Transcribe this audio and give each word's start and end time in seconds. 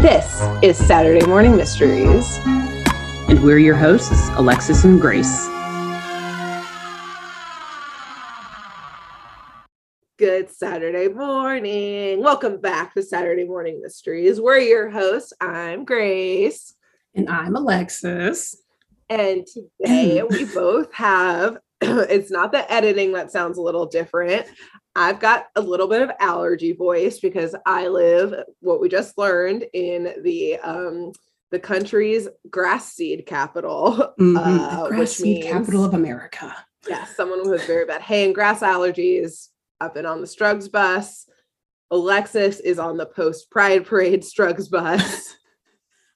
This 0.00 0.40
is 0.62 0.78
Saturday 0.78 1.26
Morning 1.26 1.54
Mysteries. 1.54 2.38
And 3.28 3.42
we're 3.42 3.58
your 3.58 3.74
hosts, 3.74 4.30
Alexis 4.30 4.84
and 4.84 4.98
Grace. 4.98 5.46
Good 10.16 10.48
Saturday 10.48 11.08
morning. 11.08 12.22
Welcome 12.22 12.62
back 12.62 12.94
to 12.94 13.02
Saturday 13.02 13.44
Morning 13.44 13.82
Mysteries. 13.82 14.40
We're 14.40 14.60
your 14.60 14.88
hosts. 14.88 15.34
I'm 15.38 15.84
Grace. 15.84 16.74
And 17.14 17.28
I'm 17.28 17.54
Alexis. 17.54 18.56
And 19.10 19.46
today 19.46 20.22
we 20.30 20.46
both 20.46 20.90
have, 20.94 21.58
it's 21.82 22.30
not 22.30 22.52
the 22.52 22.72
editing 22.72 23.12
that 23.12 23.30
sounds 23.30 23.58
a 23.58 23.62
little 23.62 23.84
different. 23.84 24.46
I've 24.96 25.20
got 25.20 25.46
a 25.56 25.60
little 25.60 25.86
bit 25.86 26.02
of 26.02 26.10
allergy 26.18 26.72
voice 26.72 27.20
because 27.20 27.54
I 27.64 27.88
live 27.88 28.34
what 28.60 28.80
we 28.80 28.88
just 28.88 29.16
learned 29.16 29.64
in 29.72 30.14
the 30.22 30.58
um 30.58 31.12
the 31.52 31.58
country's 31.58 32.28
grass 32.48 32.92
seed 32.92 33.26
capital, 33.26 34.14
Mhm, 34.20 34.36
uh, 34.36 34.82
the 34.84 34.88
grass 34.88 34.98
which 35.00 35.08
seed 35.10 35.26
means 35.40 35.46
capital 35.46 35.84
of 35.84 35.94
America. 35.94 36.54
yeah, 36.88 37.04
someone 37.04 37.40
who 37.42 37.52
has 37.52 37.64
very 37.66 37.84
bad 37.86 38.02
hay 38.02 38.24
and 38.24 38.34
grass 38.34 38.60
allergies. 38.60 39.48
I've 39.80 39.94
been 39.94 40.06
on 40.06 40.20
the 40.20 40.26
Strugs 40.26 40.68
bus. 40.68 41.26
Alexis 41.90 42.60
is 42.60 42.78
on 42.78 42.96
the 42.96 43.06
post 43.06 43.50
Pride 43.50 43.84
Parade 43.86 44.24
Strugs 44.24 44.68
bus. 44.68 45.34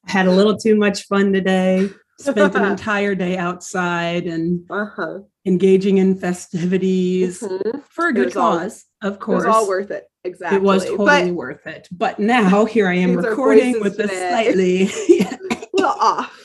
I 0.06 0.10
had 0.12 0.26
a 0.26 0.32
little 0.32 0.56
too 0.56 0.76
much 0.76 1.06
fun 1.06 1.32
today. 1.32 1.90
Spent 2.20 2.54
an 2.54 2.64
entire 2.72 3.14
day 3.16 3.36
outside 3.36 4.26
and 4.26 4.64
Uh-huh. 4.70 5.20
Engaging 5.46 5.98
in 5.98 6.14
festivities 6.16 7.40
Mhm. 7.40 7.82
for 7.90 8.08
a 8.08 8.12
good 8.14 8.26
was 8.26 8.36
all- 8.36 8.58
cause, 8.58 8.84
of 9.02 9.14
It 9.14 9.20
course. 9.20 9.44
was 9.44 9.54
all 9.54 9.68
worth 9.68 9.90
it. 9.90 10.04
Exactly. 10.24 10.56
It 10.56 10.62
was 10.62 10.84
totally 10.86 11.26
but 11.26 11.34
worth 11.34 11.66
it. 11.66 11.88
But 11.92 12.18
now 12.18 12.64
here 12.64 12.88
I 12.88 12.94
am 12.94 13.16
recording 13.16 13.80
with 13.80 13.98
a 14.00 14.08
slightly 14.08 14.84
a 14.84 15.38
little 15.74 15.90
off. 15.90 16.40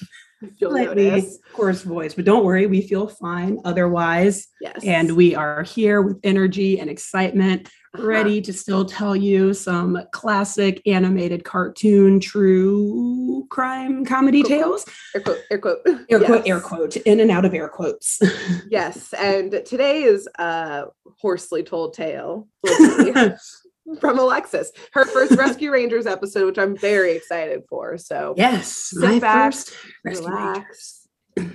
slightly 0.57 1.05
notice. 1.09 1.39
coarse 1.53 1.81
voice. 1.83 2.13
But 2.13 2.25
don't 2.25 2.43
worry, 2.43 2.67
we 2.67 2.81
feel 2.81 3.07
fine 3.07 3.59
otherwise. 3.63 4.47
Yes. 4.59 4.83
And 4.83 5.15
we 5.15 5.33
are 5.35 5.63
here 5.63 6.01
with 6.01 6.17
energy 6.23 6.79
and 6.79 6.89
excitement. 6.89 7.69
Ready 7.97 8.41
to 8.41 8.53
still 8.53 8.85
tell 8.85 9.15
you 9.15 9.53
some 9.53 9.99
classic 10.11 10.81
animated 10.85 11.43
cartoon 11.43 12.19
true 12.19 13.47
crime 13.49 14.05
comedy 14.05 14.43
cool. 14.43 14.49
tales. 14.49 14.85
air 15.15 15.21
quote, 15.21 15.39
air 15.49 15.57
quote. 15.57 15.79
Air 16.09 16.19
quote, 16.19 16.47
air 16.47 16.59
quote, 16.59 16.97
in 16.97 17.19
and 17.19 17.31
out 17.31 17.45
of 17.45 17.53
air 17.53 17.69
quotes. 17.69 18.19
Yes. 18.69 19.13
And 19.13 19.51
today 19.65 20.03
is 20.03 20.27
a 20.37 20.85
hoarsely 21.19 21.63
told 21.63 21.93
tale 21.93 22.47
from 23.99 24.19
Alexis. 24.19 24.71
Her 24.93 25.05
first 25.05 25.31
Rescue 25.33 25.71
Rangers 25.71 26.05
episode, 26.05 26.45
which 26.45 26.57
I'm 26.59 26.77
very 26.77 27.13
excited 27.13 27.63
for. 27.67 27.97
So 27.97 28.35
yes, 28.37 28.91
Sit 28.91 29.01
my 29.01 29.19
back, 29.19 29.53
first 29.53 29.73
rescue 30.03 30.29
rangers. 30.29 30.98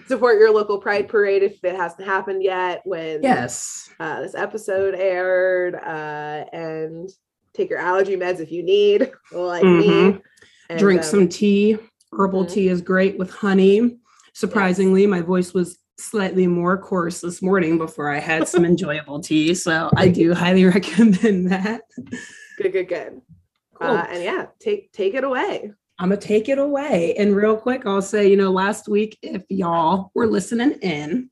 Support 0.06 0.38
your 0.38 0.52
local 0.52 0.78
Pride 0.78 1.08
Parade 1.08 1.42
if 1.42 1.62
it 1.64 1.76
hasn't 1.76 2.06
happened 2.06 2.42
yet 2.42 2.82
when 2.84 3.22
Yes. 3.22 3.88
uh, 4.00 4.20
this 4.20 4.34
episode 4.34 4.94
aired. 4.94 5.74
Uh, 5.74 6.44
and 6.52 7.10
take 7.54 7.70
your 7.70 7.78
allergy 7.78 8.16
meds 8.16 8.40
if 8.40 8.50
you 8.52 8.62
need, 8.62 9.10
like 9.32 9.64
me. 9.64 9.88
Mhm. 9.88 10.22
And, 10.68 10.78
Drink 10.78 11.02
um, 11.02 11.06
some 11.06 11.28
tea. 11.28 11.78
Herbal 12.12 12.44
mhm. 12.44 12.52
tea 12.52 12.68
is 12.68 12.80
great 12.80 13.18
with 13.18 13.30
honey. 13.30 13.98
Surprisingly, 14.34 15.06
my 15.06 15.20
voice 15.20 15.54
was 15.54 15.78
slightly 15.98 16.46
more 16.46 16.76
coarse 16.76 17.20
this 17.20 17.40
morning 17.40 17.78
before 17.78 18.10
I 18.10 18.18
had 18.18 18.48
some 18.48 18.64
enjoyable 18.72 19.20
tea. 19.20 19.54
So 19.54 19.90
I 19.96 20.08
do 20.08 20.34
highly 20.34 20.64
recommend 20.76 21.50
that. 21.50 21.82
Good, 22.58 22.72
good, 22.72 22.88
good. 22.88 23.20
Cool. 23.74 23.88
Uh, 23.88 24.06
and 24.10 24.22
yeah, 24.22 24.46
take 24.60 24.92
take 24.92 25.14
it 25.14 25.24
away. 25.24 25.72
I'm 25.98 26.08
gonna 26.08 26.20
take 26.20 26.48
it 26.48 26.58
away. 26.58 27.14
And 27.16 27.36
real 27.36 27.56
quick, 27.56 27.86
I'll 27.86 28.02
say, 28.02 28.28
you 28.28 28.36
know, 28.36 28.50
last 28.50 28.88
week, 28.88 29.16
if 29.22 29.42
y'all 29.48 30.10
were 30.14 30.26
listening 30.26 30.72
in, 30.82 31.30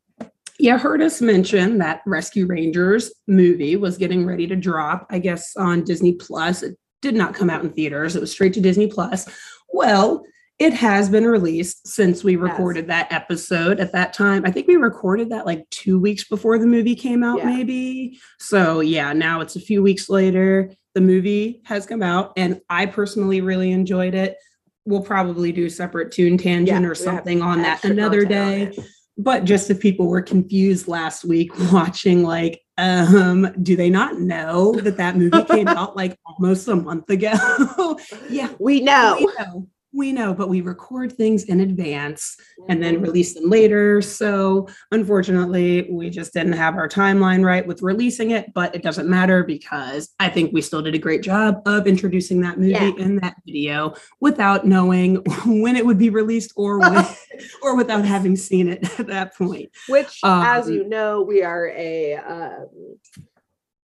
you 0.58 0.78
heard 0.78 1.02
us 1.02 1.20
mention 1.20 1.78
that 1.78 2.02
Rescue 2.06 2.46
Rangers 2.46 3.12
movie 3.26 3.74
was 3.74 3.98
getting 3.98 4.24
ready 4.24 4.46
to 4.46 4.54
drop, 4.54 5.06
I 5.10 5.18
guess, 5.18 5.56
on 5.56 5.82
Disney 5.82 6.12
Plus. 6.14 6.62
It 6.62 6.76
did 7.00 7.14
not 7.16 7.34
come 7.34 7.50
out 7.50 7.64
in 7.64 7.70
theaters, 7.72 8.14
it 8.14 8.20
was 8.20 8.30
straight 8.30 8.52
to 8.54 8.60
Disney 8.60 8.86
Plus. 8.86 9.28
Well, 9.72 10.24
it 10.60 10.74
has 10.74 11.08
been 11.08 11.26
released 11.26 11.88
since 11.88 12.22
we 12.22 12.34
Yes. 12.34 12.42
recorded 12.42 12.86
that 12.86 13.12
episode. 13.12 13.80
At 13.80 13.90
that 13.92 14.12
time, 14.12 14.42
I 14.44 14.52
think 14.52 14.68
we 14.68 14.76
recorded 14.76 15.30
that 15.30 15.46
like 15.46 15.68
two 15.70 15.98
weeks 15.98 16.28
before 16.28 16.58
the 16.58 16.66
movie 16.66 16.94
came 16.94 17.24
out, 17.24 17.38
Yeah. 17.38 17.46
maybe. 17.46 18.20
So, 18.38 18.78
yeah, 18.78 19.12
now 19.12 19.40
it's 19.40 19.56
a 19.56 19.60
few 19.60 19.82
weeks 19.82 20.08
later. 20.08 20.70
The 20.94 21.00
movie 21.00 21.62
has 21.64 21.84
come 21.86 22.02
out, 22.02 22.32
and 22.36 22.60
I 22.70 22.86
personally 22.86 23.40
really 23.40 23.72
enjoyed 23.72 24.14
it. 24.14 24.36
We'll 24.84 25.02
probably 25.02 25.52
do 25.52 25.68
separate 25.68 26.10
tune 26.12 26.36
tangent 26.38 26.82
Yeah, 26.82 26.88
or 26.88 26.94
something 26.94 27.40
on 27.42 27.62
that 27.62 27.84
another 27.84 28.24
day. 28.24 28.72
but 29.16 29.44
just 29.44 29.70
if 29.70 29.78
people 29.80 30.08
were 30.08 30.22
confused 30.22 30.88
last 30.88 31.24
week 31.24 31.50
watching 31.72 32.22
like 32.24 32.60
um 32.78 33.52
do 33.62 33.76
they 33.76 33.90
not 33.90 34.18
know 34.18 34.72
that 34.72 34.96
that 34.96 35.16
movie 35.16 35.44
came 35.44 35.68
out 35.80 35.94
like 35.94 36.18
almost 36.26 36.66
a 36.68 36.74
month 36.76 37.08
ago? 37.10 37.32
Yeah 38.30 38.48
We 38.58 38.80
know. 38.80 39.16
we 39.18 39.26
know 39.38 39.68
we 39.92 40.12
know 40.12 40.32
but 40.34 40.48
we 40.48 40.60
record 40.60 41.12
things 41.12 41.44
in 41.44 41.60
advance 41.60 42.36
and 42.68 42.82
then 42.82 42.96
Mhm. 42.96 43.02
release 43.02 43.34
them 43.34 43.50
later 43.50 44.00
so 44.00 44.66
unfortunately 44.90 45.86
we 45.90 46.08
just 46.10 46.32
didn't 46.32 46.54
have 46.54 46.74
our 46.76 46.88
timeline 46.88 47.44
right 47.44 47.66
with 47.66 47.82
releasing 47.82 48.30
it 48.30 48.52
but 48.54 48.74
it 48.74 48.82
doesn't 48.82 49.08
matter 49.08 49.44
because 49.44 50.10
i 50.20 50.28
think 50.28 50.52
we 50.52 50.62
still 50.62 50.82
did 50.82 50.94
a 50.94 50.98
great 50.98 51.22
job 51.22 51.60
of 51.66 51.86
introducing 51.86 52.40
that 52.40 52.58
movie 52.58 52.72
Yeah. 52.72 52.92
in 52.98 53.16
that 53.16 53.36
video 53.46 53.94
without 54.20 54.66
knowing 54.66 55.16
when 55.46 55.76
it 55.76 55.84
would 55.84 55.98
be 55.98 56.10
released 56.10 56.52
or 56.56 56.78
when 56.78 57.04
or 57.62 57.76
without 57.76 58.04
having 58.04 58.36
seen 58.36 58.68
it 58.68 58.98
at 59.00 59.06
that 59.08 59.36
point 59.36 59.70
Which, 59.88 60.20
as 60.24 60.66
Um, 60.68 60.72
you 60.72 60.88
know, 60.88 61.22
we 61.22 61.42
are 61.42 61.68
a 61.76 62.14
um, 62.16 62.66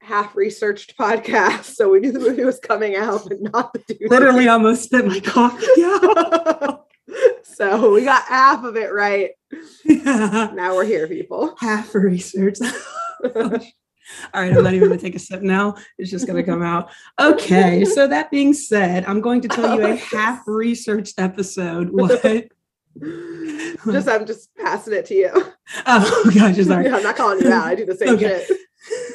half 0.04 0.36
researched 0.36 0.98
podcast, 0.98 1.64
so 1.64 1.90
we 1.90 2.00
knew 2.00 2.12
the 2.12 2.20
movie 2.20 2.44
was 2.44 2.60
coming 2.60 2.96
out, 2.96 3.24
but 3.28 3.42
not 3.42 3.74
the 3.74 3.80
dude. 3.80 4.10
literally 4.10 4.48
almost 4.48 4.84
spit 4.84 5.06
my 5.06 5.20
coffee 5.20 5.66
out 5.84 6.84
so 7.44 7.94
we 7.94 8.04
got 8.04 8.24
half 8.24 8.64
of 8.64 8.76
it 8.76 8.94
right. 8.94 9.32
yeah. 9.86 10.52
Now 10.54 10.76
we're 10.76 10.86
here, 10.86 11.08
people. 11.08 11.56
half 11.60 11.90
for 11.90 12.02
research 12.02 12.58
All 14.34 14.42
right, 14.42 14.56
I'm 14.56 14.64
not 14.64 14.74
even 14.74 14.90
going 14.90 15.00
to 15.00 15.04
take 15.04 15.16
a 15.16 15.20
sip 15.20 15.42
now. 15.42 15.76
It's 15.98 16.12
just 16.12 16.28
going 16.28 16.36
to 16.36 16.44
come 16.44 16.62
out. 16.62 16.92
Okay, 17.20 17.86
so 17.86 18.06
that 18.06 18.30
being 18.30 18.54
said, 18.54 19.06
I'm 19.06 19.22
going 19.22 19.40
to 19.42 19.48
tell 19.48 19.76
you 19.76 19.86
a 19.86 19.92
oh, 19.92 19.96
half 19.96 20.44
researched 20.46 21.20
episode. 21.20 21.90
What? 22.96 23.92
just 23.92 24.08
I'm 24.08 24.28
just 24.28 24.56
passing 24.56 24.94
it 24.94 25.08
to 25.08 25.16
you. 25.16 25.32
Oh 25.88 26.32
gosh, 26.36 26.58
sorry. 26.58 26.86
Yeah, 26.86 26.98
I'm 26.98 27.02
not 27.02 27.16
calling 27.16 27.44
you 27.44 27.52
out. 27.52 27.66
I 27.66 27.74
do 27.74 27.86
the 27.86 27.96
same 27.96 28.10
Okay. 28.10 28.46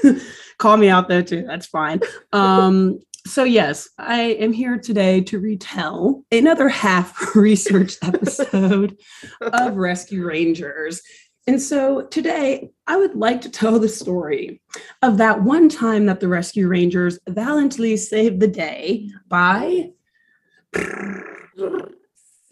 shit. 0.02 0.22
Call 0.58 0.76
me 0.76 0.88
out 0.88 1.08
there 1.08 1.22
too. 1.22 1.44
That's 1.46 1.66
fine. 1.66 2.00
Um, 2.32 3.00
so 3.26 3.44
yes, 3.44 3.88
I 3.98 4.20
am 4.20 4.52
here 4.52 4.78
today 4.78 5.20
to 5.22 5.38
retell 5.38 6.24
another 6.32 6.68
half 6.68 7.34
researched 7.36 7.98
episode 8.02 8.96
of 9.40 9.76
Rescue 9.76 10.26
Rangers. 10.26 11.02
And 11.46 11.60
so 11.60 12.02
today 12.02 12.70
I 12.86 12.96
would 12.96 13.14
like 13.14 13.40
to 13.42 13.50
tell 13.50 13.78
the 13.78 13.88
story 13.88 14.60
of 15.02 15.18
that 15.18 15.42
one 15.42 15.68
time 15.68 16.06
that 16.06 16.20
the 16.20 16.28
Rescue 16.28 16.68
Rangers 16.68 17.18
valiantly 17.28 17.96
saved 17.96 18.40
the 18.40 18.48
day 18.48 19.10
by 19.28 19.90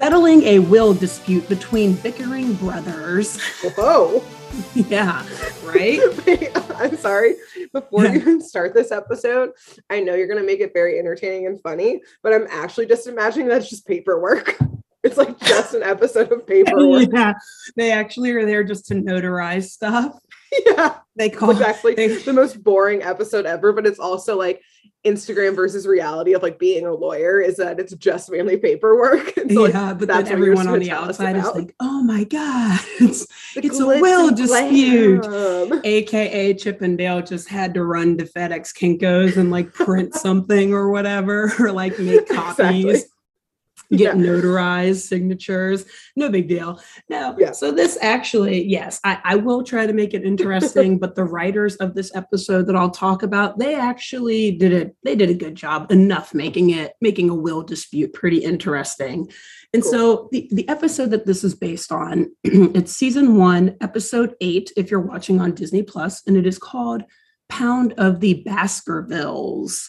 settling 0.00 0.42
a 0.42 0.58
will 0.58 0.94
dispute 0.94 1.48
between 1.48 1.94
bickering 1.94 2.54
brothers. 2.54 3.40
Whoa. 3.76 4.22
yeah, 4.74 5.24
right? 5.64 6.00
I'm 6.76 6.96
sorry. 6.96 7.36
Before 7.72 8.06
you 8.06 8.14
even 8.14 8.40
start 8.40 8.74
this 8.74 8.92
episode, 8.92 9.50
I 9.90 10.00
know 10.00 10.14
you're 10.14 10.28
gonna 10.28 10.42
make 10.42 10.60
it 10.60 10.72
very 10.72 10.98
entertaining 10.98 11.46
and 11.46 11.60
funny, 11.60 12.00
but 12.22 12.32
I'm 12.32 12.46
actually 12.50 12.86
just 12.86 13.06
imagining 13.06 13.48
that's 13.48 13.70
just 13.70 13.86
paperwork. 13.86 14.56
It's 15.04 15.18
like 15.18 15.38
just 15.38 15.72
an 15.72 15.84
episode 15.84 16.32
of 16.32 16.44
paperwork. 16.48 17.10
yeah, 17.12 17.34
they 17.76 17.92
actually 17.92 18.32
are 18.32 18.44
there 18.44 18.64
just 18.64 18.86
to 18.86 18.94
notarize 18.94 19.68
stuff. 19.68 20.18
Yeah. 20.64 20.98
They 21.16 21.30
call 21.30 21.62
actually 21.62 21.94
they- 21.94 22.16
the 22.16 22.32
most 22.32 22.62
boring 22.62 23.02
episode 23.02 23.46
ever, 23.46 23.72
but 23.72 23.86
it's 23.86 23.98
also 23.98 24.36
like 24.36 24.62
Instagram 25.04 25.54
versus 25.54 25.86
reality 25.86 26.34
of 26.34 26.42
like 26.42 26.58
being 26.58 26.84
a 26.84 26.92
lawyer 26.92 27.40
is 27.40 27.56
that 27.56 27.78
it's 27.78 27.94
just 27.94 28.30
mainly 28.30 28.56
paperwork. 28.56 29.32
So, 29.48 29.62
like, 29.62 29.74
yeah, 29.74 29.94
but 29.94 30.08
that's 30.08 30.24
then 30.28 30.32
everyone 30.32 30.66
on 30.66 30.80
the 30.80 30.90
outside 30.90 31.36
is 31.36 31.44
like, 31.54 31.72
"Oh 31.78 32.02
my 32.02 32.24
god, 32.24 32.80
it's 33.00 33.24
it's 33.54 33.78
a 33.78 33.86
will 33.86 34.34
dispute. 34.34 35.22
glam. 35.22 35.80
AKA 35.84 36.54
Chip 36.54 36.82
and 36.82 36.98
Dale 36.98 37.22
just 37.22 37.48
had 37.48 37.72
to 37.74 37.84
run 37.84 38.18
to 38.18 38.24
FedEx 38.24 38.74
Kinkos 38.76 39.36
and 39.36 39.52
like 39.52 39.72
print 39.72 40.14
something 40.16 40.74
or 40.74 40.90
whatever, 40.90 41.52
or 41.60 41.70
like 41.70 41.96
make 42.00 42.28
copies. 42.28 42.84
Exactly. 42.84 43.02
get 43.90 44.16
Yeah. 44.16 44.22
notarized 44.22 45.06
signatures. 45.06 45.84
No 46.16 46.28
big 46.28 46.48
deal. 46.48 46.80
No. 47.08 47.34
Yeah. 47.38 47.52
So 47.52 47.70
this 47.72 47.98
actually, 48.00 48.64
yes, 48.64 49.00
I, 49.04 49.18
I 49.24 49.36
will 49.36 49.62
try 49.62 49.86
to 49.86 49.92
make 49.92 50.14
it 50.14 50.24
interesting, 50.32 50.98
but 50.98 51.14
the 51.14 51.24
writers 51.24 51.76
of 51.76 51.94
this 51.94 52.14
episode 52.14 52.66
that 52.66 52.76
I'll 52.76 52.90
talk 52.90 53.22
about, 53.22 53.58
they 53.58 53.74
actually 53.74 54.52
did 54.52 54.72
it, 54.72 54.96
they 55.04 55.14
did 55.14 55.30
a 55.30 55.34
good 55.34 55.54
job 55.54 55.90
enough 55.90 56.34
making 56.34 56.70
it, 56.70 56.94
making 57.00 57.30
a 57.30 57.34
will 57.34 57.62
dispute 57.62 58.12
pretty 58.12 58.38
interesting. 58.38 59.28
And 59.74 59.82
Cool. 59.82 59.92
so 59.92 60.28
the, 60.32 60.48
the 60.52 60.68
episode 60.68 61.10
that 61.10 61.26
this 61.26 61.44
is 61.44 61.54
based 61.54 61.92
on, 61.92 62.30
it's 62.44 62.92
season 62.92 63.36
one, 63.36 63.76
episode 63.80 64.34
eight, 64.40 64.72
if 64.76 64.90
you're 64.90 65.00
watching 65.00 65.40
on 65.40 65.52
Disney 65.54 65.82
Plus, 65.82 66.22
and 66.26 66.36
it 66.36 66.46
is 66.46 66.58
called 66.58 67.02
Pound 67.48 67.92
of 67.98 68.20
the 68.20 68.42
Baskervilles. 68.46 69.88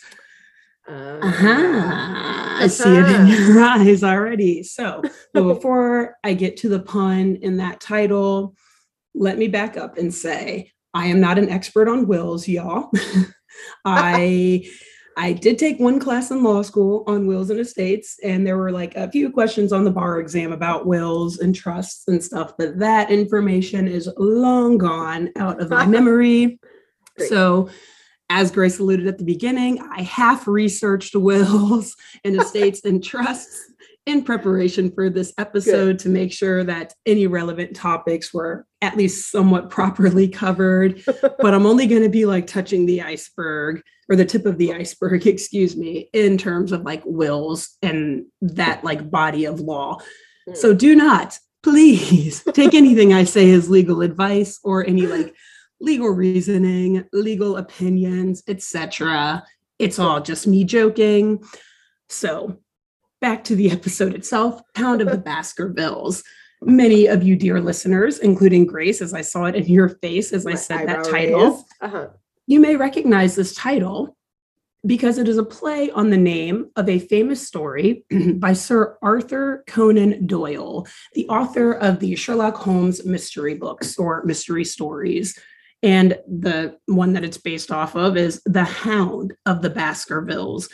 Uh, 0.88 1.19
Uh-huh. 1.22 2.63
I 2.63 2.68
see 2.68 2.89
it 2.89 3.06
in 3.06 3.28
your 3.28 3.60
eyes 3.63 4.04
already. 4.04 4.63
So, 4.63 5.04
but 5.34 5.44
before 5.44 6.16
I 6.24 6.34
get 6.34 6.57
to 6.57 6.69
the 6.69 6.80
pun 6.80 7.38
in 7.42 7.57
that 7.57 7.80
title, 7.80 8.56
let 9.13 9.38
me 9.38 9.48
back 9.48 9.78
up 9.78 9.98
and 9.98 10.13
say 10.13 10.72
I 10.94 11.07
am 11.07 11.19
not 11.19 11.38
an 11.38 11.50
expert 11.50 11.88
on 11.88 12.07
wills, 12.07 12.48
y'all. 12.48 12.89
I 13.86 14.68
I 15.18 15.34
did 15.34 15.57
take 15.57 15.80
one 15.80 16.00
class 16.00 16.30
in 16.30 16.44
law 16.44 16.62
school 16.62 17.04
on 17.07 17.25
wills 17.25 17.50
and 17.50 17.60
estates, 17.60 18.19
and 18.24 18.45
there 18.45 18.57
were 18.57 18.72
like 18.72 18.95
a 18.95 19.10
few 19.10 19.31
questions 19.31 19.74
on 19.74 19.84
the 19.84 19.92
bar 19.92 20.19
exam 20.19 20.51
about 20.54 20.86
wills 20.86 21.39
and 21.39 21.56
trusts 21.56 22.07
and 22.07 22.24
stuff, 22.24 22.54
but 22.57 22.78
that 22.80 23.10
information 23.10 23.88
is 23.88 24.07
long 24.18 24.78
gone 24.78 25.31
out 25.36 25.60
of 25.60 25.72
my 25.72 25.88
memory. 25.88 26.60
Great. 27.18 27.30
So, 27.30 27.69
as 28.29 28.51
Grace 28.51 28.79
alluded 28.79 29.07
at 29.07 29.18
the 29.18 29.24
beginning, 29.24 29.79
I 29.91 30.01
half 30.01 30.47
researched 30.47 31.15
wills 31.15 31.95
and 32.24 32.39
estates 32.39 32.83
and 32.83 33.03
trusts 33.03 33.71
in 34.06 34.24
preparation 34.24 34.89
for 34.89 35.09
this 35.09 35.33
episode 35.38 36.00
to 36.00 36.07
make 36.07 36.31
sure 36.31 36.63
that 36.63 36.94
any 37.06 37.27
relevant 37.27 37.75
topics 37.75 38.33
were 38.33 38.65
at 38.81 38.95
least 38.95 39.29
somewhat 39.29 39.69
properly 39.69 40.29
covered. 40.29 41.03
but 41.21 41.53
I'm 41.53 41.65
only 41.65 41.88
going 41.88 42.03
to 42.03 42.09
be 42.09 42.25
like 42.25 42.47
touching 42.47 42.85
the 42.85 43.01
iceberg 43.01 43.81
or 44.09 44.15
the 44.15 44.25
tip 44.25 44.45
of 44.45 44.57
the 44.57 44.74
iceberg, 44.74 45.27
excuse 45.27 45.75
me, 45.75 46.09
in 46.13 46.38
terms 46.38 46.71
of 46.71 46.83
like 46.83 47.03
wills 47.06 47.75
and 47.81 48.25
that 48.41 48.83
like 48.83 49.12
body 49.12 49.44
of 49.44 49.59
law. 49.59 50.00
Hmm. 50.47 50.56
So 50.56 50.74
do 50.74 50.95
not, 50.95 51.38
please, 51.62 52.44
take 52.53 52.74
anything 52.74 53.13
I 53.13 53.25
say 53.25 53.51
as 53.51 53.69
legal 53.69 54.01
advice 54.01 54.57
or 54.63 54.85
any 54.85 55.06
like 55.06 55.35
legal 55.79 56.09
reasoning, 56.09 57.06
legal 57.13 57.57
opinions, 57.57 58.44
etc. 58.47 59.44
It's 59.79 60.00
all 60.00 60.21
just 60.21 60.47
me 60.47 60.63
joking. 60.63 61.44
So, 62.09 62.59
back 63.21 63.44
to 63.45 63.56
the 63.56 63.71
episode 63.71 64.13
itself, 64.13 64.62
Pound 64.74 65.01
of 65.01 65.09
the 65.09 65.18
Baskervilles. 65.18 66.24
Many 66.62 67.06
of 67.06 67.21
you 67.21 67.35
dear 67.35 67.62
listeners, 67.62 68.18
including 68.18 68.65
Grace, 68.65 69.01
as 69.01 69.13
I 69.13 69.21
saw 69.21 69.45
it 69.45 69.56
in 69.56 69.65
your 69.65 69.89
face 69.89 70.33
as 70.33 70.47
I 70.47 70.56
said 70.56 70.88
that 70.88 71.06
title. 71.06 71.65
Uh-huh. 71.81 72.07
you 72.47 72.59
may 72.59 72.75
recognize 72.75 73.35
this 73.35 73.53
title 73.53 74.18
because 74.88 75.18
it 75.18 75.27
is 75.27 75.38
a 75.38 75.44
play 75.44 75.91
on 75.91 76.09
the 76.09 76.18
name 76.18 76.71
of 76.75 76.88
a 76.89 76.97
famous 76.97 77.45
story 77.45 78.06
by 78.35 78.53
Sir 78.53 78.97
Arthur 79.01 79.63
Conan 79.68 80.25
Doyle, 80.25 80.88
the 81.13 81.27
author 81.27 81.74
of 81.74 82.00
the 82.00 82.15
Sherlock 82.15 82.56
Holmes 82.56 83.06
mystery 83.06 83.56
books 83.56 83.97
or 84.00 84.24
mystery 84.24 84.63
stories. 84.63 85.38
And 85.88 86.19
the 86.28 86.78
one 86.88 87.13
that 87.13 87.24
it's 87.24 87.38
based 87.38 87.72
off 87.72 87.95
of 87.95 88.18
is 88.18 88.42
The 88.45 88.66
Hound 88.66 89.34
of 89.45 89.62
the 89.62 89.69
Baskervilles, 89.69 90.68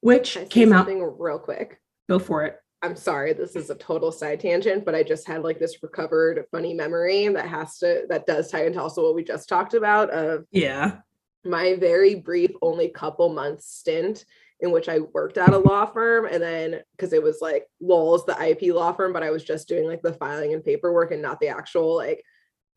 which 0.00 0.36
came 0.50 0.74
out. 0.74 0.86
real 0.86 1.38
quick. 1.38 1.80
Go 2.06 2.18
for 2.18 2.44
it. 2.44 2.56
I'm 2.82 2.94
sorry, 2.94 3.32
this 3.32 3.56
is 3.56 3.70
a 3.70 3.74
total 3.74 4.12
side 4.12 4.40
tangent, 4.40 4.84
but 4.84 4.94
I 4.94 5.02
just 5.02 5.26
had 5.26 5.42
like 5.42 5.58
this 5.58 5.82
recovered 5.82 6.44
funny 6.52 6.74
memory 6.74 7.26
that 7.28 7.48
has 7.48 7.78
to 7.78 8.04
that 8.10 8.26
does 8.26 8.50
tie 8.50 8.66
into 8.66 8.80
also 8.80 9.02
what 9.02 9.14
we 9.14 9.24
just 9.24 9.48
talked 9.48 9.72
about 9.72 10.10
of 10.10 10.44
Yeah. 10.52 10.98
my 11.46 11.74
very 11.76 12.16
brief 12.16 12.50
only 12.60 12.88
couple 12.88 13.30
months 13.30 13.66
stint 13.66 14.26
in 14.60 14.70
which 14.70 14.88
I 14.90 14.98
worked 14.98 15.38
at 15.38 15.54
a 15.54 15.58
law 15.58 15.86
firm 15.86 16.26
and 16.26 16.42
then 16.42 16.80
because 16.94 17.14
it 17.14 17.22
was 17.22 17.38
like 17.40 17.66
Lowell's 17.80 18.26
the 18.26 18.36
IP 18.38 18.74
law 18.74 18.92
firm, 18.92 19.14
but 19.14 19.22
I 19.22 19.30
was 19.30 19.44
just 19.44 19.66
doing 19.66 19.86
like 19.86 20.02
the 20.02 20.12
filing 20.12 20.52
and 20.52 20.62
paperwork 20.62 21.10
and 21.10 21.22
not 21.22 21.40
the 21.40 21.48
actual 21.48 21.96
like 21.96 22.22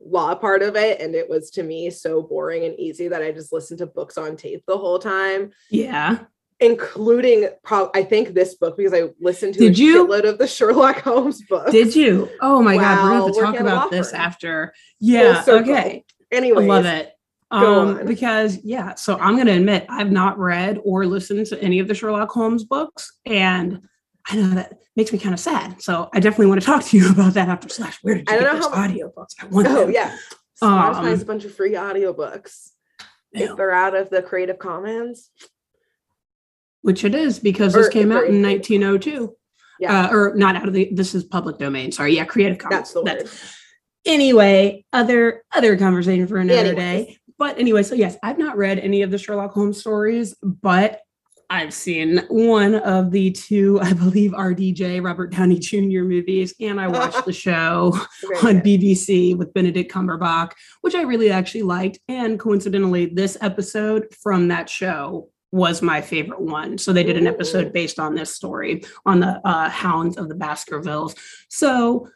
law 0.04 0.34
part 0.34 0.62
of 0.62 0.76
it. 0.76 1.00
And 1.00 1.14
it 1.14 1.28
was 1.28 1.50
to 1.52 1.62
me 1.62 1.90
so 1.90 2.22
boring 2.22 2.64
and 2.64 2.78
easy 2.78 3.08
that 3.08 3.22
I 3.22 3.32
just 3.32 3.52
listened 3.52 3.78
to 3.78 3.86
books 3.86 4.18
on 4.18 4.36
tape 4.36 4.64
the 4.66 4.76
whole 4.78 4.98
time, 4.98 5.50
Yeah. 5.70 6.18
including 6.60 7.48
pro- 7.62 7.90
I 7.94 8.02
think 8.04 8.34
this 8.34 8.54
book 8.54 8.76
because 8.76 8.94
I 8.94 9.10
listened 9.20 9.54
to 9.54 9.60
Did 9.60 9.78
a 9.78 9.82
you? 9.82 10.06
shitload 10.06 10.28
of 10.28 10.38
the 10.38 10.46
Sherlock 10.46 11.00
Holmes 11.00 11.42
books. 11.42 11.72
Did 11.72 11.94
you? 11.94 12.28
Oh 12.40 12.62
my 12.62 12.76
God. 12.76 13.02
We're 13.04 13.10
going 13.10 13.20
to 13.20 13.24
have 13.24 13.34
to 13.34 13.40
talk 13.40 13.46
working 13.54 13.66
at 13.66 13.72
a 13.72 13.74
law 13.74 13.80
about 13.82 13.90
this 13.90 14.12
after. 14.12 14.72
Yeah. 15.00 15.42
circle. 15.42 15.72
Okay. 15.72 16.04
Anyway. 16.30 16.64
I 16.64 16.68
love 16.68 16.86
it. 16.86 17.12
Um, 17.50 18.06
because 18.06 18.58
yeah, 18.64 18.94
so 18.94 19.18
I'm 19.18 19.36
gonna 19.36 19.52
admit 19.52 19.84
I've 19.90 20.10
not 20.10 20.38
read 20.38 20.78
or 20.84 21.04
listened 21.04 21.44
to 21.48 21.62
any 21.62 21.80
of 21.80 21.86
the 21.88 21.92
Sherlock 21.94 22.30
Holmes 22.30 22.64
books, 22.64 23.12
and 23.26 23.82
I 24.28 24.36
know 24.36 24.48
that 24.50 24.78
makes 24.96 25.12
me 25.12 25.18
kind 25.18 25.34
of 25.34 25.40
sad. 25.40 25.82
So 25.82 26.08
I 26.12 26.20
definitely 26.20 26.46
want 26.46 26.60
to 26.60 26.66
talk 26.66 26.84
to 26.84 26.96
you 26.96 27.10
about 27.12 27.34
that 27.34 27.48
after 27.48 27.68
slash. 27.68 27.98
Where 28.02 28.14
did 28.16 28.28
you 28.28 28.34
I 28.36 28.38
don't 28.38 28.44
get 28.44 28.52
know 28.54 28.68
those 28.68 28.74
how- 28.74 28.88
audiobooks? 28.88 29.34
I 29.40 29.46
want 29.46 29.66
Oh 29.68 29.74
them. 29.86 29.90
yeah. 29.92 30.16
Spotify 30.62 30.94
Um, 30.94 31.04
has 31.06 31.22
a 31.22 31.26
bunch 31.26 31.44
of 31.44 31.54
free 31.54 31.72
audiobooks. 31.72 32.70
Yeah, 33.32 33.50
If 33.50 33.56
they're 33.56 33.72
out 33.72 33.94
of 33.96 34.10
the 34.10 34.22
Creative 34.22 34.58
Commons. 34.58 35.30
which 36.82 37.04
it 37.04 37.14
is 37.14 37.38
because 37.38 37.72
this 37.74 37.86
Or 37.88 37.90
came 37.90 38.12
out 38.12 38.24
in 38.24 38.36
in- 38.36 38.42
1902. 38.42 39.34
Yeah. 39.80 40.06
Uh, 40.06 40.12
or 40.12 40.34
not 40.36 40.54
out 40.54 40.68
of 40.68 40.74
the. 40.74 40.88
This 40.92 41.14
is 41.14 41.24
public 41.24 41.58
domain. 41.58 41.90
Sorry. 41.90 42.14
Yeah, 42.14 42.24
Creative 42.24 42.58
Commons. 42.58 42.92
That's 42.92 42.92
the 42.92 43.02
word. 43.02 43.28
anyway, 44.06 44.84
other 44.92 45.42
other 45.52 45.76
conversation 45.76 46.26
for 46.28 46.36
another 46.36 46.74
day. 46.74 47.18
But 47.38 47.58
anyway, 47.58 47.82
so 47.82 47.94
yes, 47.96 48.16
I've 48.22 48.38
not 48.38 48.56
read 48.56 48.78
any 48.78 49.02
of 49.02 49.10
the 49.10 49.18
Sherlock 49.18 49.52
Holmes 49.52 49.80
stories, 49.80 50.36
but 50.42 51.00
I've 51.52 51.74
seen 51.74 52.24
one 52.28 52.76
of 52.76 53.10
the 53.10 53.30
two, 53.30 53.78
I 53.82 53.92
believe, 53.92 54.30
RDJ 54.30 55.04
Robert 55.04 55.32
Downey 55.32 55.58
Jr. 55.58 56.00
movies, 56.00 56.54
and 56.60 56.80
I 56.80 56.88
watched 56.88 57.24
the 57.26 57.32
show 57.34 57.92
on. 58.42 58.62
BBC 58.62 59.36
with 59.36 59.52
Benedict 59.52 59.92
Cumberbatch, 59.92 60.52
which 60.80 60.94
I 60.94 61.02
really 61.02 61.30
actually 61.30 61.62
liked. 61.64 61.98
And 62.08 62.40
coincidentally, 62.40 63.04
this 63.06 63.36
episode 63.42 64.06
from 64.22 64.48
that 64.48 64.70
show 64.70 65.28
was 65.50 65.82
my 65.82 66.00
favorite 66.00 66.40
one. 66.40 66.78
So 66.78 66.90
they 66.90 67.04
did 67.04 67.18
an 67.18 67.26
episode 67.26 67.70
based 67.74 67.98
on 67.98 68.14
this 68.14 68.34
story 68.34 68.82
on 69.04 69.20
the 69.20 69.38
uh, 69.46 69.68
Hounds 69.68 70.16
of 70.16 70.30
the 70.30 70.34
Baskervilles. 70.34 71.14
So 71.50 72.08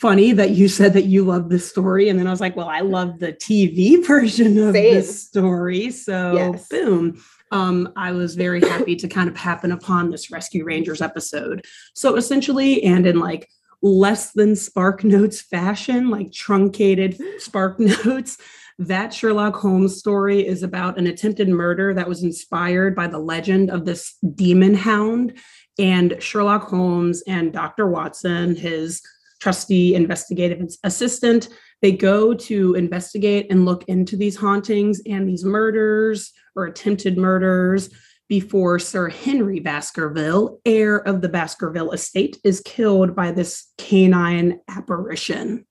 funny 0.00 0.32
that 0.32 0.50
you 0.50 0.66
said 0.66 0.94
that 0.94 1.04
you 1.04 1.22
love 1.22 1.48
this 1.48 1.68
story. 1.68 2.08
And 2.08 2.18
then 2.18 2.26
I 2.26 2.30
was 2.30 2.40
like, 2.40 2.56
well, 2.56 2.68
I 2.68 2.80
love 2.80 3.20
the 3.20 3.34
TV 3.34 4.04
version 4.06 4.58
of 4.58 4.74
Same. 4.74 4.94
this 4.94 5.22
story. 5.22 5.92
So 5.92 6.32
Yes. 6.34 6.66
boom. 6.68 7.22
Um, 7.50 7.92
I 7.96 8.12
was 8.12 8.36
very 8.36 8.60
happy 8.60 8.96
to 8.96 9.08
kind 9.08 9.28
of 9.28 9.36
happen 9.36 9.72
upon 9.72 10.10
this 10.10 10.30
Rescue 10.30 10.64
Rangers 10.64 11.02
episode. 11.02 11.64
So 11.94 12.16
essentially, 12.16 12.82
and 12.84 13.06
in 13.06 13.18
like 13.18 13.48
less 13.82 14.32
than 14.32 14.56
Spark 14.56 15.04
Notes 15.04 15.40
fashion, 15.40 16.10
like 16.10 16.32
truncated 16.32 17.20
Spark 17.38 17.78
Notes, 18.04 18.38
that 18.78 19.12
Sherlock 19.12 19.56
Holmes 19.56 19.98
story 19.98 20.46
is 20.46 20.62
about 20.62 20.98
an 20.98 21.06
attempted 21.06 21.48
murder 21.48 21.92
that 21.92 22.08
was 22.08 22.22
inspired 22.22 22.96
by 22.96 23.08
the 23.08 23.18
legend 23.18 23.70
of 23.70 23.84
this 23.84 24.16
demon 24.34 24.74
hound. 24.74 25.34
And 25.78 26.16
Sherlock 26.18 26.68
Holmes 26.68 27.22
and 27.26 27.52
Dr. 27.52 27.88
Watson, 27.88 28.56
his 28.56 29.02
trusty 29.38 29.94
investigative 29.94 30.66
assistant, 30.82 31.48
they 31.82 31.92
go 31.92 32.32
to 32.34 32.74
investigate 32.74 33.46
and 33.50 33.64
look 33.64 33.84
into 33.84 34.16
these 34.16 34.36
hauntings 34.36 35.00
and 35.06 35.28
these 35.28 35.44
murders 35.44 36.32
or 36.56 36.66
attempted 36.66 37.16
murders 37.16 37.90
before 38.28 38.78
Sir 38.78 39.08
Henry 39.08 39.58
Baskerville, 39.58 40.60
heir 40.64 40.96
of 40.98 41.20
the 41.20 41.28
Baskerville 41.28 41.90
estate, 41.90 42.38
is 42.44 42.62
killed 42.64 43.16
by 43.16 43.32
this 43.32 43.72
canine 43.76 44.60
apparition. 44.68 45.66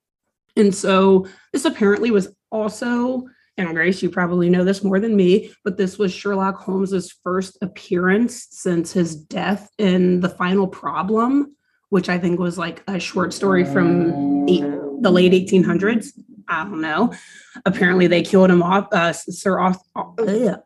And 0.58 0.76
so 0.76 1.26
this 1.54 1.64
apparently 1.64 2.12
was 2.12 2.36
also, 2.52 3.26
and 3.58 3.74
Grace, 3.74 4.04
you 4.04 4.10
probably 4.10 4.50
know 4.50 4.66
this 4.66 4.84
more 4.84 5.00
than 5.00 5.16
me, 5.16 5.54
but 5.64 5.78
this 5.78 5.98
was 5.98 6.14
Sherlock 6.14 6.58
Holmes's 6.58 7.16
first 7.24 7.58
appearance 7.62 8.48
since 8.52 8.92
his 8.92 9.16
death 9.16 9.70
in 9.78 10.20
The 10.20 10.30
Final 10.30 10.68
Problem, 10.68 11.56
which 11.88 12.10
I 12.10 12.18
think 12.18 12.40
was 12.40 12.58
like 12.58 12.84
a 12.90 13.00
short 13.00 13.34
story 13.34 13.64
from 13.64 14.48
eight, 14.50 14.66
the 15.02 15.12
late 15.12 15.32
1800s. 15.32 16.10
I 16.50 16.64
don't 16.64 16.82
know. 16.82 17.14
Apparently, 17.66 18.08
they 18.08 18.22
killed 18.24 18.50
him 18.50 18.64
off. 18.64 18.88
Uh, 18.92 19.14
Sir 19.14 19.60
Arth- 19.60 19.78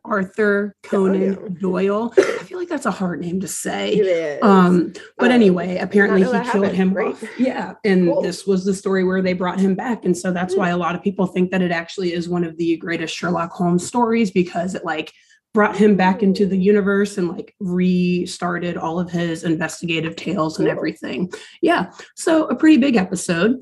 Arthur 0.04 0.74
Conan 0.82 1.58
Doyle. 1.60 2.12
I 2.16 2.22
feel 2.44 2.58
like 2.58 2.68
that's 2.68 2.86
a 2.86 2.90
hard 2.90 3.20
name 3.20 3.38
to 3.40 3.48
say. 3.48 3.92
It 3.94 4.06
is. 4.06 4.42
Um, 4.42 4.92
but 5.18 5.26
Um, 5.26 5.32
anyway, 5.32 5.76
apparently 5.78 6.20
he 6.22 6.26
killed 6.30 6.44
happened. 6.46 6.72
him 6.76 6.92
Great. 6.94 7.08
off. 7.12 7.24
Yeah. 7.38 7.74
And 7.84 8.08
Cool. 8.08 8.22
this 8.22 8.46
was 8.46 8.64
the 8.64 8.74
story 8.74 9.04
where 9.04 9.20
they 9.22 9.34
brought 9.34 9.60
him 9.60 9.74
back. 9.74 10.04
And 10.04 10.16
so 10.16 10.32
that's 10.32 10.56
why 10.56 10.70
a 10.70 10.76
lot 10.76 10.94
of 10.94 11.02
people 11.02 11.26
think 11.26 11.50
that 11.50 11.62
it 11.62 11.70
actually 11.70 12.12
is 12.12 12.28
one 12.28 12.44
of 12.44 12.56
the 12.56 12.76
greatest 12.78 13.14
Sherlock 13.14 13.50
Holmes 13.52 13.86
stories 13.86 14.30
because 14.30 14.74
it 14.74 14.84
like 14.84 15.12
brought 15.52 15.76
him 15.76 15.96
back 15.96 16.22
into 16.22 16.46
the 16.46 16.58
universe 16.58 17.16
and 17.18 17.28
like 17.28 17.54
restarted 17.60 18.76
all 18.76 18.98
of 18.98 19.10
his 19.10 19.44
investigative 19.44 20.16
tales 20.16 20.58
and 20.58 20.66
everything. 20.68 21.30
Yeah. 21.62 21.92
So 22.16 22.46
a 22.46 22.54
pretty 22.56 22.78
big 22.78 22.96
episode. 22.96 23.58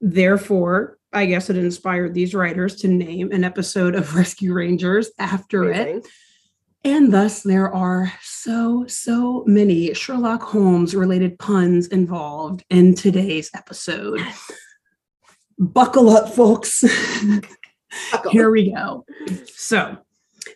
Therefore, 0.00 0.98
I 1.12 1.26
guess 1.26 1.50
it 1.50 1.56
inspired 1.56 2.14
these 2.14 2.34
writers 2.34 2.76
to 2.76 2.88
name 2.88 3.32
an 3.32 3.44
episode 3.44 3.94
of 3.94 4.14
Rescue 4.16 4.54
Rangers 4.54 5.10
after 5.18 5.70
it. 5.70 6.06
And 6.84 7.12
thus, 7.12 7.42
there 7.42 7.72
are 7.72 8.12
so, 8.22 8.86
so 8.88 9.44
many 9.46 9.94
Sherlock 9.94 10.42
Holmes 10.42 10.94
related 10.94 11.38
puns 11.38 11.86
involved 11.88 12.64
in 12.70 12.94
today's 12.94 13.50
episode. 13.54 14.20
Buckle 15.58 16.10
up, 16.10 16.30
folks. 16.30 16.82
Here 18.30 18.50
we 18.50 18.72
go. 18.72 19.04
So, 19.46 19.98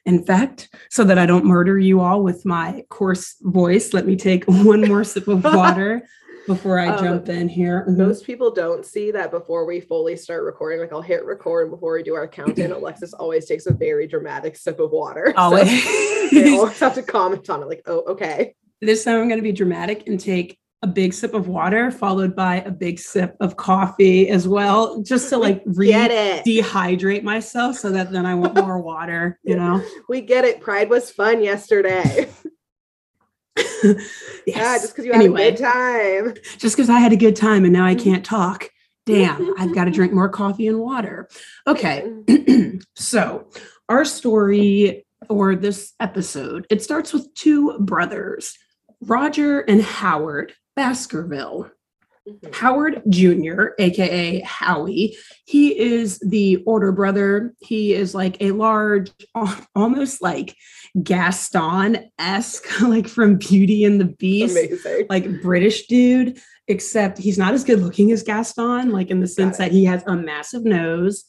in 0.05 0.25
fact, 0.25 0.69
so 0.91 1.05
that 1.05 1.19
I 1.19 1.27
don't 1.27 1.45
murder 1.45 1.79
you 1.79 2.01
all 2.01 2.25
with 2.25 2.45
my 2.45 2.85
coarse 2.89 3.37
voice, 3.43 3.93
let 3.93 4.07
me 4.07 4.17
take 4.17 4.45
one 4.47 4.81
more 4.89 5.05
sip 5.05 5.29
of 5.29 5.45
water 5.45 6.09
before 6.47 6.79
I 6.79 6.89
Um, 6.89 7.05
jump 7.05 7.29
in 7.29 7.49
here. 7.49 7.87
Mhm. 7.89 7.97
Most 7.97 8.25
people 8.25 8.51
don't 8.51 8.85
see 8.85 9.11
that 9.11 9.31
before 9.31 9.65
we 9.67 9.81
fully 9.81 10.17
start 10.17 10.45
recording. 10.45 10.81
Like 10.81 10.93
I'll 10.93 11.03
hit 11.03 11.25
record 11.25 11.71
before 11.71 11.95
we 11.95 12.03
do 12.03 12.15
our 12.15 12.27
count, 12.29 12.57
countdown. 12.57 12.73
Alexis 12.73 13.13
always 13.15 13.47
takes 13.47 13.67
a 13.67 13.73
very 13.73 14.07
dramatic 14.07 14.57
sip 14.57 14.81
of 14.81 14.91
water. 14.93 15.33
So 15.37 15.43
Always. 15.43 15.85
they 16.33 16.57
always 16.57 16.79
have 16.81 16.95
to 16.95 17.03
comment 17.03 17.49
on 17.51 17.63
it. 17.63 17.69
Like, 17.69 17.83
oh, 17.87 18.03
okay. 18.09 18.55
this 18.83 19.05
time 19.05 19.21
I'm 19.21 19.29
going 19.29 19.39
to 19.39 19.43
be 19.43 19.53
dramatic 19.53 20.07
and 20.09 20.19
take 20.21 20.59
a 20.83 20.87
big 20.87 21.15
sip 21.15 21.33
of 21.35 21.49
water 21.49 21.91
followed 21.91 22.37
by 22.37 22.57
a 22.61 22.71
big 22.71 22.99
sip 22.99 23.35
of 23.41 23.57
coffee 23.57 24.29
as 24.29 24.47
well, 24.47 25.01
just 25.03 25.29
to 25.31 25.39
like 25.39 25.63
re 25.67 25.91
dehydrate 25.91 27.23
myself 27.23 27.77
so 27.79 27.91
that 27.91 28.13
then 28.13 28.27
I 28.27 28.35
want 28.35 28.55
more 28.55 28.81
water, 28.81 29.39
you 29.43 29.57
know? 29.57 29.83
We 30.09 30.21
get 30.21 30.45
it. 30.45 30.61
Pride 30.61 30.91
was 30.91 31.11
fun 31.11 31.43
yesterday. 31.43 32.29
Yeah, 34.47 34.79
just 34.79 34.95
because 34.95 35.05
you 35.05 35.13
had 35.13 35.25
a 35.25 35.29
good 35.29 35.57
time. 35.57 36.35
just 36.59 36.77
because 36.77 36.89
I 36.89 37.01
had 37.01 37.13
a 37.13 37.17
good 37.17 37.35
time 37.35 37.65
and 37.65 37.73
now 37.73 37.85
I 37.85 37.97
can't 37.97 38.25
talk. 38.37 38.71
Damn, 39.07 39.55
I've 39.59 39.75
got 39.75 39.85
to 39.85 39.91
drink 39.91 40.13
more 40.13 40.29
coffee 40.29 40.67
and 40.69 40.81
water. 40.81 41.29
Okay. 41.67 42.11
so, 42.97 43.49
our 43.89 44.05
story 44.05 45.05
or 45.29 45.55
this 45.55 45.93
episode, 46.01 46.67
it 46.71 46.83
starts 46.83 47.13
with 47.13 47.33
two 47.35 47.79
brothers, 47.79 48.57
Roger 49.01 49.61
and 49.61 49.83
Howard 49.83 50.55
Baskerville. 50.75 51.71
Mhm. 52.29 52.55
Howard 52.55 53.03
Jr., 53.09 53.69
aka 53.79 54.41
Howie, 54.41 55.17
he 55.45 55.79
is 55.79 56.19
the 56.19 56.63
older 56.67 56.91
brother. 56.93 57.55
He 57.61 57.93
is 57.95 58.15
like 58.15 58.37
a 58.41 58.51
large, 58.53 59.11
almost 59.75 60.23
like 60.23 60.57
Gaston 61.03 62.11
esque, 62.19 62.81
like 62.83 63.09
from 63.09 63.37
Beauty 63.37 63.85
and 63.85 64.01
the 64.01 64.07
Beast, 64.07 64.57
Amazing. 64.57 65.07
like 65.09 65.43
British 65.43 65.87
dude, 65.87 66.41
except 66.69 67.19
he's 67.19 67.39
not 67.39 67.55
as 67.55 67.65
good 67.65 67.81
looking 67.81 68.11
as 68.11 68.23
Gaston, 68.23 68.91
like 68.91 69.11
in 69.11 69.21
the 69.21 69.29
sense 69.29 69.59
that 69.59 69.73
he 69.73 69.85
has 69.85 70.03
a 70.07 70.17
massive 70.17 70.65
nose. 70.65 71.25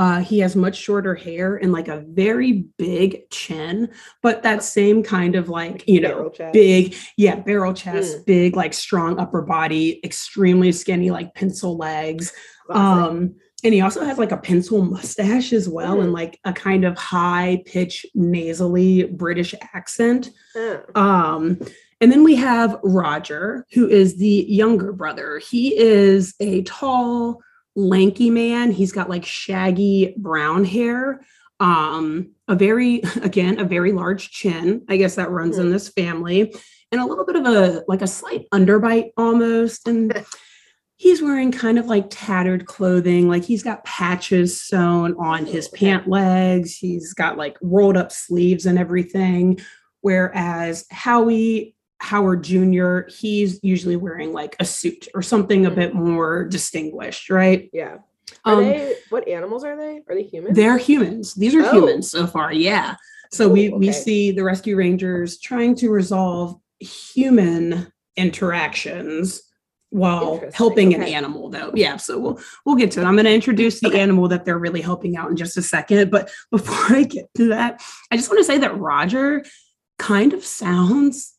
Uh, 0.00 0.20
he 0.20 0.38
has 0.38 0.56
much 0.56 0.76
shorter 0.76 1.14
hair 1.14 1.56
and 1.56 1.72
like 1.72 1.88
a 1.88 2.02
very 2.08 2.64
big 2.78 3.28
chin, 3.28 3.86
but 4.22 4.42
that 4.42 4.62
same 4.62 5.02
kind 5.02 5.36
of 5.36 5.50
like, 5.50 5.86
you 5.86 6.00
know, 6.00 6.32
big, 6.54 6.94
yeah, 7.18 7.36
barrel 7.36 7.74
chest, 7.74 8.20
Mm. 8.20 8.24
big, 8.24 8.56
like 8.56 8.72
strong 8.72 9.18
upper 9.18 9.42
body, 9.42 10.00
extremely 10.02 10.72
skinny, 10.72 11.10
like 11.10 11.34
pencil 11.34 11.76
legs. 11.76 12.32
Um, 12.70 13.34
and 13.62 13.74
he 13.74 13.82
also 13.82 14.02
has 14.02 14.16
like 14.16 14.32
a 14.32 14.38
pencil 14.38 14.82
mustache 14.82 15.52
as 15.52 15.68
well, 15.68 15.96
Mm. 15.98 16.04
and 16.04 16.12
like 16.14 16.40
a 16.46 16.52
kind 16.54 16.86
of 16.86 16.96
high 16.96 17.62
pitch, 17.66 18.06
nasally 18.14 19.04
British 19.04 19.54
accent. 19.74 20.30
Yeah. 20.56 20.78
Um, 20.94 21.58
and 22.00 22.10
then 22.10 22.24
we 22.24 22.36
have 22.36 22.78
Roger, 22.82 23.66
who 23.74 23.86
is 23.86 24.16
the 24.16 24.46
younger 24.48 24.94
brother. 24.94 25.38
He 25.46 25.76
is 25.76 26.34
a 26.40 26.62
tall, 26.62 27.42
lanky 27.76 28.30
man. 28.30 28.70
He's 28.70 28.92
got 28.92 29.10
like 29.10 29.24
shaggy 29.24 30.14
brown 30.16 30.64
hair, 30.64 31.20
um, 31.58 32.32
a 32.48 32.54
very, 32.54 33.02
again, 33.22 33.58
a 33.58 33.64
very 33.64 33.92
large 33.92 34.30
chin. 34.30 34.84
I 34.88 34.96
guess 34.96 35.16
that 35.16 35.30
runs 35.30 35.58
in 35.58 35.70
this 35.70 35.88
family, 35.88 36.54
and 36.92 37.00
a 37.00 37.06
little 37.06 37.24
bit 37.24 37.36
of 37.36 37.46
a 37.46 37.84
like 37.88 38.02
a 38.02 38.06
slight 38.06 38.46
underbite 38.52 39.10
almost. 39.16 39.86
And 39.86 40.24
he's 40.96 41.22
wearing 41.22 41.52
kind 41.52 41.78
of 41.78 41.86
like 41.86 42.06
tattered 42.10 42.66
clothing, 42.66 43.28
like 43.28 43.44
he's 43.44 43.62
got 43.62 43.84
patches 43.84 44.60
sewn 44.60 45.14
on 45.18 45.46
his 45.46 45.68
pant 45.68 46.08
legs. 46.08 46.76
He's 46.76 47.14
got 47.14 47.38
like 47.38 47.56
rolled 47.62 47.96
up 47.96 48.12
sleeves 48.12 48.66
and 48.66 48.78
everything. 48.78 49.60
Whereas 50.02 50.86
Howie 50.90 51.74
Howard 52.00 52.42
Jr., 52.42 53.00
he's 53.08 53.60
usually 53.62 53.96
wearing 53.96 54.32
like 54.32 54.56
a 54.58 54.64
suit 54.64 55.08
or 55.14 55.22
something 55.22 55.66
a 55.66 55.70
Mm. 55.70 55.74
bit 55.74 55.94
more 55.94 56.44
distinguished, 56.44 57.30
right? 57.30 57.68
Yeah. 57.72 57.98
Are 58.44 58.54
Um, 58.54 58.64
they 58.64 58.96
what 59.10 59.28
animals 59.28 59.64
are 59.64 59.76
they? 59.76 60.02
Are 60.08 60.14
they 60.14 60.22
humans? 60.22 60.56
they're 60.56 60.78
humans. 60.78 61.34
These 61.34 61.54
are 61.54 61.62
Oh. 61.64 61.72
humans 61.72 62.10
so 62.10 62.26
far. 62.26 62.52
Yeah. 62.52 62.94
So 63.32 63.48
we 63.48 63.68
Cool, 63.68 63.78
we 63.78 63.92
see 63.92 64.32
the 64.32 64.42
rescue 64.44 64.76
rangers 64.76 65.38
trying 65.38 65.74
to 65.76 65.90
resolve 65.90 66.58
human 66.80 67.92
interactions 68.16 69.42
while 69.90 70.40
helping 70.54 70.94
an 70.94 71.02
animal 71.02 71.50
though. 71.50 71.72
Yeah, 71.74 71.96
so 71.96 72.18
we'll 72.18 72.40
we'll 72.64 72.76
get 72.76 72.92
to 72.92 73.00
it. 73.00 73.04
I'm 73.04 73.14
going 73.14 73.24
to 73.26 73.32
introduce 73.34 73.80
the 73.80 73.88
Okay. 73.88 74.00
animal 74.00 74.28
that 74.28 74.44
they're 74.44 74.58
really 74.58 74.80
helping 74.80 75.16
out 75.16 75.30
in 75.30 75.36
just 75.36 75.56
a 75.56 75.62
second, 75.62 76.10
but 76.10 76.30
before 76.50 76.96
I 76.96 77.02
get 77.02 77.26
to 77.36 77.48
that, 77.48 77.82
I 78.10 78.16
just 78.16 78.28
want 78.30 78.38
to 78.38 78.44
say 78.44 78.58
that 78.58 78.78
Roger 78.78 79.44
kind 79.98 80.32
of 80.32 80.44
sounds 80.44 81.34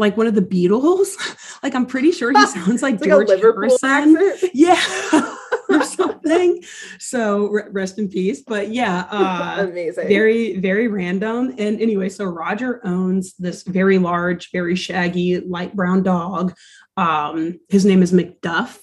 like 0.00 0.16
one 0.16 0.26
of 0.26 0.34
the 0.34 0.42
Beatles. 0.42 1.14
like 1.62 1.74
I'm 1.74 1.86
pretty 1.86 2.10
sure 2.10 2.32
he 2.32 2.46
sounds 2.46 2.82
like 2.82 3.00
like 3.00 3.08
George 3.08 3.28
Harrison. 3.28 4.16
yeah 4.54 4.80
or 5.68 5.84
something. 5.84 6.64
So 6.98 7.48
rest 7.70 7.98
in 7.98 8.08
peace. 8.08 8.42
But 8.44 8.72
yeah 8.72 9.06
uh 9.10 9.66
Amazing. 9.68 10.08
very 10.08 10.56
very 10.58 10.88
random. 10.88 11.54
And 11.58 11.80
anyway 11.80 12.08
so 12.08 12.24
roger 12.24 12.80
owns 12.84 13.34
this 13.34 13.62
very 13.62 13.98
large 13.98 14.50
very 14.50 14.74
shaggy 14.74 15.40
light 15.40 15.76
brown 15.76 16.02
dog. 16.02 16.54
Um 16.96 17.60
his 17.68 17.84
name 17.84 18.02
is 18.02 18.12
mcduff 18.12 18.78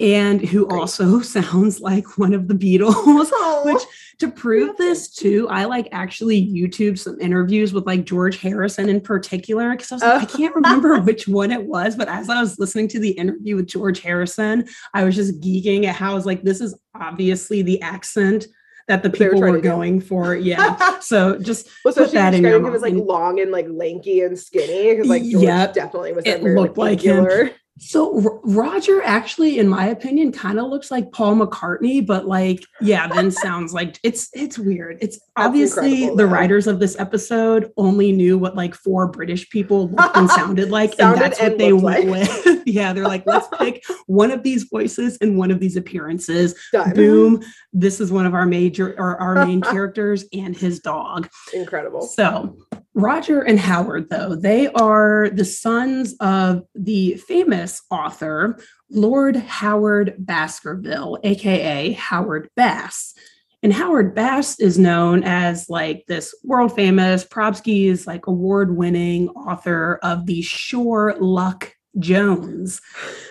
and 0.00 0.40
who 0.40 0.66
Great. 0.66 0.78
also 0.78 1.20
sounds 1.20 1.80
like 1.80 2.18
one 2.18 2.34
of 2.34 2.48
the 2.48 2.54
beatles 2.54 3.30
which 3.64 3.82
to 4.18 4.30
prove 4.30 4.76
this 4.76 5.08
too, 5.14 5.46
I 5.48 5.64
like 5.66 5.88
actually 5.92 6.44
YouTube 6.44 6.98
some 6.98 7.20
interviews 7.20 7.72
with 7.72 7.86
like 7.86 8.04
George 8.04 8.40
Harrison 8.40 8.88
in 8.88 9.00
particular 9.00 9.70
because 9.70 9.92
I 9.92 9.94
was 9.94 10.02
like, 10.02 10.22
I 10.22 10.24
Oh. 10.24 10.36
can't 10.36 10.54
remember 10.56 10.98
which 11.00 11.28
one 11.28 11.52
it 11.52 11.64
was, 11.64 11.94
but 11.96 12.08
as 12.08 12.28
I 12.28 12.40
was 12.40 12.58
listening 12.58 12.88
to 12.88 12.98
the 12.98 13.10
interview 13.10 13.56
with 13.56 13.66
George 13.68 14.00
Harrison, 14.00 14.66
I 14.92 15.04
was 15.04 15.14
just 15.14 15.40
geeking 15.40 15.84
at 15.84 15.94
how 15.94 16.12
I 16.12 16.14
was 16.14 16.26
like, 16.26 16.42
this 16.42 16.60
is 16.60 16.74
obviously 16.94 17.62
the 17.62 17.80
accent 17.82 18.46
that 18.88 19.02
the 19.02 19.08
were 19.10 19.12
people 19.12 19.40
were 19.40 19.52
do. 19.52 19.60
going 19.62 20.00
for. 20.00 20.34
Yeah. 20.34 20.76
So 21.00 21.38
just 21.38 21.68
well, 21.84 21.94
so 21.94 22.04
put 22.04 22.12
that 22.14 22.34
in 22.34 22.42
your 22.42 22.58
described 22.58 22.66
him 22.68 22.74
as 22.74 22.82
like 22.82 22.94
long 23.06 23.40
and 23.40 23.50
like 23.50 23.66
lanky 23.70 24.20
and 24.22 24.38
skinny 24.38 24.90
because 24.94 25.06
like 25.08 25.22
George 25.22 25.44
Yep. 25.44 25.72
definitely 25.74 26.12
was 26.12 26.26
It 26.26 26.42
looked 26.42 26.76
like 26.76 27.00
him. 27.00 27.50
So 27.78 28.22
R- 28.22 28.40
Roger 28.44 29.02
actually, 29.02 29.58
in 29.58 29.68
my 29.68 29.86
opinion, 29.86 30.32
kind 30.32 30.58
of 30.58 30.68
looks 30.68 30.90
like 30.90 31.12
Paul 31.12 31.36
McCartney, 31.36 32.04
but 32.04 32.26
like, 32.26 32.64
yeah, 32.80 33.06
then 33.08 33.30
sounds 33.44 33.72
like 33.72 33.98
it's 34.02 34.28
it's 34.34 34.58
weird. 34.58 34.98
It's 35.00 35.18
obviously 35.36 36.14
the 36.14 36.26
writers 36.26 36.66
of 36.66 36.80
this 36.80 36.98
episode 36.98 37.70
only 37.76 38.12
knew 38.12 38.36
what 38.38 38.56
like 38.56 38.74
four 38.74 39.06
British 39.08 39.48
people 39.50 39.88
looked 39.88 40.16
and 40.16 40.28
sounded 40.30 40.70
like, 40.70 40.94
Sounded 40.94 41.22
and 41.22 41.32
that's 41.32 41.40
what 41.40 41.58
they 41.58 41.72
went 41.72 42.06
like. 42.08 42.44
with. 42.44 42.62
yeah, 42.66 42.92
they're 42.92 43.04
like, 43.04 43.26
let's 43.26 43.48
pick 43.58 43.82
one 44.06 44.30
of 44.30 44.42
these 44.42 44.64
voices 44.64 45.16
and 45.20 45.38
one 45.38 45.50
of 45.50 45.60
these 45.60 45.76
appearances. 45.76 46.54
Done. 46.72 46.94
Boom! 46.94 47.42
This 47.72 48.00
is 48.00 48.10
one 48.10 48.26
of 48.26 48.34
our 48.34 48.46
major 48.46 48.94
or 48.98 49.16
our 49.20 49.46
main 49.46 49.60
characters 49.62 50.24
and 50.32 50.56
his 50.56 50.80
dog. 50.80 51.28
Incredible. 51.52 52.02
So, 52.02 52.56
Roger 52.98 53.42
and 53.42 53.60
Howard, 53.60 54.10
though, 54.10 54.34
they 54.34 54.66
are 54.72 55.30
the 55.32 55.44
sons 55.44 56.16
of 56.18 56.64
the 56.74 57.14
famous 57.14 57.80
author, 57.92 58.58
Lord 58.90 59.36
Howard 59.36 60.16
Baskerville, 60.18 61.16
AKA 61.22 61.92
Howard 61.92 62.50
Bass. 62.56 63.14
And 63.62 63.72
Howard 63.72 64.16
Bass 64.16 64.58
is 64.58 64.80
known 64.80 65.22
as 65.22 65.70
like 65.70 66.06
this 66.08 66.34
world 66.42 66.74
famous 66.74 67.24
Probsky's 67.24 68.04
like 68.04 68.26
award 68.26 68.76
winning 68.76 69.28
author 69.28 70.00
of 70.02 70.26
the 70.26 70.42
Shore 70.42 71.14
Luck 71.20 71.72
Jones 72.00 72.80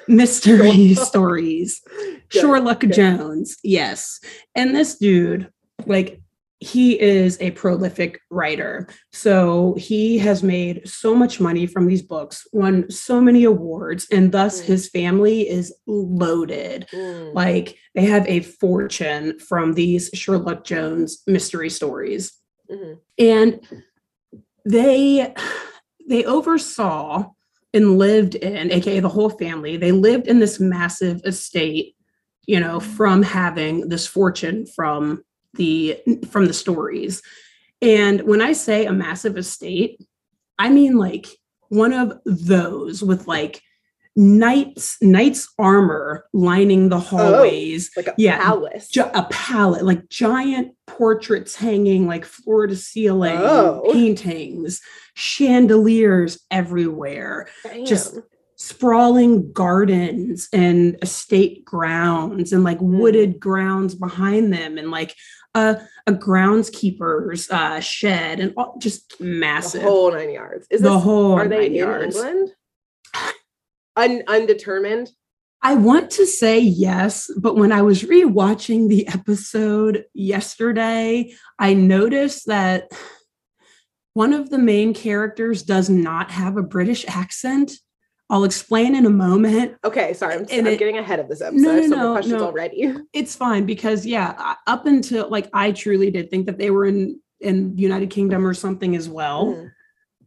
mystery 0.07 0.93
stories. 0.95 1.81
Sure 2.29 2.61
Luck. 2.61 2.83
Jones, 2.83 3.57
yes. 3.65 4.21
And 4.55 4.73
this 4.73 4.97
dude, 4.97 5.51
like, 5.85 6.21
he 6.59 6.99
is 6.99 7.37
a 7.39 7.51
prolific 7.51 8.19
writer. 8.31 8.87
So 9.11 9.75
he 9.77 10.17
has 10.19 10.41
made 10.41 10.87
so 10.87 11.13
much 11.13 11.39
money 11.39 11.67
from 11.67 11.85
these 11.85 12.01
books, 12.01 12.47
won 12.51 12.89
so 12.89 13.21
many 13.21 13.43
awards, 13.43 14.07
and 14.11 14.31
thus 14.31 14.61
Mm. 14.61 14.65
his 14.65 14.89
family 14.89 15.47
is 15.47 15.73
loaded. 15.85 16.87
Mm. 16.91 17.33
Like 17.35 17.77
they 17.93 18.05
have 18.05 18.27
a 18.27 18.39
fortune 18.41 19.37
from 19.39 19.73
these 19.73 20.09
Sherlock 20.13 20.63
Jones 20.63 21.21
mystery 21.27 21.69
stories. 21.69 22.33
Mhm. 22.71 22.97
And 23.19 23.59
they 24.65 25.33
they 26.09 26.25
oversaw 26.25 27.25
and 27.73 27.97
lived 27.97 28.35
in 28.35 28.71
aka 28.71 28.99
the 28.99 29.09
whole 29.09 29.29
family 29.29 29.77
they 29.77 29.91
lived 29.91 30.27
in 30.27 30.39
this 30.39 30.59
massive 30.59 31.21
estate 31.25 31.95
you 32.47 32.59
know 32.59 32.79
from 32.79 33.21
having 33.23 33.89
this 33.89 34.07
fortune 34.07 34.65
from 34.75 35.21
the 35.57 35.99
from 36.29 36.45
the 36.47 36.53
stories 36.53 37.21
and 37.81 38.21
when 38.21 38.41
i 38.41 38.53
say 38.53 38.85
a 38.85 38.93
massive 38.93 39.37
estate 39.37 39.99
i 40.57 40.69
mean 40.69 40.97
like 40.97 41.27
one 41.69 41.91
of 41.93 42.13
those 42.25 43.03
with 43.03 43.27
like 43.27 43.61
knights 44.15 44.97
knights 45.01 45.47
armor 45.59 46.25
lining 46.33 46.89
the 46.89 46.95
oh, 46.95 46.99
oh, 46.99 47.01
hallways 47.01 47.91
Like 47.95 48.07
a 48.07 48.15
Yeah, 48.17 48.39
palace. 48.41 48.87
gi- 48.89 49.01
a 49.01 49.27
palette 49.29 49.85
like 49.85 50.09
giant 50.09 50.73
portraits 50.87 51.55
hanging 51.55 52.07
like 52.07 52.25
floor 52.25 52.65
to 52.65 52.75
ceiling 52.75 53.37
Oh. 53.37 53.87
paintings 53.93 54.81
chandeliers 55.13 56.39
everywhere 56.49 57.47
just 57.85 58.13
Damn. 58.15 58.23
Sprawling 58.59 59.51
gardens 59.53 60.49
and 60.51 60.97
estate 61.01 61.63
grounds 61.63 62.51
and 62.51 62.63
like 62.63 62.79
Mm. 62.79 62.99
wooded 62.99 63.39
grounds 63.39 63.93
behind 63.95 64.51
them 64.51 64.77
and 64.77 64.89
like 64.91 65.15
a, 65.53 65.79
a 66.07 66.11
groundskeeper's 66.11 67.49
uh, 67.51 67.79
shed 67.79 68.39
and 68.39 68.53
all, 68.57 68.75
just 68.79 69.19
massive 69.21 69.81
the 69.83 69.87
whole 69.87 70.11
nine 70.11 70.31
yards. 70.31 70.67
Is 70.69 70.81
the 70.81 70.89
this, 70.89 71.03
whole 71.03 71.33
are 71.33 71.47
they 71.47 71.57
nine 71.57 71.65
in 71.67 71.73
yards. 71.75 72.15
England? 72.15 72.51
Un, 73.95 74.23
undetermined. 74.27 75.09
I 75.61 75.73
want 75.73 76.11
to 76.11 76.25
say 76.27 76.59
yes, 76.59 77.31
but 77.39 77.55
when 77.55 77.71
I 77.71 77.81
was 77.81 78.03
rewatching 78.03 78.89
the 78.89 79.07
episode 79.07 80.05
yesterday, 80.13 81.33
I 81.57 81.73
noticed 81.73 82.45
that 82.47 82.91
one 84.13 84.33
of 84.33 84.49
the 84.49 84.59
main 84.59 84.93
characters 84.93 85.63
does 85.63 85.89
not 85.89 86.31
have 86.31 86.57
a 86.57 86.63
British 86.63 87.05
accent. 87.07 87.71
I'll 88.29 88.43
explain 88.43 88.93
in 88.95 89.05
a 89.05 89.09
moment. 89.09 89.77
Okay, 89.85 90.13
sorry, 90.13 90.35
I'm, 90.35 90.45
I'm 90.51 90.67
it- 90.67 90.79
getting 90.79 90.97
ahead 90.97 91.19
of 91.19 91.29
this 91.29 91.41
episode. 91.41 91.61
No, 91.61 91.75
no, 91.75 91.81
so 91.87 91.95
no, 91.95 92.11
questions 92.13 92.41
no. 92.41 92.45
already. 92.45 92.93
It's 93.13 93.35
fine 93.35 93.65
because 93.65 94.05
yeah, 94.05 94.55
up 94.67 94.85
until 94.85 95.29
like 95.29 95.49
I 95.53 95.71
truly 95.71 96.11
did 96.11 96.29
think 96.29 96.45
that 96.47 96.57
they 96.57 96.69
were 96.71 96.85
in 96.85 97.19
in 97.39 97.77
United 97.77 98.09
Kingdom 98.09 98.45
or 98.45 98.53
something 98.53 98.95
as 98.95 99.07
well. 99.07 99.47
Mm. 99.47 99.71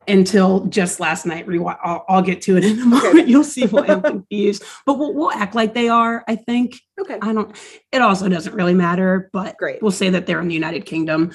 until 0.09 0.65
just 0.67 0.99
last 0.99 1.27
night. 1.27 1.47
Rewa- 1.47 1.79
I'll, 1.85 2.05
I'll 2.09 2.23
get 2.23 2.41
to 2.43 2.57
it 2.57 2.65
in 2.65 2.81
a 2.81 2.87
moment. 2.87 3.29
You'll 3.29 3.45
see 3.45 3.67
why 3.67 3.87
I'm 3.87 4.01
confused, 4.15 4.65
but 4.87 4.95
we'll, 4.99 5.13
we'll 5.13 5.31
act 5.33 5.55
like 5.55 5.75
they 5.75 5.89
are. 5.89 6.25
I 6.27 6.37
think. 6.37 6.81
Okay. 6.99 7.19
I 7.21 7.33
don't, 7.35 7.55
it 7.93 8.01
also 8.01 8.29
doesn't 8.29 8.55
really 8.55 8.75
matter, 8.75 9.29
but 9.33 9.57
Great. 9.59 9.83
we'll 9.83 9.91
say 9.93 10.09
that 10.11 10.27
they're 10.27 10.41
in 10.41 10.49
the 10.49 10.55
United 10.55 10.87
Kingdom. 10.87 11.33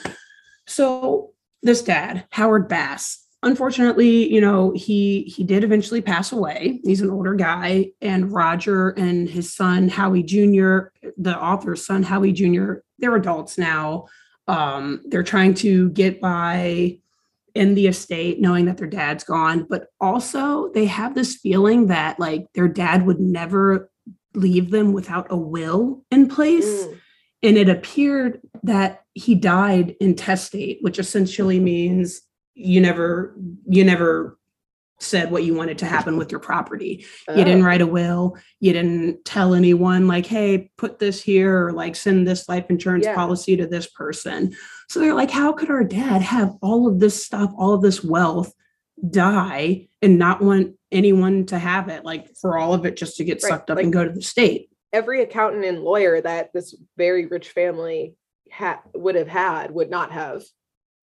So 0.68 1.34
this 1.62 1.84
dad, 1.84 2.26
Howard 2.32 2.68
Bass, 2.68 3.25
unfortunately, 3.44 4.32
you 4.32 4.42
know, 4.42 4.72
he 4.76 5.24
he 5.24 5.44
did 5.44 5.64
eventually 5.64 6.02
pass 6.02 6.32
away. 6.32 6.80
He's 6.84 7.02
an 7.02 7.10
older 7.10 7.36
guy, 7.36 7.92
and 8.02 8.32
Roger 8.32 8.90
and 8.92 9.30
his 9.30 9.54
son 9.54 9.88
Howie 9.90 10.24
Jr., 10.24 10.88
the 11.18 11.38
author's 11.40 11.86
son 11.86 12.04
Howie 12.04 12.34
Jr., 12.34 12.76
they're 13.00 13.16
adults 13.16 13.58
now. 13.58 14.06
Um, 14.48 15.02
they're 15.06 15.24
trying 15.24 15.54
to 15.56 15.90
get 15.92 16.22
by 16.22 17.00
in 17.56 17.74
the 17.74 17.88
estate 17.88 18.42
knowing 18.42 18.66
that 18.66 18.78
their 18.78 18.88
dad's 18.88 19.24
gone, 19.24 19.66
but 19.70 19.88
also 20.02 20.70
they 20.74 20.86
have 20.86 21.16
this 21.16 21.36
feeling 21.36 21.88
that 21.88 22.20
like 22.20 22.48
their 22.54 22.68
dad 22.68 23.06
would 23.06 23.20
never 23.20 23.90
leave 24.34 24.72
them 24.72 24.92
without 24.92 25.28
a 25.30 25.38
will 25.38 26.04
in 26.12 26.28
place. 26.28 26.84
Mm. 26.84 27.00
And 27.44 27.58
it 27.58 27.70
appeared 27.70 28.42
that 28.64 29.04
he 29.14 29.36
died 29.36 29.96
intestate, 30.02 30.80
which 30.82 31.00
essentially 31.00 31.60
means 31.60 32.22
you 32.56 32.82
never 32.82 33.36
you 33.68 33.84
never 33.84 34.38
said 35.02 35.30
what 35.30 35.44
you 35.44 35.54
wanted 35.54 35.78
to 35.80 35.86
happen 35.86 36.16
with 36.16 36.32
your 36.32 36.40
property. 36.40 37.06
You 37.28 37.44
didn't 37.44 37.62
Oh. 37.64 37.66
write 37.66 37.82
a 37.82 37.86
will. 37.88 38.38
You 38.62 38.72
didn't 38.72 39.26
tell 39.26 39.54
anyone 39.54 40.08
like, 40.08 40.26
"Hey, 40.26 40.72
put 40.78 41.00
this 41.00 41.22
here," 41.22 41.66
or 41.68 41.74
like 41.74 41.98
send 41.98 42.26
this 42.26 42.48
life 42.48 42.66
insurance 42.70 43.04
Yeah. 43.04 43.14
policy 43.14 43.58
to 43.58 43.68
this 43.68 43.88
person. 43.88 44.56
So 44.88 45.02
they're 45.02 45.14
like, 45.14 45.32
"How 45.32 45.52
could 45.52 45.70
our 45.70 45.84
dad 45.84 46.22
have 46.22 46.54
all 46.62 46.88
of 46.88 47.02
this 47.02 47.22
stuff, 47.22 47.52
all 47.58 47.74
of 47.74 47.82
this 47.82 48.06
wealth, 48.06 48.54
die 49.10 49.90
and 50.02 50.18
not 50.18 50.42
want 50.42 50.76
anyone 50.94 51.46
to 51.48 51.58
have 51.60 51.90
it? 51.90 52.06
Like 52.06 52.34
for 52.38 52.58
all 52.58 52.74
of 52.74 52.86
it 52.86 52.96
just 52.96 53.18
to 53.18 53.26
get 53.26 53.44
Right, 53.44 53.50
sucked 53.50 53.70
up 53.70 53.76
like- 53.76 53.84
and 53.84 53.94
go 53.94 54.06
to 54.06 54.12
the 54.14 54.22
state." 54.22 54.70
Every 54.94 55.22
accountant 55.22 55.66
and 55.66 55.84
lawyer 55.84 56.22
that 56.22 56.54
this 56.54 56.74
very 56.98 57.26
rich 57.26 57.50
family 57.50 58.16
ha- 58.50 58.82
would 58.94 59.16
have 59.16 59.28
had 59.28 59.72
would 59.72 59.90
not 59.90 60.12
have 60.14 60.44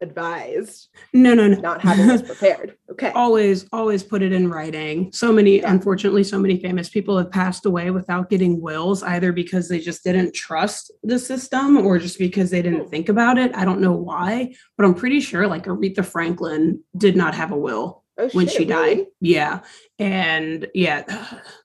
advised 0.03 0.89
No, 1.13 1.35
no, 1.35 1.49
no. 1.49 1.59
not 1.61 1.81
having 1.81 2.07
this 2.07 2.23
prepared. 2.33 2.77
Okay. 2.91 3.11
always 3.15 3.67
always 3.73 4.03
put 4.03 4.21
it 4.23 4.33
in 4.33 4.49
writing 4.51 5.11
so 5.13 5.33
many 5.33 5.59
Yeah. 5.61 5.71
unfortunately 5.73 6.25
so 6.25 6.39
many 6.39 6.59
famous 6.61 6.89
people 6.91 7.17
have 7.19 7.31
passed 7.31 7.65
away 7.65 7.91
without 7.91 8.29
getting 8.29 8.61
wills 8.61 9.03
either 9.03 9.33
because 9.33 9.69
they 9.69 9.79
just 9.79 10.05
didn't 10.05 10.35
trust 10.35 10.91
the 11.03 11.19
system 11.19 11.79
or 11.79 11.99
just 11.99 12.19
because 12.19 12.51
they 12.51 12.61
didn't 12.63 12.85
Hmm. 12.85 12.91
think 12.91 13.09
about 13.09 13.39
it 13.39 13.51
i 13.57 13.65
don't 13.65 13.81
know 13.81 13.93
why 13.93 14.55
but 14.77 14.85
i'm 14.85 14.95
pretty 14.95 15.21
sure 15.21 15.47
like 15.47 15.65
aretha 15.67 16.05
franklin 16.05 16.81
did 16.97 17.17
not 17.17 17.35
have 17.35 17.53
a 17.53 17.57
will 17.57 18.01
Oh, 18.19 18.29
when 18.33 18.47
shit, 18.47 18.57
she 18.59 18.65
died 18.67 18.99
really? 18.99 19.07
yeah 19.21 19.61
and 19.99 20.69
yeah 20.75 21.05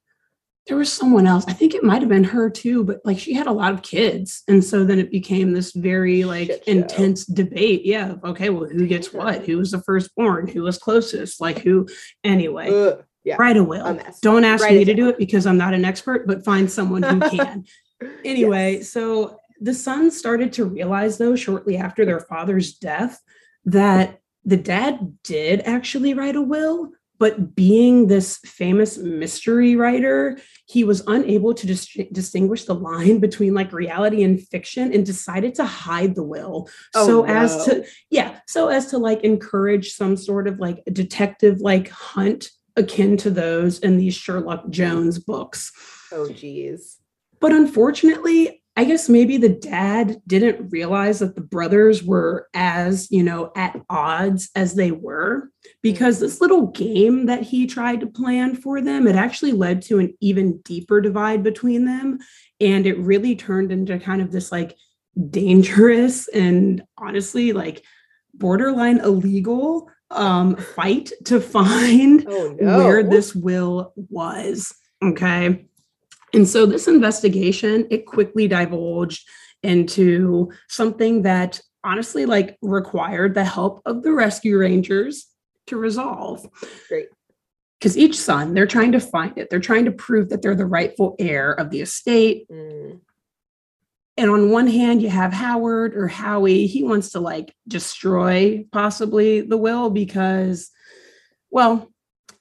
there 0.67 0.77
was 0.77 0.91
someone 0.91 1.25
else 1.25 1.45
i 1.47 1.53
think 1.53 1.73
it 1.73 1.83
might 1.83 2.01
have 2.01 2.09
been 2.09 2.23
her 2.23 2.49
too 2.49 2.83
but 2.83 2.99
like 3.05 3.17
she 3.17 3.33
had 3.33 3.47
a 3.47 3.51
lot 3.51 3.73
of 3.73 3.81
kids. 3.81 4.43
And 4.47 4.63
so 4.63 4.83
then 4.83 4.99
it 4.99 5.11
became 5.11 5.53
this 5.53 5.71
very 5.71 6.23
like 6.23 6.63
intense 6.67 7.25
debate 7.25 7.85
yeah 7.85 8.15
okay 8.23 8.49
well 8.49 8.69
who 8.69 8.87
gets 8.87 9.13
what? 9.13 9.45
Who 9.45 9.57
was 9.57 9.71
the 9.71 9.81
firstborn? 9.81 10.47
Who 10.47 10.63
was 10.63 10.77
closest? 10.77 11.41
Like 11.41 11.59
who 11.59 11.87
anyway. 12.23 12.69
Ugh, 12.69 13.03
yeah. 13.23 13.35
write 13.37 13.57
a 13.57 13.63
will 13.63 13.99
don't 14.21 14.45
ask 14.45 14.63
Write 14.63 14.75
me 14.75 14.85
to 14.85 14.93
do 14.93 15.09
it 15.09 15.17
because 15.17 15.45
i'm 15.45 15.57
not 15.57 15.73
an 15.73 15.83
expert 15.83 16.25
but 16.25 16.45
find 16.45 16.71
someone 16.71 17.03
who 17.03 17.19
can. 17.29 17.65
Anyway 18.23 18.81
so 18.81 19.37
the 19.59 19.73
sons 19.73 20.17
started 20.17 20.53
to 20.53 20.65
realize 20.65 21.17
though 21.17 21.35
shortly 21.35 21.77
after 21.77 22.05
their 22.05 22.21
father's 22.21 22.75
death 22.75 23.21
that 23.65 24.19
the 24.45 24.57
dad 24.57 25.17
did 25.23 25.61
actually 25.61 26.13
write 26.13 26.37
a 26.37 26.41
will 26.41 26.91
but 27.19 27.55
being 27.55 28.07
this 28.07 28.37
famous 28.45 28.97
mystery 28.97 29.75
writer 29.75 30.37
he 30.67 30.83
was 30.83 31.01
unable 31.07 31.53
to 31.53 31.65
dis- 31.65 31.97
distinguish 32.11 32.65
the 32.65 32.75
line 32.75 33.19
between 33.19 33.53
like 33.53 33.71
reality 33.71 34.23
and 34.23 34.45
fiction 34.47 34.93
and 34.93 35.05
decided 35.05 35.55
to 35.55 35.65
hide 35.65 36.13
the 36.13 36.23
will. 36.23 36.69
Oh, 36.93 37.07
so 37.07 37.25
as 37.25 37.65
to 37.65 37.85
yeah 38.09 38.39
so 38.47 38.67
as 38.67 38.87
to 38.87 38.97
like 38.97 39.21
encourage 39.21 39.93
some 39.93 40.17
sort 40.17 40.47
of 40.47 40.59
like 40.59 40.83
detective 40.91 41.61
like 41.61 41.89
hunt 41.89 42.49
akin 42.75 43.17
to 43.17 43.29
those 43.29 43.79
in 43.79 43.97
these 43.97 44.13
sherlock 44.13 44.69
jones 44.69 45.19
books. 45.19 45.71
Oh, 46.11 46.29
geez. 46.29 46.97
but 47.39 47.51
unfortunately, 47.51 48.56
I 48.77 48.83
guess 48.83 49.09
maybe 49.09 49.37
the 49.37 49.49
dad 49.49 50.21
didn't 50.27 50.69
realize 50.69 51.17
that 51.19 51.33
the 51.33 51.41
brothers 51.41 52.03
were 52.03 52.47
as, 52.53 53.09
you 53.09 53.23
know, 53.23 53.51
at 53.55 53.81
odds 53.89 54.51
as 54.55 54.75
they 54.75 54.91
were 54.91 55.49
because 55.81 56.19
this 56.19 56.39
little 56.41 56.67
game 56.67 57.25
that 57.25 57.41
he 57.41 57.65
tried 57.65 58.01
to 58.01 58.07
plan 58.07 58.55
for 58.55 58.79
them, 58.79 59.07
it 59.07 59.15
actually 59.15 59.53
led 59.53 59.81
to 59.81 59.97
an 59.97 60.15
even 60.21 60.59
deeper 60.59 61.01
divide 61.01 61.41
between 61.41 61.85
them. 61.85 62.19
And 62.61 62.85
it 62.85 62.99
really 62.99 63.35
turned 63.35 63.71
into 63.71 63.97
kind 63.97 64.21
of 64.21 64.31
this 64.31 64.51
like 64.51 64.77
dangerous 65.31 66.27
and 66.27 66.83
honestly 66.99 67.51
like 67.53 67.83
borderline 68.35 68.99
illegal 68.99 69.89
um 70.11 70.55
fight 70.55 71.11
to 71.25 71.41
find 71.57 72.25
Oh, 72.29 72.55
no. 72.61 72.77
where 72.77 73.01
this 73.01 73.33
will 73.33 73.93
was. 73.95 74.71
Okay. 75.03 75.65
And 76.33 76.47
so 76.47 76.65
this 76.65 76.87
investigation, 76.87 77.87
it 77.89 78.05
quickly 78.05 78.47
divulged 78.47 79.27
into 79.63 80.51
something 80.67 81.23
that 81.23 81.61
honestly 81.83 82.25
like 82.25 82.57
required 82.61 83.33
the 83.33 83.45
help 83.45 83.81
of 83.85 84.03
the 84.03 84.11
rescue 84.11 84.57
rangers 84.57 85.27
to 85.67 85.77
resolve. 85.77 86.45
Great. 86.87 87.07
Because 87.79 87.97
each 87.97 88.19
son, 88.19 88.53
they're 88.53 88.65
trying 88.65 88.91
to 88.93 88.99
find 88.99 89.37
it. 89.37 89.49
They're 89.49 89.59
trying 89.59 89.85
to 89.85 89.91
prove 89.91 90.29
that 90.29 90.41
they're 90.41 90.55
the 90.55 90.65
rightful 90.65 91.15
heir 91.19 91.51
of 91.51 91.69
the 91.69 91.81
estate. 91.81 92.47
Mm. 92.49 93.01
And 94.17 94.31
on 94.31 94.49
one 94.49 94.65
hand, 94.65 95.03
you 95.03 95.09
have 95.09 95.31
Howard 95.31 95.95
or 95.95 96.07
Howie. 96.07 96.65
He 96.65 96.83
wants 96.83 97.11
to 97.11 97.19
like 97.19 97.53
destroy 97.67 98.65
possibly 98.71 99.41
the 99.41 99.57
will 99.57 99.91
because, 99.91 100.71
well, 101.51 101.91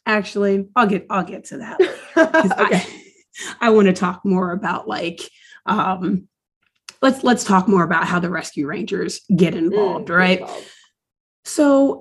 actually, 0.07 0.69
I'll 0.75 0.87
get 0.87 1.07
I'll 1.11 1.25
get 1.25 1.45
to 1.47 1.59
that. 1.59 1.81
okay. 1.81 1.91
I, 2.17 2.87
I 3.61 3.71
want 3.71 3.87
to 3.87 3.93
talk 3.93 4.25
more 4.25 4.53
about 4.53 4.89
like 4.89 5.21
um 5.67 6.29
let's 7.03 7.23
let's 7.25 7.45
talk 7.45 7.69
more 7.69 7.85
about 7.85 8.05
how 8.07 8.19
the 8.19 8.31
rescue 8.31 8.67
rangers 8.67 9.21
get 9.37 9.55
involved, 9.55 10.09
Mm, 10.09 10.17
right? 10.17 10.41
involved. 10.41 10.71
So 11.45 12.01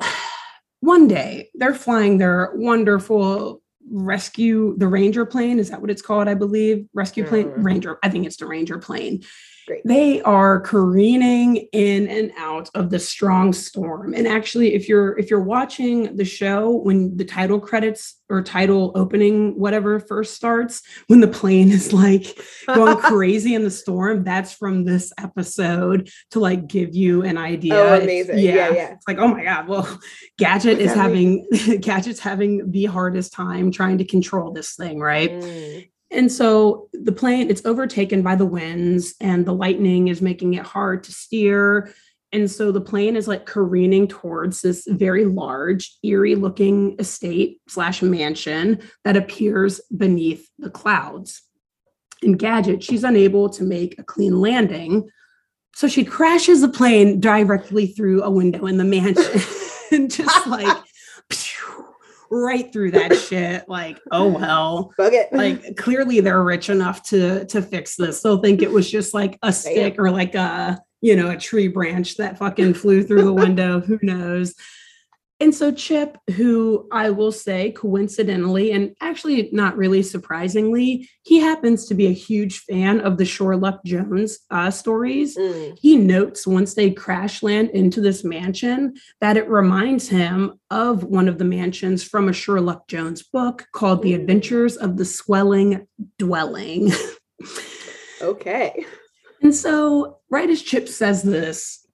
one 0.82 1.08
day 1.08 1.50
they're 1.56 1.74
flying 1.76 2.17
their 2.17 2.52
wonderful 2.56 3.62
rescue 3.91 4.76
the 4.78 4.88
ranger 4.88 5.26
plane 5.26 5.60
is 5.60 5.69
that 5.69 5.80
what 5.80 5.91
it's 5.91 6.02
called 6.02 6.28
i 6.28 6.34
believe 6.34 6.88
rescue 6.95 7.24
plane 7.24 7.52
Mm. 7.52 7.63
ranger 7.63 8.00
i 8.02 8.10
think 8.10 8.26
it's 8.26 8.38
the 8.38 8.48
ranger 8.48 8.80
plane 8.80 9.24
Great. 9.67 9.82
They 9.84 10.21
are 10.21 10.60
careening 10.60 11.56
in 11.71 12.08
and 12.08 12.32
out 12.38 12.69
of 12.75 12.91
the 12.91 12.99
strong 12.99 13.51
storm. 13.51 14.13
And 14.13 14.28
actually, 14.28 14.75
if 14.75 14.88
you're 14.88 15.17
if 15.17 15.30
you're 15.32 15.41
watching 15.41 16.15
the 16.15 16.25
show 16.25 16.69
when 16.75 17.17
the 17.17 17.25
title 17.25 17.60
credits 17.60 18.21
or 18.30 18.43
title 18.43 18.91
opening, 18.95 19.58
whatever 19.60 19.99
first 19.99 20.36
starts, 20.36 20.84
when 21.08 21.19
the 21.19 21.28
plane 21.28 21.71
is 21.71 21.93
like 21.93 22.38
going 22.67 22.97
crazy 23.01 23.56
in 23.56 23.63
the 23.63 23.71
storm, 23.71 24.23
that's 24.23 24.54
from 24.54 24.86
this 24.86 25.12
episode 25.17 26.10
to 26.32 26.39
like 26.39 26.67
give 26.67 26.93
you 26.95 27.23
an 27.23 27.38
idea. 27.38 27.73
Oh, 27.75 27.86
It's- 27.95 28.04
amazing. 28.04 28.39
Yeah, 28.39 28.69
yeah. 28.69 28.93
It's 28.93 29.08
like, 29.08 29.17
oh 29.17 29.28
my 29.30 29.43
God. 29.43 29.67
Well, 29.67 29.99
Gadget 30.38 30.78
is 30.78 30.93
having 30.93 31.47
Gadget's 31.82 32.19
having 32.19 32.69
the 32.71 32.86
hardest 32.86 33.34
time 33.34 33.71
trying 33.71 33.97
to 33.97 34.06
control 34.06 34.51
this 34.51 34.75
thing, 34.75 34.99
right? 34.99 35.32
Mm. 35.32 35.89
And 36.12 36.32
so 36.32 36.88
the 36.94 37.12
plane, 37.12 37.50
it's 37.50 37.65
overtaken 37.65 38.22
by 38.22 38.36
the 38.36 38.46
winds 38.46 39.15
and 39.20 39.46
the 39.46 39.54
lightning 39.54 40.08
is 40.08 40.22
making 40.22 40.54
it 40.54 40.63
hard 40.63 41.04
to 41.06 41.12
steer. 41.12 41.94
And 42.32 42.50
so 42.50 42.72
the 42.72 42.82
plane 42.82 43.15
is 43.15 43.28
like 43.28 43.46
careening 43.46 44.08
towards 44.08 44.62
this 44.62 44.86
very 44.88 45.26
large, 45.26 45.96
eerie 46.04 46.36
looking 46.36 46.96
estate 47.00 47.60
slash 47.68 48.02
mansion 48.02 48.82
that 49.04 49.18
appears 49.18 49.82
beneath 49.96 50.50
the 50.60 50.70
clouds. 50.70 51.41
And 52.22 52.38
Gadget, 52.38 52.84
she's 52.84 53.04
unable 53.04 53.50
to 53.50 53.63
make 53.63 53.98
a 54.00 54.04
clean 54.04 54.39
landing. 54.39 55.10
So 55.76 55.88
she 55.88 56.06
crashes 56.06 56.62
the 56.62 56.70
plane 56.70 57.20
directly 57.20 57.88
through 57.88 58.24
a 58.24 58.30
window 58.30 58.65
in 58.65 58.78
the 58.78 58.84
mansion 58.84 59.41
and 59.91 60.12
just 60.12 60.48
like 60.48 60.78
right 62.36 62.71
through 62.71 62.91
that 62.91 63.15
shit. 63.30 63.67
Like, 63.69 64.00
oh 64.12 64.28
well 64.28 64.93
Bug 64.98 65.13
it. 65.13 65.32
like 65.32 65.78
clearly 65.78 66.19
they're 66.19 66.43
rich 66.43 66.69
enough 66.69 67.04
to 67.04 67.45
to 67.45 67.62
fix 67.62 67.95
this 67.95 68.21
they'll 68.21 68.41
think 68.41 68.62
it 68.62 68.71
was 68.71 68.89
just 68.89 69.13
like 69.13 69.38
a 69.41 69.52
stick 69.54 69.95
or 69.98 70.12
like 70.12 70.36
a 70.36 70.80
you 71.02 71.15
know 71.15 71.30
a 71.32 71.38
tree 71.38 71.67
branch 71.67 72.17
that 72.17 72.38
fucking 72.38 72.74
flew 72.74 73.04
through 73.04 73.24
the 73.24 73.34
window 73.34 73.80
who 73.80 74.00
knows 74.02 74.54
and 75.39 75.54
so 75.54 75.71
chip 75.71 76.17
who 76.36 76.88
i 76.91 77.10
will 77.10 77.32
say 77.32 77.71
coincidentally 77.71 78.71
and 78.71 78.95
actually 79.02 79.50
not 79.52 79.76
really 79.78 80.02
surprisingly 80.02 81.10
he 81.24 81.39
happens 81.39 81.86
to 81.86 81.93
be 81.93 82.08
a 82.08 82.13
huge 82.13 82.60
fan 82.60 83.00
of 83.02 83.17
the 83.17 83.26
sherlock 83.26 83.84
jones 83.84 84.39
uh, 84.52 84.71
stories 84.71 85.36
Mm. 85.38 85.78
he 85.82 85.98
notes 85.98 86.48
once 86.48 86.74
they 86.74 86.91
crash 86.91 87.43
land 87.43 87.69
into 87.71 88.00
this 88.02 88.24
mansion 88.24 88.93
that 89.21 89.36
it 89.38 89.50
reminds 89.50 90.08
him 90.08 90.60
of 90.71 91.04
one 91.04 91.28
of 91.28 91.38
the 91.38 91.45
mansions 91.45 92.04
from 92.04 92.28
a 92.30 92.34
Sherlock 92.34 92.88
Jones 92.88 93.21
book 93.24 93.65
called 93.74 94.02
The 94.02 94.13
Mm. 94.13 94.21
Adventures 94.21 94.78
of 94.78 94.98
the 94.98 95.06
Swelling 95.06 95.88
Dwelling. 96.17 96.91
Okay. 98.21 98.86
and 99.41 99.54
so, 99.54 100.19
right 100.30 100.50
as 100.50 100.62
Chip 100.62 100.88
says 100.88 101.21
this, 101.24 101.86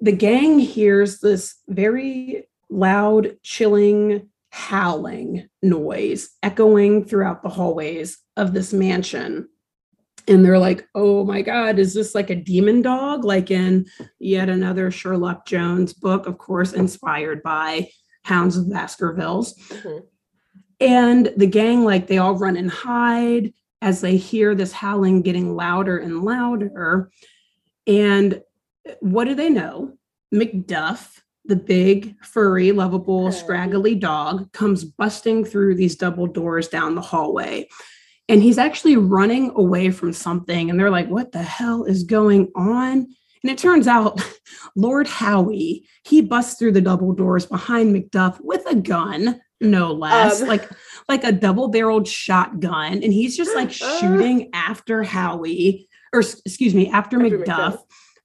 the 0.00 0.12
gang 0.12 0.58
hears 0.58 1.20
this 1.20 1.56
very 1.68 2.46
loud, 2.70 3.36
chilling, 3.42 4.28
howling 4.50 5.48
noise 5.62 6.30
echoing 6.42 7.04
throughout 7.04 7.42
the 7.42 7.48
hallways 7.48 8.18
of 8.36 8.52
this 8.52 8.72
mansion. 8.72 9.48
And 10.28 10.44
they're 10.44 10.58
like, 10.58 10.86
oh 10.94 11.24
my 11.24 11.42
God, 11.42 11.78
is 11.78 11.94
this 11.94 12.14
like 12.14 12.30
a 12.30 12.34
demon 12.34 12.82
dog? 12.82 13.24
Like 13.24 13.50
in 13.50 13.86
yet 14.18 14.48
another 14.48 14.90
Sherlock 14.90 15.46
Jones 15.46 15.92
book, 15.92 16.26
of 16.26 16.38
course, 16.38 16.72
inspired 16.72 17.42
by 17.42 17.88
Hounds 18.24 18.56
of 18.56 18.70
Baskervilles. 18.70 19.54
Mhm. 19.68 20.02
And 20.80 21.32
the 21.36 21.46
gang, 21.46 21.84
like, 21.84 22.06
they 22.06 22.18
all 22.18 22.38
run 22.38 22.56
and 22.56 22.70
hide 22.70 23.52
as 23.82 24.00
they 24.00 24.16
hear 24.16 24.54
this 24.54 24.72
howling 24.72 25.22
getting 25.22 25.54
louder 25.54 25.98
and 25.98 26.22
louder. 26.22 27.10
And 27.86 28.40
what 29.00 29.24
do 29.24 29.34
they 29.34 29.50
know? 29.50 29.92
Macduff, 30.32 31.20
the 31.44 31.56
big, 31.56 32.14
furry, 32.24 32.70
lovable, 32.72 33.32
scraggly 33.32 33.94
dog, 33.94 34.52
comes 34.52 34.84
busting 34.84 35.44
through 35.44 35.74
these 35.74 35.96
double 35.96 36.26
doors 36.26 36.68
down 36.68 36.94
the 36.94 37.00
hallway. 37.00 37.68
And 38.28 38.42
he's 38.42 38.58
actually 38.58 38.96
running 38.96 39.50
away 39.56 39.90
from 39.90 40.12
something. 40.12 40.70
And 40.70 40.78
they're 40.78 40.90
like, 40.90 41.08
what 41.08 41.32
the 41.32 41.42
hell 41.42 41.84
is 41.84 42.04
going 42.04 42.52
on? 42.54 43.08
And 43.42 43.50
it 43.50 43.58
turns 43.58 43.88
out 43.88 44.22
Lord 44.76 45.08
Howie, 45.08 45.88
he 46.04 46.20
busts 46.20 46.58
through 46.58 46.72
the 46.72 46.80
double 46.80 47.12
doors 47.14 47.46
behind 47.46 47.94
Macduff 47.96 48.38
with 48.40 48.62
a 48.66 48.74
gun, 48.76 49.40
no 49.60 49.92
less, 49.92 50.42
Um. 50.42 50.48
like 50.48 50.68
like 51.08 51.24
a 51.24 51.32
double-barreled 51.32 52.06
shotgun. 52.06 53.02
And 53.02 53.12
he's 53.12 53.36
just 53.36 53.54
like 53.56 53.70
Uh. 53.70 53.98
shooting 53.98 54.50
after 54.52 55.02
Howie, 55.02 55.88
or 56.12 56.20
excuse 56.20 56.74
me, 56.74 56.88
after, 56.90 57.16
After 57.20 57.38
Macduff, 57.38 57.46
Macduff. 57.72 57.78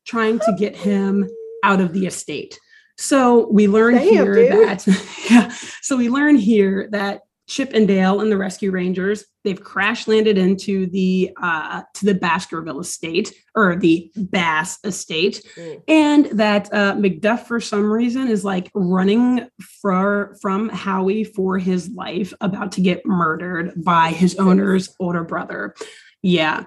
trying 0.05 0.39
to 0.39 0.55
get 0.59 0.75
him 0.75 1.27
out 1.63 1.79
of 1.81 1.93
the 1.93 2.05
estate. 2.05 2.59
So 2.97 3.49
we 3.51 3.67
learn 3.67 3.95
Damn, 3.95 4.03
here 4.07 4.33
dude. 4.33 4.51
that 4.51 4.87
yeah. 5.29 5.49
So 5.81 5.97
we 5.97 6.09
learn 6.09 6.35
here 6.35 6.87
that 6.91 7.21
Chip 7.47 7.73
and 7.73 7.87
Dale 7.87 8.21
and 8.21 8.31
the 8.31 8.37
Rescue 8.37 8.71
Rangers 8.71 9.23
they've 9.43 9.61
crash 9.63 10.07
landed 10.07 10.35
into 10.39 10.87
the 10.87 11.29
uh, 11.39 11.83
to 11.93 12.05
the 12.05 12.15
Baskerville 12.15 12.79
estate 12.79 13.31
or 13.53 13.75
the 13.75 14.11
Bass 14.15 14.79
estate, 14.83 15.43
Mm. 15.55 15.81
and 15.87 16.25
that 16.39 16.73
uh, 16.73 16.95
Macduff 16.95 17.45
for 17.45 17.59
some 17.59 17.83
reason 17.91 18.27
is 18.29 18.43
like 18.43 18.71
running 18.73 19.47
for 19.81 20.35
from 20.41 20.69
Howie 20.69 21.23
for 21.23 21.59
his 21.59 21.89
life, 21.91 22.33
about 22.41 22.71
to 22.73 22.81
get 22.81 23.05
murdered 23.05 23.73
by 23.83 24.09
his 24.09 24.35
owner's 24.37 24.95
older 24.99 25.23
brother. 25.23 25.75
Yeah. 26.23 26.63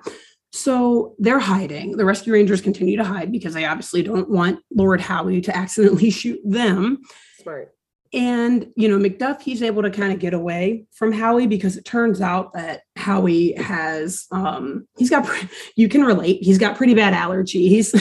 So 0.59 1.15
they're 1.19 1.39
hiding. 1.39 1.97
The 1.97 2.05
rescue 2.05 2.33
rangers 2.33 2.61
continue 2.61 2.97
to 2.97 3.05
hide 3.05 3.31
because 3.31 3.55
they 3.55 3.65
obviously 3.65 4.03
don't 4.03 4.29
want 4.29 4.61
Lord 4.75 5.01
Howie 5.01 5.41
to 5.43 5.57
accidentally 5.57 6.11
shoot 6.11 6.41
them. 6.45 6.99
Smart. 7.41 7.73
And, 8.13 8.73
you 8.75 8.89
know, 8.89 8.99
Macduff, 8.99 9.43
he's 9.43 9.63
able 9.63 9.83
to 9.83 9.91
kind 9.91 10.13
of 10.13 10.19
get 10.19 10.33
away 10.33 10.87
from 10.93 11.13
Howie 11.13 11.47
because 11.47 11.77
it 11.77 11.85
turns 11.85 12.21
out 12.23 12.55
that 12.55 12.81
Howie 12.97 13.53
has, 13.53 14.27
um, 14.33 14.89
he's 14.97 15.11
got, 15.11 15.29
you 15.77 15.89
can 15.89 16.03
relate, 16.03 16.43
he's 16.43 16.59
got 16.59 16.77
pretty 16.77 16.95
bad 16.95 17.13
allergies. 17.13 17.93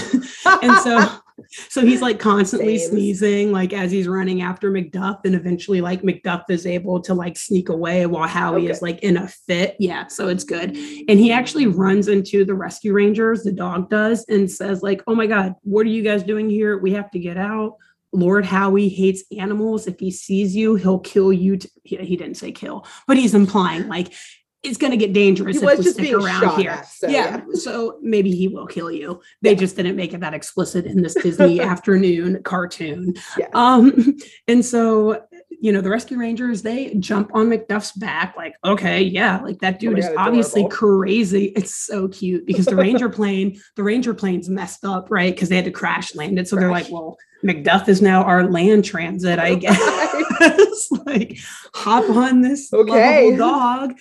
and 0.63 0.77
so, 0.79 1.19
so 1.69 1.85
he's 1.85 2.01
like 2.01 2.19
constantly 2.19 2.77
Sames. 2.77 2.89
sneezing, 2.91 3.51
like 3.51 3.73
as 3.73 3.91
he's 3.91 4.07
running 4.07 4.41
after 4.41 4.71
Macduff. 4.71 5.19
And 5.25 5.35
eventually, 5.35 5.81
like 5.81 6.01
Macduff 6.01 6.43
is 6.49 6.65
able 6.65 7.01
to 7.01 7.13
like 7.13 7.37
sneak 7.37 7.69
away 7.69 8.05
while 8.05 8.27
Howie 8.27 8.67
is 8.67 8.81
like 8.81 8.99
in 8.99 9.17
a 9.17 9.27
fit. 9.27 9.75
Yeah. 9.79 10.07
So 10.07 10.27
it's 10.27 10.43
good. 10.43 10.71
And 10.71 11.19
he 11.19 11.31
actually 11.31 11.67
runs 11.67 12.07
into 12.07 12.45
the 12.45 12.53
rescue 12.55 12.93
rangers, 12.93 13.43
the 13.43 13.51
dog 13.51 13.89
does, 13.89 14.25
and 14.27 14.49
says, 14.49 14.81
like, 14.81 15.01
oh 15.07 15.15
my 15.15 15.27
God, 15.27 15.55
what 15.63 15.85
are 15.85 15.89
you 15.89 16.03
guys 16.03 16.23
doing 16.23 16.49
here? 16.49 16.77
We 16.77 16.93
have 16.93 17.11
to 17.11 17.19
get 17.19 17.37
out. 17.37 17.77
Lord 18.13 18.45
Howie 18.45 18.89
hates 18.89 19.23
animals. 19.37 19.85
If 19.85 19.99
he 19.99 20.11
sees 20.11 20.55
you, 20.55 20.75
he'll 20.75 20.99
kill 20.99 21.33
you. 21.33 21.57
t- 21.57 21.69
he, 21.83 21.97
he 21.97 22.15
didn't 22.15 22.37
say 22.37 22.51
kill, 22.51 22.85
but 23.05 23.17
he's 23.17 23.35
implying 23.35 23.87
like 23.87 24.13
it's 24.63 24.77
going 24.77 24.91
to 24.91 24.97
get 24.97 25.13
dangerous 25.13 25.59
He 25.59 25.65
if 25.65 25.77
we 25.77 25.83
just 25.83 25.95
stick 25.97 26.03
being 26.11 26.15
around 26.15 26.59
here. 26.59 26.71
at, 26.71 26.87
so, 26.87 27.07
yeah, 27.07 27.41
so 27.53 27.99
maybe 28.01 28.31
he 28.31 28.47
will 28.47 28.65
kill 28.67 28.91
you. 28.91 29.21
They 29.41 29.51
Yeah. 29.51 29.55
just 29.57 29.75
didn't 29.75 29.95
make 29.95 30.13
it 30.13 30.19
that 30.21 30.33
explicit 30.33 30.85
in 30.85 31.01
this 31.03 31.13
Disney 31.13 31.61
afternoon 31.73 32.41
cartoon. 32.43 33.13
Yeah. 33.37 33.47
Um, 33.53 34.17
and 34.47 34.65
so 34.65 35.23
you 35.59 35.71
know 35.71 35.81
the 35.81 35.89
rescue 35.89 36.19
rangers 36.19 36.61
they 36.61 36.93
jump 36.95 37.31
on 37.33 37.49
Macduff's 37.49 37.91
back, 37.93 38.35
like 38.37 38.55
okay, 38.63 39.01
yeah, 39.01 39.39
like 39.41 39.59
that 39.59 39.75
Oh 39.75 39.77
dude 39.79 39.93
my 39.93 39.99
is 39.99 40.09
obviously 40.17 40.67
crazy. 40.69 41.45
It's 41.55 41.73
so 41.75 42.07
cute 42.07 42.45
because 42.45 42.65
the 42.65 42.75
ranger 42.75 43.09
plane, 43.09 43.59
the 43.75 43.83
ranger 43.83 44.13
plane's 44.13 44.49
messed 44.49 44.85
up, 44.85 45.09
right? 45.09 45.33
Because 45.33 45.49
they 45.49 45.55
had 45.55 45.65
to 45.65 45.71
crash 45.71 46.13
land 46.15 46.37
it. 46.39 46.47
So 46.47 46.55
they're 46.57 46.69
like, 46.71 46.89
well, 46.91 47.17
Macduff 47.43 47.87
is 47.87 48.01
now 48.03 48.23
our 48.23 48.43
land 48.51 48.85
transit, 48.85 49.39
I 49.39 49.55
guess. 49.55 50.89
like 51.05 51.37
hop 51.73 52.07
on 52.09 52.41
this 52.41 52.71
Okay. 52.73 53.31
lovable 53.31 53.37
dog. 53.37 53.93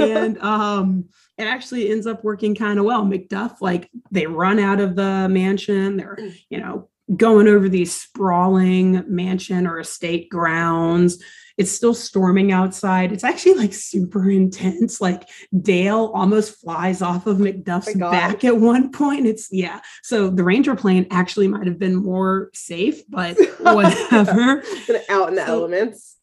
And 0.00 0.38
um 0.38 1.04
it 1.38 1.44
actually 1.44 1.90
ends 1.90 2.06
up 2.06 2.22
working 2.22 2.54
kind 2.54 2.78
of 2.78 2.84
well. 2.84 3.04
Macduff, 3.04 3.60
like 3.60 3.90
they 4.10 4.26
run 4.26 4.58
out 4.58 4.78
of 4.80 4.94
the 4.94 5.26
mansion, 5.30 5.96
they're, 5.96 6.18
you 6.50 6.58
know, 6.60 6.88
going 7.16 7.48
over 7.48 7.68
these 7.68 7.94
sprawling 7.94 9.02
mansion 9.08 9.66
or 9.66 9.80
estate 9.80 10.28
grounds. 10.28 11.22
It's 11.56 11.70
still 11.72 11.92
storming 11.94 12.52
outside. 12.52 13.10
It's 13.12 13.24
actually 13.24 13.54
like 13.54 13.74
super 13.74 14.30
intense. 14.30 15.00
Like 15.00 15.28
Dale 15.60 16.10
almost 16.14 16.60
flies 16.60 17.02
off 17.02 17.26
of 17.26 17.38
Macduff's 17.38 17.94
God. 17.96 18.12
back 18.12 18.44
at 18.44 18.56
one 18.58 18.92
point. 18.92 19.26
It's 19.26 19.48
yeah. 19.50 19.80
So 20.02 20.30
the 20.30 20.44
Ranger 20.44 20.74
plane 20.76 21.06
actually 21.10 21.48
might 21.48 21.66
have 21.66 21.78
been 21.78 21.96
more 21.96 22.50
safe, 22.54 23.02
but 23.08 23.36
whatever. 23.60 24.62
Out 25.10 25.28
in 25.30 25.34
the 25.36 25.44
So- 25.46 25.52
elements. 25.52 26.16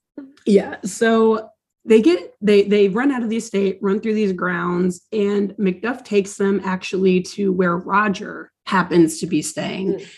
Yeah. 0.45 0.77
So 0.85 1.49
they 1.87 2.01
get 2.01 2.35
they 2.41 2.63
they 2.63 2.89
run 2.89 3.11
out 3.11 3.23
of 3.23 3.29
the 3.29 3.37
estate, 3.37 3.79
run 3.81 4.01
through 4.01 4.13
these 4.13 4.33
grounds, 4.33 5.07
and 5.11 5.51
Macduff 5.53 6.03
takes 6.03 6.35
them 6.35 6.61
actually 6.63 7.21
to 7.21 7.51
where 7.51 7.77
Roger 7.77 8.51
happens 8.65 9.19
to 9.21 9.27
be 9.27 9.41
staying. 9.41 9.93
Mm. 9.93 10.09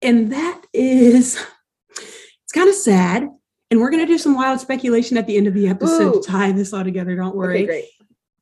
And 0.00 0.32
that 0.32 0.62
is 0.72 1.44
it's 1.90 2.52
kind 2.52 2.68
of 2.68 2.74
sad. 2.74 3.28
And 3.70 3.80
we're 3.80 3.90
gonna 3.90 4.06
do 4.06 4.16
some 4.16 4.36
wild 4.36 4.60
speculation 4.60 5.16
at 5.16 5.26
the 5.26 5.36
end 5.36 5.48
of 5.48 5.54
the 5.54 5.68
episode 5.68 6.16
Ooh. 6.16 6.22
to 6.22 6.26
tie 6.26 6.52
this 6.52 6.72
all 6.72 6.84
together. 6.84 7.16
Don't 7.16 7.36
worry. 7.36 7.58
Okay, 7.58 7.66
great. 7.66 7.84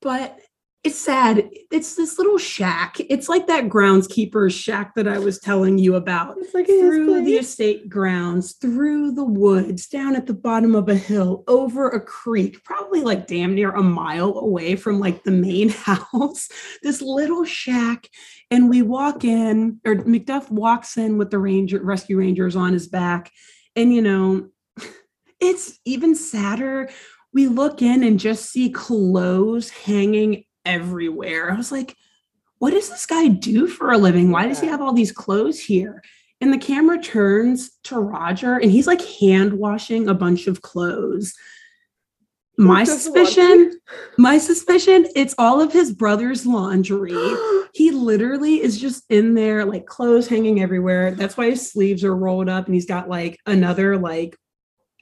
But 0.02 0.38
it's 0.86 1.00
sad. 1.00 1.50
It's 1.72 1.96
this 1.96 2.16
little 2.16 2.38
shack. 2.38 2.98
It's 3.00 3.28
like 3.28 3.48
that 3.48 3.68
groundskeeper's 3.68 4.54
shack 4.54 4.94
that 4.94 5.08
I 5.08 5.18
was 5.18 5.40
telling 5.40 5.78
you 5.78 5.96
about. 5.96 6.36
It's 6.38 6.54
like 6.54 6.66
through 6.66 7.24
the 7.24 7.34
estate 7.34 7.88
grounds, 7.88 8.52
through 8.52 9.10
the 9.10 9.24
woods, 9.24 9.88
down 9.88 10.14
at 10.14 10.26
the 10.26 10.32
bottom 10.32 10.76
of 10.76 10.88
a 10.88 10.94
hill, 10.94 11.42
over 11.48 11.88
a 11.88 12.00
creek, 12.00 12.62
probably 12.62 13.00
like 13.00 13.26
damn 13.26 13.56
near 13.56 13.72
a 13.72 13.82
mile 13.82 14.38
away 14.38 14.76
from 14.76 15.00
like 15.00 15.24
the 15.24 15.32
main 15.32 15.68
house. 15.86 16.48
This 16.84 17.02
little 17.02 17.44
shack. 17.44 18.08
And 18.52 18.70
we 18.70 18.82
walk 18.82 19.24
in, 19.24 19.80
or 19.84 19.96
Macduff 19.96 20.48
walks 20.52 20.96
in 20.96 21.18
with 21.18 21.32
the 21.32 21.40
ranger, 21.40 21.82
rescue 21.82 22.18
rangers 22.18 22.54
on 22.54 22.72
his 22.72 22.86
back. 22.86 23.32
And 23.74 23.92
you 23.92 24.02
know, 24.02 24.50
it's 25.40 25.80
even 25.84 26.14
sadder 26.14 26.90
we 27.36 27.48
look 27.48 27.82
in 27.82 28.02
and 28.02 28.18
just 28.18 28.50
see 28.50 28.70
clothes 28.70 29.68
hanging 29.68 30.45
everywhere. 30.66 31.50
I 31.50 31.56
was 31.56 31.72
like, 31.72 31.96
what 32.58 32.70
does 32.70 32.90
this 32.90 33.06
guy 33.06 33.28
do 33.28 33.66
for 33.66 33.92
a 33.92 33.98
living? 33.98 34.30
Why 34.30 34.46
does 34.46 34.60
he 34.60 34.66
have 34.66 34.80
all 34.80 34.92
these 34.92 35.12
clothes 35.12 35.60
here? 35.60 36.02
And 36.40 36.52
the 36.52 36.58
camera 36.58 37.00
turns 37.00 37.70
to 37.84 37.98
Roger 37.98 38.56
and 38.56 38.70
he's 38.70 38.86
like 38.86 39.02
hand 39.02 39.54
washing 39.54 40.08
a 40.08 40.14
bunch 40.14 40.46
of 40.46 40.62
clothes. 40.62 41.34
My 42.58 42.84
suspicion, 42.84 43.78
my 44.16 44.38
suspicion, 44.38 45.06
it's 45.14 45.34
all 45.36 45.60
of 45.60 45.72
his 45.72 45.92
brother's 45.92 46.46
laundry. 46.46 47.12
he 47.74 47.90
literally 47.90 48.62
is 48.62 48.80
just 48.80 49.04
in 49.10 49.34
there, 49.34 49.66
like 49.66 49.84
clothes 49.84 50.26
hanging 50.26 50.62
everywhere. 50.62 51.10
That's 51.10 51.36
why 51.36 51.50
his 51.50 51.70
sleeves 51.70 52.02
are 52.02 52.16
rolled 52.16 52.48
up 52.48 52.64
and 52.66 52.74
he's 52.74 52.86
got 52.86 53.10
like 53.10 53.38
another 53.44 53.98
like 53.98 54.38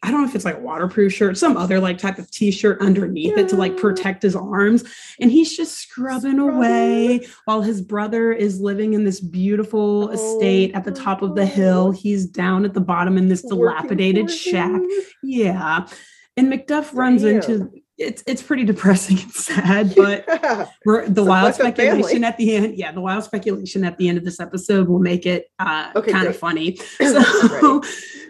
I 0.05 0.11
don't 0.11 0.21
know 0.21 0.29
if 0.29 0.35
it's 0.35 0.45
like 0.45 0.61
waterproof 0.61 1.15
shirt, 1.15 1.39
some 1.39 1.57
other 1.57 1.81
like 1.81 1.97
type 1.97 2.19
of 2.19 2.31
t-shirt 2.31 2.83
underneath 2.83 3.33
yeah. 3.37 3.45
it 3.45 3.49
to 3.49 3.57
like 3.57 3.79
protect 3.79 4.23
his 4.23 4.37
arms. 4.37 4.85
And 5.19 5.31
he's 5.31 5.57
just 5.57 5.79
scrubbing, 5.79 6.33
scrubbing, 6.33 6.41
away 6.41 7.27
while 7.47 7.63
his 7.63 7.81
brother 7.81 8.31
is 8.31 8.61
living 8.61 8.93
in 8.93 9.05
this 9.05 9.19
beautiful 9.19 10.11
oh, 10.11 10.13
estate 10.13 10.75
at 10.75 10.85
the 10.85 10.93
top 10.93 11.23
of 11.23 11.35
the 11.37 11.47
hill. 11.47 11.91
He's 11.91 12.27
down 12.27 12.67
at 12.67 12.75
the 12.75 12.83
bottom 12.83 13.17
in 13.17 13.29
this 13.29 13.41
dilapidated 13.41 14.31
shack. 14.31 14.83
Yeah. 15.23 15.87
And 16.37 16.53
Macduff 16.53 16.95
runs 16.95 17.23
Damn. 17.23 17.37
into 17.37 17.71
it's 17.97 18.25
it's 18.27 18.43
pretty 18.43 18.65
depressing 18.65 19.19
and 19.21 19.33
sad, 19.33 19.95
but 19.97 20.27
the 21.15 21.25
wild 21.25 21.55
speculation 21.55 22.25
at 22.25 22.37
the 22.37 22.57
end, 22.57 22.77
yeah, 22.77 22.91
the 22.91 23.01
wild 23.01 23.25
speculation 23.25 23.85
at 23.85 23.97
the 23.99 24.09
end 24.09 24.19
of 24.19 24.25
this 24.25 24.41
episode 24.41 24.89
will 24.89 24.99
make 24.99 25.27
it 25.27 25.49
uh, 25.61 25.91
okay, 25.95 26.13
kind 26.13 26.27
of 26.27 26.37
funny. 26.37 26.79
So, 27.01 27.83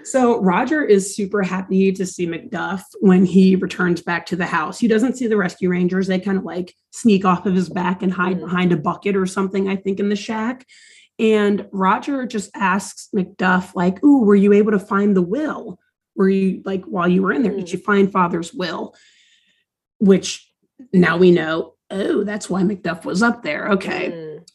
so 0.05 0.40
Roger 0.42 0.85
is 0.85 1.16
super 1.16 1.42
happy 1.42 1.90
to 1.92 2.05
see 2.05 2.27
Macduff 2.27 2.83
when 3.00 3.24
he 3.24 3.57
returns 3.57 4.03
back 4.03 4.27
to 4.27 4.37
the 4.37 4.44
house. 4.44 4.79
He 4.79 4.87
doesn't 4.88 5.16
see 5.16 5.27
the 5.27 5.37
rescue 5.37 5.70
rangers; 5.70 6.07
they 6.07 6.20
kind 6.20 6.37
of 6.37 6.44
like 6.44 6.74
sneak 6.90 7.24
off 7.24 7.46
of 7.46 7.55
his 7.55 7.70
back 7.70 8.03
and 8.03 8.12
hide 8.12 8.37
mm. 8.37 8.40
behind 8.40 8.72
a 8.72 8.77
bucket 8.77 9.16
or 9.16 9.27
something. 9.27 9.68
I 9.68 9.77
think 9.77 9.98
in 10.00 10.11
the 10.11 10.16
shack. 10.16 10.66
And 11.18 11.68
Roger 11.72 12.27
just 12.27 12.50
asks 12.55 13.09
Macduff, 13.16 13.74
like, 13.74 14.03
"Ooh, 14.05 14.24
were 14.24 14.35
you 14.35 14.53
able 14.53 14.72
to 14.72 14.79
find 14.79 15.16
the 15.16 15.22
will? 15.22 15.79
Were 16.16 16.29
you 16.29 16.61
like 16.64 16.85
while 16.85 17.09
you 17.09 17.22
were 17.22 17.33
in 17.33 17.42
there? 17.42 17.53
Mm. 17.53 17.61
Did 17.61 17.72
you 17.72 17.79
find 17.79 18.12
Father's 18.12 18.53
will?" 18.53 18.94
Which 20.04 20.50
now 20.92 21.16
we 21.16 21.30
know, 21.30 21.74
oh, 21.90 22.24
that's 22.24 22.50
why 22.50 22.62
Macduff 22.62 23.04
was 23.04 23.22
up 23.22 23.42
there. 23.42 23.68
Okay. 23.70 24.10
Mm. 24.10 24.48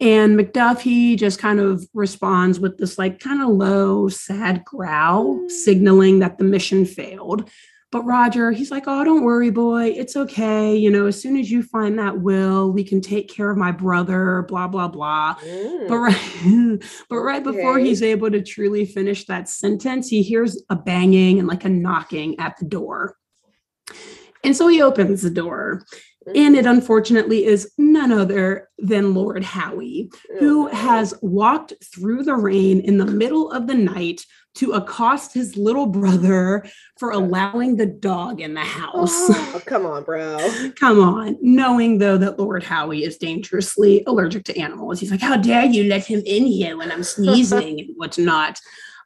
And 0.00 0.38
Macduff, 0.38 0.80
he 0.80 1.14
just 1.16 1.38
kind 1.38 1.60
of 1.60 1.86
responds 1.92 2.58
with 2.58 2.78
this 2.78 2.98
like 2.98 3.20
kind 3.20 3.42
of 3.42 3.50
low, 3.50 4.08
sad 4.08 4.64
growl, 4.64 5.36
mm. 5.36 5.50
signaling 5.50 6.20
that 6.20 6.38
the 6.38 6.44
mission 6.44 6.86
failed. 6.86 7.50
But 7.92 8.04
Roger, 8.04 8.52
he's 8.52 8.70
like, 8.70 8.84
oh, 8.86 9.02
don't 9.02 9.24
worry, 9.24 9.50
boy. 9.50 9.86
It's 9.88 10.16
okay. 10.16 10.76
You 10.76 10.90
know, 10.90 11.06
as 11.06 11.20
soon 11.20 11.36
as 11.36 11.50
you 11.50 11.64
find 11.64 11.98
that 11.98 12.20
will, 12.20 12.70
we 12.70 12.84
can 12.84 13.00
take 13.00 13.28
care 13.28 13.50
of 13.50 13.58
my 13.58 13.72
brother, 13.72 14.44
blah, 14.48 14.68
blah, 14.68 14.88
blah. 14.88 15.34
Mm. 15.34 15.88
But 15.88 15.96
right, 15.96 16.84
but 17.08 17.16
right 17.16 17.46
okay. 17.46 17.56
before 17.56 17.78
he's 17.78 18.02
able 18.02 18.30
to 18.30 18.42
truly 18.42 18.86
finish 18.86 19.26
that 19.26 19.48
sentence, 19.48 20.08
he 20.08 20.22
hears 20.22 20.62
a 20.70 20.76
banging 20.76 21.40
and 21.40 21.48
like 21.48 21.64
a 21.64 21.68
knocking 21.68 22.38
at 22.38 22.56
the 22.58 22.64
door. 22.64 23.16
And 24.44 24.56
so 24.56 24.68
he 24.68 24.82
opens 24.82 25.22
the 25.22 25.30
door. 25.30 25.84
And 26.34 26.54
it 26.54 26.66
unfortunately 26.66 27.46
is 27.46 27.72
none 27.78 28.12
other 28.12 28.68
than 28.78 29.14
Lord 29.14 29.42
Howie, 29.42 30.10
who 30.38 30.68
has 30.68 31.14
walked 31.22 31.72
through 31.82 32.24
the 32.24 32.36
rain 32.36 32.80
in 32.80 32.98
the 32.98 33.06
middle 33.06 33.50
of 33.50 33.66
the 33.66 33.74
night 33.74 34.24
to 34.56 34.72
accost 34.72 35.32
his 35.32 35.56
little 35.56 35.86
brother 35.86 36.64
for 36.98 37.10
allowing 37.10 37.76
the 37.76 37.86
dog 37.86 38.40
in 38.40 38.54
the 38.54 38.60
house. 38.60 39.10
Oh, 39.12 39.62
come 39.66 39.86
on, 39.86 40.04
bro. 40.04 40.38
come 40.76 41.00
on. 41.00 41.38
Knowing 41.40 41.98
though 41.98 42.18
that 42.18 42.38
Lord 42.38 42.62
Howie 42.62 43.04
is 43.04 43.16
dangerously 43.16 44.04
allergic 44.06 44.44
to 44.44 44.58
animals. 44.58 45.00
He's 45.00 45.10
like, 45.10 45.20
How 45.20 45.36
dare 45.36 45.64
you 45.64 45.84
let 45.84 46.04
him 46.04 46.22
in 46.26 46.46
here 46.46 46.76
when 46.76 46.92
I'm 46.92 47.04
sneezing 47.04 47.80
and 47.80 47.90
whatnot. 47.96 48.60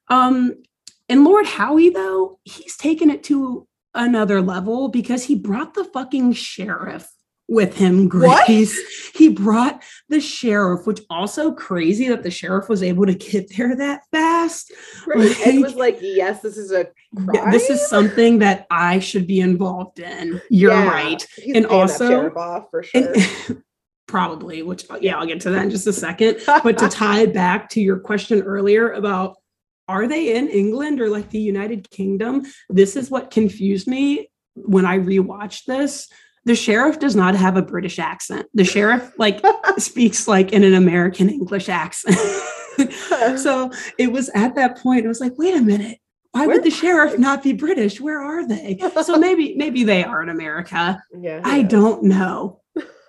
Um, 0.09 0.63
and 1.09 1.25
Lord 1.25 1.47
Howie, 1.47 1.91
though, 1.91 2.39
he's 2.45 2.77
taken 2.77 3.11
it 3.11 3.23
to 3.25 3.69
another 3.95 4.41
level 4.41 4.89
because 4.89 5.25
he 5.25 5.35
brought 5.35 5.75
the 5.75 5.85
fucking 5.85 6.33
sheriff 6.33 7.09
with 7.49 7.77
him, 7.77 8.09
Grace. 8.09 8.77
What? 8.77 9.15
He 9.15 9.29
brought 9.29 9.83
the 10.09 10.21
sheriff, 10.21 10.87
which 10.87 11.01
also 11.11 11.53
crazy 11.53 12.09
that 12.09 12.23
the 12.23 12.31
sheriff 12.31 12.69
was 12.69 12.83
able 12.83 13.07
to 13.07 13.15
get 13.15 13.55
there 13.57 13.77
that 13.77 14.03
fast. 14.11 14.73
Right. 15.07 15.29
Like, 15.29 15.47
it 15.47 15.63
was 15.63 15.75
like, 15.75 15.99
yes, 16.01 16.41
this 16.41 16.57
is 16.57 16.73
a 16.73 16.89
crime. 17.15 17.51
This 17.51 17.71
is 17.71 17.87
something 17.87 18.39
that 18.39 18.67
I 18.71 18.99
should 18.99 19.27
be 19.27 19.41
involved 19.41 20.01
in. 20.01 20.41
You're 20.49 20.73
yeah, 20.73 20.89
right. 20.89 21.27
and 21.55 21.67
also 21.67 22.31
for 22.71 22.83
sure. 22.83 23.13
And, 23.13 23.63
probably, 24.07 24.63
which 24.63 24.87
yeah, 25.01 25.19
I'll 25.19 25.27
get 25.27 25.41
to 25.43 25.51
that 25.51 25.65
in 25.65 25.71
just 25.71 25.87
a 25.87 25.93
second. 25.93 26.39
but 26.47 26.79
to 26.79 26.89
tie 26.91 27.27
back 27.27 27.69
to 27.71 27.81
your 27.81 27.99
question 27.99 28.43
earlier 28.43 28.93
about 28.93 29.37
are 29.89 30.07
they 30.07 30.37
in 30.37 30.49
England 30.49 31.01
or 31.01 31.09
like 31.09 31.31
the 31.31 31.41
United 31.41 31.91
Kingdom? 31.91 32.45
This 32.69 32.97
is 32.97 33.11
what 33.11 33.31
confused 33.31 33.87
me 33.87 34.31
when 34.55 34.87
I 34.87 34.99
rewatched 34.99 35.65
this. 35.65 36.09
The 36.47 36.55
sheriff 36.55 36.99
does 36.99 37.17
not 37.17 37.35
have 37.35 37.57
a 37.57 37.63
British 37.63 37.99
accent. 37.99 38.47
The 38.55 38.65
sheriff 38.65 39.13
like 39.19 39.43
speaks 39.79 40.29
like 40.29 40.53
in 40.53 40.63
an 40.63 40.75
American 40.75 41.29
English 41.29 41.69
accent. 41.69 42.19
so 43.39 43.71
it 43.99 44.13
was 44.13 44.31
at 44.35 44.55
that 44.57 44.79
point, 44.79 45.05
I 45.05 45.09
was 45.09 45.21
like, 45.21 45.39
wait 45.39 45.57
a 45.57 45.63
minute, 45.63 45.99
why 46.33 46.49
Where 46.49 46.57
would 46.57 46.65
the 46.65 46.71
sheriff 46.71 47.17
not 47.17 47.45
be 47.45 47.53
British? 47.53 48.01
Where 48.01 48.21
are 48.21 48.47
they? 48.47 48.79
So 49.05 49.19
maybe 49.19 49.55
maybe 49.57 49.85
they 49.85 50.03
are 50.03 50.23
in 50.23 50.29
America. 50.29 51.01
Yeah, 51.17 51.41
I 51.45 51.63
don't 51.63 52.03
know 52.05 52.61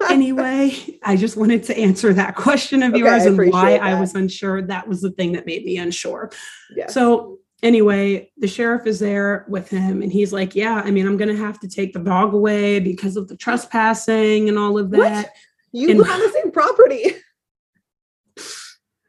anyway, 0.10 1.00
I 1.04 1.15
just 1.15 1.38
wanted 1.38 1.63
to 1.63 1.78
answer 1.78 2.13
that 2.13 2.36
question 2.36 2.84
of 2.84 2.94
okay, 2.94 3.00
yours 3.00 3.26
and 3.26 3.38
why 3.52 3.72
that. 3.72 3.84
I 3.84 4.00
was 4.00 4.15
unsure. 4.15 4.62
That 4.62 4.88
was 4.88 5.02
the 5.02 5.12
thing 5.12 5.34
that 5.34 5.46
made 5.46 5.65
me 5.65 5.78
unsure. 5.78 6.32
Yes. 6.76 6.94
So 6.94 7.39
anyway, 7.63 8.32
the 8.38 8.48
sheriff 8.48 8.86
is 8.88 9.00
there 9.00 9.46
with 9.48 9.70
him 9.70 10.02
and 10.02 10.12
he's 10.12 10.34
like, 10.34 10.56
Yeah, 10.56 10.82
I 10.84 10.91
mean, 10.91 11.08
I'm 11.08 11.18
gonna 11.18 11.36
have 11.36 11.60
to 11.62 11.68
take 11.68 11.94
the 11.94 12.00
dog 12.00 12.34
away 12.34 12.80
because 12.80 13.18
of 13.18 13.28
the 13.28 13.38
trespassing 13.38 14.50
and 14.50 14.58
all 14.58 14.78
of 14.78 14.91
that. 14.91 15.26
What? 15.26 15.32
You 15.72 15.89
and, 15.89 16.00
live 16.00 16.10
on 16.10 16.20
the 16.20 16.30
same 16.30 16.52
property. 16.52 17.15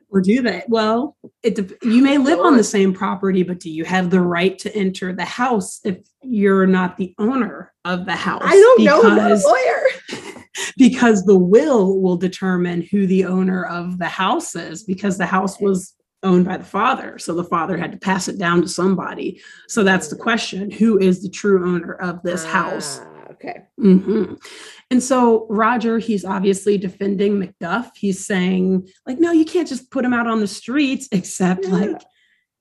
Or 0.08 0.20
do 0.20 0.40
they? 0.40 0.62
Well, 0.68 1.16
it 1.42 1.58
you 1.82 2.00
may 2.00 2.16
live 2.16 2.38
on 2.38 2.56
the 2.56 2.64
same 2.64 2.94
property, 2.94 3.42
but 3.42 3.60
do 3.60 3.68
you 3.68 3.84
have 3.84 4.08
the 4.08 4.20
right 4.20 4.58
to 4.60 4.74
enter 4.74 5.12
the 5.12 5.24
house 5.24 5.80
if 5.84 5.98
you're 6.22 6.66
not 6.66 6.96
the 6.96 7.14
owner 7.18 7.74
of 7.84 8.06
the 8.06 8.14
house? 8.14 8.40
I 8.42 8.54
don't 8.54 8.78
because, 8.78 9.02
know. 9.02 9.20
I'm 9.20 9.32
a 9.32 9.36
lawyer. 9.36 10.44
because 10.76 11.24
the 11.24 11.38
will 11.38 12.00
will 12.00 12.16
determine 12.16 12.82
who 12.82 13.06
the 13.06 13.24
owner 13.24 13.64
of 13.64 13.98
the 13.98 14.08
house 14.08 14.54
is 14.54 14.84
because 14.84 15.18
the 15.18 15.26
house 15.26 15.60
was 15.60 15.94
owned 16.22 16.44
by 16.44 16.56
the 16.56 16.64
father. 16.64 17.18
So 17.18 17.34
the 17.34 17.44
father 17.44 17.76
had 17.76 17.92
to 17.92 17.98
pass 17.98 18.28
it 18.28 18.38
down 18.38 18.62
to 18.62 18.68
somebody. 18.68 19.40
So 19.68 19.84
that's 19.84 20.08
the 20.08 20.16
question 20.16 20.70
who 20.70 20.98
is 20.98 21.22
the 21.22 21.30
true 21.30 21.66
owner 21.66 21.94
of 21.94 22.22
this 22.22 22.44
house? 22.44 23.00
ah, 23.02 23.32
okay. 23.32 23.62
Mm-hmm. 23.78 24.34
and 24.90 25.02
so 25.02 25.46
roger 25.50 25.98
he's 25.98 26.24
obviously 26.24 26.78
defending 26.78 27.40
macduff. 27.40 27.90
He's 27.94 28.26
saying 28.26 28.88
like 29.06 29.20
no 29.20 29.30
you 29.32 29.44
can't 29.44 29.68
just 29.68 29.90
put 29.90 30.04
him 30.04 30.14
out 30.14 30.26
on 30.26 30.40
the 30.40 30.48
streets 30.48 31.08
except 31.12 31.64
yeah. 31.64 31.70
like 31.70 32.02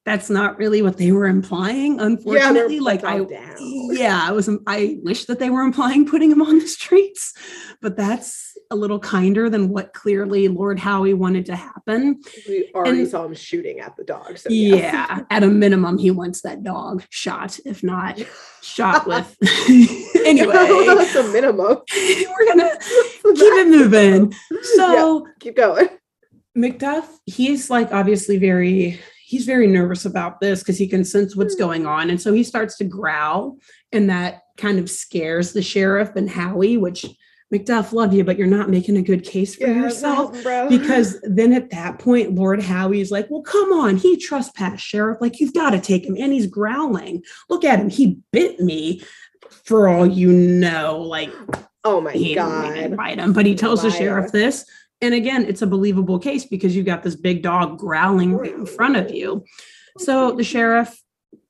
that's 0.05 0.29
not 0.29 0.57
really 0.57 0.81
what 0.81 0.97
they 0.97 1.11
were 1.11 1.25
implying 1.25 1.99
unfortunately 1.99 2.75
yeah, 2.75 2.81
like 2.81 3.03
i 3.03 3.17
down. 3.23 3.57
yeah 3.91 4.19
i 4.23 4.31
was 4.31 4.49
i 4.67 4.97
wish 5.03 5.25
that 5.25 5.39
they 5.39 5.49
were 5.49 5.61
implying 5.61 6.05
putting 6.05 6.31
him 6.31 6.41
on 6.41 6.59
the 6.59 6.67
streets 6.67 7.33
but 7.81 7.97
that's 7.97 8.55
a 8.71 8.75
little 8.75 8.99
kinder 8.99 9.49
than 9.49 9.69
what 9.69 9.93
clearly 9.93 10.47
lord 10.47 10.79
howie 10.79 11.13
wanted 11.13 11.45
to 11.45 11.55
happen. 11.55 12.21
We 12.47 12.71
already 12.73 13.01
and, 13.01 13.07
saw 13.07 13.25
him 13.25 13.33
shooting 13.33 13.79
at 13.79 13.95
the 13.95 14.03
dog 14.03 14.37
so 14.37 14.49
yeah. 14.49 15.21
At 15.29 15.43
a 15.43 15.47
minimum 15.47 15.97
he 15.97 16.11
wants 16.11 16.41
that 16.41 16.63
dog 16.63 17.03
shot 17.09 17.59
if 17.65 17.83
not 17.83 18.21
shot 18.61 19.07
with. 19.07 19.35
Anyway. 20.25 20.53
That's 20.53 21.13
a 21.13 21.31
minimum. 21.31 21.77
We're 21.95 22.47
gonna 22.47 22.71
keep 22.79 23.37
it 23.37 23.67
moving. 23.67 24.33
So 24.75 25.25
yeah, 25.27 25.31
keep 25.39 25.55
going. 25.55 25.87
Macduff 26.57 27.05
he's 27.27 27.69
like 27.69 27.91
obviously 27.91 28.37
very 28.37 28.99
he's 29.35 29.45
very 29.45 29.67
nervous 29.67 30.05
about 30.05 30.39
this 30.39 30.61
because 30.61 30.77
he 30.77 30.87
can 30.87 31.03
sense 31.03 31.35
what's 31.35 31.55
hmm. 31.55 31.59
going 31.59 31.85
on. 31.85 32.09
And 32.09 32.21
so 32.21 32.31
he 32.31 32.43
starts 32.43 32.77
to 32.77 32.85
growl, 32.85 33.57
and 33.91 34.09
that 34.09 34.43
kind 34.55 34.79
of 34.79 34.89
scares 34.89 35.51
the 35.51 35.61
sheriff 35.61 36.15
and 36.15 36.29
Howie, 36.29 36.77
which 36.77 37.05
McDuff, 37.53 37.91
love 37.91 38.13
you, 38.13 38.23
but 38.23 38.37
you're 38.37 38.47
not 38.47 38.69
making 38.69 38.95
a 38.95 39.01
good 39.01 39.25
case 39.25 39.55
for 39.55 39.67
Yeah, 39.67 39.81
yourself. 39.81 40.41
bro. 40.41 40.69
Because 40.69 41.19
then 41.23 41.51
at 41.51 41.69
that 41.71 41.99
point, 41.99 42.33
Lord 42.33 42.61
Howie's 42.61 43.11
like, 43.11 43.27
Well, 43.29 43.41
come 43.41 43.73
on, 43.73 43.97
he 43.97 44.15
trespassed, 44.15 44.85
Sheriff. 44.85 45.19
Like, 45.19 45.41
you've 45.41 45.53
got 45.53 45.71
to 45.71 45.81
take 45.81 46.05
him. 46.05 46.15
And 46.17 46.31
he's 46.31 46.47
growling. 46.47 47.21
Look 47.49 47.65
at 47.65 47.79
him. 47.79 47.89
He 47.89 48.19
bit 48.31 48.61
me 48.61 49.03
for 49.65 49.89
all 49.89 50.07
you 50.07 50.31
know. 50.31 51.01
Like, 51.01 51.31
oh 51.83 51.99
my 51.99 52.13
he 52.13 52.35
didn't 52.35 52.91
god. 52.91 52.97
bite 52.97 53.19
him. 53.19 53.33
But 53.33 53.45
he 53.45 53.53
tells 53.53 53.81
the 53.81 53.91
sheriff 53.91 54.31
this. 54.31 54.65
And 55.05 55.13
again, 55.13 55.45
it's 55.45 55.61
a 55.61 55.67
believable 55.67 56.17
case 56.17 56.45
because 56.45 56.75
you've 56.75 56.87
got 56.87 57.03
this 57.03 57.15
big 57.15 57.43
dog 57.43 57.77
growling 57.77 58.33
right. 58.33 58.51
in 58.51 58.65
front 58.65 58.95
of 58.95 59.11
you. 59.11 59.45
So 59.99 60.31
the 60.31 60.43
sheriff 60.43 60.99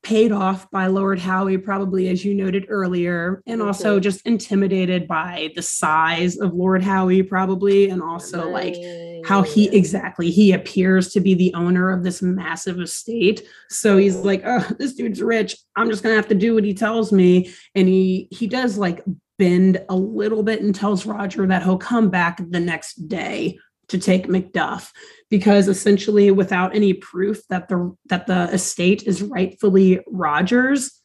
paid 0.02 0.30
off 0.30 0.70
by 0.70 0.88
Lord 0.88 1.18
Howie, 1.18 1.56
probably 1.56 2.08
as 2.10 2.22
you 2.22 2.34
noted 2.34 2.66
earlier, 2.68 3.42
and 3.46 3.62
also 3.62 3.98
just 3.98 4.26
intimidated 4.26 5.08
by 5.08 5.52
the 5.56 5.62
size 5.62 6.36
of 6.36 6.52
Lord 6.52 6.82
Howie, 6.82 7.22
probably, 7.22 7.88
and 7.88 8.02
also 8.02 8.46
like 8.50 8.76
how 9.24 9.40
he 9.40 9.74
exactly 9.74 10.30
he 10.30 10.52
appears 10.52 11.14
to 11.14 11.20
be 11.20 11.32
the 11.32 11.54
owner 11.54 11.90
of 11.90 12.04
this 12.04 12.20
massive 12.20 12.78
estate. 12.78 13.42
So 13.70 13.96
he's 13.96 14.16
like 14.16 14.42
oh 14.44 14.68
this 14.78 14.92
dude's 14.92 15.22
rich. 15.22 15.56
I'm 15.74 15.88
just 15.88 16.02
gonna 16.02 16.14
have 16.14 16.28
to 16.28 16.34
do 16.34 16.54
what 16.54 16.64
he 16.64 16.74
tells 16.74 17.10
me. 17.10 17.52
And 17.74 17.88
he 17.88 18.28
he 18.30 18.48
does 18.48 18.76
like 18.76 19.02
bend 19.38 19.82
a 19.88 19.96
little 19.96 20.42
bit 20.42 20.62
and 20.62 20.74
tells 20.74 21.06
roger 21.06 21.46
that 21.46 21.62
he'll 21.62 21.78
come 21.78 22.08
back 22.10 22.40
the 22.48 22.60
next 22.60 23.08
day 23.08 23.58
to 23.88 23.98
take 23.98 24.26
macduff 24.26 24.90
because 25.30 25.68
essentially 25.68 26.30
without 26.30 26.74
any 26.74 26.92
proof 26.92 27.40
that 27.48 27.68
the 27.68 27.94
that 28.06 28.26
the 28.26 28.44
estate 28.52 29.02
is 29.04 29.22
rightfully 29.22 30.00
roger's 30.08 31.02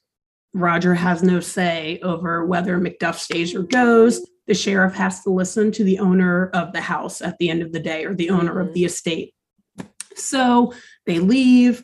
roger 0.53 0.93
has 0.95 1.21
no 1.21 1.39
say 1.39 1.99
over 2.03 2.45
whether 2.45 2.79
macduff 2.79 3.15
stays 3.15 3.53
or 3.53 3.63
goes 3.63 4.21
the 4.47 4.53
sheriff 4.53 4.93
has 4.95 5.21
to 5.23 5.29
listen 5.29 5.71
to 5.71 5.83
the 5.83 5.99
owner 5.99 6.49
of 6.49 6.73
the 6.73 6.81
house 6.81 7.21
at 7.21 7.37
the 7.37 7.49
end 7.49 7.61
of 7.61 7.71
the 7.71 7.79
day 7.79 8.05
or 8.05 8.15
the 8.15 8.29
owner 8.31 8.59
of 8.59 8.69
Mhm. 8.69 8.73
the 8.73 8.85
estate. 8.85 9.33
So 10.15 10.73
they 11.05 11.19
leave. 11.19 11.83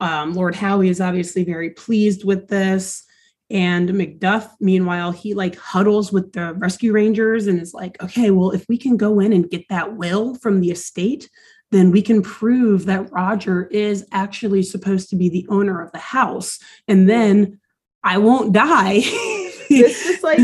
Um, 0.00 0.32
Lord 0.32 0.54
Howie 0.54 0.88
is 0.88 1.00
obviously 1.00 1.44
very 1.44 1.70
pleased 1.70 2.24
with 2.24 2.48
this. 2.48 3.04
And 3.50 3.88
Macduff, 3.90 4.50
meanwhile, 4.60 5.10
he 5.10 5.34
like 5.34 5.56
huddles 5.56 6.12
with 6.12 6.32
the 6.32 6.54
rescue 6.54 6.92
rangers 6.92 7.46
and 7.46 7.60
is 7.60 7.72
like, 7.72 8.02
okay, 8.02 8.30
well, 8.30 8.50
if 8.50 8.66
we 8.68 8.76
can 8.76 8.96
go 8.96 9.20
in 9.20 9.32
and 9.32 9.50
get 9.50 9.64
that 9.70 9.96
will 9.96 10.34
from 10.34 10.60
the 10.60 10.70
estate, 10.70 11.30
then 11.70 11.90
we 11.90 12.02
can 12.02 12.22
prove 12.22 12.86
that 12.86 13.10
Roger 13.10 13.66
is 13.66 14.06
actually 14.12 14.62
supposed 14.62 15.10
to 15.10 15.16
be 15.16 15.28
the 15.28 15.46
owner 15.48 15.82
of 15.82 15.92
the 15.92 15.98
house. 15.98 16.58
And 16.86 17.08
then 17.08 17.60
I 18.02 18.18
won't 18.18 18.52
die. 18.52 19.00
this 19.68 20.02
just 20.02 20.22
like 20.22 20.38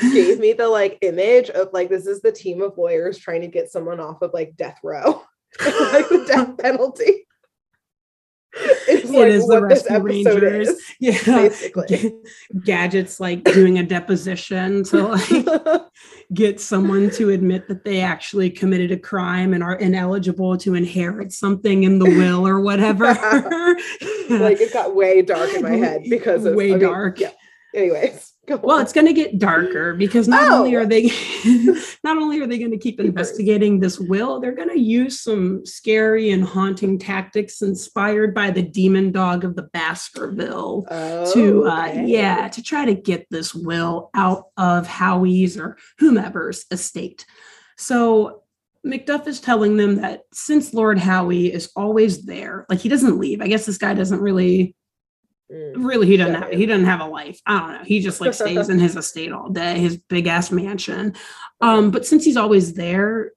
gave 0.00 0.38
me 0.38 0.52
the 0.52 0.68
like 0.68 0.98
image 1.02 1.50
of 1.50 1.68
like 1.72 1.88
this 1.88 2.06
is 2.06 2.20
the 2.22 2.32
team 2.32 2.60
of 2.60 2.76
lawyers 2.76 3.18
trying 3.18 3.40
to 3.40 3.46
get 3.46 3.70
someone 3.70 4.00
off 4.00 4.22
of 4.22 4.32
like 4.34 4.56
death 4.56 4.78
row 4.82 5.22
like 5.64 6.08
the 6.08 6.24
death 6.26 6.56
penalty 6.58 7.26
it's 8.88 9.10
It 9.10 9.14
like 9.14 9.28
is 9.28 9.46
the 9.46 9.62
Rescue 9.62 9.98
Rangers. 9.98 10.68
is 10.68 10.82
yeah. 11.00 11.18
basically 11.24 11.86
Ga- 11.88 12.12
Gadget's 12.64 13.18
like 13.18 13.42
doing 13.44 13.78
a 13.78 13.82
deposition 13.82 14.84
to 14.84 15.08
like 15.08 15.82
get 16.34 16.60
someone 16.60 17.10
to 17.10 17.30
admit 17.30 17.66
that 17.68 17.84
they 17.84 18.00
actually 18.00 18.50
committed 18.50 18.92
a 18.92 18.96
crime 18.98 19.54
and 19.54 19.62
are 19.62 19.74
ineligible 19.76 20.56
to 20.58 20.74
inherit 20.74 21.32
something 21.32 21.82
in 21.84 21.98
the 21.98 22.04
will 22.04 22.46
or 22.46 22.60
whatever. 22.60 23.06
like 24.30 24.60
it 24.60 24.72
got 24.72 24.94
way 24.94 25.22
dark 25.22 25.52
in 25.54 25.62
my 25.62 25.76
head 25.76 26.02
because 26.08 26.44
of 26.44 26.54
way 26.54 26.68
I 26.68 26.76
mean, 26.76 26.80
dark. 26.80 27.18
yeah. 27.20 27.30
anyways 27.74 28.33
Well, 28.48 28.78
it's 28.78 28.92
going 28.92 29.06
to 29.06 29.12
get 29.12 29.38
darker 29.38 29.94
because 29.94 30.28
not 30.28 30.50
only 30.52 30.76
Oh. 30.76 30.80
are 30.80 30.86
they 30.86 31.04
not 32.04 32.16
only 32.18 32.40
are 32.40 32.46
they 32.46 32.58
going 32.58 32.70
to 32.70 32.78
keep 32.78 33.00
investigating 33.00 33.80
this 33.80 33.98
will, 33.98 34.40
they're 34.40 34.54
going 34.54 34.68
to 34.70 34.78
use 34.80 35.20
some 35.20 35.64
scary 35.64 36.30
and 36.30 36.44
haunting 36.44 36.98
tactics 36.98 37.62
inspired 37.62 38.34
by 38.34 38.50
the 38.50 38.62
demon 38.62 39.12
dog 39.12 39.44
of 39.44 39.56
the 39.56 39.62
Baskerville. 39.62 40.86
to 41.32 41.64
uh, 41.66 41.88
Okay. 41.88 42.06
yeah 42.06 42.48
to 42.48 42.62
try 42.62 42.84
to 42.84 42.94
get 42.94 43.26
this 43.30 43.54
will 43.54 44.10
out 44.14 44.44
of 44.56 44.86
howie's 44.86 45.56
or 45.58 45.76
whomever's 45.98 46.64
estate 46.70 47.24
so 47.76 48.42
macduff 48.86 49.26
is 49.26 49.40
telling 49.40 49.76
them 49.76 49.96
that 49.96 50.22
since 50.32 50.72
lord 50.74 50.98
howie 50.98 51.52
is 51.52 51.70
always 51.76 52.24
there 52.24 52.66
like 52.68 52.80
he 52.80 52.88
doesn't 52.88 53.18
leave 53.18 53.40
i 53.40 53.48
guess 53.48 53.66
this 53.66 53.78
guy 53.78 53.94
doesn't 53.94 54.20
really. 54.20 54.74
Really 55.76 56.06
he 56.06 56.16
doesn't 56.16 56.34
Got 56.34 56.42
have 56.44 56.52
it. 56.52 56.58
he 56.58 56.66
doesn't 56.66 56.86
have 56.86 57.00
a 57.00 57.06
life 57.06 57.40
i 57.46 57.58
don't 57.58 57.72
know 57.72 57.84
he 57.84 58.00
just 58.00 58.20
like 58.20 58.34
stays 58.42 58.68
in 58.68 58.78
his 58.78 58.96
estate 58.96 59.32
all 59.32 59.48
day 59.50 59.78
his 59.78 59.96
big 59.96 60.26
ass 60.26 60.50
mansion 60.50 61.14
um 61.60 61.90
but 61.90 62.06
since 62.06 62.24
he's 62.24 62.36
always 62.36 62.74
there 62.74 63.32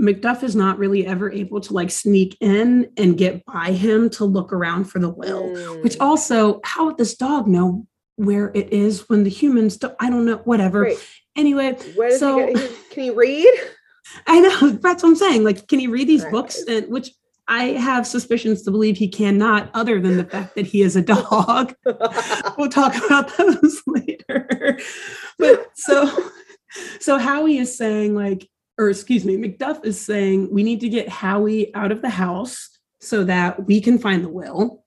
macduff 0.00 0.42
is 0.42 0.56
not 0.56 0.78
really 0.78 1.06
ever 1.06 1.30
able 1.30 1.60
to 1.60 1.72
like 1.74 1.90
sneak 1.90 2.36
in 2.40 2.90
and 2.96 3.18
get 3.18 3.44
by 3.44 3.72
him 3.72 4.08
to 4.10 4.24
look 4.24 4.52
around 4.52 4.84
for 4.84 4.98
the 4.98 5.10
will 5.10 5.52
which 5.82 5.94
Mm. 5.98 6.04
also 6.04 6.60
how 6.64 6.86
would 6.86 6.96
this 6.98 7.14
dog 7.16 7.46
know 7.46 7.86
where 8.16 8.50
it 8.54 8.72
is 8.72 9.08
when 9.08 9.24
the 9.24 9.30
humans 9.30 9.76
don't 9.76 9.94
i 10.00 10.08
don't 10.10 10.24
know 10.24 10.36
whatever 10.44 10.80
Great. 10.80 10.98
anyway 11.36 11.72
What 11.94 12.12
is 12.12 12.20
so- 12.20 12.46
he 12.46 12.54
get- 12.54 12.70
can 12.90 13.02
he 13.04 13.10
read 13.10 13.52
i 14.26 14.40
know 14.40 14.70
that's 14.70 15.02
what 15.02 15.10
i'm 15.10 15.16
saying 15.16 15.44
like 15.44 15.66
can 15.68 15.78
he 15.78 15.86
read 15.86 16.08
these 16.08 16.22
Right. 16.24 16.32
books 16.32 16.62
and 16.68 16.88
which 16.88 17.10
i 17.48 17.64
have 17.64 18.06
suspicions 18.06 18.62
to 18.62 18.70
believe 18.70 18.96
he 18.96 19.08
cannot 19.08 19.70
other 19.74 20.00
than 20.00 20.16
the 20.16 20.24
fact 20.24 20.54
that 20.54 20.66
he 20.66 20.82
is 20.82 20.96
a 20.96 21.02
dog. 21.02 21.74
We'll 22.58 22.68
talk 22.68 22.94
about 23.06 23.36
those 23.36 23.82
later. 23.86 24.78
But 25.38 25.70
so 25.74 26.30
so 27.00 27.18
howie 27.18 27.58
is 27.58 27.76
saying 27.76 28.14
like 28.14 28.48
or 28.78 28.90
excuse 28.90 29.24
me 29.24 29.36
macduff 29.36 29.84
is 29.84 30.00
saying 30.00 30.52
we 30.52 30.62
need 30.62 30.80
to 30.80 30.88
get 30.88 31.08
howie 31.08 31.74
out 31.74 31.92
of 31.92 32.02
the 32.02 32.10
house 32.10 32.68
so 33.00 33.24
that 33.24 33.66
we 33.66 33.80
can 33.80 33.98
find 33.98 34.24
the 34.24 34.28
will. 34.28 34.84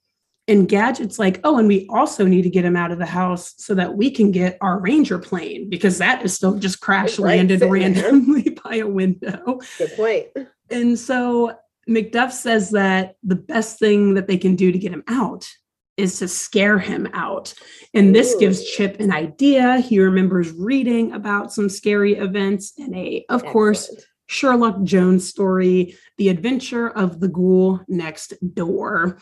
And 0.47 0.69
gadget's 0.69 1.17
like 1.17 1.39
oh 1.43 1.57
and 1.57 1.67
we 1.67 1.87
also 1.89 2.25
need 2.25 2.43
to 2.43 2.49
get 2.49 2.65
him 2.65 2.75
out 2.75 2.91
of 2.91 2.99
the 2.99 3.05
house 3.05 3.53
so 3.57 3.73
that 3.75 3.95
we 3.97 4.11
can 4.11 4.31
get 4.31 4.57
our 4.61 4.79
ranger 4.79 5.17
plane 5.17 5.69
because 5.69 5.97
that 5.97 6.23
is 6.23 6.33
still 6.35 6.55
just 6.57 6.81
crash 6.81 7.17
landed 7.19 7.61
there. 7.61 7.69
randomly 7.69 8.57
by 8.63 8.75
a 8.75 8.87
window. 8.87 9.59
Good 9.77 9.91
point. 9.95 10.27
And 10.69 10.97
so 10.97 11.57
Macduff 11.89 12.31
says 12.31 12.71
that 12.71 13.15
the 13.23 13.35
best 13.35 13.79
thing 13.79 14.15
that 14.15 14.27
they 14.27 14.37
can 14.37 14.55
do 14.55 14.71
to 14.71 14.77
get 14.77 14.91
him 14.91 15.03
out 15.07 15.47
is 15.97 16.19
to 16.19 16.27
scare 16.27 16.77
him 16.77 17.07
out. 17.13 17.53
And 17.93 18.13
this 18.13 18.35
gives 18.35 18.63
Chip 18.71 18.99
an 18.99 19.11
idea. 19.11 19.77
He 19.77 19.99
remembers 19.99 20.51
reading 20.51 21.13
about 21.13 21.53
some 21.53 21.69
scary 21.69 22.15
events 22.15 22.73
in 22.77 22.93
a, 22.93 23.25
of 23.29 23.45
course, 23.45 23.89
Sherlock 24.27 24.83
Jones 24.83 25.27
story, 25.29 25.95
The 26.17 26.29
Adventure 26.29 26.89
of 26.89 27.19
the 27.19 27.27
Ghoul 27.27 27.81
Next 27.87 28.33
Door. 28.53 29.19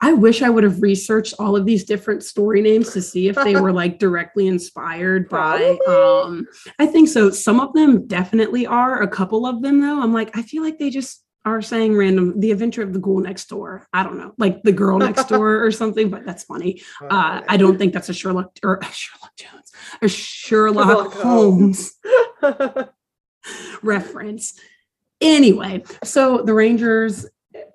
I 0.00 0.12
wish 0.14 0.42
I 0.42 0.50
would 0.50 0.64
have 0.64 0.82
researched 0.82 1.34
all 1.38 1.54
of 1.54 1.64
these 1.64 1.84
different 1.84 2.24
story 2.24 2.60
names 2.60 2.92
to 2.92 3.00
see 3.00 3.28
if 3.28 3.36
they 3.36 3.54
were 3.54 3.72
like 3.82 4.00
directly 4.00 4.48
inspired 4.48 5.28
by 5.28 5.78
um 5.86 6.46
I 6.80 6.86
think 6.86 7.08
so. 7.08 7.30
Some 7.30 7.60
of 7.60 7.72
them 7.72 8.08
definitely 8.08 8.66
are. 8.66 9.00
A 9.00 9.06
couple 9.06 9.46
of 9.46 9.62
them 9.62 9.80
though, 9.80 10.02
I'm 10.02 10.12
like 10.12 10.36
I 10.36 10.42
feel 10.42 10.64
like 10.64 10.80
they 10.80 10.90
just 10.90 11.22
are 11.44 11.60
saying 11.62 11.96
random 11.96 12.38
The 12.40 12.52
Adventure 12.52 12.82
of 12.82 12.92
the 12.92 12.98
Ghoul 12.98 13.20
Next 13.20 13.48
Door. 13.48 13.86
I 13.92 14.02
don't 14.04 14.18
know, 14.18 14.32
like 14.38 14.62
the 14.62 14.72
girl 14.72 14.98
next 15.08 15.24
door 15.28 15.64
or 15.64 15.70
something, 15.70 16.08
but 16.10 16.24
that's 16.24 16.44
funny. 16.44 16.82
Uh, 17.00 17.42
I 17.48 17.56
don't 17.56 17.78
think 17.78 17.92
that's 17.92 18.08
a 18.08 18.14
Sherlock 18.14 18.58
or 18.62 18.76
a 18.76 18.84
Sherlock 18.92 19.34
Jones, 19.36 19.72
a 20.00 20.08
Sherlock, 20.08 20.86
Sherlock 20.86 21.12
Holmes 21.14 21.94
Holmes. 22.42 22.88
reference. 23.82 24.58
Anyway, 25.20 25.82
so 26.04 26.42
the 26.42 26.54
Rangers 26.54 27.26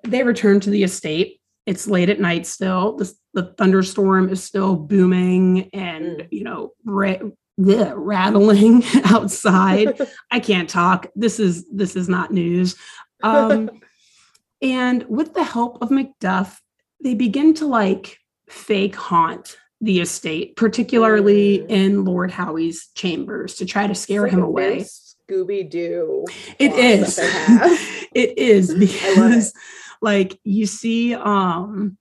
they 0.04 0.22
return 0.22 0.60
to 0.60 0.70
the 0.70 0.82
estate. 0.82 1.40
It's 1.66 1.86
late 1.86 2.08
at 2.08 2.20
night 2.20 2.46
still. 2.46 2.96
The, 2.96 3.12
the 3.34 3.54
thunderstorm 3.58 4.30
is 4.30 4.42
still 4.42 4.74
booming 4.76 5.68
and 5.72 6.04
Mm. 6.20 6.28
you 6.30 6.44
know 6.44 6.72
ra- 6.84 7.16
bleh, 7.60 7.92
rattling 7.94 8.82
outside. 9.04 10.00
I 10.30 10.40
can't 10.40 10.68
talk. 10.68 11.08
This 11.14 11.38
is 11.38 11.66
this 11.70 11.96
is 11.96 12.08
not 12.08 12.32
news. 12.32 12.76
Um, 13.22 13.70
and 14.62 15.04
with 15.08 15.34
the 15.34 15.44
help 15.44 15.82
of 15.82 15.90
Macduff, 15.90 16.58
they 17.02 17.14
begin 17.14 17.54
to 17.54 17.66
like 17.66 18.18
fake 18.48 18.96
haunt 18.96 19.56
the 19.80 20.00
estate, 20.00 20.56
particularly 20.56 21.58
Mm. 21.60 21.70
in 21.70 22.04
Lord 22.04 22.30
Howie's 22.32 22.88
chambers, 22.94 23.54
to 23.56 23.66
try 23.66 23.86
to 23.86 23.94
scare 23.94 24.26
him 24.26 24.42
away. 24.42 24.84
Scooby 25.30 25.68
Doo. 25.68 26.24
It 26.58 26.72
is. 26.72 27.18
it 28.14 28.36
is 28.38 28.74
because 28.74 29.52
like 30.00 30.38
you 30.44 30.66
see 30.66 31.14
um 31.14 31.96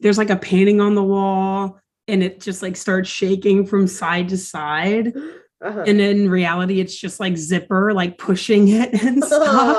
there's 0.00 0.18
like 0.18 0.30
a 0.30 0.36
painting 0.36 0.80
on 0.80 0.94
the 0.94 1.02
wall 1.02 1.80
and 2.06 2.22
it 2.22 2.40
just 2.40 2.60
like 2.62 2.76
starts 2.76 3.08
shaking 3.08 3.64
from 3.66 3.86
side 3.88 4.28
to 4.28 4.36
side 4.36 5.12
Uh-huh. 5.62 5.84
and 5.86 6.02
in 6.02 6.28
reality 6.28 6.80
it's 6.80 6.94
just 6.94 7.18
like 7.18 7.34
zipper 7.38 7.94
like 7.94 8.18
pushing 8.18 8.68
it 8.68 8.92
and 9.02 9.24
stuff. 9.24 9.76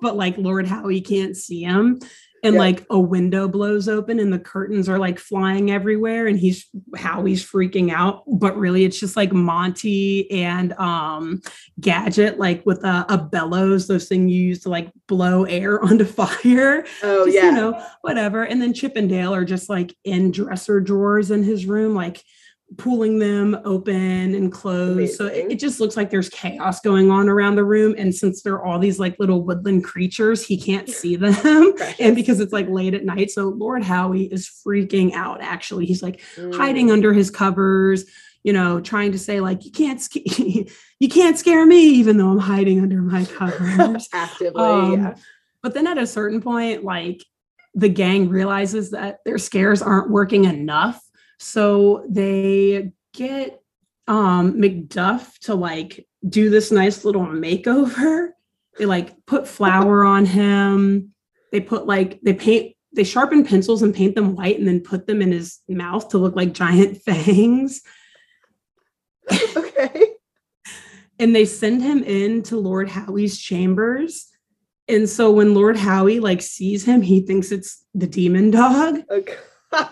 But 0.00 0.16
like 0.16 0.36
Lord 0.38 0.66
Howie 0.66 1.00
can't 1.00 1.36
see 1.36 1.62
him 1.62 1.98
and 2.44 2.54
Yeah. 2.54 2.60
like 2.60 2.84
a 2.90 2.98
window 3.00 3.48
blows 3.48 3.88
open 3.88 4.18
and 4.20 4.30
the 4.32 4.38
curtains 4.38 4.88
are 4.90 4.98
like 4.98 5.18
flying 5.18 5.70
everywhere 5.70 6.26
and 6.26 6.38
he's 6.38 6.66
Howie's 6.94 7.44
freaking 7.44 7.90
out 7.90 8.22
but 8.26 8.56
really 8.58 8.84
it's 8.84 9.00
just 9.00 9.16
like 9.16 9.32
Monty 9.32 10.30
and 10.30 10.72
um 10.74 11.40
Gadget 11.80 12.38
like 12.38 12.64
with 12.66 12.84
a, 12.84 13.06
a 13.08 13.18
bellows 13.18 13.86
those 13.88 14.06
things 14.06 14.30
you 14.30 14.42
use 14.42 14.60
to 14.62 14.68
like 14.68 14.92
blow 15.08 15.44
air 15.44 15.80
onto 15.84 16.04
fire 16.04 16.84
Oh 17.02 17.24
just, 17.24 17.36
yeah. 17.36 17.46
you 17.46 17.52
know 17.52 17.82
whatever 18.02 18.42
and 18.44 18.60
then 18.60 18.74
Chip 18.74 18.96
and 18.96 19.08
Dale 19.08 19.34
are 19.34 19.44
just 19.44 19.68
like 19.70 19.96
in 20.04 20.30
dresser 20.30 20.80
drawers 20.80 21.30
in 21.30 21.42
his 21.42 21.64
room 21.66 21.94
like 21.94 22.22
pulling 22.78 23.20
them 23.20 23.56
open 23.64 24.34
and 24.34 24.50
closed. 24.50 25.14
So 25.16 25.26
it, 25.26 25.52
it 25.52 25.58
just 25.60 25.78
looks 25.78 25.96
like 25.96 26.10
there's 26.10 26.28
chaos 26.28 26.80
going 26.80 27.10
on 27.12 27.28
around 27.28 27.54
the 27.54 27.64
room. 27.64 27.94
And 27.96 28.12
since 28.14 28.42
they're 28.42 28.62
all 28.64 28.78
these 28.80 28.98
like 28.98 29.16
little 29.20 29.42
woodland 29.44 29.84
creatures 29.84 30.44
he 30.44 30.60
can't 30.60 30.88
see 30.88 31.14
them. 31.24 31.72
And 32.00 32.16
because 32.16 32.40
it's 32.40 32.52
like 32.52 32.68
late 32.68 32.92
at 32.94 33.04
night 33.04 33.30
so 33.30 33.48
lord 33.48 33.84
howie 33.84 34.24
is 34.24 34.48
freaking 34.66 35.12
out 35.14 35.40
actually. 35.40 35.86
He's 35.86 36.02
like 36.02 36.20
Mm. 36.36 36.54
hiding 36.56 36.90
under 36.90 37.12
his 37.12 37.30
covers 37.30 38.04
you 38.42 38.52
know 38.52 38.80
trying 38.80 39.12
to 39.12 39.18
say 39.18 39.40
like 39.40 39.64
you 39.64 39.70
can't 39.70 40.00
sc- 40.00 40.16
you 41.00 41.08
can't 41.08 41.38
scare 41.38 41.64
me 41.66 41.80
even 41.84 42.16
though 42.16 42.28
i'm 42.30 42.38
hiding 42.38 42.80
under 42.80 43.00
my 43.00 43.24
covers. 43.24 44.08
Actively. 44.12 44.60
Um, 44.62 44.92
yeah. 44.92 45.14
but 45.62 45.74
then 45.74 45.86
at 45.86 45.98
a 45.98 46.06
certain 46.06 46.40
point 46.40 46.84
like 46.84 47.22
the 47.74 47.88
gang 47.88 48.28
realizes 48.28 48.90
that 48.90 49.18
their 49.24 49.38
scares 49.38 49.82
aren't 49.82 50.10
working 50.10 50.44
enough 50.44 51.00
so 51.38 52.04
they 52.08 52.92
get 53.12 53.60
um 54.08 54.54
mcduff 54.54 55.36
to 55.40 55.54
like 55.54 56.06
do 56.28 56.50
this 56.50 56.70
nice 56.70 57.04
little 57.04 57.26
makeover. 57.26 58.30
They 58.78 58.86
like 58.86 59.14
put 59.26 59.48
flour 59.48 60.04
on 60.04 60.26
him. 60.26 61.12
They 61.52 61.60
put 61.60 61.86
like 61.86 62.20
they 62.22 62.34
paint 62.34 62.74
they 62.92 63.04
sharpen 63.04 63.44
pencils 63.44 63.82
and 63.82 63.94
paint 63.94 64.14
them 64.14 64.34
white 64.34 64.58
and 64.58 64.66
then 64.66 64.80
put 64.80 65.06
them 65.06 65.20
in 65.20 65.32
his 65.32 65.60
mouth 65.68 66.08
to 66.10 66.18
look 66.18 66.34
like 66.34 66.52
giant 66.52 67.02
fangs. 67.06 67.82
Okay. 69.56 70.06
and 71.18 71.34
they 71.34 71.44
send 71.44 71.82
him 71.82 72.02
in 72.04 72.42
to 72.44 72.56
lord 72.56 72.88
howie's 72.88 73.38
chambers. 73.38 74.28
And 74.88 75.08
so 75.08 75.30
when 75.32 75.54
lord 75.54 75.76
howie 75.76 76.20
like 76.20 76.42
sees 76.42 76.84
him 76.84 77.02
he 77.02 77.20
thinks 77.20 77.50
it's 77.52 77.84
the 77.94 78.06
demon 78.06 78.50
dog. 78.50 79.00
Okay. 79.10 79.34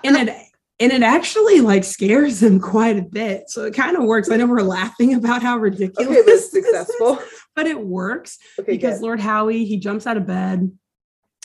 and 0.04 0.16
it 0.16 0.43
and 0.80 0.92
it 0.92 1.02
actually 1.02 1.60
like 1.60 1.84
scares 1.84 2.42
him 2.42 2.58
quite 2.60 2.98
a 2.98 3.02
bit 3.02 3.44
so 3.48 3.64
it 3.64 3.74
kind 3.74 3.96
of 3.96 4.04
works 4.04 4.30
i 4.30 4.36
know 4.36 4.46
we're 4.46 4.60
laughing 4.62 5.14
about 5.14 5.42
how 5.42 5.56
ridiculous 5.56 6.08
okay, 6.10 6.22
this 6.26 6.44
is, 6.44 6.50
successful. 6.50 7.18
but 7.54 7.66
it 7.66 7.78
works 7.80 8.38
Okay, 8.58 8.72
because 8.72 8.98
good. 8.98 9.04
Lord 9.04 9.20
Howie, 9.20 9.64
he 9.64 9.78
jumps 9.78 10.06
out 10.06 10.16
of 10.16 10.26
bed. 10.26 10.70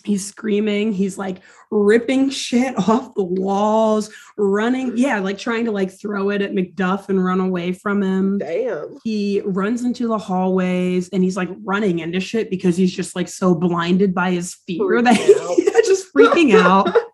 He's 0.06 0.26
screaming. 0.26 0.94
He's 0.94 1.18
like 1.18 1.42
ripping 1.72 2.30
shit 2.30 2.74
off 2.88 3.14
the 3.16 3.24
walls, 3.24 4.10
running. 4.38 4.96
Yeah, 4.96 5.20
like 5.20 5.38
trying 5.38 5.66
to 5.66 5.72
like 5.72 5.92
throw 5.92 6.30
it 6.30 6.42
at 6.42 6.54
Macduff 6.54 7.10
and 7.10 7.24
run 7.24 7.42
away 7.42 7.74
from 7.74 8.02
him. 8.02 8.38
Damn. 8.38 8.98
He 9.04 9.42
runs 9.44 9.84
into 9.84 10.08
the 10.08 10.18
hallways 10.18 11.10
and 11.10 11.22
he's 11.22 11.36
like 11.36 11.50
running 11.66 12.00
into 12.00 12.22
shit 12.22 12.50
because 12.50 12.78
he's 12.78 12.96
just 12.96 13.14
like 13.14 13.28
so 13.28 13.54
blinded 13.54 14.16
by 14.16 14.32
his 14.32 14.56
fear 14.66 15.02
that 15.02 15.18
he's 15.18 15.36
just 15.88 16.14
freaking 16.14 16.56
out. 16.56 16.96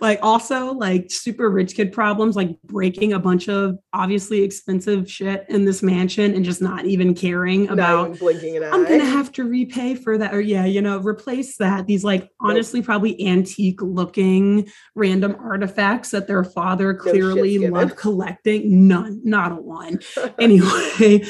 like 0.00 0.18
also 0.22 0.72
like 0.72 1.10
super 1.10 1.50
rich 1.50 1.74
kid 1.74 1.92
problems, 1.92 2.36
like 2.36 2.60
breaking 2.62 3.12
a 3.12 3.18
bunch 3.18 3.48
of 3.48 3.78
obviously 3.92 4.42
expensive 4.42 5.10
shit 5.10 5.44
in 5.48 5.64
this 5.64 5.82
mansion 5.82 6.34
and 6.34 6.44
just 6.44 6.62
not 6.62 6.84
even 6.84 7.14
caring 7.14 7.64
Not 7.64 7.72
about 7.74 8.06
even 8.06 8.18
blinking 8.18 8.56
an 8.56 8.64
eye. 8.64 8.70
I'm 8.70 8.84
gonna 8.84 9.04
have 9.04 9.32
to 9.32 9.44
repay 9.44 9.94
for 9.94 10.18
that, 10.18 10.34
or 10.34 10.40
yeah, 10.40 10.64
you 10.64 10.80
know, 10.80 10.98
replace 10.98 11.56
that. 11.56 11.86
These 11.86 12.04
like 12.04 12.30
honestly 12.40 12.82
probably 12.82 13.26
antique 13.26 13.82
looking 13.82 14.68
random 14.94 15.36
artifacts 15.40 16.10
that 16.10 16.26
their 16.26 16.44
father 16.44 16.94
clearly 16.94 17.54
given. 17.54 17.72
loved 17.72 17.96
collecting. 17.96 18.86
None, 18.88 19.20
not 19.24 19.52
a 19.52 19.56
one. 19.56 20.00
Anyway, 20.38 21.24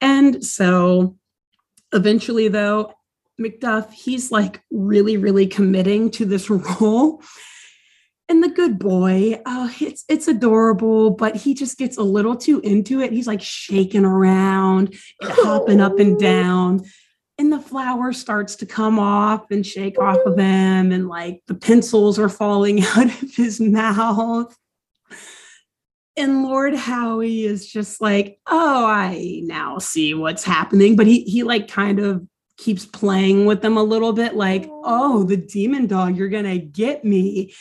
and 0.00 0.44
so 0.44 1.16
eventually 1.92 2.48
though, 2.48 2.92
Macduff, 3.40 3.92
he's 3.92 4.30
like 4.30 4.62
really, 4.70 5.16
really 5.16 5.46
committing 5.46 6.10
to 6.12 6.24
this 6.24 6.48
role. 6.80 7.22
And 8.28 8.42
the 8.42 8.48
good 8.48 8.78
boy, 8.78 9.40
oh, 9.44 9.70
it's 9.80 10.04
it's 10.08 10.28
adorable, 10.28 11.10
but 11.10 11.36
he 11.36 11.52
just 11.52 11.76
gets 11.76 11.98
a 11.98 12.02
little 12.02 12.34
too 12.36 12.60
into 12.60 13.00
it. 13.00 13.12
He's 13.12 13.26
like 13.26 13.42
shaking 13.42 14.04
around 14.06 14.94
and 15.20 15.32
hopping 15.32 15.80
up 15.80 15.98
and 15.98 16.16
Oh. 16.16 16.18
down. 16.18 16.84
And 17.36 17.52
the 17.52 17.60
flour 17.60 18.12
starts 18.12 18.56
to 18.56 18.66
come 18.66 18.98
off 18.98 19.50
and 19.50 19.66
shake 19.66 19.98
off 19.98 20.18
of 20.24 20.38
him, 20.38 20.92
and 20.92 21.08
like 21.08 21.42
the 21.48 21.54
pencils 21.54 22.18
are 22.18 22.28
falling 22.30 22.82
out 22.96 23.06
of 23.06 23.34
his 23.34 23.60
mouth. 23.60 24.56
And 26.16 26.44
Lord 26.44 26.74
Howie 26.76 27.44
is 27.44 27.66
just 27.70 28.00
like, 28.00 28.38
oh, 28.46 28.86
I 28.86 29.40
now 29.44 29.78
see 29.78 30.14
what's 30.14 30.44
happening. 30.44 30.94
But 30.96 31.06
he 31.08 31.24
he 31.24 31.42
like 31.42 31.68
kind 31.68 31.98
of 31.98 32.26
keeps 32.56 32.86
playing 32.86 33.46
with 33.46 33.62
them 33.62 33.76
a 33.76 33.82
little 33.82 34.12
bit, 34.12 34.34
like, 34.34 34.66
oh, 34.70 35.24
the 35.24 35.36
demon 35.36 35.86
dog, 35.88 36.16
you're 36.16 36.28
gonna 36.28 36.56
get 36.58 37.04
me. 37.04 37.52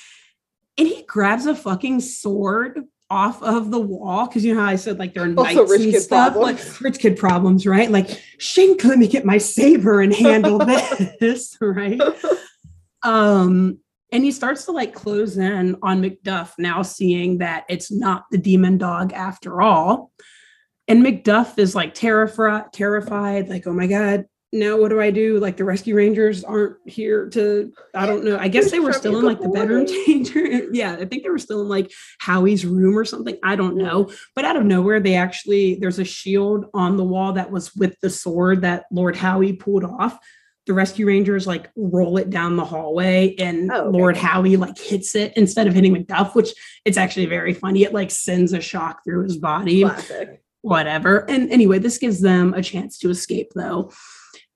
And 0.78 0.88
he 0.88 1.04
grabs 1.04 1.46
a 1.46 1.56
fucking 1.56 2.02
sword 2.02 2.82
off 3.10 3.44
of 3.44 3.70
the 3.70 3.80
wall 3.80 4.26
because 4.28 4.44
you 4.44 4.56
know 4.56 4.62
how 4.62 4.68
I 4.68 4.76
said 4.76 4.98
like 4.98 5.14
there 5.14 5.24
are 5.24 5.34
Also 5.38 5.54
knights 5.54 5.72
rich 5.72 5.82
and 5.82 5.92
kid 5.92 6.02
stuff, 6.02 6.34
problems. 6.34 6.72
like 6.72 6.82
rich 6.82 7.00
kid 7.00 7.18
problems, 7.18 7.68
right? 7.68 7.92
Like, 7.92 8.22
Shank, 8.40 8.84
let 8.84 8.98
me 8.98 9.08
get 9.08 9.24
my 9.24 9.38
saber 9.38 10.02
and 10.02 10.14
handle 10.14 10.58
this, 11.20 11.56
right? 11.62 12.02
Um, 13.04 13.80
and 14.12 14.24
he 14.24 14.32
starts 14.32 14.66
to 14.66 14.72
like 14.72 14.94
close 14.94 15.38
in 15.38 15.76
on 15.84 16.02
Macduff 16.02 16.54
now, 16.58 16.82
seeing 16.82 17.40
that 17.40 17.66
it's 17.70 17.92
not 17.92 18.26
the 18.32 18.38
demon 18.38 18.78
dog 18.78 19.14
after 19.14 19.62
all. 19.62 20.12
And 20.88 21.04
Macduff 21.06 21.58
is 21.58 21.76
like 21.76 21.94
terrified, 21.94 22.74
terrified, 22.74 23.48
like, 23.50 23.68
oh 23.68 23.74
my 23.74 23.88
God, 23.88 24.26
now 24.54 24.78
what 24.80 24.90
do 24.90 25.02
I 25.02 25.10
do? 25.10 25.40
Like 25.40 25.58
the 25.58 25.66
rescue 25.66 25.96
rangers 25.96 26.44
aren't 26.44 26.78
here 26.86 27.28
to, 27.32 27.74
I 27.96 28.06
don't 28.06 28.24
know. 28.24 28.38
I 28.38 28.48
guess 28.48 28.70
they 28.70 28.80
were 28.80 28.94
still 28.94 29.18
in 29.18 29.26
like 29.26 29.42
the 29.42 29.50
bedroom 29.50 29.88
changer. 29.88 30.46
yeah, 30.72 30.94
I 30.94 31.06
think 31.06 31.24
they 31.24 31.30
were 31.30 31.40
still 31.40 31.62
in 31.62 31.68
like 31.68 31.92
Howie's 32.20 32.64
room 32.66 32.98
or 32.98 33.04
something. 33.04 33.36
I 33.44 33.56
don't 33.56 33.76
know. 33.78 34.12
But 34.36 34.46
out 34.46 34.56
of 34.56 34.64
nowhere, 34.64 35.00
they 35.00 35.16
actually, 35.16 35.76
there's 35.76 35.98
a 35.98 36.06
shield 36.06 36.68
on 36.74 36.98
the 36.98 37.04
wall 37.04 37.34
that 37.34 37.52
was 37.52 37.76
with 37.76 38.00
the 38.02 38.12
sword 38.12 38.62
that 38.62 38.86
Lord 38.92 39.16
Howie 39.18 39.54
pulled 39.54 39.84
off 39.84 40.20
the 40.66 40.74
rescue 40.74 41.06
rangers 41.08 41.46
like 41.46 41.70
roll 41.76 42.16
it 42.18 42.30
down 42.30 42.56
the 42.56 42.64
hallway 42.64 43.36
and 43.38 43.70
Oh, 43.72 43.88
okay. 43.90 43.98
Lord 43.98 44.16
Howie 44.16 44.56
like 44.56 44.78
hits 44.78 45.14
it 45.16 45.34
instead 45.36 45.68
of 45.68 45.74
hitting 45.74 45.94
McDuff, 45.94 46.36
which 46.36 46.52
it's 46.86 46.98
actually 46.98 47.26
very 47.26 47.54
funny. 47.54 47.84
It 47.84 47.94
like 47.94 48.12
sends 48.12 48.54
a 48.54 48.62
shock 48.62 49.04
through 49.04 49.24
his 49.24 49.36
body, 49.38 49.82
Classic. 49.82 50.42
whatever. 50.62 51.30
And 51.30 51.52
anyway, 51.52 51.80
this 51.80 51.98
gives 51.98 52.22
them 52.22 52.54
a 52.54 52.62
chance 52.62 52.98
to 53.00 53.10
escape 53.10 53.52
though. 53.56 53.92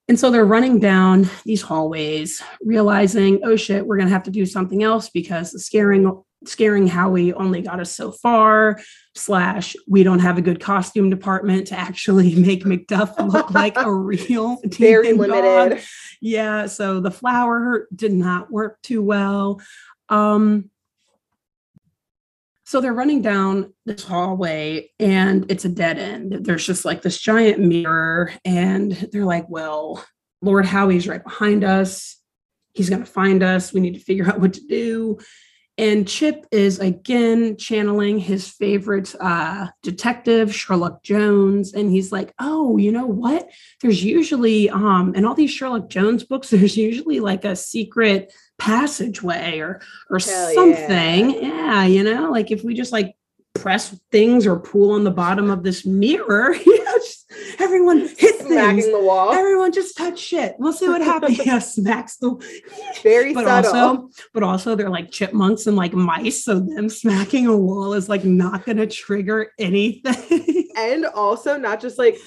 And 0.10 0.18
so 0.18 0.32
they're 0.32 0.46
running 0.46 0.80
down 0.80 1.30
these 1.44 1.62
hallways, 1.62 2.42
realizing, 2.62 3.42
oh 3.44 3.58
shit, 3.58 3.86
we're 3.86 3.98
gonna 3.98 4.10
have 4.10 4.24
to 4.24 4.32
do 4.32 4.46
something 4.46 4.82
else 4.84 5.10
because 5.10 5.52
the 5.52 5.60
scaring 5.60 6.24
scaring 6.46 6.88
Howie 6.88 7.34
only 7.34 7.62
got 7.62 7.80
us 7.80 7.96
so 7.96 8.12
far. 8.12 8.80
Slash, 9.16 9.76
we 9.88 10.04
don't 10.04 10.20
have 10.20 10.38
a 10.38 10.42
good 10.42 10.60
costume 10.60 11.10
department 11.10 11.68
to 11.68 11.76
actually 11.78 12.36
make 12.48 12.64
Macduff 12.64 13.18
look 13.32 13.52
like 13.52 13.76
a 13.76 13.92
real 13.94 14.60
Very 14.64 15.08
demon 15.08 15.30
dog. 15.30 15.44
limited. 15.44 15.84
Yeah, 16.22 16.68
so 16.68 17.00
the 17.00 17.12
flour 17.12 17.88
did 17.94 18.14
not 18.14 18.52
work 18.52 18.82
too 18.82 19.02
well. 19.02 19.62
Um 20.10 20.70
so 22.68 22.82
they're 22.82 22.92
running 22.92 23.22
down 23.22 23.74
this 23.86 24.04
hallway 24.04 24.90
and 25.00 25.50
it's 25.50 25.64
a 25.64 25.70
dead 25.70 25.98
end. 25.98 26.40
There's 26.42 26.66
just 26.66 26.84
like 26.84 27.02
this 27.02 27.18
giant 27.18 27.60
mirror 27.60 28.34
and 28.44 28.92
they're 29.14 29.24
like, 29.24 29.48
"Well, 29.48 30.04
Lord 30.42 30.66
Howie's 30.66 31.08
right 31.08 31.24
behind 31.24 31.64
us. 31.64 32.18
He's 32.74 32.90
going 32.90 33.06
to 33.06 33.10
find 33.10 33.42
us. 33.42 33.72
We 33.72 33.80
need 33.80 33.94
to 33.94 34.02
figure 34.02 34.28
out 34.28 34.42
what 34.42 34.52
to 34.56 34.68
do." 34.68 35.18
And 35.78 36.08
Chip 36.08 36.46
is 36.52 36.80
again 36.80 37.56
channeling 37.58 38.18
his 38.18 38.48
favorite 38.48 39.14
uh, 39.20 39.68
detective, 39.84 40.54
Sherlock 40.54 41.04
Jones. 41.04 41.74
And 41.74 41.92
he's 41.92 42.12
like, 42.12 42.34
oh, 42.40 42.78
you 42.78 42.92
know 42.92 43.06
what? 43.06 43.50
There's 43.82 44.04
usually, 44.04 44.70
um, 44.72 45.14
in 45.14 45.24
all 45.24 45.36
these 45.36 45.52
Sherlock 45.52 45.90
Jones 45.90 46.24
books, 46.24 46.50
there's 46.52 46.78
usually 46.78 47.20
like 47.20 47.46
a 47.46 47.56
secret 47.56 48.34
passageway 48.58 49.60
or 49.60 49.82
or 50.10 50.18
Hell 50.20 50.54
something. 50.54 51.32
yeah. 51.32 51.40
Yeah. 51.42 51.86
you 51.86 52.04
know, 52.04 52.32
like 52.32 52.50
if 52.50 52.64
we 52.64 52.74
just 52.74 52.92
like 52.92 53.16
press 53.54 54.00
things 54.12 54.46
or 54.48 54.60
pull 54.60 54.92
on 54.92 55.04
the 55.04 55.12
bottom 55.12 55.50
of 55.50 55.64
this 55.64 55.86
mirror, 55.86 56.54
you 56.66 56.84
know, 56.84 56.97
everyone 57.60 58.00
hit 58.18 58.36
things. 58.36 58.48
Smacking 58.48 58.92
the 58.92 59.00
wall. 59.00 59.34
Everyone 59.34 59.72
just 59.72 59.98
touch 59.98 60.20
shit. 60.20 60.56
We'll 60.60 60.74
see 60.74 60.88
what 60.88 61.02
happens. 61.02 61.38
yeah, 61.46 61.60
smacks 61.60 62.18
the 62.18 62.36
Very 63.04 63.34
but 63.34 63.46
subtle. 63.46 63.76
also 63.76 64.10
but 64.34 64.44
also 64.44 64.76
they're 64.76 64.90
like 64.90 65.12
chipmunks 65.12 65.68
and 65.68 65.76
like 65.76 65.94
mice 65.94 66.44
so 66.44 66.60
them 66.60 66.90
smacking 66.90 67.48
a 67.48 67.56
wall 67.56 67.94
is 67.94 68.10
like 68.10 68.24
not 68.24 68.66
going 68.66 68.78
to 68.78 68.88
trigger 68.88 69.52
anything 69.60 70.70
and 70.78 71.06
also 71.06 71.58
not 71.58 71.82
just 71.82 71.98
like 71.98 72.18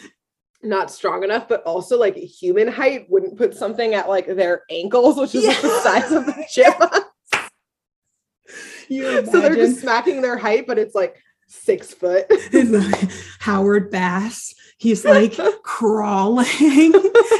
not 0.62 0.90
strong 0.90 1.24
enough, 1.24 1.48
but 1.48 1.62
also 1.62 1.98
like 1.98 2.16
human 2.16 2.68
height 2.68 3.06
wouldn't 3.08 3.38
put 3.38 3.54
something 3.54 3.94
at 3.94 4.08
like 4.08 4.26
their 4.26 4.64
ankles, 4.70 5.16
which 5.16 5.34
is 5.34 5.46
like, 5.46 5.60
the 5.62 5.80
size 5.80 6.12
of 6.12 6.26
the 6.26 6.46
chipmunk. 6.50 7.04
You 8.88 9.24
so 9.24 9.40
they're 9.40 9.54
just 9.54 9.80
smacking 9.80 10.20
their 10.20 10.36
height, 10.36 10.66
but 10.66 10.78
it's 10.78 10.94
like 10.94 11.22
six 11.50 11.92
foot. 11.92 12.26
Howard 13.40 13.90
Bass. 13.90 14.54
He's 14.78 15.04
like 15.04 15.36
crawling 15.62 16.46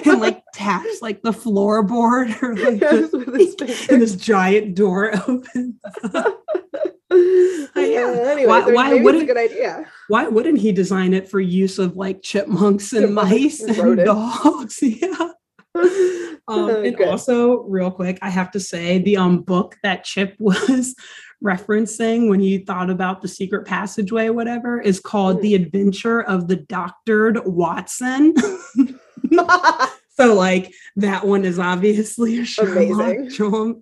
and 0.04 0.20
like 0.20 0.42
taps 0.52 1.00
like 1.00 1.22
the 1.22 1.30
floorboard 1.30 2.42
or 2.42 2.54
like 2.54 2.80
Yes, 2.80 3.10
the, 3.12 3.86
and 3.90 4.02
this 4.02 4.14
giant 4.14 4.74
door 4.76 5.12
opens. 5.26 5.76
yeah. 7.12 8.12
Anyway, 8.26 8.46
Why- 8.46 8.64
so 8.66 8.72
why 8.72 8.94
wouldn't- 9.02 9.22
a 9.24 9.26
good 9.26 9.38
idea? 9.38 9.86
Why 10.08 10.28
wouldn't 10.28 10.58
he 10.58 10.72
design 10.72 11.14
it 11.14 11.28
for 11.28 11.40
use 11.40 11.78
of 11.78 11.96
like 11.96 12.22
chipmunks 12.22 12.92
and 12.92 13.06
Chipmunks 13.16 13.30
mice 13.30 13.60
and 13.62 13.78
and 13.78 14.04
dogs? 14.04 14.78
Yeah. 14.82 15.30
Um, 16.48 16.68
and 16.68 16.96
Good. 16.96 17.06
also, 17.08 17.60
real 17.62 17.92
quick, 17.92 18.18
I 18.22 18.28
have 18.28 18.50
to 18.52 18.60
say 18.60 18.98
the 18.98 19.16
um 19.18 19.42
book 19.42 19.76
that 19.84 20.02
Chip 20.04 20.34
was 20.40 20.96
referencing 21.44 22.28
when 22.28 22.40
you 22.40 22.64
thought 22.64 22.90
about 22.90 23.22
the 23.22 23.28
secret 23.28 23.66
passageway, 23.66 24.28
whatever, 24.28 24.80
is 24.80 25.00
called 25.00 25.36
Hmm. 25.36 25.42
The 25.42 25.54
Adventure 25.54 26.22
of 26.22 26.48
the 26.48 26.56
Doctored 26.56 27.40
Watson. 27.44 28.34
so, 30.10 30.34
like 30.34 30.72
that 30.96 31.26
one 31.26 31.44
is 31.44 31.58
obviously 31.58 32.40
a 32.40 32.44
Sherlock 32.44 33.16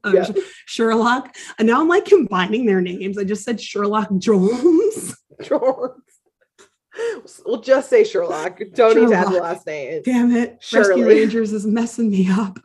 uh, 0.04 0.12
Yeah. 0.12 0.26
Sherlock. 0.66 1.36
And 1.58 1.68
now 1.68 1.80
I'm 1.80 1.88
like 1.88 2.04
combining 2.04 2.66
their 2.66 2.80
names. 2.80 3.18
I 3.18 3.24
just 3.24 3.44
said 3.44 3.60
Sherlock 3.60 4.08
Jones. 4.18 5.16
George. 5.42 5.92
We'll 7.46 7.60
just 7.60 7.90
say 7.90 8.02
Sherlock. 8.02 8.60
Don't 8.74 8.96
need 8.96 9.08
to 9.08 9.14
add 9.14 9.28
the 9.28 9.40
last 9.40 9.66
name. 9.66 10.02
Damn 10.04 10.32
it. 10.32 10.58
Rescue 10.72 10.84
Shirley. 10.84 11.02
Rangers 11.04 11.52
is 11.52 11.64
messing 11.64 12.10
me 12.10 12.28
up. 12.28 12.58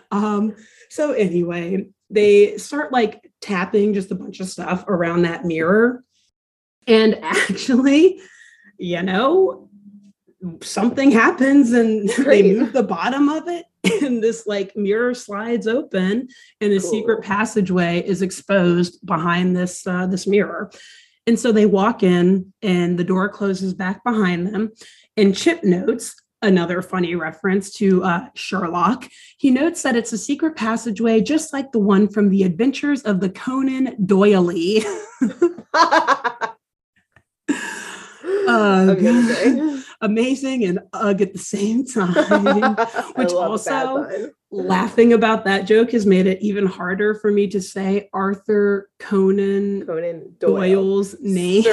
um, 0.10 0.56
so 0.88 1.12
anyway, 1.12 1.88
they 2.08 2.56
start 2.56 2.90
like 2.90 3.27
tapping 3.40 3.94
just 3.94 4.10
a 4.10 4.14
bunch 4.14 4.40
of 4.40 4.48
stuff 4.48 4.84
around 4.88 5.22
that 5.22 5.44
mirror. 5.44 6.04
And 6.86 7.18
actually, 7.22 8.20
you 8.78 9.02
know, 9.02 9.68
something 10.62 11.10
happens 11.10 11.72
and 11.72 12.08
they 12.18 12.42
move 12.42 12.72
the 12.72 12.82
bottom 12.82 13.28
of 13.28 13.48
it, 13.48 13.66
and 14.02 14.22
this 14.22 14.46
like 14.46 14.76
mirror 14.76 15.14
slides 15.14 15.66
open, 15.66 16.28
and 16.60 16.72
a 16.72 16.80
secret 16.80 17.22
passageway 17.22 18.02
is 18.04 18.22
exposed 18.22 19.04
behind 19.06 19.56
this 19.56 19.86
uh, 19.86 20.06
this 20.06 20.26
mirror. 20.26 20.70
And 21.26 21.38
so 21.38 21.52
they 21.52 21.66
walk 21.66 22.02
in, 22.02 22.52
and 22.62 22.98
the 22.98 23.04
door 23.04 23.28
closes 23.28 23.74
back 23.74 24.02
behind 24.02 24.46
them. 24.46 24.72
And 25.16 25.36
Chip 25.36 25.62
notes 25.62 26.14
another 26.42 26.82
funny 26.82 27.14
reference 27.14 27.72
to 27.74 28.02
uh, 28.04 28.28
Sherlock. 28.34 29.08
He 29.38 29.50
notes 29.50 29.82
that 29.82 29.96
it's 29.96 30.12
a 30.12 30.18
secret 30.18 30.56
passageway, 30.56 31.20
just 31.20 31.52
like 31.52 31.72
the 31.72 31.78
one 31.78 32.08
from 32.08 32.28
the 32.28 32.42
Adventures 32.44 33.02
of 33.02 33.20
the 33.20 33.30
Conan 33.30 33.96
Doily. 34.06 34.84
Uh, 35.22 36.54
Amazing. 38.98 39.82
Amazing 40.00 40.64
and 40.64 40.78
ugh 40.92 41.20
at 41.20 41.32
the 41.32 41.38
same 41.40 41.84
time. 41.84 42.76
Which 43.16 43.32
also- 43.32 44.30
Laughing 44.50 45.12
about 45.12 45.44
that 45.44 45.66
joke 45.66 45.90
has 45.90 46.06
made 46.06 46.26
it 46.26 46.40
even 46.40 46.64
harder 46.64 47.14
for 47.14 47.30
me 47.30 47.48
to 47.48 47.60
say 47.60 48.08
Arthur 48.14 48.88
Conan 48.98 49.84
Conan 49.84 50.36
Doyle. 50.38 50.56
Doyle's 50.56 51.16
name. 51.20 51.64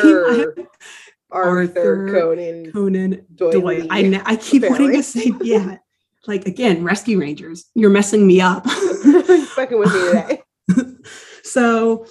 Arthur, 1.36 2.08
Arthur 2.08 2.12
Conan 2.12 2.72
Conan 2.72 3.26
Doyle. 3.36 3.52
Doyle. 3.52 3.88
I, 3.90 4.22
I 4.26 4.36
keep 4.38 4.64
wanting 4.68 4.94
to 4.94 5.04
say, 5.04 5.32
yeah. 5.42 5.78
Like 6.28 6.48
again, 6.48 6.84
Rescue 6.84 7.20
Rangers, 7.20 7.66
you're 7.76 7.92
messing 7.92 8.26
me 8.26 8.42
up. 8.42 8.68
fucking 8.70 9.78
with 9.78 9.94
me 9.94 10.00
today. 10.00 10.42
so 11.44 12.08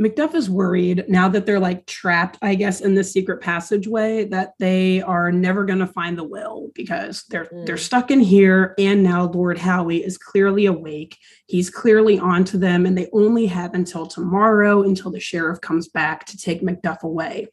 Macduff 0.00 0.34
is 0.34 0.48
worried 0.48 1.04
now 1.08 1.28
that 1.28 1.44
they're 1.46 1.60
like 1.60 1.84
trapped, 1.86 2.38
I 2.40 2.54
guess, 2.54 2.80
in 2.80 2.94
this 2.94 3.12
secret 3.12 3.40
passageway 3.42 4.24
that 4.26 4.52
they 4.60 5.02
are 5.02 5.30
never 5.32 5.64
going 5.64 5.80
to 5.80 5.86
find 5.86 6.16
the 6.16 6.24
will 6.24 6.70
because 6.76 7.24
they're 7.28 7.48
they're 7.66 7.74
Mm. 7.76 7.80
stuck 7.80 8.10
in 8.12 8.20
here. 8.20 8.74
And 8.78 9.02
now 9.02 9.24
Lord 9.26 9.58
Howie 9.58 10.02
is 10.04 10.16
clearly 10.16 10.66
awake. 10.66 11.18
He's 11.48 11.68
clearly 11.70 12.18
onto 12.18 12.56
them, 12.56 12.86
and 12.86 12.96
they 12.96 13.08
only 13.12 13.46
have 13.46 13.74
until 13.74 14.06
tomorrow 14.06 14.82
until 14.84 15.10
the 15.10 15.20
sheriff 15.20 15.60
comes 15.60 15.88
back 15.88 16.24
to 16.26 16.38
take 16.38 16.62
Macduff 16.62 17.02
away. 17.02 17.48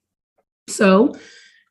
So 0.67 1.15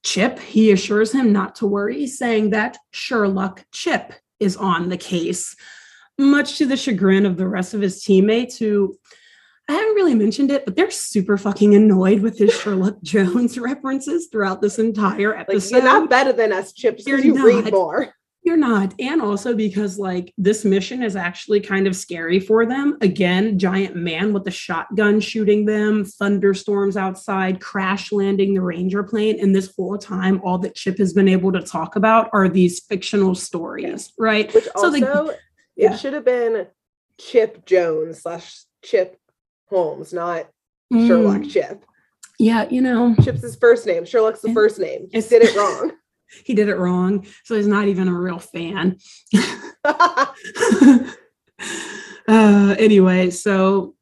Chip, 0.04 0.38
he 0.38 0.70
assures 0.72 1.12
him 1.12 1.32
not 1.32 1.56
to 1.56 1.66
worry, 1.66 2.06
saying 2.06 2.50
that 2.50 2.78
Sherlock 2.92 3.64
Chip 3.72 4.12
is 4.38 4.56
on 4.56 4.88
the 4.88 4.96
case, 4.96 5.56
much 6.18 6.58
to 6.58 6.66
the 6.66 6.76
chagrin 6.76 7.26
of 7.26 7.36
the 7.36 7.48
rest 7.48 7.74
of 7.74 7.80
his 7.80 8.02
teammates 8.02 8.56
who 8.56 8.96
I 9.68 9.72
haven't 9.72 9.94
really 9.94 10.14
mentioned 10.14 10.52
it, 10.52 10.64
but 10.64 10.76
they're 10.76 10.92
super 10.92 11.36
fucking 11.36 11.74
annoyed 11.74 12.20
with 12.20 12.38
his 12.38 12.54
Sherlock 12.54 13.02
Jones 13.02 13.58
references 13.58 14.28
throughout 14.30 14.60
this 14.62 14.78
entire 14.78 15.32
Like 15.32 15.40
episode. 15.48 15.74
you're 15.74 15.84
not 15.84 16.08
better 16.08 16.32
than 16.32 16.52
us, 16.52 16.72
Chips, 16.72 17.04
You're 17.04 17.18
you 17.18 17.44
read 17.44 17.72
more. 17.72 18.14
You're 18.46 18.56
not. 18.56 18.94
And 19.00 19.20
also 19.20 19.56
because 19.56 19.98
like 19.98 20.32
this 20.38 20.64
mission 20.64 21.02
is 21.02 21.16
actually 21.16 21.58
kind 21.58 21.88
of 21.88 21.96
scary 21.96 22.38
for 22.38 22.64
them. 22.64 22.96
Again, 23.00 23.58
giant 23.58 23.96
man 23.96 24.32
with 24.32 24.46
a 24.46 24.52
shotgun 24.52 25.18
shooting 25.18 25.64
them, 25.64 26.04
thunderstorms 26.04 26.96
outside, 26.96 27.60
crash 27.60 28.12
landing 28.12 28.54
the 28.54 28.60
ranger 28.60 29.02
plane. 29.02 29.40
And 29.40 29.52
this 29.52 29.74
whole 29.74 29.98
time, 29.98 30.40
all 30.44 30.58
that 30.58 30.76
Chip 30.76 30.96
has 30.98 31.12
been 31.12 31.26
able 31.26 31.50
to 31.54 31.60
talk 31.60 31.96
about 31.96 32.30
are 32.32 32.48
these 32.48 32.78
fictional 32.84 33.34
stories, 33.34 34.12
right? 34.16 34.54
Which 34.54 34.64
So 34.64 34.70
also 34.76 35.34
yeah. 35.74 35.92
it 35.92 35.98
should 35.98 36.12
have 36.12 36.24
been 36.24 36.68
Chip 37.18 37.66
Jones 37.66 38.22
slash 38.22 38.60
Chip 38.84 39.18
Holmes, 39.70 40.12
not 40.12 40.46
Sherlock 40.92 41.38
Mm, 41.42 41.50
Chip. 41.50 41.84
yeah, 42.38 42.68
you 42.70 42.80
know, 42.80 43.16
Chip's 43.24 43.42
his 43.42 43.56
first 43.56 43.86
name. 43.86 44.04
Sherlock's 44.04 44.40
the 44.40 44.52
first 44.54 44.78
name. 44.78 45.08
It's- 45.12 45.28
did 45.28 45.42
it 45.42 45.56
wrong. 45.56 45.90
he 46.44 46.54
did 46.54 46.68
it 46.68 46.76
wrong. 46.76 47.26
So 47.44 47.56
he's 47.56 47.66
not 47.66 47.88
even 47.88 48.08
a 48.08 48.14
real 48.14 48.38
fan. 48.38 48.98
uh, 52.28 52.74
anyway, 52.78 53.30
so 53.30 53.94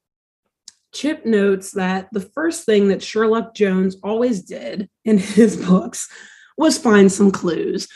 Chip 0.92 1.26
notes 1.26 1.72
that 1.72 2.08
the 2.12 2.20
first 2.20 2.64
thing 2.64 2.88
that 2.88 3.02
Sherlock 3.02 3.54
Jones 3.54 3.96
always 4.02 4.42
did 4.42 4.88
in 5.04 5.18
his 5.18 5.56
books 5.68 6.08
was 6.56 6.78
find 6.78 7.10
some 7.10 7.30
clues. 7.30 7.88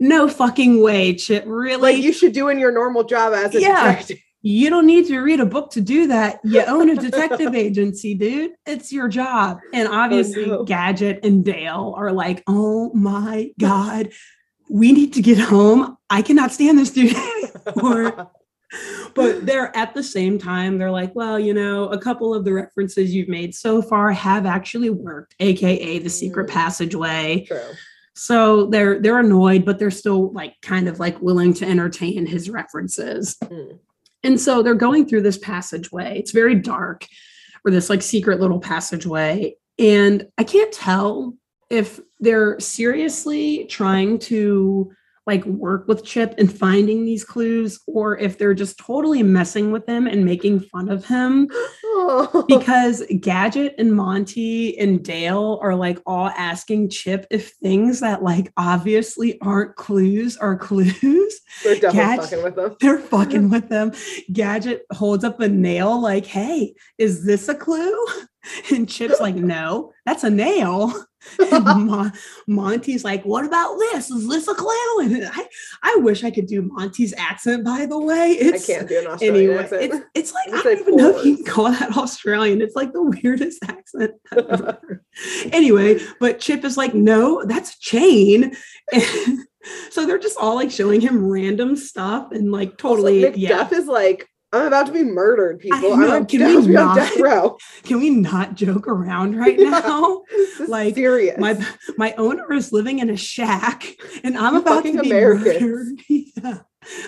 No 0.00 0.28
fucking 0.28 0.82
way, 0.82 1.14
Chip. 1.14 1.44
Really? 1.46 1.94
like 1.94 2.02
you 2.02 2.12
should 2.12 2.32
do 2.32 2.48
in 2.48 2.58
your 2.58 2.72
normal 2.72 3.04
job 3.04 3.32
as 3.32 3.54
a 3.54 3.60
Yeah. 3.60 3.92
detective. 3.92 4.18
You 4.44 4.70
don't 4.70 4.86
need 4.86 5.06
to 5.06 5.20
read 5.20 5.38
a 5.40 5.46
book 5.46 5.70
to 5.72 5.80
do 5.80 6.08
that. 6.08 6.40
You 6.42 6.62
own 6.64 6.90
a 6.90 6.96
detective 6.96 7.54
agency, 7.54 8.14
dude. 8.14 8.52
It's 8.66 8.92
your 8.92 9.06
job. 9.08 9.58
And 9.72 9.86
obviously, 9.88 10.46
no. 10.46 10.64
Gadget 10.64 11.24
and 11.24 11.44
Dale 11.44 11.94
are 11.96 12.10
like, 12.12 12.42
oh 12.48 12.92
my 12.92 13.52
God, 13.60 14.10
we 14.68 14.90
need 14.92 15.12
to 15.14 15.22
get 15.22 15.38
home. 15.38 15.96
I 16.10 16.22
cannot 16.22 16.50
stand 16.50 16.76
this 16.78 16.90
dude 16.90 17.14
anymore. 17.66 18.30
but 19.14 19.46
they're 19.46 19.76
at 19.76 19.94
the 19.94 20.02
same 20.02 20.38
time, 20.38 20.78
they're 20.78 20.90
like, 20.90 21.14
well, 21.14 21.38
you 21.38 21.54
know, 21.54 21.88
a 21.90 21.98
couple 21.98 22.34
of 22.34 22.44
the 22.44 22.52
references 22.52 23.14
you've 23.14 23.28
made 23.28 23.54
so 23.54 23.80
far 23.82 24.10
have 24.10 24.44
actually 24.46 24.90
worked, 24.90 25.34
aka 25.40 25.98
the 25.98 26.08
secret 26.10 26.48
Mm. 26.48 26.52
passageway. 26.52 27.44
True. 27.46 27.60
So 28.14 28.66
they're 28.66 28.98
they're 29.00 29.20
annoyed, 29.20 29.64
but 29.64 29.78
they're 29.78 29.90
still 29.90 30.32
like 30.32 30.54
kind 30.62 30.88
of 30.88 30.98
like 30.98 31.20
willing 31.22 31.54
to 31.54 31.66
entertain 31.66 32.26
his 32.26 32.50
references. 32.50 33.36
Mm. 33.44 33.78
And 34.24 34.40
so 34.40 34.62
they're 34.62 34.74
going 34.74 35.06
through 35.06 35.22
this 35.22 35.38
passageway. 35.38 36.18
It's 36.18 36.30
very 36.30 36.54
dark, 36.54 37.06
or 37.64 37.70
this 37.70 37.90
like 37.90 38.02
secret 38.02 38.40
little 38.40 38.60
passageway. 38.60 39.56
And 39.78 40.26
I 40.38 40.44
can't 40.44 40.72
tell 40.72 41.34
if 41.70 42.00
they're 42.20 42.60
seriously 42.60 43.64
trying 43.64 44.18
to 44.20 44.92
like 45.26 45.44
work 45.44 45.86
with 45.86 46.04
Chip 46.04 46.34
and 46.38 46.52
finding 46.52 47.04
these 47.04 47.24
clues, 47.24 47.80
or 47.86 48.18
if 48.18 48.38
they're 48.38 48.54
just 48.54 48.78
totally 48.78 49.22
messing 49.22 49.70
with 49.70 49.88
him 49.88 50.06
and 50.06 50.24
making 50.24 50.60
fun 50.60 50.88
of 50.88 51.04
him 51.04 51.48
Oh. 51.84 52.44
because 52.48 53.02
Gadget 53.20 53.74
and 53.78 53.94
Monty 53.94 54.76
and 54.78 55.04
Dale 55.04 55.58
are 55.62 55.74
like 55.74 56.00
all 56.06 56.28
asking 56.30 56.90
Chip 56.90 57.26
if 57.30 57.50
things 57.62 58.00
that 58.00 58.22
like 58.22 58.52
obviously 58.56 59.40
aren't 59.40 59.76
clues 59.76 60.36
are 60.36 60.56
clues. 60.56 61.40
They're 61.62 61.74
definitely 61.76 61.92
Catch- 62.00 62.20
fucking 62.30 62.42
with 62.42 62.56
them. 62.56 62.76
They're 62.80 62.98
fucking 62.98 63.50
with 63.50 63.68
them. 63.68 63.92
Gadget 64.32 64.82
holds 64.92 65.22
up 65.22 65.38
a 65.40 65.48
nail 65.48 66.00
like, 66.00 66.26
hey, 66.26 66.74
is 66.98 67.24
this 67.24 67.48
a 67.48 67.54
clue? 67.54 67.94
And 68.72 68.88
Chip's 68.88 69.20
like, 69.20 69.34
no, 69.36 69.92
that's 70.04 70.24
a 70.24 70.30
nail. 70.30 70.92
Mon- 71.52 72.12
Monty's 72.48 73.04
like, 73.04 73.22
what 73.22 73.44
about 73.44 73.76
this? 73.78 74.10
Is 74.10 74.28
this 74.28 74.48
a 74.48 74.54
clown? 74.54 75.14
And 75.14 75.30
I, 75.32 75.46
I 75.84 75.96
wish 76.00 76.24
I 76.24 76.32
could 76.32 76.46
do 76.48 76.62
Monty's 76.62 77.14
accent, 77.16 77.64
by 77.64 77.86
the 77.86 77.96
way. 77.98 78.30
It's, 78.32 78.68
I 78.68 78.72
can't 78.72 78.88
do 78.88 78.98
an 78.98 79.06
Australian 79.06 79.36
Anyway, 79.50 79.62
accent. 79.62 79.82
it's, 79.82 80.04
it's 80.14 80.34
like, 80.34 80.48
You 80.48 80.58
I 80.58 80.62
don't 80.64 80.80
even 80.80 80.96
know 80.96 81.16
if 81.16 81.24
you 81.24 81.36
can 81.36 81.44
call 81.44 81.70
that 81.70 81.96
Australian. 81.96 82.60
It's 82.60 82.74
like 82.74 82.92
the 82.92 83.02
weirdest 83.22 83.62
accent. 83.68 84.10
I've 84.32 84.38
ever 84.38 84.78
heard. 84.82 85.04
anyway, 85.52 86.00
but 86.18 86.40
Chip 86.40 86.64
is 86.64 86.76
like, 86.76 86.92
no, 86.92 87.44
that's 87.44 87.76
a 87.76 87.80
chain. 87.80 88.56
And 88.92 89.38
so 89.90 90.06
they're 90.06 90.18
just 90.18 90.38
all 90.38 90.56
like 90.56 90.72
showing 90.72 91.00
him 91.00 91.24
random 91.24 91.76
stuff 91.76 92.32
and 92.32 92.50
like 92.50 92.78
totally, 92.78 93.26
Also, 93.26 93.38
yeah. 93.38 93.68
Is 93.70 93.86
like, 93.86 94.28
I'm 94.52 94.66
about 94.66 94.86
to 94.86 94.92
be 94.92 95.02
murdered, 95.02 95.60
people. 95.60 95.94
I'm 95.94 96.26
can 96.26 96.44
we 96.46 96.54
to 96.62 96.68
be 96.68 96.76
on 96.76 96.86
not? 96.88 96.96
death 96.96 97.18
row. 97.18 97.56
Can 97.84 98.00
we 98.00 98.10
not 98.10 98.54
joke 98.54 98.86
around 98.86 99.36
right 99.36 99.58
Yeah. 99.58 99.70
now? 99.70 100.22
Like, 100.68 100.94
serious. 100.94 101.38
My 101.38 101.58
my 101.96 102.14
owner 102.18 102.52
is 102.52 102.70
living 102.72 102.98
in 102.98 103.08
a 103.10 103.16
shack, 103.16 103.96
and 104.22 104.36
I'm 104.36 104.54
You 104.54 104.60
about 104.60 104.84
to 104.84 105.00
be 105.00 105.10
Americans. 105.10 105.62
murdered. 105.62 106.00
Yeah. 106.42 106.58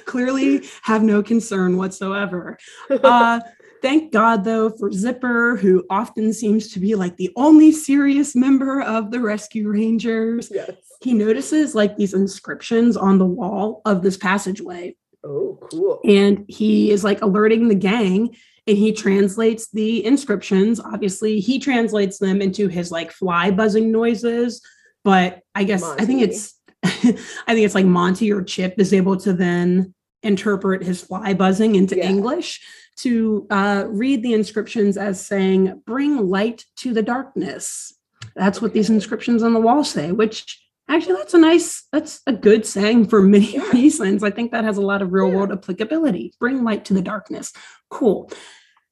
Clearly, 0.04 0.64
have 0.82 1.02
no 1.02 1.22
concern 1.22 1.76
whatsoever. 1.76 2.56
Uh, 2.90 3.40
thank 3.82 4.12
God, 4.12 4.44
though, 4.44 4.70
for 4.70 4.90
Zipper, 4.92 5.56
who 5.56 5.84
often 5.90 6.32
seems 6.32 6.68
to 6.72 6.78
be 6.80 6.94
like 6.94 7.16
the 7.16 7.30
only 7.36 7.72
serious 7.72 8.34
member 8.36 8.80
of 8.80 9.10
the 9.10 9.20
Rescue 9.20 9.68
Rangers. 9.68 10.50
yes. 10.54 10.70
He 11.02 11.12
notices 11.12 11.74
like 11.74 11.96
these 11.96 12.14
inscriptions 12.14 12.96
on 12.96 13.18
the 13.18 13.26
wall 13.26 13.82
of 13.84 14.02
this 14.02 14.16
passageway, 14.16 14.96
Oh, 15.24 15.58
cool. 15.70 16.00
and 16.04 16.44
he 16.48 16.90
is 16.90 17.02
like 17.02 17.22
alerting 17.22 17.68
the 17.68 17.74
gang 17.74 18.36
and 18.66 18.76
he 18.78 18.92
translates 18.92 19.70
the 19.70 20.04
inscriptions 20.04 20.80
obviously 20.80 21.40
he 21.40 21.58
translates 21.58 22.18
them 22.18 22.42
into 22.42 22.68
his 22.68 22.90
like 22.90 23.10
fly 23.10 23.50
buzzing 23.50 23.90
noises 23.90 24.60
but 25.02 25.40
i 25.54 25.64
guess 25.64 25.82
i 25.82 26.04
think 26.04 26.20
it's 26.22 26.60
i 26.84 26.90
think 26.90 27.64
it's 27.64 27.74
like 27.74 27.86
monty 27.86 28.32
or 28.32 28.42
chip 28.42 28.74
is 28.78 28.92
able 28.92 29.16
to 29.16 29.32
then 29.32 29.94
interpret 30.22 30.82
his 30.82 31.00
fly 31.02 31.32
buzzing 31.34 31.74
into 31.74 31.96
Yeah. 31.96 32.08
english 32.08 32.60
to 32.96 33.46
uh, 33.50 33.86
read 33.88 34.22
the 34.22 34.34
inscriptions 34.34 34.96
as 34.96 35.24
saying 35.24 35.82
bring 35.86 36.28
light 36.28 36.64
to 36.76 36.92
the 36.94 37.02
darkness 37.02 37.94
that's 38.36 38.60
what 38.62 38.72
these 38.72 38.90
inscriptions 38.90 39.42
on 39.42 39.52
the 39.52 39.60
wall 39.60 39.84
say 39.84 40.12
which 40.12 40.63
actually 40.88 41.14
that's 41.14 41.34
a 41.34 41.38
nice 41.38 41.84
that's 41.92 42.20
a 42.26 42.32
good 42.32 42.66
saying 42.66 43.06
for 43.08 43.22
many 43.22 43.58
reasons 43.72 44.22
i 44.28 44.30
think 44.30 44.52
that 44.52 44.64
has 44.64 44.76
a 44.76 44.82
lot 44.82 45.02
of 45.02 45.12
real 45.12 45.30
world 45.30 45.50
applicability. 45.52 46.32
Bring 46.38 46.62
light 46.64 46.84
to 46.86 46.94
the 46.94 47.02
darkness. 47.02 47.52
Cool. 47.90 48.30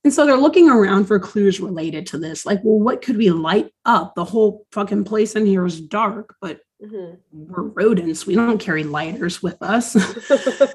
And 0.05 0.13
so 0.13 0.27
they're 0.27 0.37
looking 0.37 0.69
around 0.69 1.05
for 1.05 1.21
clues 1.21 1.61
related 1.61 2.07
to 2.07 2.19
this. 2.19 2.45
Like 2.45 2.61
well 2.65 2.79
what 2.81 3.03
could 3.03 3.17
we 3.17 3.31
light 3.31 3.71
up? 3.85 4.15
The 4.15 4.25
whole 4.25 4.67
fucking 4.73 5.05
place 5.05 5.37
in 5.37 5.47
here 5.47 5.65
is 5.67 5.81
dark 5.81 6.35
but 6.41 6.61
Mhm. 6.83 7.19
we're 7.31 7.63
rodents. 7.63 8.27
We 8.27 8.35
don't 8.35 8.59
carry 8.59 8.83
lighters 8.83 9.43
with 9.43 9.63
us. 9.63 9.97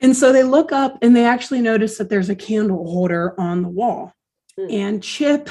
And 0.00 0.14
so 0.14 0.32
they 0.32 0.42
look 0.42 0.70
up 0.72 0.98
and 1.00 1.16
they 1.16 1.24
actually 1.24 1.62
notice 1.62 1.96
that 1.96 2.10
there's 2.10 2.28
a 2.28 2.34
candle 2.34 2.84
holder 2.84 3.34
on 3.40 3.62
the 3.62 3.68
wall. 3.68 4.12
Hmm. 4.58 4.66
and 4.70 5.02
chip 5.02 5.48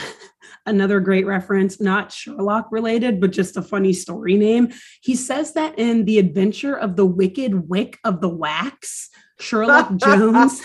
another 0.66 1.00
great 1.00 1.26
reference 1.26 1.80
not 1.82 2.12
sherlock 2.12 2.68
related 2.72 3.20
but 3.20 3.32
just 3.32 3.58
a 3.58 3.62
funny 3.62 3.94
story 3.94 4.38
name. 4.38 4.72
He 5.02 5.16
says 5.16 5.54
that 5.54 5.78
in 5.78 6.06
the 6.06 6.20
adventure 6.20 6.76
of 6.76 6.96
the 6.96 7.06
wicked 7.06 7.70
wick 7.70 8.00
of 8.04 8.22
the 8.22 8.30
wax 8.30 9.10
sherlock 9.40 9.96
jones. 9.98 10.62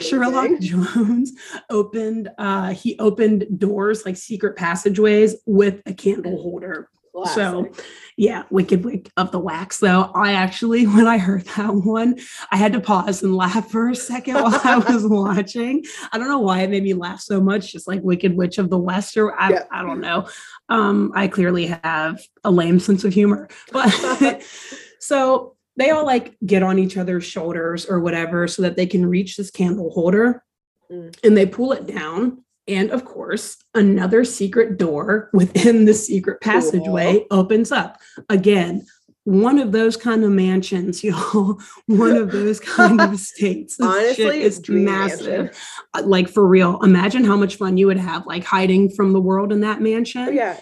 Sherlock 0.00 0.60
Jones 0.60 1.32
opened 1.70 2.30
uh 2.38 2.72
he 2.72 2.98
opened 2.98 3.46
doors 3.58 4.04
like 4.04 4.16
secret 4.16 4.56
passageways 4.56 5.36
with 5.46 5.80
a 5.86 5.94
candle 5.94 6.40
holder. 6.40 6.88
So 7.34 7.70
yeah, 8.16 8.44
Wicked 8.50 8.84
Wick 8.84 9.10
of 9.16 9.32
the 9.32 9.38
Wax. 9.38 9.78
Though 9.78 10.10
I 10.14 10.32
actually, 10.32 10.86
when 10.86 11.06
I 11.06 11.18
heard 11.18 11.44
that 11.56 11.74
one, 11.74 12.18
I 12.50 12.56
had 12.56 12.72
to 12.72 12.80
pause 12.80 13.22
and 13.22 13.36
laugh 13.36 13.70
for 13.70 13.90
a 13.90 13.94
second 13.94 14.34
while 14.34 14.60
I 14.64 14.78
was 14.92 15.06
watching. 15.06 15.84
I 16.12 16.18
don't 16.18 16.28
know 16.28 16.38
why 16.38 16.60
it 16.62 16.70
made 16.70 16.82
me 16.82 16.94
laugh 16.94 17.20
so 17.20 17.40
much, 17.40 17.72
just 17.72 17.86
like 17.86 18.00
Wicked 18.02 18.36
Witch 18.36 18.58
of 18.58 18.70
the 18.70 18.78
West, 18.78 19.16
or 19.16 19.38
I, 19.38 19.50
Yeah. 19.50 19.64
I 19.70 19.82
don't 19.82 20.00
know. 20.00 20.28
Um, 20.68 21.12
I 21.14 21.28
clearly 21.28 21.66
have 21.66 22.20
a 22.44 22.50
lame 22.50 22.80
sense 22.80 23.04
of 23.04 23.12
humor. 23.12 23.48
But 23.72 24.42
so 25.00 25.56
they 25.76 25.90
all 25.90 26.04
like 26.06 26.36
get 26.44 26.62
on 26.62 26.78
each 26.78 26.96
other's 26.96 27.24
shoulders 27.24 27.86
or 27.86 28.00
whatever 28.00 28.46
so 28.48 28.62
that 28.62 28.76
they 28.76 28.86
can 28.86 29.06
reach 29.06 29.36
this 29.36 29.50
candle 29.50 29.90
holder 29.90 30.42
Mm. 30.90 31.16
and 31.24 31.36
they 31.36 31.46
pull 31.46 31.72
it 31.72 31.86
down. 31.86 32.44
And 32.74 32.90
of 32.90 33.04
course, 33.04 33.56
another 33.74 34.24
secret 34.24 34.78
door 34.78 35.30
within 35.32 35.84
the 35.84 35.94
secret 35.94 36.40
passageway 36.40 37.26
opens 37.30 37.72
up. 37.72 37.98
Again, 38.28 38.86
one 39.24 39.58
of 39.58 39.72
those 39.72 39.96
kind 39.96 40.24
of 40.24 40.30
mansions, 40.30 41.04
y'all. 41.04 41.60
One 41.86 42.16
of 42.16 42.32
those 42.32 42.60
kind 42.60 43.00
of 43.00 43.18
states. 43.32 43.78
Honestly, 43.80 44.42
is 44.42 44.60
massive. 44.68 45.26
mansion. 45.26 45.50
Uh, 45.94 46.02
Like 46.04 46.28
for 46.28 46.46
real. 46.46 46.82
Imagine 46.82 47.24
how 47.24 47.36
much 47.36 47.56
fun 47.56 47.76
you 47.76 47.86
would 47.86 47.98
have, 47.98 48.26
like 48.26 48.44
hiding 48.44 48.90
from 48.90 49.12
the 49.12 49.20
world 49.20 49.52
in 49.52 49.60
that 49.60 49.80
mansion. 49.80 50.28
Oh, 50.28 50.30
yeah. 50.30 50.58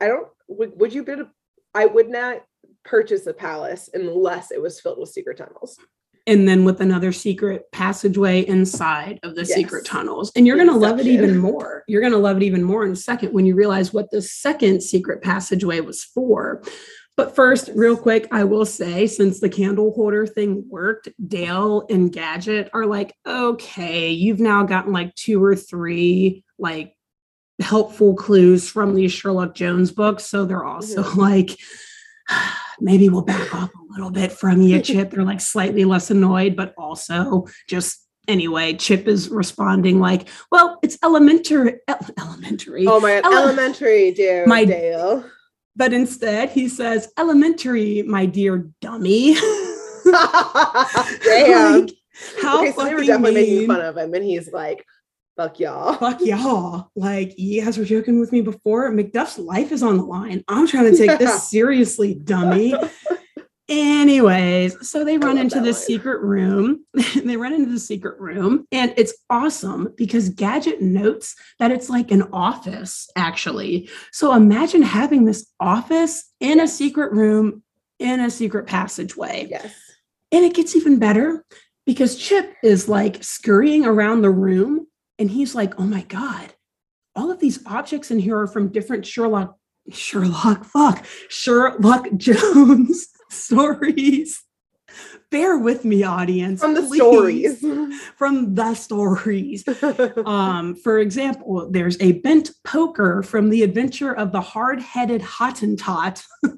I 0.00 0.08
don't 0.08 0.28
would, 0.48 0.78
would 0.78 0.92
you 0.92 1.02
bid 1.02 1.20
I 1.74 1.86
would 1.86 2.08
not 2.08 2.44
purchase 2.84 3.26
a 3.26 3.32
palace 3.32 3.88
unless 3.94 4.50
it 4.50 4.60
was 4.60 4.78
filled 4.80 4.98
with 4.98 5.08
secret 5.08 5.38
tunnels. 5.38 5.78
And 6.26 6.48
then 6.48 6.64
with 6.64 6.80
another 6.80 7.12
secret 7.12 7.70
passageway 7.72 8.40
inside 8.46 9.20
of 9.22 9.34
the 9.34 9.44
secret 9.44 9.84
tunnels. 9.84 10.32
And 10.34 10.46
you're 10.46 10.56
going 10.56 10.68
to 10.68 10.74
love 10.76 10.98
it 10.98 11.06
even 11.06 11.36
more. 11.36 11.84
You're 11.86 12.00
going 12.00 12.12
to 12.14 12.18
love 12.18 12.38
it 12.38 12.42
even 12.42 12.62
more 12.62 12.84
in 12.84 12.92
a 12.92 12.96
second 12.96 13.32
when 13.34 13.44
you 13.44 13.54
realize 13.54 13.92
what 13.92 14.10
the 14.10 14.22
second 14.22 14.82
secret 14.82 15.22
passageway 15.22 15.80
was 15.80 16.02
for. 16.02 16.62
But 17.16 17.36
first, 17.36 17.70
real 17.76 17.96
quick, 17.96 18.26
I 18.32 18.42
will 18.44 18.64
say 18.66 19.06
since 19.06 19.38
the 19.38 19.48
candle 19.48 19.92
holder 19.92 20.26
thing 20.26 20.64
worked, 20.68 21.08
Dale 21.28 21.86
and 21.88 22.10
Gadget 22.12 22.70
are 22.72 22.86
like, 22.86 23.14
okay, 23.26 24.10
you've 24.10 24.40
now 24.40 24.64
gotten 24.64 24.92
like 24.92 25.14
two 25.14 25.42
or 25.44 25.54
three 25.54 26.42
like 26.58 26.96
helpful 27.60 28.14
clues 28.14 28.68
from 28.68 28.94
these 28.94 29.12
Sherlock 29.12 29.54
Jones 29.54 29.92
books. 29.92 30.24
So 30.24 30.44
they're 30.44 30.64
also 30.64 31.02
Mhm. 31.04 31.16
like, 31.18 31.58
maybe 32.80 33.08
we'll 33.08 33.22
back 33.22 33.54
off 33.54 33.70
a 33.70 33.92
little 33.92 34.10
bit 34.10 34.32
from 34.32 34.62
you, 34.62 34.80
Chip. 34.82 35.10
They're 35.10 35.24
like 35.24 35.40
slightly 35.40 35.84
less 35.84 36.10
annoyed, 36.10 36.56
but 36.56 36.74
also 36.76 37.46
just 37.68 38.06
anyway, 38.28 38.74
Chip 38.74 39.06
is 39.06 39.28
responding 39.28 40.00
like, 40.00 40.28
well, 40.50 40.78
it's 40.82 40.98
elementary, 41.02 41.74
ele- 41.88 42.10
elementary. 42.18 42.86
Oh 42.86 43.00
my 43.00 43.20
god, 43.20 43.32
Ele- 43.32 43.42
elementary, 43.44 44.12
dear 44.12 44.46
My- 44.46 44.64
Dale. 44.64 45.24
But 45.76 45.92
instead, 45.92 46.50
he 46.50 46.68
says, 46.68 47.12
elementary, 47.18 48.02
my 48.02 48.26
dear 48.26 48.70
dummy. 48.80 49.34
Damn. 50.04 51.80
Like, 51.80 51.90
how 52.40 52.60
okay, 52.60 52.72
so 52.72 52.84
they 52.84 52.94
were 52.94 53.02
definitely 53.02 53.34
making 53.34 53.66
fun 53.66 53.80
of 53.80 53.96
him, 53.96 54.14
and 54.14 54.24
he's 54.24 54.52
like, 54.52 54.84
"Fuck 55.36 55.60
y'all." 55.60 55.94
Fuck 55.94 56.20
y'all. 56.24 56.90
Like, 56.96 57.34
you 57.38 57.62
guys 57.64 57.78
were 57.78 57.84
joking 57.84 58.20
with 58.20 58.32
me 58.32 58.40
before. 58.40 58.90
Macduff's 58.90 59.38
life 59.38 59.72
is 59.72 59.82
on 59.82 59.96
the 59.96 60.04
line. 60.04 60.44
I'm 60.48 60.66
trying 60.66 60.90
to 60.90 60.96
take 60.96 61.08
Yeah. 61.10 61.16
this 61.16 61.48
seriously, 61.50 62.14
dummy. 62.14 62.74
Anyways, 63.68 64.86
so 64.86 65.04
they 65.06 65.16
run 65.16 65.38
into 65.38 65.58
this 65.60 65.78
line. 65.78 65.86
secret 65.86 66.20
room. 66.20 66.84
they 67.24 67.38
run 67.38 67.54
into 67.54 67.70
the 67.70 67.78
secret 67.80 68.20
room, 68.20 68.66
and 68.70 68.92
it's 68.98 69.14
awesome 69.30 69.88
because 69.96 70.28
Gadget 70.28 70.82
notes 70.82 71.34
that 71.58 71.70
it's 71.70 71.88
like 71.88 72.10
an 72.10 72.24
office, 72.30 73.08
actually. 73.16 73.88
So 74.12 74.34
imagine 74.34 74.82
having 74.82 75.24
this 75.24 75.50
office 75.60 76.30
in 76.40 76.60
a 76.60 76.68
secret 76.68 77.12
room 77.12 77.62
in 77.98 78.20
a 78.20 78.28
secret 78.28 78.66
passageway. 78.66 79.46
Yes. 79.50 79.74
And 80.30 80.44
it 80.44 80.52
gets 80.52 80.76
even 80.76 80.98
better 80.98 81.42
because 81.86 82.16
Chip 82.18 82.52
is 82.62 82.86
like 82.86 83.24
scurrying 83.24 83.86
around 83.86 84.20
the 84.20 84.30
room 84.30 84.86
and 85.18 85.30
he's 85.30 85.54
like, 85.54 85.78
oh 85.78 85.84
my 85.84 86.02
God, 86.02 86.54
all 87.14 87.30
of 87.30 87.40
these 87.40 87.64
objects 87.66 88.10
in 88.10 88.18
here 88.18 88.38
are 88.38 88.46
from 88.46 88.68
different 88.68 89.06
Sherlock, 89.06 89.56
Sherlock, 89.90 90.64
fuck, 90.64 91.04
Sherlock 91.28 92.08
Jones 92.16 93.08
stories. 93.30 94.42
Bear 95.30 95.58
with 95.58 95.84
me, 95.84 96.04
audience. 96.04 96.60
From 96.60 96.74
the 96.74 96.82
please. 96.82 96.98
stories. 96.98 97.60
From 98.16 98.54
the 98.54 98.74
stories. 98.74 99.64
Um, 100.24 100.76
for 100.76 100.98
example, 100.98 101.68
there's 101.70 102.00
a 102.00 102.12
bent 102.20 102.52
poker 102.62 103.22
from 103.24 103.50
the 103.50 103.64
adventure 103.64 104.14
of 104.14 104.30
the 104.30 104.40
hard-headed 104.40 105.20
Hottentot. 105.22 106.22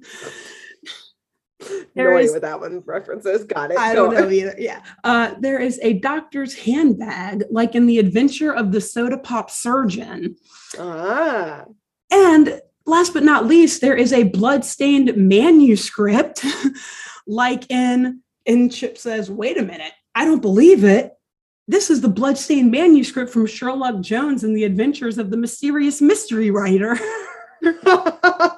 no 1.71 1.85
there 1.95 2.17
idea 2.17 2.33
what 2.33 2.43
that 2.43 2.61
one 2.61 2.83
references. 2.87 3.45
Got 3.45 3.71
it. 3.71 3.79
I 3.79 3.95
don't 3.95 4.15
know 4.15 4.29
either. 4.31 4.55
Yeah. 4.59 4.83
Uh, 5.05 5.35
there 5.41 5.59
is 5.59 5.79
a 5.83 5.95
doctor's 5.95 6.55
handbag, 6.55 7.45
like 7.51 7.75
in 7.75 7.87
the 7.87 7.99
adventure 7.99 8.53
of 8.53 8.73
the 8.73 8.81
soda 8.81 9.19
pop 9.19 9.51
surgeon. 9.51 10.37
Ah. 10.79 11.65
And 12.13 12.61
last 12.87 13.13
but 13.13 13.23
not 13.25 13.47
least, 13.47 13.81
there 13.81 13.97
is 13.97 14.13
a 14.13 14.25
blood-stained 14.25 15.17
manuscript, 15.17 16.45
like 17.27 17.71
in, 17.71 18.23
and 18.47 18.73
Chip 18.73 18.97
says, 18.97 19.31
wait 19.31 19.59
a 19.59 19.63
minute, 19.63 19.93
I 20.15 20.25
don't 20.25 20.43
believe 20.43 20.85
it. 20.85 21.13
this 21.69 21.91
is 21.91 22.01
the 22.01 22.09
bloodstained 22.09 22.71
manuscript 22.71 23.33
from 23.33 23.47
Sherlock 23.47 24.01
Jones 24.01 24.45
and 24.45 24.57
the 24.57 24.65
Adventures 24.65 25.19
of 25.19 25.31
the 25.31 25.37
Mysterious 25.37 26.01
Mystery 26.01 26.51
Writer. 26.51 26.97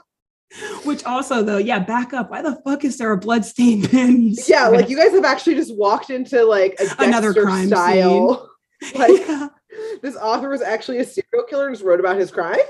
Which 0.84 1.04
also, 1.04 1.42
though, 1.42 1.58
yeah, 1.58 1.78
back 1.78 2.12
up. 2.12 2.30
Why 2.30 2.42
the 2.42 2.56
fuck 2.64 2.84
is 2.84 2.98
there 2.98 3.12
a 3.12 3.16
bloodstained 3.18 3.92
manuscript? 3.92 4.48
yeah, 4.48 4.68
like 4.68 4.88
you 4.88 4.96
guys 4.96 5.12
have 5.12 5.24
actually 5.24 5.54
just 5.56 5.74
walked 5.76 6.10
into 6.10 6.44
like 6.44 6.76
a 6.80 7.02
Another 7.02 7.32
crime 7.34 7.68
style. 7.68 8.48
Like 8.94 9.26
Yeah, 9.26 9.48
this 10.02 10.14
author 10.14 10.48
was 10.48 10.62
actually 10.62 10.98
a 10.98 11.04
serial 11.04 11.44
killer 11.48 11.66
and 11.66 11.74
just 11.74 11.84
wrote 11.84 11.98
about 11.98 12.16
his 12.16 12.30
crimes. 12.30 12.60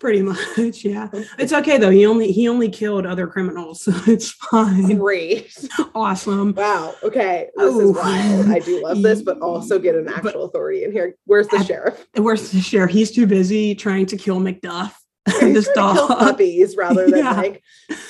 pretty 0.00 0.22
much. 0.22 0.82
Yeah, 0.82 1.08
it's 1.38 1.52
okay 1.52 1.76
though. 1.76 1.90
He 1.90 2.06
only 2.06 2.32
he 2.32 2.48
only 2.48 2.70
killed 2.70 3.04
other 3.04 3.26
criminals, 3.26 3.82
so 3.84 3.92
it's 4.06 4.30
fine. 4.30 4.96
Great. 4.96 5.54
Awesome. 5.94 6.54
Wow. 6.54 6.94
Okay. 7.02 7.48
This 7.54 7.74
Oh. 7.74 7.90
is 7.90 7.96
wild. 7.96 8.48
I 8.48 8.60
do 8.60 8.82
love 8.82 9.02
this, 9.02 9.20
but 9.20 9.40
also 9.40 9.78
get 9.78 9.94
an 9.94 10.06
But- 10.06 10.14
actual 10.28 10.44
authority 10.44 10.84
in 10.84 10.92
here. 10.92 11.14
Where's 11.26 11.48
the 11.48 11.58
Ab- 11.58 11.66
sheriff? 11.66 12.06
Where's 12.14 12.50
the 12.50 12.60
sheriff? 12.60 12.90
He's 12.90 13.10
too 13.10 13.26
busy 13.26 13.74
trying 13.74 14.06
to 14.06 14.16
kill 14.16 14.40
McDuff. 14.40 14.94
This 15.40 15.68
kill 15.74 16.08
puppies 16.08 16.76
rather 16.76 17.08
than 17.10 17.18
Yeah. 17.20 17.32
like 17.32 17.62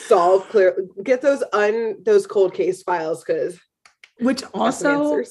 solve 0.07 0.49
clear 0.49 0.87
get 1.03 1.23
those 1.23 1.43
un 1.53 1.97
those 2.03 2.27
cold 2.27 2.55
case 2.55 2.83
files 2.83 3.25
because 3.25 3.59
Which 4.21 4.43
also 4.55 5.23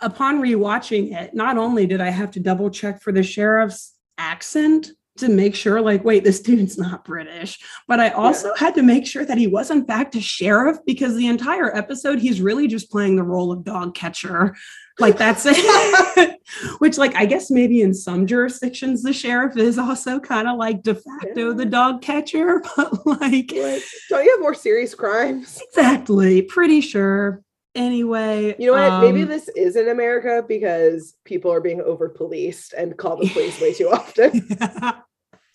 upon 0.00 0.40
rewatching 0.40 1.12
it, 1.12 1.34
not 1.34 1.58
only 1.58 1.86
did 1.86 2.00
I 2.00 2.10
have 2.10 2.30
to 2.32 2.40
double 2.40 2.70
check 2.70 3.00
for 3.02 3.12
the 3.12 3.22
sheriff's 3.22 3.94
accent 4.16 4.88
to 5.18 5.28
make 5.28 5.54
sure, 5.54 5.80
like, 5.80 6.04
wait, 6.04 6.24
this 6.24 6.40
dude's 6.40 6.78
not 6.78 7.04
British, 7.04 7.58
but 7.86 8.00
I 8.00 8.10
also 8.10 8.54
had 8.54 8.74
to 8.76 8.82
make 8.82 9.06
sure 9.06 9.24
that 9.24 9.38
he 9.38 9.46
was, 9.46 9.70
in 9.70 9.84
fact, 9.84 10.14
a 10.14 10.20
sheriff 10.20 10.78
because 10.86 11.14
the 11.16 11.26
entire 11.26 11.74
episode, 11.76 12.18
he's 12.18 12.40
really 12.40 12.66
just 12.66 12.90
playing 12.90 13.16
the 13.16 13.22
role 13.22 13.52
of 13.52 13.64
dog 13.64 13.94
catcher. 13.94 14.54
Like, 14.98 15.16
that's 15.16 15.44
it. 15.46 16.38
Which, 16.78 16.98
like, 16.98 17.14
I 17.14 17.26
guess 17.26 17.50
maybe 17.50 17.82
in 17.82 17.94
some 17.94 18.26
jurisdictions, 18.26 19.02
the 19.02 19.12
sheriff 19.12 19.56
is 19.56 19.78
also 19.78 20.18
kind 20.18 20.48
of 20.48 20.56
like 20.56 20.82
de 20.82 20.94
facto 20.94 21.52
the 21.52 21.64
dog 21.64 22.02
catcher, 22.02 22.62
but 22.76 23.06
like, 23.06 23.52
like, 23.52 23.82
don't 24.08 24.24
you 24.24 24.30
have 24.30 24.40
more 24.40 24.54
serious 24.54 24.94
crimes? 24.94 25.60
exactly, 25.68 26.42
pretty 26.42 26.80
sure. 26.80 27.42
Anyway, 27.74 28.56
You 28.58 28.72
know 28.72 28.72
what? 28.72 29.02
Maybe 29.02 29.22
um, 29.22 29.28
this 29.28 29.48
is 29.48 29.76
in 29.76 29.88
America 29.88 30.44
because 30.46 31.14
people 31.24 31.52
are 31.52 31.60
being 31.60 31.80
over 31.80 32.08
policed 32.08 32.72
and 32.72 32.96
call 32.96 33.16
the 33.16 33.28
police 33.28 33.60
way 33.60 33.72
too 33.72 33.90
often. 33.90 35.04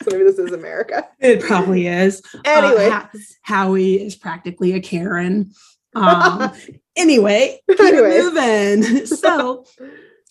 So 0.04 0.12
maybe 0.12 0.24
this 0.24 0.40
is 0.40 0.52
America. 0.52 1.08
It 1.20 1.42
probably 1.42 1.88
is. 1.88 2.22
Anyway, 2.46 2.90
Uh, 2.90 3.06
Howie 3.42 4.02
is 4.02 4.16
practically 4.16 4.74
a 4.74 4.80
Karen. 4.80 5.52
Um, 5.96 6.52
anyway, 6.96 7.60
Anyway. 7.80 8.18
moving. 8.18 9.06
So 9.06 9.64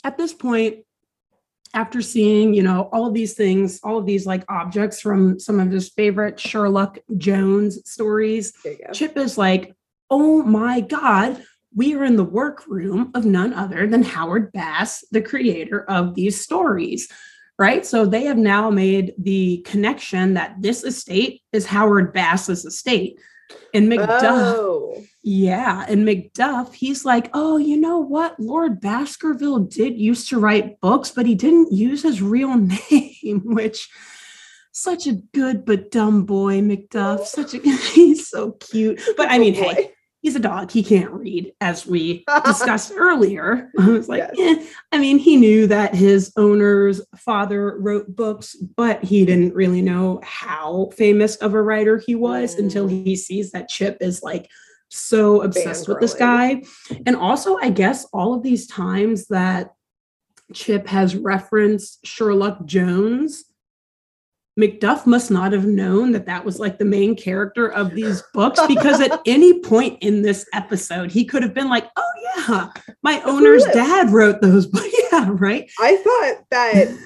at 0.03 0.19
this 0.19 0.33
point, 0.35 0.79
after 1.73 2.03
seeing, 2.03 2.53
you 2.53 2.65
know, 2.65 2.89
all 2.93 3.07
of 3.07 3.15
these 3.15 3.35
things, 3.35 3.79
all 3.85 3.97
of 3.97 4.05
these 4.05 4.27
like 4.27 4.45
objects 4.49 5.01
from 5.01 5.39
some 5.39 5.61
of 5.61 5.71
his 5.71 5.89
favorite 5.91 6.41
Sherlock 6.41 6.99
Jones 7.17 7.79
stories, 7.89 8.53
there 8.65 8.73
you 8.73 8.79
go. 8.89 8.93
Chip 8.93 9.17
is 9.17 9.39
like, 9.39 9.73
oh 10.11 10.43
my 10.43 10.81
God, 10.81 11.41
we 11.77 11.95
are 11.95 12.03
in 12.05 12.17
the 12.17 12.25
workroom 12.25 13.13
of 13.15 13.25
none 13.25 13.55
other 13.55 13.87
than 13.87 14.03
Howard 14.03 14.51
Bass, 14.51 15.05
the 15.13 15.23
creator 15.23 15.89
of 15.89 16.17
these 16.17 16.41
stories. 16.41 17.09
Right. 17.59 17.85
So 17.87 18.07
they 18.07 18.25
have 18.25 18.39
now 18.39 18.71
made 18.71 19.15
the 19.19 19.59
connection 19.67 20.35
that 20.35 20.57
this 20.61 20.83
estate 20.85 21.43
is 21.53 21.67
Howard 21.67 22.13
Bass's 22.13 22.65
estate. 22.65 23.21
And 23.75 23.91
McDuff, 23.91 24.23
Oh, 24.57 25.03
yeah. 25.23 25.85
And 25.89 26.07
McDuff, 26.07 26.73
he's 26.73 27.05
like, 27.05 27.31
oh, 27.35 27.59
you 27.59 27.77
know 27.77 27.99
what? 27.99 28.41
Lord 28.41 28.81
Baskerville 28.81 29.61
did 29.61 29.99
used 29.99 30.29
to 30.31 30.41
write 30.41 30.81
books, 30.81 31.11
but 31.11 31.27
he 31.27 31.35
didn't 31.35 31.73
use 31.73 32.03
his 32.03 32.23
real 32.23 32.57
name, 32.91 33.43
which 33.45 33.89
such 34.73 35.07
a 35.07 35.13
good 35.13 35.65
but 35.67 35.91
dumb 35.91 36.25
boy, 36.25 36.61
McDuff. 36.63 37.27
Such 37.27 37.55
a 37.55 37.59
he's 37.93 38.29
so 38.29 38.53
cute. 38.53 39.01
But 39.17 39.29
I 39.31 39.37
Oh, 39.37 39.41
mean, 39.41 39.55
hey. 39.55 39.92
He's 40.23 40.37
a 40.37 40.41
dog. 40.41 40.71
He 40.71 40.83
can't 40.83 41.11
read, 41.11 41.53
as 41.61 41.85
we 41.87 42.25
discussed 42.47 42.93
earlier. 42.97 43.71
I 43.79 43.89
was 43.89 44.09
like, 44.09 44.31
Yes. 44.35 44.67
eh. 44.67 44.71
I 44.93 44.99
mean, 44.99 45.19
he 45.19 45.37
knew 45.37 45.67
that 45.67 45.95
his 45.95 46.33
owner's 46.37 47.03
father 47.17 47.77
wrote 47.79 48.15
books, 48.15 48.55
but 48.55 49.03
he 49.05 49.27
didn't 49.27 49.55
really 49.55 49.83
know 49.83 50.21
how 50.23 50.91
famous 50.97 51.37
of 51.37 51.55
a 51.55 51.63
writer 51.63 51.99
he 51.99 52.15
was 52.15 52.55
until 52.55 52.89
Mm. 52.89 53.05
he 53.05 53.17
sees 53.17 53.51
that 53.51 53.69
Chip 53.69 53.99
is 54.01 54.23
like 54.23 54.49
so 54.89 55.43
obsessed 55.43 55.89
with 55.89 56.01
this 56.01 56.15
guy. 56.15 56.63
And 57.07 57.17
also, 57.17 57.57
I 57.57 57.71
guess 57.71 58.05
all 58.13 58.35
of 58.35 58.43
these 58.43 58.67
times 58.67 59.27
that 59.29 59.73
Chip 60.53 60.87
has 60.89 61.17
referenced 61.17 62.05
Sherlock 62.07 62.67
Jones. 62.67 63.45
McDuff 64.61 65.07
must 65.07 65.31
not 65.31 65.53
have 65.53 65.65
known 65.65 66.13
that 66.13 66.27
that 66.27 66.45
was 66.45 66.59
like 66.59 66.79
the 66.79 66.85
main 66.85 67.17
character 67.17 67.69
of 67.69 67.95
these 67.95 68.23
books 68.35 68.61
because 68.69 69.01
at 69.01 69.21
any 69.27 69.61
point 69.61 69.99
in 70.03 70.21
this 70.23 70.47
episode, 70.53 71.11
he 71.11 71.25
could 71.25 71.43
have 71.43 71.55
been 71.55 71.69
like, 71.71 71.89
Oh, 71.97 72.13
yeah, 72.49 72.69
my 73.03 73.23
owner's 73.25 73.65
dad 73.73 74.11
wrote 74.11 74.41
those 74.43 74.67
books. 74.67 74.89
Yeah, 75.13 75.29
right. 75.31 75.71
I 75.79 75.97
thought 75.97 76.45
that 76.53 76.99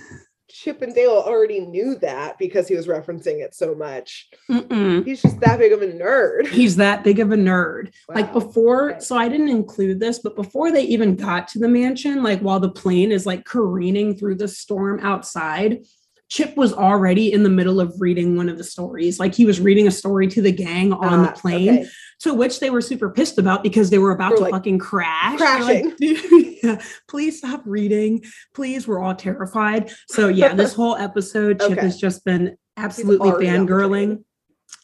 Chip 0.48 0.80
and 0.82 0.94
Dale 0.94 1.10
already 1.26 1.58
knew 1.58 1.96
that 1.98 2.38
because 2.38 2.68
he 2.68 2.76
was 2.76 2.86
referencing 2.86 3.42
it 3.44 3.52
so 3.52 3.74
much. 3.74 4.28
Mm-mm. 4.48 5.04
He's 5.04 5.22
just 5.22 5.40
that 5.40 5.58
big 5.58 5.72
of 5.72 5.82
a 5.82 5.86
nerd. 5.88 6.46
He's 6.46 6.76
that 6.76 7.02
big 7.02 7.18
of 7.18 7.32
a 7.32 7.36
nerd. 7.36 7.92
Like 8.08 8.32
before, 8.32 8.92
Okay. 8.92 9.00
so 9.00 9.16
I 9.16 9.28
didn't 9.28 9.48
include 9.48 9.98
this, 9.98 10.20
but 10.20 10.36
before 10.36 10.70
they 10.70 10.82
even 10.82 11.16
got 11.16 11.48
to 11.48 11.58
the 11.58 11.68
mansion, 11.68 12.22
like 12.22 12.40
while 12.40 12.60
the 12.60 12.70
plane 12.70 13.10
is 13.10 13.26
like 13.26 13.44
careening 13.44 14.16
through 14.16 14.36
the 14.36 14.46
storm 14.48 15.00
outside, 15.02 15.80
Chip 16.28 16.56
was 16.56 16.72
already 16.72 17.32
in 17.32 17.42
the 17.44 17.48
middle 17.50 17.80
of 17.80 17.94
reading 18.00 18.36
one 18.36 18.48
of 18.48 18.58
the 18.58 18.64
stories. 18.64 19.20
Like 19.20 19.34
he 19.34 19.44
was 19.44 19.60
reading 19.60 19.86
a 19.86 19.90
story 19.92 20.26
to 20.28 20.42
the 20.42 20.50
gang 20.52 20.92
on 20.92 21.22
the 21.22 21.28
Ah, 21.30 21.32
plane, 21.32 21.68
okay. 21.80 21.88
to 22.20 22.34
which 22.34 22.58
they 22.60 22.70
were 22.70 22.80
super 22.80 23.10
pissed 23.10 23.38
about 23.38 23.62
because 23.62 23.90
they 23.90 23.98
were 23.98 24.10
about 24.10 24.30
They 24.30 24.36
to 24.36 24.42
like, 24.42 24.52
fucking 24.52 24.78
crash. 24.80 25.38
Like, 25.38 25.84
crashing. 25.84 25.94
"Dude, 26.00 26.56
yeah, 26.62 26.82
please 27.08 27.38
stop 27.38 27.62
reading. 27.64 28.24
Please, 28.54 28.88
we're 28.88 29.00
all 29.00 29.14
terrified. 29.14 29.90
So 30.08 30.26
yeah, 30.28 30.52
this 30.54 30.74
whole 30.80 30.96
episode, 30.96 31.60
Chip 31.60 31.72
Okay. 31.72 31.80
has 31.82 31.96
just 31.96 32.24
been 32.24 32.56
absolutely 32.76 33.30
fangirling. 33.30 34.24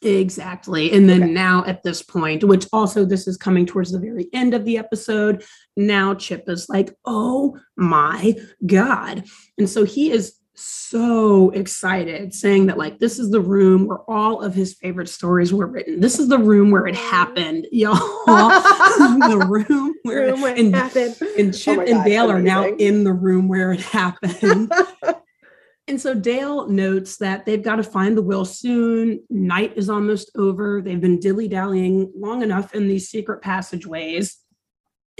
Exactly. 0.00 0.92
And 0.92 1.08
then 1.08 1.22
Okay. 1.24 1.32
now 1.32 1.64
at 1.66 1.82
this 1.82 2.02
point, 2.02 2.44
which 2.44 2.66
also 2.72 3.04
this 3.04 3.26
is 3.28 3.36
coming 3.36 3.66
towards 3.66 3.92
the 3.92 3.98
very 4.00 4.28
end 4.32 4.54
of 4.54 4.64
the 4.64 4.78
episode, 4.78 5.44
now 5.76 6.14
Chip 6.14 6.48
is 6.48 6.68
like, 6.68 6.94
oh 7.04 7.58
my 7.76 8.34
God. 8.64 9.24
And 9.58 9.68
so 9.68 9.84
he 9.84 10.10
is 10.10 10.34
so 10.54 11.50
excited, 11.50 12.34
saying 12.34 12.66
that, 12.66 12.78
like, 12.78 12.98
this 12.98 13.18
is 13.18 13.30
the 13.30 13.40
room 13.40 13.86
where 13.86 14.00
all 14.08 14.42
of 14.42 14.54
his 14.54 14.74
favorite 14.74 15.08
stories 15.08 15.52
were 15.52 15.66
written. 15.66 16.00
This 16.00 16.18
is 16.18 16.28
the 16.28 16.38
room 16.38 16.70
where 16.70 16.86
it 16.86 16.94
happened, 16.94 17.66
y'all. 17.72 17.94
the 18.26 19.46
room 19.48 19.94
where 20.02 20.26
Room 20.30 20.40
where 20.42 20.54
it 20.54 20.60
and, 20.60 20.74
happened. 20.74 21.16
and 21.38 21.48
oh 21.54 21.56
Chip 21.56 21.76
my 21.78 21.84
and 21.84 21.94
God, 21.94 22.04
Dale 22.04 22.30
are 22.30 22.42
now 22.42 22.66
in 22.66 23.04
the 23.04 23.12
room 23.12 23.48
where 23.48 23.72
it 23.72 23.80
happened. 23.80 24.72
And 25.88 26.00
so 26.00 26.14
Dale 26.14 26.68
notes 26.68 27.16
that 27.16 27.44
they've 27.44 27.62
got 27.62 27.76
to 27.76 27.82
find 27.82 28.16
the 28.16 28.22
will 28.22 28.44
soon. 28.44 29.20
Night 29.28 29.72
is 29.76 29.90
almost 29.90 30.30
over. 30.36 30.80
They've 30.80 31.00
been 31.00 31.18
dilly 31.18 31.48
dallying 31.48 32.12
long 32.16 32.42
enough 32.42 32.72
in 32.72 32.86
these 32.86 33.08
secret 33.10 33.42
passageways. 33.42 34.41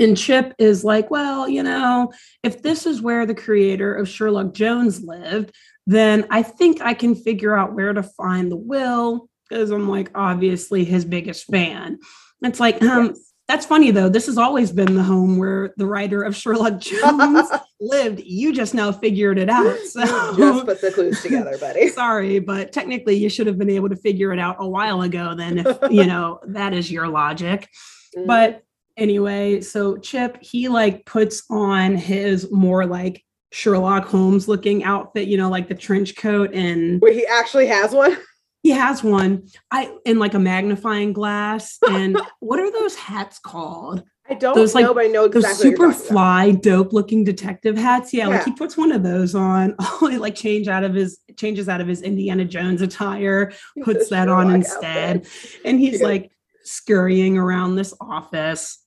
And 0.02 0.16
Chip 0.16 0.54
is 0.58 0.84
like, 0.84 1.10
well, 1.10 1.48
you 1.48 1.62
know, 1.62 2.12
if 2.42 2.62
this 2.62 2.86
is 2.86 3.00
where 3.00 3.24
the 3.24 3.34
creator 3.34 3.94
of 3.94 4.08
Sherlock 4.08 4.52
Jones 4.52 5.02
lived, 5.02 5.54
then 5.86 6.26
I 6.30 6.42
think 6.42 6.80
I 6.80 6.94
can 6.94 7.14
figure 7.14 7.56
out 7.56 7.74
where 7.74 7.92
to 7.92 8.02
find 8.02 8.50
the 8.50 8.56
will 8.56 9.28
because 9.48 9.70
I'm 9.70 9.88
like, 9.88 10.10
obviously, 10.14 10.84
his 10.84 11.04
biggest 11.04 11.46
fan. 11.46 11.98
It's 12.42 12.60
like, 12.60 12.82
um, 12.82 13.08
Yes. 13.08 13.32
that's 13.48 13.66
funny 13.66 13.90
though. 13.90 14.08
This 14.08 14.26
has 14.26 14.38
always 14.38 14.72
been 14.72 14.94
the 14.94 15.02
home 15.02 15.36
where 15.38 15.74
the 15.76 15.86
writer 15.86 16.22
of 16.22 16.34
Sherlock 16.34 16.78
Jones 16.80 17.48
lived. 17.80 18.20
You 18.20 18.52
just 18.52 18.74
now 18.74 18.92
figured 18.92 19.38
it 19.38 19.50
out. 19.50 19.76
So 19.86 20.00
just 20.36 20.66
put 20.66 20.80
the 20.80 20.90
clues 20.92 21.20
together, 21.22 21.56
buddy. 21.58 21.88
sorry, 21.90 22.38
but 22.38 22.72
technically 22.72 23.16
you 23.16 23.28
should 23.28 23.46
have 23.46 23.58
been 23.58 23.70
able 23.70 23.90
to 23.90 23.96
figure 23.96 24.32
it 24.32 24.38
out 24.38 24.56
a 24.58 24.66
while 24.68 25.02
ago 25.02 25.34
then 25.34 25.58
if 25.58 25.78
you 25.90 26.06
know 26.06 26.40
that 26.46 26.72
is 26.72 26.90
your 26.90 27.08
logic. 27.08 27.68
Mm. 28.16 28.26
But 28.26 28.62
anyway, 28.96 29.60
so 29.60 29.96
Chip, 29.96 30.38
he 30.42 30.68
like 30.68 31.04
puts 31.06 31.42
on 31.50 31.96
his 31.96 32.50
more 32.50 32.86
like 32.86 33.24
Sherlock 33.52 34.06
Holmes 34.06 34.48
looking 34.48 34.84
outfit, 34.84 35.28
you 35.28 35.36
know, 35.36 35.50
like 35.50 35.68
the 35.68 35.74
trench 35.74 36.16
coat 36.16 36.52
and 36.54 37.00
wait, 37.00 37.14
he 37.14 37.26
actually 37.26 37.66
has 37.66 37.92
one. 37.92 38.16
he 38.62 38.70
has 38.70 39.02
one. 39.02 39.46
I 39.70 39.94
in 40.06 40.18
like 40.18 40.34
a 40.34 40.38
magnifying 40.38 41.12
glass. 41.12 41.78
And 41.88 42.18
what 42.40 42.60
are 42.60 42.70
those 42.70 42.94
hats 42.94 43.38
called? 43.38 44.02
I 44.30 44.34
don't 44.34 44.54
Those, 44.54 44.74
like, 44.74 44.84
know, 44.84 44.94
but 44.94 45.04
I 45.04 45.08
know 45.08 45.26
those 45.26 45.42
exactly. 45.44 45.70
what 45.70 45.72
super 45.72 45.86
about. 45.86 45.96
fly 46.00 46.50
dope 46.52 46.92
looking 46.92 47.24
detective 47.24 47.76
hats 47.76 48.14
yeah, 48.14 48.28
like 48.28 48.44
he 48.44 48.52
puts 48.52 48.76
one 48.76 48.92
of 48.92 49.02
those 49.02 49.34
on 49.34 49.74
oh, 49.80 50.06
he 50.08 50.16
like 50.16 50.36
change 50.36 50.68
out 50.68 50.84
of 50.84 50.94
his 50.94 51.18
changes 51.36 51.68
out 51.68 51.80
of 51.80 51.88
his 51.88 52.02
indiana 52.02 52.44
jones 52.44 52.82
attire 52.82 53.52
puts 53.82 54.08
that 54.10 54.28
on 54.28 54.54
instead 54.54 55.16
outfit. 55.18 55.60
and 55.64 55.80
he's 55.80 56.00
Yeah. 56.00 56.06
like 56.06 56.30
scurrying 56.62 57.36
around 57.36 57.74
this 57.74 57.92
office 58.00 58.78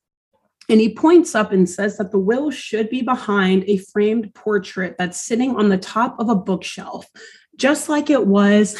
And 0.68 0.80
he 0.80 0.94
points 0.94 1.34
up 1.34 1.52
and 1.52 1.68
says 1.68 1.96
that 1.98 2.10
the 2.10 2.18
will 2.18 2.50
should 2.50 2.90
be 2.90 3.02
behind 3.02 3.64
a 3.66 3.78
framed 3.78 4.34
portrait 4.34 4.96
that's 4.98 5.20
sitting 5.20 5.56
on 5.56 5.68
the 5.68 5.78
top 5.78 6.18
of 6.18 6.28
a 6.28 6.34
bookshelf, 6.34 7.08
just 7.56 7.88
like 7.88 8.10
it 8.10 8.26
was 8.26 8.76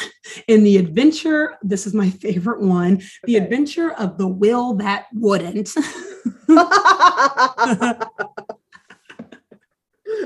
in 0.47 0.63
the 0.63 0.77
adventure. 0.77 1.57
This 1.61 1.87
is 1.87 1.93
my 1.93 2.09
favorite 2.09 2.61
one 2.61 3.01
the 3.23 3.37
adventure 3.37 3.93
of 3.93 4.17
the 4.17 4.27
will 4.27 4.75
that 4.75 5.05
wouldn't. 5.13 5.73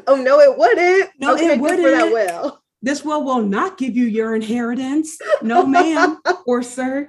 oh 0.08 0.16
no, 0.16 0.40
it 0.40 0.58
wouldn't. 0.58 1.12
No, 1.20 1.36
it 1.36 1.60
good 1.60 1.80
for 1.80 1.92
that 1.92 2.12
will. 2.12 2.62
this 2.82 3.06
will 3.06 3.24
will 3.24 3.42
not 3.42 3.78
give 3.78 3.96
you 3.96 4.06
your 4.06 4.36
inheritance. 4.36 5.18
No, 5.42 5.66
ma'am 5.66 6.20
or 6.46 6.64
sir. 6.64 7.08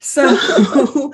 So 0.00 1.12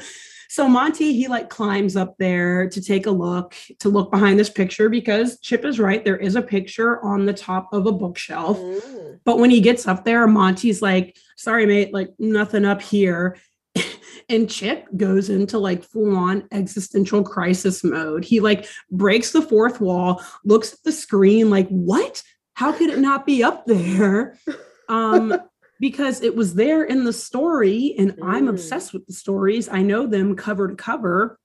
so 0.49 0.67
Monty 0.67 1.13
he 1.13 1.29
like 1.29 1.51
climbs 1.51 1.95
up 1.95 2.17
there 2.19 2.69
to 2.71 2.81
take 2.81 3.07
a 3.07 3.11
look, 3.11 3.55
to 3.81 3.91
look 3.91 4.11
behind 4.11 4.39
this 4.39 4.49
picture 4.49 4.89
because 4.89 5.39
Chip 5.41 5.65
is 5.65 5.79
right. 5.79 6.05
There 6.05 6.17
is 6.17 6.37
a 6.37 6.43
picture 6.43 7.05
on 7.05 7.27
the 7.27 7.35
top 7.35 7.73
of 7.73 7.87
a 7.87 7.93
bookshelf. 7.93 8.59
Mm. 8.59 9.21
But 9.25 9.39
when 9.39 9.51
he 9.51 9.61
gets 9.61 9.87
up 9.87 10.05
there, 10.05 10.27
Monty's 10.27 10.81
like, 10.81 11.17
sorry, 11.37 11.67
mate, 11.67 11.93
like 11.93 12.11
nothing 12.19 12.65
up 12.65 12.83
here. 12.83 13.37
And 14.31 14.51
Chip 14.51 14.87
goes 14.95 15.31
into 15.31 15.59
like 15.59 15.83
full 15.83 16.15
on 16.15 16.47
existential 16.53 17.23
crisis 17.23 17.83
mode. 17.83 18.27
He 18.27 18.41
like 18.41 18.67
breaks 18.91 19.33
the 19.33 19.41
fourth 19.41 19.81
wall, 19.81 20.23
looks 20.45 20.75
at 20.75 20.83
the 20.85 20.93
screen, 20.93 21.49
like, 21.49 21.67
what? 21.69 22.23
How 22.53 22.73
could 22.73 22.91
it 22.91 22.99
not 22.99 23.25
be 23.25 23.43
up 23.43 23.65
there? 23.65 24.39
Um, 24.91 25.39
because 25.81 26.23
it 26.23 26.35
was 26.35 26.55
there 26.55 26.85
in 26.85 27.05
the 27.05 27.13
story, 27.13 27.95
and 27.99 28.15
I'm 28.23 28.47
Mm. 28.47 28.51
obsessed 28.51 28.93
with 28.93 29.07
the 29.07 29.13
stories. 29.13 29.69
I 29.69 29.83
know 29.83 30.07
them 30.07 30.35
cover 30.37 30.69
to 30.69 30.75
cover. 30.75 31.39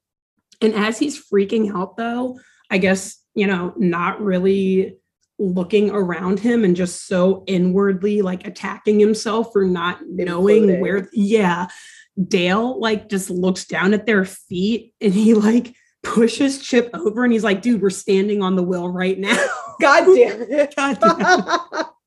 And 0.61 0.73
as 0.73 0.97
he's 0.99 1.21
freaking 1.21 1.75
out, 1.75 1.97
though, 1.97 2.39
I 2.69 2.77
guess, 2.77 3.17
you 3.35 3.47
know, 3.47 3.73
not 3.77 4.21
really 4.21 4.97
looking 5.39 5.89
around 5.89 6.39
him 6.39 6.63
and 6.63 6.75
just 6.75 7.07
so 7.07 7.43
inwardly 7.47 8.21
like 8.21 8.47
attacking 8.47 8.99
himself 8.99 9.51
for 9.51 9.65
not 9.65 9.99
knowing 10.07 10.79
where, 10.79 11.09
yeah. 11.11 11.67
Dale 12.27 12.79
like 12.79 13.09
just 13.09 13.31
looks 13.31 13.65
down 13.65 13.93
at 13.93 14.05
their 14.05 14.23
feet 14.23 14.93
and 15.01 15.13
he 15.13 15.33
like 15.33 15.73
pushes 16.03 16.59
Chip 16.59 16.91
over 16.93 17.23
and 17.23 17.33
he's 17.33 17.43
like, 17.43 17.63
dude, 17.63 17.81
we're 17.81 17.89
standing 17.89 18.43
on 18.43 18.55
the 18.55 18.61
will 18.63 18.87
right 18.87 19.17
now. 19.17 19.43
God 19.81 20.05
damn 20.15 20.41
it. 20.43 20.75
God 20.75 20.99
damn. 20.99 21.85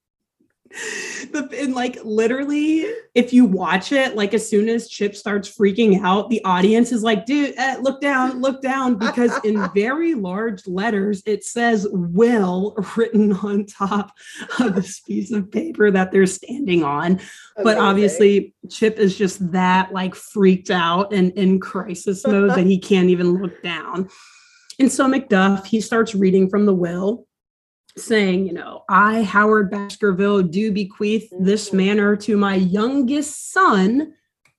the, 1.33 1.49
and 1.61 1.75
like 1.75 1.99
literally, 2.05 2.87
if 3.15 3.33
you 3.33 3.45
watch 3.45 3.93
it, 3.93 4.15
like 4.15 4.35
as 4.35 4.49
soon 4.49 4.69
as 4.69 4.89
Chip 4.89 5.17
starts 5.17 5.49
freaking 5.49 6.03
out, 6.03 6.29
the 6.29 6.45
audience 6.45 6.93
is 6.93 7.03
like, 7.03 7.25
dude, 7.25 7.55
eh, 7.57 7.77
look 7.81 8.01
down, 8.01 8.41
look 8.41 8.61
down, 8.61 8.97
because 8.97 9.33
in 9.45 9.69
very 9.75 10.15
large 10.15 10.67
letters 10.67 11.23
it 11.25 11.45
says 11.45 11.87
will 11.91 12.77
written 12.97 13.33
on 13.33 13.65
top 13.65 14.13
of 14.61 14.75
this 14.75 15.01
piece 15.01 15.31
of 15.33 15.51
paper 15.51 15.91
that 15.91 16.13
they're 16.13 16.27
standing 16.27 16.85
on. 16.85 17.21
But 17.63 17.79
obviously, 17.79 18.55
Chip 18.71 18.99
is 18.99 19.17
just 19.17 19.53
that 19.53 19.93
like 19.93 20.15
freaked 20.15 20.71
out 20.71 21.13
and 21.13 21.33
in 21.33 21.59
crisis 21.61 22.27
mode 22.27 22.51
that 22.51 22.67
he 22.67 22.79
can't 22.79 23.09
even 23.09 23.41
look 23.41 23.63
down. 23.63 24.09
And 24.79 24.93
so 24.93 25.07
Macduff, 25.07 25.65
he 25.65 25.81
starts 25.81 26.15
reading 26.15 26.51
from 26.51 26.67
the 26.67 26.75
will, 26.75 27.26
saying, 28.07 28.47
you 28.47 28.53
know, 28.53 28.85
I, 28.89 29.23
Howard 29.23 29.71
Baskerville, 29.71 30.43
do 30.43 30.71
bequeath 30.73 31.29
this 31.41 31.71
Mhm. 31.71 31.75
manor 31.75 32.17
to 32.17 32.37
my 32.37 32.55
youngest 32.55 33.53
son, 33.53 34.13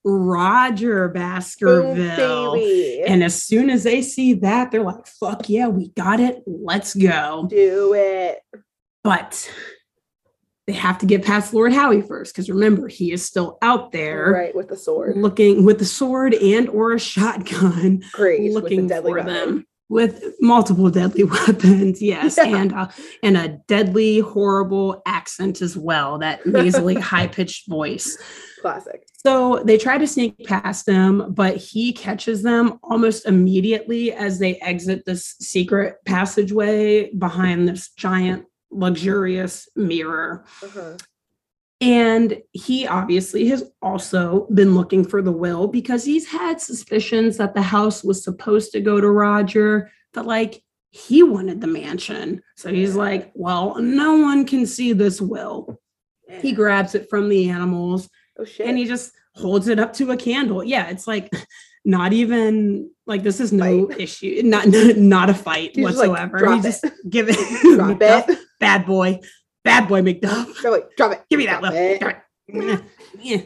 Roger 0.04 1.08
Baskerville. 1.08 2.54
And 3.06 3.22
as 3.22 3.40
soon 3.42 3.70
as 3.70 3.84
they 3.84 4.02
see 4.02 4.34
that, 4.34 4.70
they're 4.70 4.82
like, 4.82 5.06
fuck 5.06 5.48
yeah, 5.48 5.68
we 5.68 5.88
got 5.90 6.20
it. 6.20 6.42
Let's 6.46 6.94
go. 6.94 7.46
do 7.48 7.94
it. 7.94 8.38
But 9.04 9.50
they 10.66 10.72
have 10.74 10.98
to 10.98 11.06
get 11.06 11.24
past 11.24 11.54
Lord 11.54 11.72
Howie 11.72 12.02
first, 12.02 12.34
because 12.34 12.50
remember, 12.50 12.88
he 12.88 13.12
is 13.12 13.24
still 13.24 13.56
out 13.62 13.92
there 13.92 14.32
Right 14.32 14.54
with 14.54 14.68
the 14.68 14.76
sword. 14.76 15.16
looking 15.16 15.64
with 15.64 15.78
the 15.78 15.84
sword 15.84 16.34
and 16.34 16.68
or 16.68 16.92
a 16.92 16.98
shotgun 16.98 18.02
Great. 18.12 18.52
looking 18.52 18.86
deadly 18.86 19.12
for 19.12 19.16
weapon. 19.18 19.32
them 19.34 19.66
with 19.88 20.22
multiple 20.40 20.90
deadly 20.90 21.24
weapons 21.36 22.00
yes 22.02 22.36
Yeah. 22.36 22.56
and 22.56 22.72
uh, 22.72 22.88
and 23.22 23.36
a 23.36 23.48
deadly 23.68 24.20
horrible 24.20 25.02
accent 25.06 25.62
as 25.62 25.76
well 25.76 26.18
that 26.18 26.46
nasally 26.46 26.94
high-pitched 26.94 27.68
voice 27.68 28.18
Classic. 28.60 29.06
so 29.24 29.62
they 29.64 29.78
try 29.78 29.98
to 29.98 30.06
sneak 30.06 30.46
past 30.46 30.86
them 30.86 31.32
but 31.32 31.56
he 31.56 31.92
catches 31.92 32.42
them 32.42 32.78
almost 32.82 33.26
immediately 33.26 34.12
as 34.12 34.38
they 34.38 34.56
exit 34.56 35.04
this 35.06 35.36
secret 35.40 35.96
passageway 36.04 37.10
behind 37.14 37.68
this 37.68 37.90
giant 37.90 38.44
luxurious 38.70 39.68
mirror 39.76 40.44
Uh-huh. 40.62 40.96
And 41.80 42.38
he 42.52 42.86
obviously 42.86 43.46
has 43.48 43.70
also 43.82 44.48
been 44.52 44.74
looking 44.74 45.04
for 45.04 45.22
the 45.22 45.32
will 45.32 45.68
because 45.68 46.04
he's 46.04 46.26
had 46.26 46.60
suspicions 46.60 47.36
that 47.36 47.54
the 47.54 47.62
house 47.62 48.02
was 48.02 48.22
supposed 48.24 48.72
to 48.72 48.80
go 48.80 49.00
to 49.00 49.08
Roger, 49.08 49.90
but 50.12 50.26
like 50.26 50.62
he 50.90 51.22
wanted 51.22 51.60
the 51.60 51.66
mansion. 51.68 52.42
So 52.56 52.72
he's 52.72 52.96
like, 52.96 53.30
well, 53.34 53.76
no 53.80 54.16
one 54.16 54.44
can 54.44 54.66
see 54.66 54.92
this 54.92 55.20
will. 55.20 55.80
He 56.40 56.52
grabs 56.52 56.94
it 56.94 57.08
from 57.08 57.28
the 57.28 57.48
animals 57.48 58.08
Oh 58.38 58.44
and 58.64 58.76
he 58.78 58.84
just 58.84 59.12
holds 59.34 59.68
it 59.68 59.78
up 59.78 59.92
to 59.94 60.10
a 60.12 60.16
candle. 60.16 60.62
Yeah, 60.62 60.88
it's 60.90 61.06
like 61.06 61.32
not 61.84 62.12
even 62.12 62.90
like 63.06 63.22
this 63.22 63.40
is 63.40 63.52
no 63.52 63.88
Fight. 63.88 64.00
issue, 64.00 64.42
not 64.44 64.66
not 64.96 65.30
a 65.30 65.34
fight 65.34 65.74
He's 65.74 65.86
just 65.86 65.98
like, 65.98 66.08
whatsoever. 66.10 66.38
"Drop 66.38 66.56
he 66.56 66.62
just 66.62 66.84
give 67.08 67.28
it 67.28 67.36
Drop 67.76 67.98
it. 68.30 68.38
bad 68.60 68.86
boy, 68.86 69.20
bad 69.68 69.88
boy 69.88 70.00
McDuff. 70.02 70.62
Go 70.62 70.72
wait, 70.72 70.84
drop 70.96 71.12
it. 71.12 71.22
Give 71.30 71.38
me 71.38 71.46
that 71.46 71.60
Drop 71.60 71.74
it. 71.74 72.00
Drop 72.00 72.16
it. 72.48 72.82
Yeah. 73.20 73.38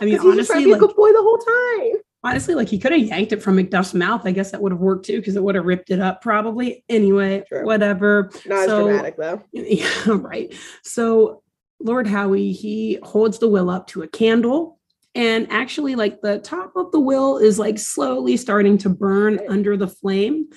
I 0.00 0.04
mean, 0.04 0.20
he's 0.20 0.22
just 0.22 0.22
trying 0.22 0.32
honestly, 0.32 0.64
be 0.64 0.70
a 0.70 0.72
like 0.74 0.80
good 0.80 0.96
boy 0.96 1.12
the 1.12 1.22
whole 1.22 1.38
time. 1.38 2.00
honestly, 2.24 2.54
like 2.54 2.68
he 2.68 2.78
could 2.78 2.92
have 2.92 3.00
yanked 3.00 3.32
it 3.32 3.42
from 3.42 3.56
McDuff's 3.56 3.94
mouth. 3.94 4.22
I 4.24 4.32
guess 4.32 4.50
that 4.50 4.60
would 4.60 4.72
have 4.72 4.80
worked 4.80 5.06
too, 5.06 5.18
because 5.18 5.36
it 5.36 5.42
would 5.42 5.54
have 5.54 5.64
ripped 5.64 5.90
it 5.90 6.00
up 6.00 6.20
probably. 6.20 6.84
Anyway, 6.88 7.44
True. 7.48 7.64
whatever. 7.64 8.30
Not 8.46 8.66
So- 8.66 8.80
as 8.80 8.84
dramatic 8.86 9.16
though. 9.16 9.42
Yeah, 9.52 9.86
right. 10.08 10.52
So 10.82 11.42
Lord 11.80 12.06
Howie, 12.06 12.52
he 12.52 12.98
holds 13.02 13.38
the 13.38 13.48
will 13.48 13.70
up 13.70 13.86
to 13.88 14.02
a 14.02 14.08
candle. 14.08 14.78
And 15.14 15.46
actually, 15.50 15.94
like 15.94 16.20
the 16.22 16.38
top 16.40 16.72
of 16.76 16.90
the 16.92 17.00
will 17.00 17.38
is 17.38 17.58
like 17.58 17.78
slowly 17.78 18.36
starting 18.36 18.78
to 18.78 18.88
burn 18.88 19.36
Right. 19.36 19.48
under 19.48 19.76
the 19.76 19.88
flame. 19.88 20.48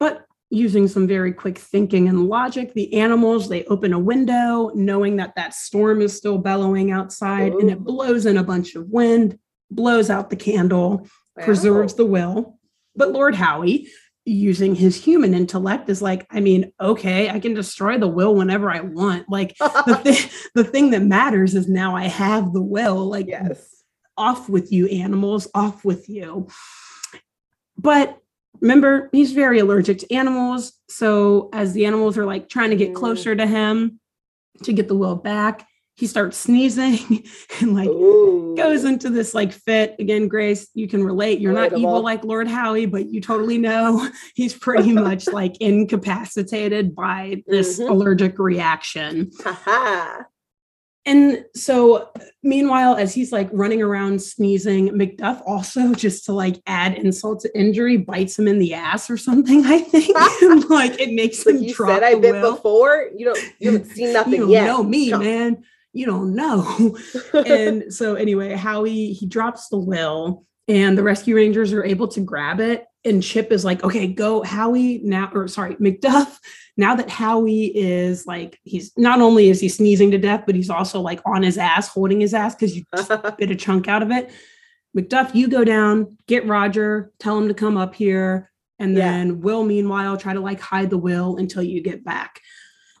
But 0.00 0.24
using 0.50 0.88
some 0.88 1.06
very 1.06 1.32
quick 1.32 1.58
thinking 1.58 2.08
and 2.08 2.26
logic, 2.26 2.72
the 2.72 2.94
animals 2.94 3.48
they 3.48 3.64
open 3.64 3.92
a 3.92 3.98
window, 3.98 4.70
knowing 4.74 5.16
that 5.16 5.34
that 5.36 5.54
storm 5.54 6.00
is 6.00 6.16
still 6.16 6.38
bellowing 6.38 6.90
outside, 6.90 7.52
and 7.52 7.70
it 7.70 7.80
blows 7.80 8.24
in 8.24 8.38
a 8.38 8.44
bunch 8.44 8.74
of 8.74 8.88
wind, 8.88 9.38
blows 9.70 10.08
out 10.08 10.30
the 10.30 10.36
candle, 10.36 11.06
preserves 11.42 11.94
the 11.94 12.06
will. 12.06 12.58
But 12.96 13.12
Lord 13.12 13.34
Howie, 13.34 13.88
using 14.24 14.74
his 14.74 15.02
human 15.02 15.34
intellect, 15.34 15.88
is 15.90 16.00
like, 16.00 16.26
I 16.30 16.40
mean, 16.40 16.72
okay, 16.80 17.28
I 17.28 17.40
can 17.40 17.52
destroy 17.52 17.98
the 17.98 18.08
will 18.08 18.34
whenever 18.34 18.70
I 18.70 18.80
want. 18.80 19.28
Like 19.28 19.56
the 19.58 20.00
thing, 20.02 20.30
the 20.54 20.64
thing 20.64 20.90
that 20.90 21.02
matters 21.02 21.54
is 21.54 21.68
now 21.68 21.94
I 21.94 22.04
have 22.04 22.52
the 22.52 22.62
will. 22.62 23.06
Like 23.06 23.26
yes. 23.28 23.82
off 24.16 24.48
with 24.48 24.72
you, 24.72 24.86
animals, 24.86 25.46
off 25.54 25.84
with 25.84 26.08
you. 26.08 26.48
But 27.76 28.18
remember, 28.60 29.08
he's 29.12 29.32
very 29.32 29.58
allergic 29.58 29.98
to 29.98 30.14
animals. 30.14 30.72
So 30.88 31.48
as 31.52 31.72
the 31.72 31.86
animals 31.86 32.16
are 32.18 32.26
like 32.26 32.48
trying 32.48 32.70
to 32.70 32.76
get 32.76 32.90
Mm. 32.92 32.94
closer 32.94 33.34
to 33.36 33.46
him 33.46 34.00
to 34.64 34.72
get 34.72 34.88
the 34.88 34.96
will 34.96 35.16
back, 35.16 35.66
he 35.96 36.06
starts 36.06 36.36
sneezing 36.36 37.24
and 37.60 37.74
like 37.74 37.88
Ooh. 37.88 38.54
goes 38.56 38.84
into 38.84 39.10
this 39.10 39.34
like 39.34 39.52
fit 39.52 39.96
again 39.98 40.28
grace 40.28 40.68
you 40.72 40.86
can 40.86 41.02
relate 41.02 41.40
you're 41.40 41.52
not 41.52 41.76
evil 41.76 42.00
like 42.02 42.22
lord 42.22 42.46
howie 42.46 42.86
but 42.86 43.10
you 43.10 43.20
totally 43.20 43.58
know 43.58 44.08
he's 44.36 44.54
pretty 44.54 44.92
much 44.92 45.26
like 45.32 45.56
incapacitated 45.60 46.94
by 46.94 47.42
this 47.48 47.80
Mhm. 47.80 47.90
allergic 47.90 48.38
reaction. 48.38 49.30
And 51.08 51.44
so 51.56 52.10
meanwhile 52.42 52.94
as 52.96 53.14
he's 53.14 53.32
like 53.32 53.48
running 53.52 53.82
around 53.82 54.20
sneezing 54.22 54.88
macduff 54.90 55.42
also 55.46 55.94
just 56.04 56.24
to 56.26 56.32
like 56.32 56.60
add 56.66 56.94
insult 56.94 57.40
to 57.40 57.58
injury 57.58 57.96
bites 57.96 58.38
him 58.38 58.46
in 58.46 58.58
the 58.58 58.74
ass 58.74 59.08
or 59.10 59.16
something 59.16 59.64
i 59.66 59.78
think 59.78 60.14
like 60.70 60.98
it 61.00 61.12
makes 61.14 61.44
Like 61.46 61.56
him 61.56 61.62
you 61.62 61.74
drop 61.74 61.90
said 61.90 62.02
I 62.02 62.14
the 62.14 62.20
bit 62.20 62.32
will. 62.34 62.54
before. 62.54 63.08
You 63.16 63.24
don't 63.26 63.40
you 63.58 63.72
haven't 63.72 63.90
seen 63.96 64.12
nothing 64.12 64.32
you 64.34 64.38
don't 64.40 64.50
yet. 64.50 64.66
know 64.66 64.82
me 64.82 65.08
Jump. 65.10 65.24
man 65.24 65.64
you 65.94 66.06
don't 66.06 66.34
know 66.34 66.96
and 67.34 67.92
so 67.92 68.14
anyway 68.14 68.52
howie 68.54 69.12
he 69.12 69.26
drops 69.26 69.68
the 69.68 69.78
will 69.78 70.44
and 70.68 70.98
the 70.98 71.02
rescue 71.02 71.34
rangers 71.34 71.72
are 71.72 71.82
able 71.84 72.08
to 72.08 72.20
grab 72.20 72.60
it 72.60 72.84
and 73.08 73.22
chip 73.22 73.50
is 73.50 73.64
like 73.64 73.82
okay 73.82 74.06
go 74.06 74.42
howie 74.42 75.00
now 75.02 75.30
or 75.34 75.48
sorry 75.48 75.74
macduff 75.76 76.38
now 76.76 76.94
that 76.94 77.10
howie 77.10 77.72
is 77.74 78.26
like 78.26 78.58
he's 78.62 78.92
not 78.96 79.20
only 79.20 79.48
is 79.48 79.60
he 79.60 79.68
sneezing 79.68 80.10
to 80.12 80.18
death 80.18 80.44
but 80.46 80.54
he's 80.54 80.70
also 80.70 81.00
like 81.00 81.20
on 81.26 81.42
his 81.42 81.58
ass 81.58 81.88
holding 81.88 82.20
his 82.20 82.34
ass 82.34 82.54
because 82.54 82.76
you 82.76 82.84
bit 83.38 83.50
a 83.50 83.56
chunk 83.56 83.88
out 83.88 84.02
of 84.02 84.10
it 84.12 84.30
macduff 84.96 85.34
you 85.34 85.48
go 85.48 85.64
down 85.64 86.16
get 86.26 86.46
roger 86.46 87.10
tell 87.18 87.36
him 87.36 87.48
to 87.48 87.54
come 87.54 87.76
up 87.76 87.94
here 87.94 88.50
And 88.80 88.96
Yeah. 88.96 89.10
then 89.10 89.40
Will, 89.40 89.64
meanwhile, 89.64 90.16
try 90.16 90.34
to 90.34 90.40
like 90.40 90.60
hide 90.60 90.90
the 90.90 90.98
will 90.98 91.36
until 91.36 91.62
you 91.64 91.82
get 91.82 92.04
back. 92.04 92.40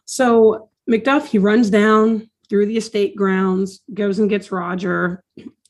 So 0.06 0.70
Macduff, 0.90 1.26
he 1.26 1.38
runs 1.38 1.70
down 1.70 2.28
through 2.48 2.66
the 2.66 2.76
estate 2.76 3.14
grounds, 3.14 3.80
goes 3.94 4.18
and 4.18 4.28
gets 4.28 4.50
Roger. 4.50 5.22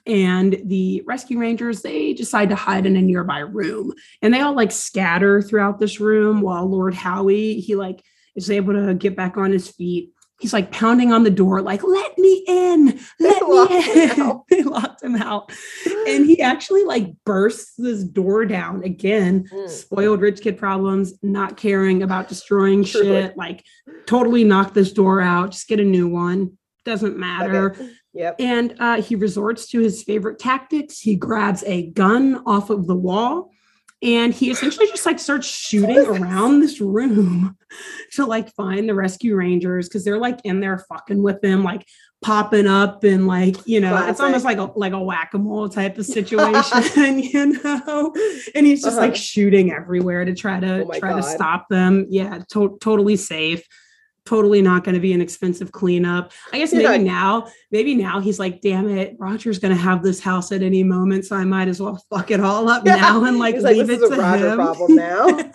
And 0.09 0.59
the 0.65 1.03
rescue 1.07 1.39
rangers, 1.39 1.83
they 1.83 2.15
decide 2.15 2.49
to 2.49 2.57
hide 2.57 2.87
in 2.87 2.97
a 2.97 3.03
nearby 3.03 3.41
room. 3.41 3.93
And 4.23 4.33
they 4.33 4.41
all 4.41 4.55
like 4.55 4.73
scatter 4.73 5.43
throughout 5.43 5.79
this 5.79 6.01
room 6.01 6.41
while 6.41 6.67
Lord 6.67 6.95
Howie, 6.95 7.61
he 7.61 7.77
like 7.77 8.03
is 8.35 8.51
able 8.51 8.73
to 8.73 8.95
get 8.95 9.15
back 9.15 9.37
on 9.37 9.53
his 9.53 9.69
feet. 9.69 10.13
He's 10.41 10.53
like 10.53 10.71
pounding 10.71 11.13
on 11.13 11.25
the 11.25 11.31
door, 11.31 11.61
like, 11.61 11.83
let 11.83 12.17
me 12.17 12.45
in, 12.47 13.01
let 13.19 13.43
locked 13.49 13.73
me 13.73 13.83
him 13.83 14.11
in. 14.11 14.21
out. 14.21 14.45
they 14.51 14.63
locked 14.63 15.03
him 15.03 15.17
out. 15.17 15.53
And 16.07 16.25
he 16.25 16.41
actually 16.41 16.85
like 16.85 17.13
bursts 17.25 17.75
this 17.77 18.05
door 18.05 18.47
down 18.47 18.85
again. 18.85 19.49
Mm. 19.53 19.69
Spoiled 19.69 20.21
rich 20.21 20.41
kid 20.41 20.57
problems, 20.57 21.15
not 21.23 21.57
caring 21.57 22.05
about 22.05 22.29
destroying 22.29 22.85
shit, 22.85 23.37
like 23.37 23.65
totally 24.07 24.45
knock 24.45 24.75
this 24.75 24.93
door 24.93 25.21
out, 25.21 25.51
just 25.51 25.67
get 25.67 25.81
a 25.81 25.85
new 25.85 26.07
one. 26.09 26.57
Doesn't 26.85 27.19
matter. 27.19 27.73
Okay. 27.73 27.91
Yep. 28.15 28.37
And 28.39 28.75
uh, 28.79 29.03
he 29.03 29.15
resorts 29.15 29.69
to 29.71 29.81
his 29.81 30.03
favorite 30.03 30.39
tactics. 30.39 30.99
He 31.01 31.15
grabs 31.15 31.63
a 31.65 31.89
gun 31.91 32.43
off 32.47 32.71
of 32.71 32.87
the 32.87 32.97
wall 32.97 33.51
and 34.03 34.33
he 34.33 34.51
essentially 34.51 34.87
just 34.87 35.05
like 35.07 35.19
starts 35.19 35.47
shooting 35.47 35.99
around 36.07 36.61
this 36.61 36.81
room 36.81 37.57
to 38.13 38.25
like 38.27 38.53
find 38.55 38.89
the 38.89 38.95
rescue 38.95 39.35
rangers 39.37 39.89
because 39.89 40.05
they're 40.05 40.19
like 40.19 40.39
in 40.45 40.61
there 40.61 40.79
fucking 40.89 41.23
with 41.23 41.43
him, 41.45 41.63
like 41.65 41.85
popping 42.23 42.67
up 42.67 43.05
and 43.05 43.27
like, 43.27 43.57
you 43.67 43.81
know, 43.81 44.09
it's 44.09 44.21
almost 44.21 44.45
like 44.45 44.59
a 44.59 44.71
like 44.75 44.93
a 44.93 45.01
whack-a-mole 45.03 45.69
type 45.69 45.99
of 45.99 46.07
situation, 46.19 47.19
you 47.19 47.61
know. 47.63 48.13
And 48.55 48.67
he's 48.67 48.83
just 48.83 48.97
like 48.97 49.11
Uh-huh. 49.13 49.17
shooting 49.21 49.71
everywhere 49.73 50.25
to 50.25 50.35
try 50.35 50.59
to 50.61 50.85
Oh 50.85 50.99
try 50.99 51.15
to 51.15 51.23
stop 51.23 51.69
them. 51.69 52.07
Yeah, 52.09 52.41
to- 52.53 52.79
totally 52.81 53.17
safe 53.17 53.65
totally 54.29 54.61
not 54.61 54.85
going 54.85 54.95
to 54.95 55.01
be 55.01 55.13
an 55.13 55.21
expensive 55.21 55.73
cleanup. 55.73 56.33
I 56.53 56.59
guess 56.59 56.73
maybe 56.73 56.83
Yeah. 56.85 56.97
now, 56.99 57.49
maybe 57.71 57.95
now 57.95 58.21
he's 58.21 58.39
like, 58.39 58.61
damn 58.61 58.89
it, 58.89 59.17
Roger's 59.19 59.59
going 59.59 59.75
to 59.75 59.81
have 59.81 60.03
this 60.03 60.21
house 60.21 60.53
at 60.53 60.63
any 60.63 60.83
moment, 60.83 61.25
so 61.25 61.37
I 61.37 61.45
might 61.45 61.69
as 61.69 61.81
well 61.81 62.03
fuck 62.11 62.31
it 62.31 62.41
all 62.41 62.69
up 62.69 62.85
Yeah. 62.85 62.97
now 62.97 63.25
and 63.25 63.39
like 63.39 63.55
He's 63.55 63.65
like, 63.65 63.77
leave 63.77 63.87
this 63.87 64.01
it 64.01 64.05
is 64.05 64.11
a 64.11 64.17
to 64.17 64.21
Roger 64.21 64.49
him. 64.51 64.57
problem 64.57 64.95
now. 64.97 65.53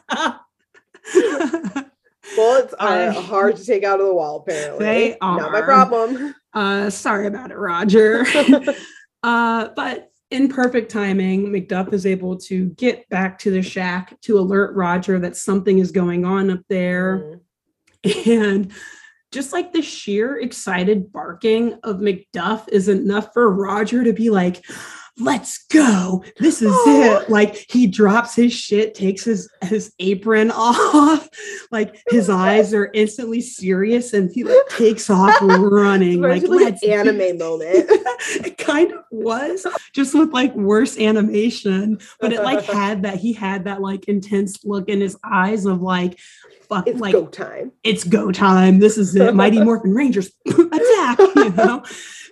Bullets 2.36 2.74
are 2.80 3.12
hard 3.12 3.58
to 3.58 3.66
take 3.66 3.84
out 3.84 4.00
of 4.00 4.08
the 4.08 4.14
wall, 4.14 4.38
apparently. 4.38 4.84
They 4.86 5.18
Not 5.22 5.52
my 5.52 5.62
problem. 5.62 6.34
uh, 6.54 6.90
sorry 6.90 7.28
about 7.28 7.52
it, 7.52 7.58
Roger. 7.58 8.26
uh, 9.24 9.70
but 9.76 10.10
in 10.32 10.48
perfect 10.48 10.90
timing, 10.90 11.48
McDuff 11.50 11.94
is 11.94 12.06
able 12.08 12.38
to 12.38 12.70
get 12.70 13.08
back 13.10 13.38
to 13.40 13.52
the 13.52 13.62
shack 13.62 14.20
to 14.22 14.40
alert 14.40 14.76
Roger 14.76 15.20
that 15.20 15.36
something 15.36 15.78
is 15.78 15.92
going 15.92 16.26
on 16.26 16.50
up 16.50 16.62
there. 16.70 17.20
Mm. 17.20 17.40
And 18.26 18.72
just 19.32 19.52
like 19.52 19.74
the 19.74 19.82
sheer 19.82 20.38
excited 20.40 21.12
barking 21.12 21.80
of 21.84 21.98
Macduff 21.98 22.68
is 22.70 22.88
enough 22.88 23.34
for 23.34 23.52
Roger 23.52 24.04
to 24.04 24.14
be 24.14 24.30
like, 24.30 24.64
let's 25.20 25.66
go. 25.66 26.24
This 26.40 26.62
is 26.62 26.72
Aw. 26.72 27.22
it. 27.22 27.30
Like 27.30 27.66
he 27.70 27.88
drops 27.88 28.36
his 28.36 28.54
shit, 28.54 28.96
takes 28.96 29.24
his, 29.24 29.50
his 29.64 29.94
apron 30.00 30.52
off. 30.56 31.30
Like 31.72 32.00
his 32.10 32.30
eyes 32.30 32.74
are 32.74 32.90
instantly 32.94 33.42
serious 33.42 34.14
and 34.14 34.32
he 34.32 34.44
like 34.44 34.58
takes 34.70 35.10
off 35.10 35.38
running. 35.42 36.22
Like, 36.22 36.44
like, 36.48 36.82
an 36.84 36.90
anime 36.90 37.38
moment. 37.38 37.86
it 37.90 38.58
kind 38.58 38.92
of 38.92 39.04
was 39.12 39.66
just 39.94 40.16
with 40.16 40.32
like 40.32 40.56
worse 40.56 40.98
animation, 40.98 42.00
but 42.20 42.34
it 42.34 42.44
like 42.44 42.64
had 42.66 43.04
that 43.04 43.18
he 43.18 43.34
had 43.34 43.66
that 43.66 43.82
like 43.82 44.06
intense 44.06 44.64
look 44.66 44.90
in 44.90 45.02
his 45.02 45.18
eyes 45.24 45.66
of 45.66 45.82
like 45.82 46.20
fuck 46.68 46.88
It's 46.88 47.00
like 47.00 47.14
go 47.14 47.28
time. 47.28 47.72
it's 47.84 48.04
go 48.04 48.32
time. 48.32 48.80
This 48.80 48.98
is 48.98 49.16
it. 49.16 49.36
Mighty 49.36 49.62
Morphin 49.62 49.94
Rangers 49.94 50.32
attack, 50.48 51.20
you 51.20 51.50
know. 51.52 51.84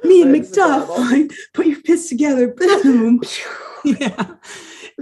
Me 0.04 0.22
and 0.24 0.34
McDuff, 0.34 0.88
like, 0.89 1.32
put 1.54 1.68
your 1.68 1.80
fists 1.82 2.10
together, 2.10 2.47
boom. 2.58 3.22
yeah. 3.86 4.36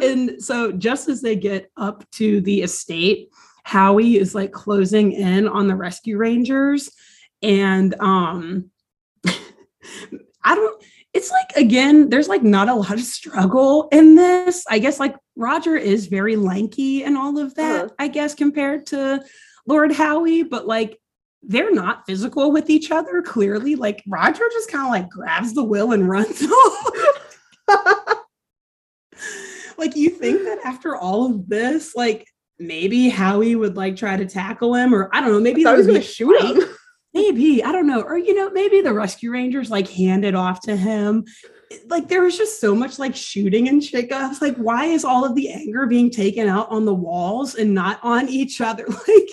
And 0.02 0.42
so 0.44 0.72
just 0.72 1.10
as 1.10 1.22
they 1.22 1.36
get 1.36 1.72
up 1.78 2.10
to 2.12 2.42
the 2.42 2.62
estate, 2.62 3.30
Howie 3.64 4.18
is 4.18 4.34
like 4.34 4.52
closing 4.52 5.12
in 5.12 5.48
on 5.48 5.68
the 5.68 5.76
rescue 5.76 6.18
rangers. 6.18 6.90
And 7.42 7.96
um 8.00 8.72
I 10.44 10.56
don't 10.56 10.84
it's 11.14 11.32
like 11.32 11.52
again, 11.56 12.10
there's 12.10 12.28
like 12.30 12.44
not 12.44 12.70
a 12.70 12.74
lot 12.74 12.94
of 12.94 13.02
struggle 13.02 13.88
in 13.92 14.16
this. 14.16 14.64
I 14.70 14.80
guess 14.80 15.00
like 15.00 15.16
Roger 15.36 15.76
is 15.76 16.08
very 16.08 16.36
lanky 16.36 17.04
and 17.04 17.18
all 17.18 17.38
of 17.38 17.56
that, 17.56 17.86
Uh-huh. 17.86 17.94
I 18.00 18.08
guess, 18.08 18.36
compared 18.36 18.86
to 18.88 19.24
Lord 19.68 19.92
Howie, 19.92 20.44
but 20.44 20.66
like 20.68 21.00
they're 21.44 21.74
not 21.74 22.06
physical 22.06 22.52
with 22.52 22.70
each 22.70 22.92
other 22.92 23.22
clearly. 23.22 23.76
Like 23.76 24.04
Roger 24.08 24.44
just 24.52 24.70
kind 24.70 24.86
of 24.86 24.92
like 24.92 25.10
grabs 25.10 25.54
the 25.54 25.64
will 25.64 25.94
and 25.94 26.08
runs 26.08 26.42
off. 27.68 28.26
like 29.78 29.96
you 29.96 30.10
think 30.10 30.44
that 30.44 30.60
after 30.66 30.96
all 30.96 31.26
of 31.28 31.48
this, 31.48 31.96
like 31.96 32.28
maybe 32.60 33.10
Howie 33.10 33.56
would 33.56 33.78
like 33.78 33.96
try 33.96 34.18
to 34.18 34.26
tackle 34.26 34.76
him, 34.76 34.94
or 34.94 35.10
I 35.14 35.22
don't 35.22 35.32
know, 35.32 35.40
maybe 35.40 35.66
I 35.66 35.70
there 35.72 35.78
was 35.78 35.88
gonna 35.88 36.02
shoot 36.02 36.42
him. 36.42 36.62
Maybe, 37.14 37.64
I 37.64 37.72
don't 37.72 37.88
know. 37.88 38.02
Or, 38.02 38.18
you 38.18 38.36
know, 38.36 38.52
maybe 38.52 38.82
the 38.82 38.94
rescue 38.94 39.32
rangers 39.32 39.72
like 39.72 39.90
hand 39.90 40.24
it 40.26 40.36
off 40.36 40.62
to 40.62 40.76
him. 40.76 41.26
Like 41.88 42.08
there 42.08 42.22
was 42.22 42.38
just 42.38 42.62
so 42.62 42.76
much 42.76 43.00
like 43.00 43.16
shooting 43.16 43.68
and 43.68 43.84
shit. 43.84 44.12
I 44.12 44.28
was 44.28 44.42
like, 44.42 44.56
why 44.58 44.86
is 44.86 45.04
all 45.04 45.26
of 45.26 45.36
the 45.36 45.50
anger 45.50 45.88
being 45.88 46.12
taken 46.12 46.48
out 46.48 46.70
on 46.70 46.86
the 46.86 46.94
walls 46.94 47.56
and 47.56 47.74
not 47.74 48.00
on 48.04 48.30
each 48.30 48.62
other? 48.62 48.86
Like, 49.08 49.30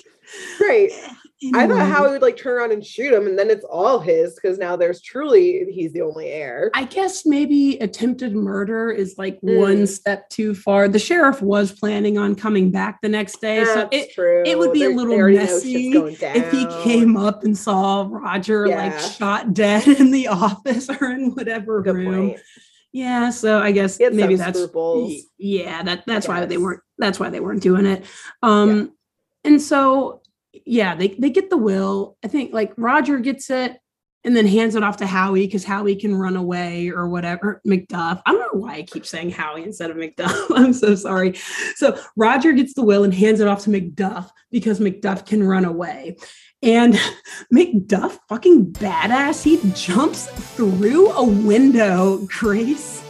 Right. 0.60 0.90
Eh, 0.92 1.14
I 1.54 1.66
thought 1.66 1.76
anyway. 1.78 1.90
Howie 1.90 2.10
would 2.12 2.22
like 2.22 2.38
turn 2.38 2.54
around 2.56 2.72
and 2.72 2.82
shoot 2.84 3.12
him, 3.12 3.26
and 3.26 3.38
then 3.38 3.50
it's 3.50 3.64
all 3.64 3.98
his 4.00 4.34
because 4.34 4.56
now 4.58 4.74
there's 4.74 5.02
truly 5.02 5.66
he's 5.70 5.92
the 5.92 6.00
only 6.00 6.28
heir. 6.28 6.70
I 6.74 6.84
guess 6.84 7.26
maybe 7.26 7.76
attempted 7.80 8.34
murder 8.34 8.90
is 8.90 9.16
like 9.18 9.38
one 9.42 9.82
Mm. 9.82 9.88
step 9.88 10.30
too 10.30 10.54
far. 10.54 10.88
The 10.88 10.98
sheriff 10.98 11.42
was 11.42 11.72
planning 11.72 12.16
on 12.16 12.36
coming 12.36 12.70
back 12.70 13.00
the 13.02 13.10
next 13.10 13.40
day. 13.42 13.64
so 13.66 13.86
it, 13.92 14.12
true. 14.14 14.44
it 14.46 14.58
would 14.58 14.72
be 14.72 14.84
a 14.84 14.88
little 14.88 15.12
they 15.14 15.20
already 15.20 15.36
know 15.36 15.44
shit's 15.46 15.64
messy 16.22 16.38
if 16.40 16.50
he 16.52 16.66
came 16.82 17.18
up 17.18 17.44
and 17.44 17.56
saw 17.56 18.06
Roger 18.10 18.66
like 18.68 18.98
shot 18.98 19.52
dead 19.52 19.86
in 20.00 20.10
the 20.12 20.28
office 20.28 20.88
or 20.88 21.10
in 21.10 21.32
whatever 21.32 21.82
Good 21.82 21.96
room. 21.96 22.28
point. 22.30 22.40
Yeah, 22.92 23.28
so 23.28 23.58
I 23.58 23.72
guess 23.72 23.98
maybe 24.00 24.36
that's 24.36 24.58
scruples. 24.58 25.12
yeah, 25.36 25.82
that 25.82 26.04
that's 26.06 26.26
why 26.26 26.46
they 26.46 26.56
weren't 26.56 26.80
that's 26.96 27.20
why 27.20 27.28
they 27.28 27.40
weren't 27.40 27.62
doing 27.62 27.84
it. 27.84 28.04
Um 28.42 28.92
and 29.44 29.60
so 29.60 30.22
yeah, 30.64 30.94
they 30.94 31.08
they 31.08 31.30
get 31.30 31.50
the 31.50 31.56
will. 31.56 32.16
I 32.24 32.28
think 32.28 32.52
like 32.52 32.72
Roger 32.76 33.18
gets 33.18 33.50
it 33.50 33.78
and 34.26 34.36
then 34.36 34.46
hands 34.46 34.74
it 34.74 34.82
off 34.82 34.96
to 34.96 35.06
Howie 35.06 35.46
because 35.46 35.62
Howie 35.62 35.94
can 35.94 36.14
run 36.14 36.34
away 36.34 36.88
or 36.88 37.08
whatever. 37.08 37.62
Macduff. 37.66 38.20
I 38.26 38.32
don't 38.32 38.40
know 38.40 38.60
why 38.60 38.74
I 38.74 38.82
keep 38.82 39.06
saying 39.06 39.30
Howie 39.30 39.62
instead 39.62 39.88
of 39.88 39.96
Macduff. 39.96 40.50
I'm 40.56 40.72
so 40.72 40.96
sorry. 40.96 41.34
So 41.76 41.96
Roger 42.16 42.52
gets 42.52 42.74
the 42.74 42.82
will 42.82 43.04
and 43.04 43.14
hands 43.14 43.38
it 43.38 43.46
off 43.46 43.62
to 43.64 43.70
Macduff 43.70 44.30
because 44.50 44.80
Macduff 44.80 45.26
can 45.26 45.44
run 45.44 45.64
away. 45.64 46.16
And 46.60 46.94
Macduff, 47.54 48.18
fucking 48.28 48.72
badass, 48.72 49.44
he 49.44 49.60
jumps 49.74 50.26
through 50.56 51.10
a 51.12 51.24
window, 51.24 52.18
Grace. 52.26 53.05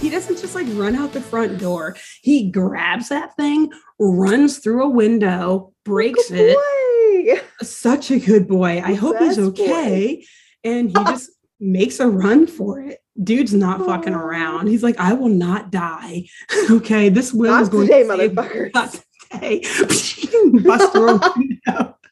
He 0.00 0.10
doesn't 0.10 0.38
just 0.38 0.54
like 0.54 0.66
run 0.70 0.96
out 0.96 1.12
the 1.12 1.20
front 1.20 1.58
door. 1.58 1.96
He 2.22 2.50
grabs 2.50 3.08
that 3.08 3.36
thing, 3.36 3.72
runs 3.98 4.58
through 4.58 4.84
a 4.84 4.90
window, 4.90 5.72
breaks 5.84 6.30
Good 6.30 6.56
it. 6.56 6.56
boy. 6.56 7.40
Such 7.62 8.10
a 8.10 8.18
good 8.18 8.46
boy. 8.48 8.82
I 8.84 8.94
hope 8.94 9.18
he's 9.18 9.36
Best 9.36 9.56
boy. 9.56 9.64
okay. 9.64 10.26
And 10.64 10.88
he 10.88 10.94
ah. 10.96 11.10
just 11.10 11.30
makes 11.60 12.00
a 12.00 12.08
run 12.08 12.46
for 12.46 12.80
it. 12.80 13.00
Dude's 13.22 13.54
not 13.54 13.84
fucking 13.84 14.14
around. 14.14 14.68
He's 14.68 14.82
like, 14.82 14.98
I 14.98 15.12
will 15.14 15.28
not 15.28 15.72
die. 15.72 16.28
okay, 16.70 17.08
this 17.08 17.32
will 17.32 17.56
is 17.60 17.68
going 17.68 17.88
today, 17.88 18.04
to 18.04 18.08
motherfuckers. 18.08 18.74
Not 18.74 19.00
today. 19.32 19.60
Bust 20.62 20.92
through 20.92 21.16
a 21.16 21.32
window. 21.36 21.94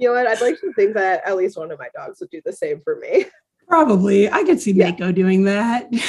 You 0.00 0.08
know 0.08 0.14
what? 0.14 0.26
I'd 0.26 0.40
like 0.40 0.60
to 0.60 0.72
think 0.72 0.94
that 0.94 1.22
at 1.24 1.36
least 1.36 1.56
one 1.56 1.70
of 1.70 1.78
my 1.78 1.88
dogs 1.94 2.18
would 2.20 2.30
do 2.30 2.40
the 2.44 2.52
same 2.52 2.80
for 2.82 2.96
me. 2.96 3.26
Probably. 3.72 4.30
I 4.30 4.42
could 4.44 4.60
see 4.60 4.72
Yeah. 4.72 4.90
Mako 4.90 5.12
doing 5.12 5.44
that. 5.44 5.90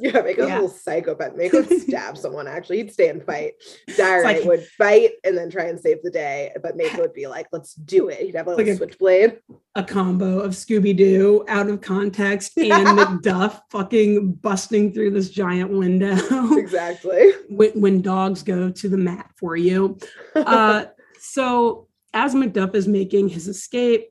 Yeah, 0.00 0.22
Mako's 0.22 0.48
Yeah. 0.48 0.54
a 0.54 0.62
little 0.62 0.68
psychopath. 0.68 1.36
Mako 1.36 1.62
would 1.62 1.80
stab 1.82 2.16
someone, 2.16 2.46
actually. 2.46 2.78
He'd 2.78 2.92
stay 2.92 3.08
and 3.08 3.22
fight. 3.22 3.54
Dire 3.98 4.22
like- 4.22 4.44
would 4.44 4.64
fight 4.78 5.10
and 5.24 5.36
then 5.36 5.50
try 5.50 5.64
and 5.64 5.78
save 5.78 5.98
the 6.02 6.10
day. 6.10 6.52
But 6.62 6.76
Mako 6.78 7.00
would 7.02 7.12
be 7.12 7.26
like, 7.26 7.48
let's 7.52 7.74
do 7.74 8.08
it. 8.08 8.20
He'd 8.20 8.36
have 8.36 8.46
a 8.46 8.54
Like 8.54 8.68
a- 8.68 8.76
switchblade. 8.76 9.40
a 9.74 9.82
combo 9.84 10.38
of 10.40 10.52
Scooby 10.52 10.96
Doo 10.96 11.44
out 11.48 11.68
of 11.68 11.82
context 11.82 12.56
and 12.56 12.70
Macduff 12.98 13.60
fucking 13.70 14.34
busting 14.34 14.94
through 14.94 15.10
this 15.10 15.28
giant 15.28 15.70
window 15.70 16.16
Exactly. 16.56 17.32
when, 17.50 17.72
when 17.78 18.00
dogs 18.00 18.42
go 18.42 18.70
to 18.70 18.88
the 18.88 18.96
mat 18.96 19.28
for 19.36 19.56
you. 19.56 19.98
Uh, 20.34 20.84
so 21.18 21.88
as 22.14 22.34
Macduff 22.34 22.74
is 22.74 22.88
making 22.88 23.28
his 23.28 23.48
escape, 23.48 24.06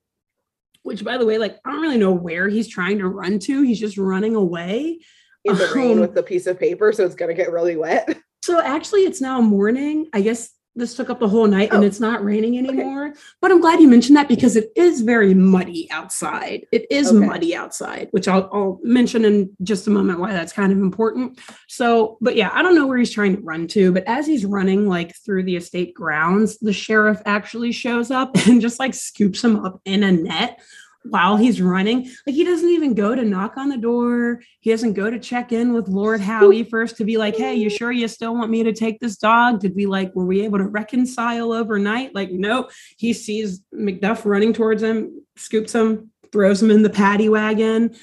which 0.83 1.03
by 1.03 1.17
the 1.17 1.25
way, 1.25 1.37
like 1.37 1.57
I 1.65 1.71
don't 1.71 1.81
really 1.81 1.97
know 1.97 2.13
where 2.13 2.47
he's 2.49 2.67
trying 2.67 2.99
to 2.99 3.07
run 3.07 3.39
to. 3.39 3.61
He's 3.61 3.79
just 3.79 3.97
running 3.97 4.35
away. 4.35 4.99
In 5.45 5.55
the 5.55 5.71
rain 5.73 5.93
Um, 5.93 5.99
with 6.01 6.13
the 6.13 6.23
piece 6.23 6.47
of 6.47 6.59
paper, 6.59 6.91
so 6.91 7.05
it's 7.05 7.15
gonna 7.15 7.33
get 7.33 7.51
really 7.51 7.75
wet. 7.77 8.17
So 8.41 8.59
actually, 8.59 9.01
it's 9.01 9.21
now 9.21 9.41
morning. 9.41 10.07
I 10.13 10.21
guess 10.21 10.49
this 10.79 10.95
took 10.95 11.09
up 11.09 11.19
the 11.19 11.27
whole 11.27 11.45
night 11.47 11.71
and 11.71 11.83
Oh. 11.83 11.87
it's 11.87 11.99
not 11.99 12.23
raining 12.23 12.57
anymore. 12.57 13.13
But 13.41 13.51
I'm 13.51 13.61
glad 13.61 13.79
you 13.79 13.87
mentioned 13.87 14.17
that 14.17 14.27
because 14.27 14.55
it 14.55 14.71
is 14.75 15.01
very 15.01 15.33
muddy 15.33 15.87
outside. 15.91 16.65
It 16.71 16.85
is 16.89 17.09
Okay. 17.11 17.25
muddy 17.25 17.55
outside, 17.55 18.07
which 18.11 18.27
I'll, 18.27 18.49
I'll 18.51 18.79
mention 18.83 19.25
in 19.25 19.51
just 19.61 19.85
a 19.87 19.89
moment 19.91 20.19
why 20.19 20.31
that's 20.33 20.53
kind 20.53 20.71
of 20.71 20.79
important. 20.79 21.39
So, 21.67 22.17
but 22.21 22.35
yeah, 22.35 22.49
I 22.53 22.61
don't 22.63 22.75
know 22.75 22.87
where 22.87 22.97
he's 22.97 23.11
trying 23.11 23.35
to 23.35 23.41
run 23.41 23.67
to, 23.67 23.91
but 23.91 24.03
as 24.07 24.25
he's 24.25 24.45
running 24.45 24.87
like 24.87 25.15
through 25.25 25.43
the 25.43 25.55
estate 25.55 25.93
grounds, 25.93 26.57
the 26.59 26.73
sheriff 26.73 27.21
actually 27.25 27.71
shows 27.71 28.09
up 28.11 28.35
and 28.47 28.61
just 28.61 28.79
like 28.79 28.93
scoops 28.93 29.43
him 29.43 29.57
up 29.65 29.81
in 29.85 30.03
a 30.03 30.11
net 30.11 30.59
while 31.03 31.37
he's 31.37 31.61
running. 31.61 32.09
Like 32.25 32.35
he 32.35 32.43
doesn't 32.43 32.69
even 32.69 32.93
go 32.93 33.15
to 33.15 33.23
knock 33.23 33.57
on 33.57 33.69
the 33.69 33.77
door. 33.77 34.41
He 34.59 34.71
doesn't 34.71 34.93
go 34.93 35.09
to 35.09 35.19
check 35.19 35.51
in 35.51 35.73
with 35.73 35.87
Lord 35.87 36.21
Howie 36.21 36.63
first 36.69 36.97
to 36.97 37.05
be 37.05 37.17
like, 37.17 37.35
"Hey, 37.35 37.55
you 37.55 37.69
sure 37.69 37.91
you 37.91 38.07
still 38.07 38.35
want 38.35 38.51
me 38.51 38.63
to 38.63 38.73
take 38.73 38.99
this 38.99 39.17
dog? 39.17 39.59
Did 39.59 39.75
we 39.75 39.85
like 39.85 40.13
were 40.15 40.25
we 40.25 40.41
able 40.41 40.57
to 40.57 40.67
reconcile 40.67 41.51
overnight?" 41.53 42.13
Like, 42.13 42.31
nope. 42.31 42.71
He 42.97 43.13
sees 43.13 43.61
McDuff 43.73 44.25
running 44.25 44.53
towards 44.53 44.83
him, 44.83 45.23
scoops 45.35 45.73
him, 45.73 46.11
throws 46.31 46.61
him 46.61 46.71
in 46.71 46.83
the 46.83 46.89
paddy 46.89 47.29
wagon. 47.29 47.95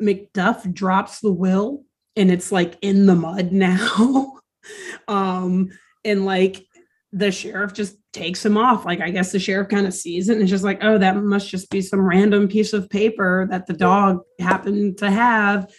McDuff 0.00 0.72
drops 0.72 1.20
the 1.20 1.32
will 1.32 1.84
and 2.16 2.30
it's 2.30 2.52
like 2.52 2.76
in 2.82 3.06
the 3.06 3.14
mud 3.14 3.52
now. 3.52 4.34
um 5.06 5.70
and 6.04 6.26
like 6.26 6.66
the 7.12 7.32
sheriff 7.32 7.72
just 7.72 7.96
takes 8.12 8.44
him 8.44 8.56
off. 8.56 8.84
Like, 8.84 9.00
I 9.00 9.10
guess 9.10 9.32
the 9.32 9.38
sheriff 9.38 9.68
kind 9.68 9.86
of 9.86 9.94
sees 9.94 10.28
it 10.28 10.34
and 10.34 10.42
is 10.42 10.50
just 10.50 10.64
like, 10.64 10.82
oh, 10.82 10.98
that 10.98 11.16
must 11.16 11.48
just 11.48 11.70
be 11.70 11.80
some 11.80 12.00
random 12.00 12.48
piece 12.48 12.72
of 12.72 12.88
paper 12.88 13.46
that 13.50 13.66
the 13.66 13.74
dog 13.74 14.20
happened 14.40 14.98
to 14.98 15.10
have. 15.10 15.70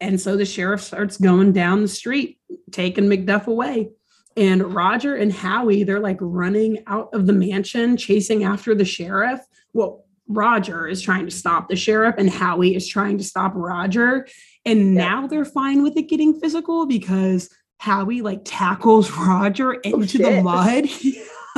And 0.00 0.20
so 0.20 0.36
the 0.36 0.44
sheriff 0.44 0.80
starts 0.80 1.16
going 1.16 1.52
down 1.52 1.82
the 1.82 1.88
street, 1.88 2.38
taking 2.70 3.04
McDuff 3.06 3.46
away. 3.46 3.90
And 4.36 4.72
Roger 4.72 5.16
and 5.16 5.32
Howie, 5.32 5.82
they're 5.82 5.98
like 5.98 6.18
running 6.20 6.84
out 6.86 7.08
of 7.12 7.26
the 7.26 7.32
mansion, 7.32 7.96
chasing 7.96 8.44
after 8.44 8.74
the 8.74 8.84
sheriff. 8.84 9.40
Well, 9.72 10.04
Roger 10.28 10.86
is 10.86 11.02
trying 11.02 11.24
to 11.24 11.30
stop 11.32 11.68
the 11.68 11.74
sheriff, 11.74 12.14
and 12.18 12.30
Howie 12.30 12.76
is 12.76 12.86
trying 12.86 13.18
to 13.18 13.24
stop 13.24 13.52
Roger. 13.56 14.28
And 14.64 14.94
Yeah. 14.94 15.00
now 15.00 15.26
they're 15.26 15.44
fine 15.44 15.82
with 15.82 15.96
it 15.96 16.02
getting 16.02 16.38
physical 16.38 16.86
because 16.86 17.50
Howie 17.78 18.22
like 18.22 18.42
tackles 18.44 19.10
Roger 19.10 19.74
oh, 19.74 19.80
into 20.00 20.18
the 20.18 20.42
mud. 20.42 20.84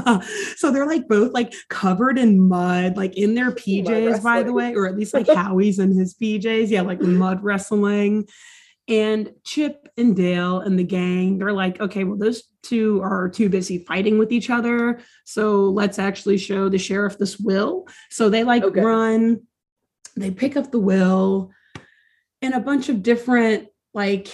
So 0.57 0.71
they're 0.71 0.87
like 0.87 1.09
both 1.09 1.33
like 1.33 1.55
covered 1.69 2.19
in 2.19 2.49
mud, 2.49 2.97
like 2.97 3.17
in 3.17 3.35
their 3.35 3.51
PJs, 3.51 4.23
by 4.23 4.43
the 4.43 4.53
way, 4.53 4.75
or 4.75 4.87
at 4.87 4.97
least 4.97 5.15
like 5.15 5.27
Howie's 5.27 5.79
in 5.79 5.97
his 5.97 6.15
PJs. 6.15 6.69
Yeah, 6.69 6.83
like 6.83 7.01
mud 7.01 7.43
wrestling. 7.43 8.29
And 8.89 9.31
Chip 9.45 9.89
and 9.97 10.17
Dale 10.17 10.61
and 10.61 10.79
the 10.79 10.85
gang, 10.85 11.39
they're 11.39 11.53
like, 11.53 11.81
okay, 11.81 12.03
well, 12.05 12.19
those 12.19 12.43
two 12.63 13.01
are 13.03 13.29
too 13.29 13.49
busy 13.49 13.85
fighting 13.85 14.19
with 14.19 14.33
each 14.33 14.51
other. 14.51 15.01
So 15.25 15.67
let's 15.67 15.99
actually 15.99 16.39
show 16.39 16.69
the 16.69 16.79
sheriff 16.79 17.17
this 17.17 17.39
will. 17.39 17.87
So 18.11 18.29
they 18.29 18.43
like 18.43 18.65
Okay. 18.65 18.81
run, 18.81 19.43
they 20.17 20.31
pick 20.33 20.57
up 20.57 20.73
the 20.73 20.81
will 20.81 21.53
and 22.43 22.53
a 22.53 22.61
bunch 22.61 22.89
of 22.89 23.03
different 23.03 23.69
like 23.95 24.29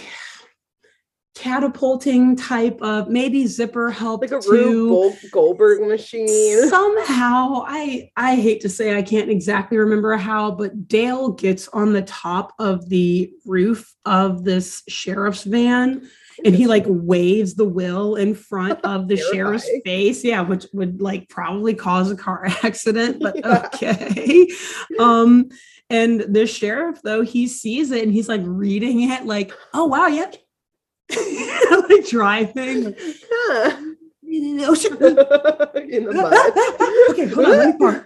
catapulting 1.37 2.34
type 2.37 2.78
of 2.80 3.09
maybe 3.09 3.47
zipper 3.47 3.91
help 3.91 4.22
Like 4.22 4.30
a 4.32 4.41
Rube 4.49 4.89
Gold- 4.89 5.16
Goldberg 5.30 5.87
machine. 5.87 6.68
somehow 6.68 7.62
i 7.66 8.11
i 8.16 8.34
hate 8.37 8.61
to 8.62 8.68
say 8.68 8.97
i 8.97 9.03
can't 9.03 9.30
exactly 9.30 9.76
remember 9.78 10.16
how 10.16 10.51
but 10.51 10.89
dale 10.89 11.28
gets 11.30 11.68
on 11.68 11.93
the 11.93 12.03
top 12.03 12.53
of 12.59 12.89
the 12.89 13.30
roof 13.45 13.95
of 14.05 14.45
this 14.45 14.82
sheriff's 14.89 15.45
van 15.45 16.09
and 16.45 16.55
he 16.55 16.66
like 16.66 16.84
waves 16.87 17.55
the 17.55 17.64
will 17.64 18.16
in 18.16 18.34
front 18.34 18.78
of 18.84 19.09
the 19.09 19.16
sheriff's 19.16 19.68
face 19.84 20.24
yeah 20.24 20.41
which 20.41 20.66
would 20.72 21.01
like 21.01 21.28
probably 21.28 21.74
cause 21.74 22.11
a 22.11 22.16
car 22.16 22.47
accident 22.62 23.18
but 23.20 23.37
Yeah. 23.37 23.66
okay 23.74 24.49
um 24.99 25.49
and 25.91 26.20
the 26.22 26.47
sheriff 26.47 27.01
though 27.03 27.22
he 27.22 27.47
sees 27.47 27.91
it 27.91 28.03
and 28.03 28.12
he's 28.12 28.28
like 28.28 28.43
reading 28.45 29.11
it 29.11 29.24
like 29.26 29.53
oh 29.74 29.84
wow 29.84 30.07
yep 30.09 30.34
like 31.89 32.07
driving 32.09 32.95
Huh. 32.99 33.77
oh, 33.79 34.71
ocean. 34.71 34.93
in 34.97 36.05
the 36.05 36.13
mud. 36.13 37.11
okay, 37.11 37.27
hold 37.27 37.47
on. 37.47 37.53
Let 37.53 37.69
me 37.69 37.79
park. 37.79 38.05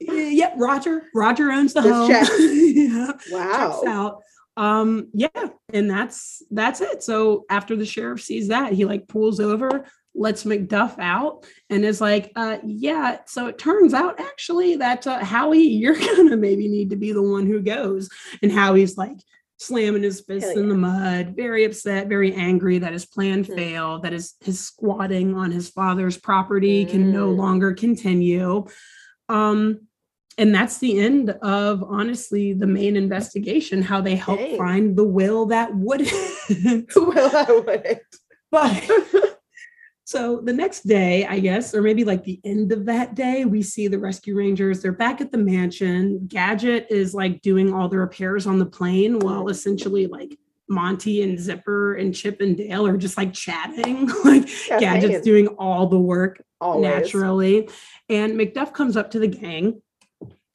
Yeah, 0.00 0.28
yep, 0.28 0.54
Roger. 0.56 1.04
Roger 1.14 1.50
owns 1.50 1.72
the 1.74 1.80
This 1.80 1.92
home. 1.92 2.10
yeah, 2.10 3.12
Wow. 3.30 3.70
checks 3.80 3.86
out. 3.88 4.22
Um, 4.56 5.08
yeah, 5.14 5.28
and 5.72 5.90
that's 5.90 6.42
that's 6.50 6.80
it. 6.80 7.02
So 7.02 7.44
after 7.50 7.74
the 7.74 7.86
sheriff 7.86 8.22
sees 8.22 8.48
that, 8.48 8.72
he 8.72 8.84
like 8.84 9.08
pulls 9.08 9.40
over, 9.40 9.86
lets 10.14 10.44
McDuff 10.44 10.96
out, 11.00 11.44
and 11.70 11.84
is 11.84 12.00
like, 12.00 12.30
uh, 12.36 12.58
yeah. 12.64 13.18
So 13.26 13.48
it 13.48 13.58
turns 13.58 13.94
out 13.94 14.20
actually 14.20 14.76
that 14.76 15.06
uh, 15.08 15.24
Howie, 15.24 15.58
you're 15.58 15.98
gonna 15.98 16.36
maybe 16.36 16.68
need 16.68 16.90
to 16.90 16.96
be 16.96 17.12
the 17.12 17.22
one 17.22 17.46
who 17.46 17.62
goes. 17.62 18.08
And 18.42 18.52
Howie's 18.52 18.96
like 18.96 19.16
slamming 19.58 20.02
his 20.02 20.20
fist 20.20 20.46
Hell 20.48 20.58
in 20.58 20.68
the 20.68 20.74
mud, 20.74 21.34
very 21.36 21.64
upset, 21.64 22.08
very 22.08 22.32
angry 22.34 22.78
that 22.78 22.92
his 22.92 23.06
plan 23.06 23.44
Hmm. 23.44 23.54
failed, 23.54 24.02
that 24.02 24.12
his 24.12 24.34
his 24.40 24.60
squatting 24.60 25.34
on 25.34 25.50
his 25.50 25.68
father's 25.70 26.18
property 26.18 26.84
can 26.84 27.10
no 27.12 27.28
Mm. 27.32 27.36
longer 27.36 27.72
continue. 27.72 28.64
Um, 29.28 29.80
and 30.36 30.52
that's 30.54 30.78
the 30.78 30.98
end 30.98 31.30
of 31.30 31.82
honestly 31.84 32.52
the 32.52 32.66
main 32.66 32.96
investigation, 32.96 33.82
how 33.82 34.00
they 34.00 34.16
help 34.16 34.40
find 34.58 34.96
the 34.96 35.04
will 35.04 35.46
that 35.46 35.74
wouldn't. 35.74 36.10
well, 36.96 37.30
I 37.36 37.52
wouldn't. 37.64 38.00
but 38.50 39.33
so 40.04 40.40
the 40.42 40.52
next 40.52 40.86
day, 40.86 41.26
I 41.26 41.38
guess, 41.38 41.74
or 41.74 41.80
maybe 41.80 42.04
like 42.04 42.24
the 42.24 42.38
end 42.44 42.72
of 42.72 42.84
that 42.86 43.14
day, 43.14 43.46
we 43.46 43.62
see 43.62 43.88
the 43.88 43.98
rescue 43.98 44.36
rangers. 44.36 44.82
They're 44.82 44.92
back 44.92 45.22
at 45.22 45.32
the 45.32 45.38
mansion. 45.38 46.26
Gadget 46.26 46.88
is 46.90 47.14
like 47.14 47.40
doing 47.40 47.72
all 47.72 47.88
the 47.88 47.98
repairs 47.98 48.46
on 48.46 48.58
the 48.58 48.66
plane 48.66 49.18
while 49.18 49.48
essentially 49.48 50.06
like 50.06 50.38
Monty 50.68 51.22
and 51.22 51.38
Zipper 51.38 51.94
and 51.94 52.14
Chip 52.14 52.42
and 52.42 52.54
Dale 52.56 52.86
are 52.86 52.98
just 52.98 53.16
like 53.16 53.32
chatting. 53.32 54.06
like 54.24 54.48
Yeah, 54.68 54.78
Gadget's 54.78 55.24
doing 55.24 55.48
all 55.48 55.86
the 55.86 55.98
work 55.98 56.42
Always. 56.60 56.82
naturally. 56.82 57.70
And 58.10 58.34
Macduff 58.34 58.74
comes 58.74 58.98
up 58.98 59.10
to 59.12 59.18
the 59.18 59.28
gang 59.28 59.80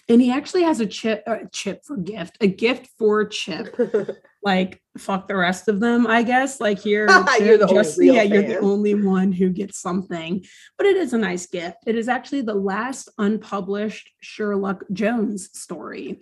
and 0.10 0.22
he 0.22 0.32
actually 0.32 0.64
has 0.64 0.80
a 0.80 0.88
chip, 0.88 1.24
a 1.28 1.48
chip 1.52 1.86
for 1.86 1.96
gift, 1.96 2.38
a 2.42 2.48
gift 2.48 2.88
for 2.98 3.26
Chip. 3.26 3.76
Like, 4.42 4.82
fuck 4.98 5.28
the 5.28 5.36
rest 5.36 5.68
of 5.68 5.80
them, 5.80 6.08
I 6.08 6.24
guess. 6.24 6.60
Like, 6.60 6.80
here, 6.80 7.08
You're 7.40 7.58
the 7.58 7.68
only 7.68 7.90
real 7.98 8.16
yeah, 8.16 8.24
you're 8.24 8.44
the 8.44 8.60
only 8.60 8.96
one 8.96 9.32
who 9.32 9.50
gets 9.50 9.80
something. 9.80 10.46
But 10.78 10.88
it 10.88 10.98
is 10.98 11.14
a 11.14 11.18
nice 11.18 11.46
gift. 11.46 11.78
It 11.86 11.96
is 11.96 12.08
actually 12.08 12.42
the 12.42 12.56
last 12.56 13.10
unpublished 13.18 14.10
Sherlock 14.22 14.84
Jones 14.92 15.50
story. 15.54 16.22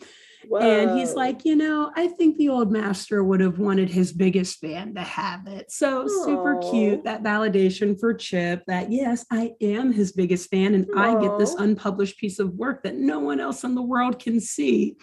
And 0.61 0.97
he's 0.97 1.13
like, 1.13 1.45
you 1.45 1.55
know, 1.55 1.91
I 1.95 2.07
think 2.07 2.37
the 2.37 2.49
old 2.49 2.71
master 2.71 3.23
would 3.23 3.41
have 3.41 3.59
wanted 3.59 3.89
his 3.89 4.13
biggest 4.13 4.59
fan 4.59 4.95
to 4.95 5.01
have 5.01 5.47
it. 5.47 5.71
So 5.71 6.07
super 6.07 6.61
cute. 6.71 7.03
That 7.03 7.23
validation 7.23 7.99
for 7.99 8.13
Chip 8.13 8.63
that, 8.67 8.91
yes, 8.91 9.25
I 9.31 9.53
am 9.61 9.91
his 9.91 10.11
biggest 10.11 10.49
fan 10.49 10.73
and 10.73 10.87
I 10.95 11.19
get 11.19 11.37
this 11.37 11.53
unpublished 11.55 12.17
piece 12.17 12.39
of 12.39 12.53
work 12.53 12.83
that 12.83 12.95
no 12.95 13.19
one 13.19 13.39
else 13.39 13.63
in 13.63 13.75
the 13.75 13.81
world 13.81 14.19
can 14.19 14.39
see. 14.39 14.95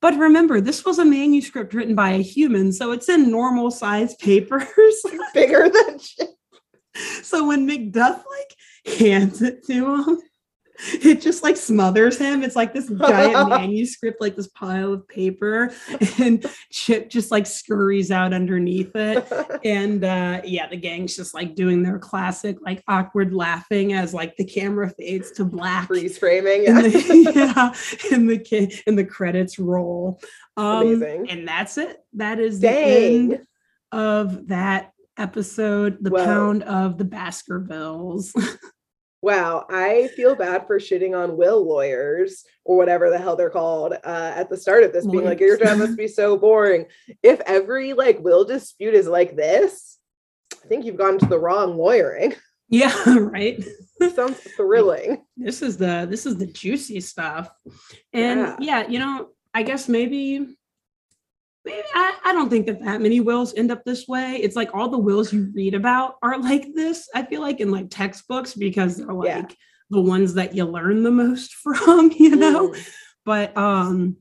But 0.00 0.16
remember, 0.16 0.60
this 0.60 0.84
was 0.84 0.98
a 0.98 1.04
manuscript 1.04 1.74
written 1.74 1.94
by 1.94 2.10
a 2.10 2.22
human, 2.22 2.72
so 2.72 2.92
it's 2.92 3.08
in 3.08 3.30
normal 3.30 3.70
size 3.70 4.14
papers. 4.14 5.02
bigger 5.34 5.68
than 5.68 5.98
shit. 5.98 6.30
so 7.22 7.48
when 7.48 7.68
Macduff 7.68 8.22
like 8.24 8.98
hands 8.98 9.42
it 9.42 9.66
to 9.66 10.02
him, 10.02 10.18
it 10.92 11.20
just 11.20 11.42
like 11.42 11.56
smothers 11.56 12.18
him. 12.18 12.42
It's 12.42 12.56
like 12.56 12.72
this 12.72 12.88
giant 12.88 13.48
manuscript, 13.50 14.20
like 14.20 14.36
this 14.36 14.46
pile 14.48 14.92
of 14.92 15.08
paper, 15.08 15.72
and 16.18 16.44
Chip 16.70 17.08
just 17.10 17.30
like 17.30 17.46
scurries 17.46 18.10
out 18.10 18.32
underneath 18.32 18.94
it. 18.94 19.26
And 19.64 20.04
uh 20.04 20.40
yeah, 20.44 20.68
the 20.68 20.76
gang's 20.76 21.16
just 21.16 21.34
like 21.34 21.54
doing 21.54 21.82
their 21.82 21.98
classic, 21.98 22.58
like 22.60 22.82
awkward 22.86 23.34
laughing 23.34 23.92
as 23.92 24.14
like 24.14 24.36
the 24.36 24.44
camera 24.44 24.88
fades 24.90 25.32
to 25.32 25.44
black. 25.44 25.88
Freeze 25.88 26.16
framing. 26.18 26.66
And 26.68 26.76
Yeah. 26.84 26.90
the, 26.90 27.32
yeah, 27.34 28.14
and 28.16 28.30
the 28.30 28.38
ki- 28.38 28.80
and 28.86 28.96
the 28.98 29.04
credits 29.04 29.58
roll. 29.58 30.20
Um, 30.56 30.86
Amazing. 30.88 31.30
and 31.30 31.46
that's 31.48 31.78
it. 31.78 31.96
That 32.14 32.38
is 32.40 32.60
the 32.60 32.70
end 32.70 33.46
of 33.92 34.48
that 34.48 34.92
episode, 35.16 35.98
the 36.00 36.10
Whoa. 36.10 36.24
pound 36.24 36.62
of 36.64 36.98
the 36.98 37.04
Baskervilles. 37.04 38.32
Wow, 39.20 39.66
I 39.68 40.08
feel 40.14 40.36
bad 40.36 40.66
for 40.66 40.78
shitting 40.78 41.16
on 41.16 41.36
will 41.36 41.66
lawyers 41.66 42.44
or 42.64 42.76
whatever 42.76 43.10
the 43.10 43.18
hell 43.18 43.34
they're 43.34 43.50
called 43.50 43.94
uh, 43.94 44.32
at 44.36 44.48
the 44.48 44.56
start 44.56 44.84
of 44.84 44.92
this, 44.92 45.06
being 45.06 45.24
like, 45.24 45.40
your 45.40 45.58
job 45.58 45.78
must 45.78 45.96
be 45.96 46.06
so 46.06 46.36
boring. 46.36 46.86
If 47.22 47.40
every 47.40 47.94
like 47.94 48.20
will 48.20 48.44
dispute 48.44 48.94
is 48.94 49.08
like 49.08 49.34
this, 49.34 49.98
I 50.64 50.68
think 50.68 50.84
you've 50.84 50.96
gone 50.98 51.18
to 51.18 51.26
the 51.26 51.38
wrong 51.38 51.76
lawyering. 51.76 52.34
yeah, 52.68 52.92
right. 53.18 53.62
Sounds 54.14 54.38
thrilling. 54.56 55.24
This 55.36 55.62
is 55.62 55.76
the 55.78 56.06
this 56.08 56.24
is 56.24 56.36
the 56.36 56.46
juicy 56.46 57.00
stuff. 57.00 57.50
And 58.12 58.40
Yeah. 58.40 58.56
yeah, 58.60 58.86
you 58.88 58.98
know, 59.00 59.30
I 59.52 59.64
guess 59.64 59.88
maybe 59.88 60.56
I, 61.94 62.14
I 62.26 62.32
don't 62.32 62.48
think 62.50 62.66
that 62.66 62.82
that 62.84 63.00
many 63.00 63.20
wills 63.20 63.54
end 63.54 63.70
up 63.70 63.84
this 63.84 64.06
way. 64.08 64.36
It's 64.36 64.56
like 64.56 64.74
all 64.74 64.88
the 64.88 64.98
wills 64.98 65.32
you 65.32 65.50
read 65.54 65.74
about 65.74 66.16
are 66.22 66.38
like 66.38 66.74
this. 66.74 67.08
I 67.14 67.24
feel 67.24 67.40
like 67.40 67.60
in 67.60 67.70
like 67.70 67.90
textbooks 67.90 68.54
because 68.54 68.96
they're 68.96 69.12
like 69.12 69.28
Yeah. 69.28 69.46
the 69.90 70.00
ones 70.00 70.34
that 70.34 70.54
you 70.54 70.64
learn 70.64 71.02
the 71.02 71.10
most 71.10 71.54
from, 71.54 72.12
you 72.16 72.36
know. 72.36 72.70
Mm. 72.70 72.88
But 73.24 73.56
um 73.56 74.16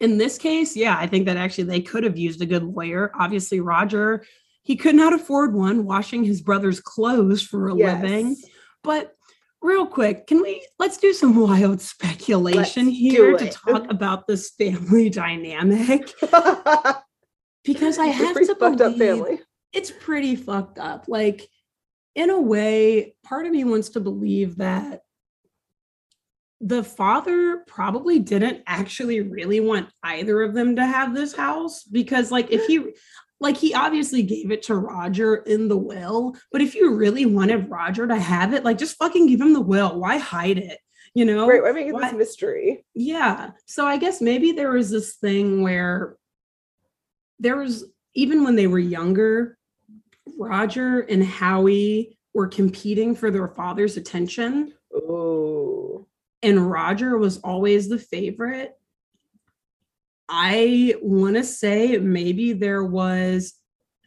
in 0.00 0.18
this 0.18 0.38
case, 0.38 0.76
yeah, 0.76 0.96
I 0.98 1.06
think 1.06 1.26
that 1.26 1.36
actually 1.36 1.64
they 1.64 1.80
could 1.80 2.04
have 2.04 2.18
used 2.18 2.42
a 2.42 2.46
good 2.46 2.64
lawyer. 2.64 3.12
Obviously, 3.18 3.60
Roger, 3.60 4.24
he 4.62 4.76
could 4.76 4.94
not 4.96 5.12
afford 5.12 5.54
one 5.54 5.84
washing 5.84 6.24
his 6.24 6.42
brother's 6.42 6.80
clothes 6.80 7.42
for 7.42 7.68
a 7.68 7.74
living. 7.74 8.36
But 8.82 9.14
real 9.64 9.86
quick, 9.86 10.26
can 10.26 10.42
we 10.42 10.64
let's 10.78 10.98
do 10.98 11.12
some 11.12 11.34
wild 11.34 11.80
speculation 11.94 12.86
Let's 12.86 12.98
here 12.98 13.36
to 13.36 13.48
talk 13.66 13.90
about 13.90 14.28
this 14.28 14.50
family 14.50 15.10
dynamic? 15.10 16.12
Because 17.64 17.98
I 17.98 18.06
have 18.06 18.36
to 18.36 18.54
fucked 18.54 18.82
up 18.82 18.96
family. 18.96 19.40
it's 19.72 19.90
pretty 19.90 20.36
fucked 20.36 20.78
up. 20.78 21.06
Like, 21.08 21.48
in 22.14 22.30
a 22.30 22.40
way, 22.40 23.16
part 23.24 23.46
of 23.46 23.52
me 23.52 23.64
wants 23.64 23.90
to 23.90 24.00
believe 24.00 24.56
that 24.58 25.00
the 26.60 26.84
father 26.84 27.64
probably 27.66 28.18
didn't 28.18 28.62
actually 28.66 29.20
really 29.20 29.60
want 29.60 29.88
either 30.02 30.42
of 30.42 30.54
them 30.54 30.76
to 30.76 30.86
have 30.86 31.14
this 31.14 31.34
house 31.34 31.82
because, 31.84 32.30
like, 32.30 32.50
if 32.50 32.60
hmm. 32.66 32.66
he 32.66 32.94
like 33.44 33.58
he 33.58 33.74
obviously 33.74 34.22
gave 34.22 34.50
it 34.50 34.62
to 34.62 34.74
Roger 34.74 35.36
in 35.36 35.68
the 35.68 35.76
will, 35.76 36.34
but 36.50 36.62
if 36.62 36.74
you 36.74 36.94
really 36.94 37.26
wanted 37.26 37.68
Roger 37.68 38.08
to 38.08 38.16
have 38.16 38.54
it, 38.54 38.64
like 38.64 38.78
just 38.78 38.96
fucking 38.96 39.26
give 39.26 39.40
him 39.40 39.52
the 39.52 39.60
will. 39.60 40.00
Why 40.00 40.16
hide 40.16 40.56
it? 40.58 40.78
You 41.14 41.26
know? 41.26 41.46
Right, 41.46 41.62
why 41.62 41.72
make 41.72 41.86
it 41.86 41.94
this 41.94 42.12
mystery? 42.14 42.84
Yeah. 42.94 43.50
So 43.66 43.86
I 43.86 43.98
guess 43.98 44.22
maybe 44.22 44.52
there 44.52 44.72
was 44.72 44.90
this 44.90 45.16
thing 45.16 45.62
where 45.62 46.16
there 47.38 47.56
was, 47.56 47.84
even 48.14 48.44
when 48.44 48.56
they 48.56 48.66
were 48.66 48.78
younger, 48.78 49.58
Roger 50.38 51.00
and 51.00 51.22
Howie 51.22 52.16
were 52.32 52.48
competing 52.48 53.14
for 53.14 53.30
their 53.30 53.48
father's 53.48 53.98
attention, 53.98 54.72
Oh. 54.92 56.06
and 56.42 56.70
Roger 56.70 57.18
was 57.18 57.38
always 57.40 57.88
the 57.88 57.98
favorite. 57.98 58.74
I 60.28 60.94
want 61.02 61.36
to 61.36 61.44
say 61.44 61.98
maybe 61.98 62.52
there 62.52 62.84
was 62.84 63.54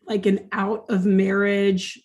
like 0.08 0.26
an 0.26 0.48
out 0.52 0.86
of 0.90 1.06
marriage 1.06 2.02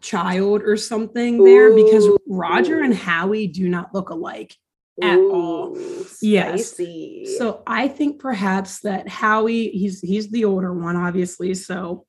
child 0.00 0.62
or 0.62 0.76
something 0.76 1.42
there 1.44 1.74
because. 1.74 2.08
Roger 2.28 2.80
and 2.80 2.94
Howie 2.94 3.46
do 3.46 3.68
not 3.68 3.92
look 3.94 4.10
alike. 4.10 4.54
At 5.02 5.18
all. 5.18 5.76
Ooh, 5.76 6.06
Yes. 6.20 6.68
spicy. 6.70 7.24
So 7.38 7.62
I 7.66 7.88
think 7.88 8.20
perhaps 8.20 8.80
that 8.80 9.08
Howie, 9.08 9.68
he's 9.70 10.00
he's 10.00 10.30
the 10.30 10.44
older 10.44 10.72
one, 10.72 10.96
obviously. 10.96 11.54
So, 11.54 12.06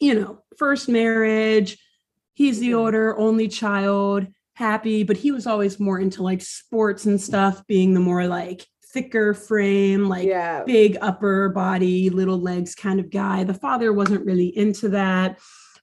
you 0.00 0.14
know, 0.14 0.38
first 0.56 0.88
marriage, 0.88 1.78
he's 2.34 2.60
the 2.60 2.70
Mhm. 2.70 2.76
older, 2.78 3.18
only 3.18 3.48
child, 3.48 4.26
happy, 4.54 5.02
but 5.02 5.16
he 5.18 5.30
was 5.32 5.46
always 5.46 5.78
more 5.80 5.98
into 5.98 6.22
like 6.22 6.40
sports 6.40 7.04
and 7.06 7.20
stuff, 7.20 7.66
being 7.66 7.94
the 7.94 8.00
more 8.00 8.26
like 8.28 8.66
thicker 8.94 9.34
frame, 9.34 10.08
like 10.08 10.26
yeah. 10.26 10.62
big 10.64 10.96
upper 11.02 11.50
body, 11.50 12.08
little 12.08 12.40
legs 12.40 12.74
kind 12.74 13.00
of 13.00 13.10
guy. 13.10 13.44
The 13.44 13.52
father 13.54 13.92
wasn't 13.92 14.24
really 14.24 14.56
into 14.56 14.88
that. 14.90 15.38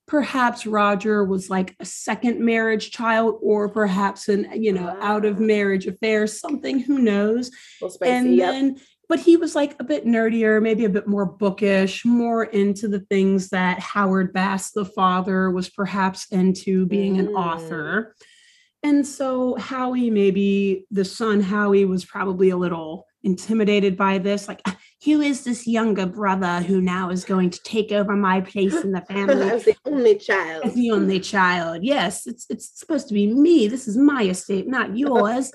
Perhaps 0.07 0.65
Roger 0.65 1.23
was 1.23 1.49
like 1.49 1.75
a 1.79 1.85
second 1.85 2.39
marriage 2.39 2.91
child, 2.91 3.37
or 3.41 3.69
perhaps 3.69 4.27
an, 4.29 4.47
you 4.53 4.73
know, 4.73 4.97
out 4.99 5.25
of 5.25 5.37
Ah. 5.37 5.41
marriage 5.41 5.85
affair, 5.87 6.25
something, 6.27 6.79
who 6.79 6.97
knows? 6.99 7.51
and 8.01 8.35
yep. 8.35 8.51
then 8.51 8.77
but 9.09 9.19
he 9.19 9.35
was 9.35 9.55
like 9.55 9.75
a 9.77 9.83
bit 9.83 10.05
nerdier 10.05 10.61
maybe 10.61 10.85
a 10.85 10.89
bit 10.89 11.05
more 11.05 11.25
bookish 11.25 12.05
more 12.05 12.45
into 12.45 12.87
the 12.87 13.01
things 13.01 13.49
that 13.49 13.77
howard 13.79 14.31
bass 14.31 14.71
the 14.71 14.85
father 14.85 15.51
was 15.51 15.67
perhaps 15.69 16.27
into 16.31 16.85
being 16.85 17.19
an 17.19 17.27
Mm. 17.27 17.35
author 17.35 18.15
and 18.83 19.05
so 19.05 19.55
howie 19.55 20.09
maybe 20.09 20.85
the 20.91 21.05
son 21.05 21.41
howie 21.41 21.85
was 21.85 22.05
probably 22.05 22.49
a 22.49 22.57
little 22.57 23.05
intimidated 23.23 23.95
by 23.95 24.17
this 24.17 24.47
like 24.47 24.61
"Ah, 24.65 24.77
who 25.05 25.21
is 25.21 25.43
this 25.43 25.67
younger 25.67 26.05
brother 26.05 26.61
who 26.61 26.81
now 26.81 27.09
is 27.09 27.23
going 27.25 27.49
to 27.49 27.61
take 27.63 27.91
over 27.91 28.15
my 28.15 28.41
place 28.41 28.83
in 28.83 28.91
the 28.91 29.01
family? 29.09 29.49
I 29.49 29.53
was 29.53 29.65
the 29.65 29.75
only 29.85 30.15
child. 30.17 30.65
as 30.65 30.73
the 30.75 30.91
only 30.91 31.19
child. 31.19 31.83
Yes, 31.83 32.27
it's 32.27 32.45
it's 32.49 32.79
supposed 32.79 33.07
to 33.07 33.13
be 33.13 33.27
me. 33.27 33.67
This 33.67 33.87
is 33.87 33.97
my 33.97 34.23
estate, 34.23 34.67
not 34.67 34.95
yours. 35.03 35.51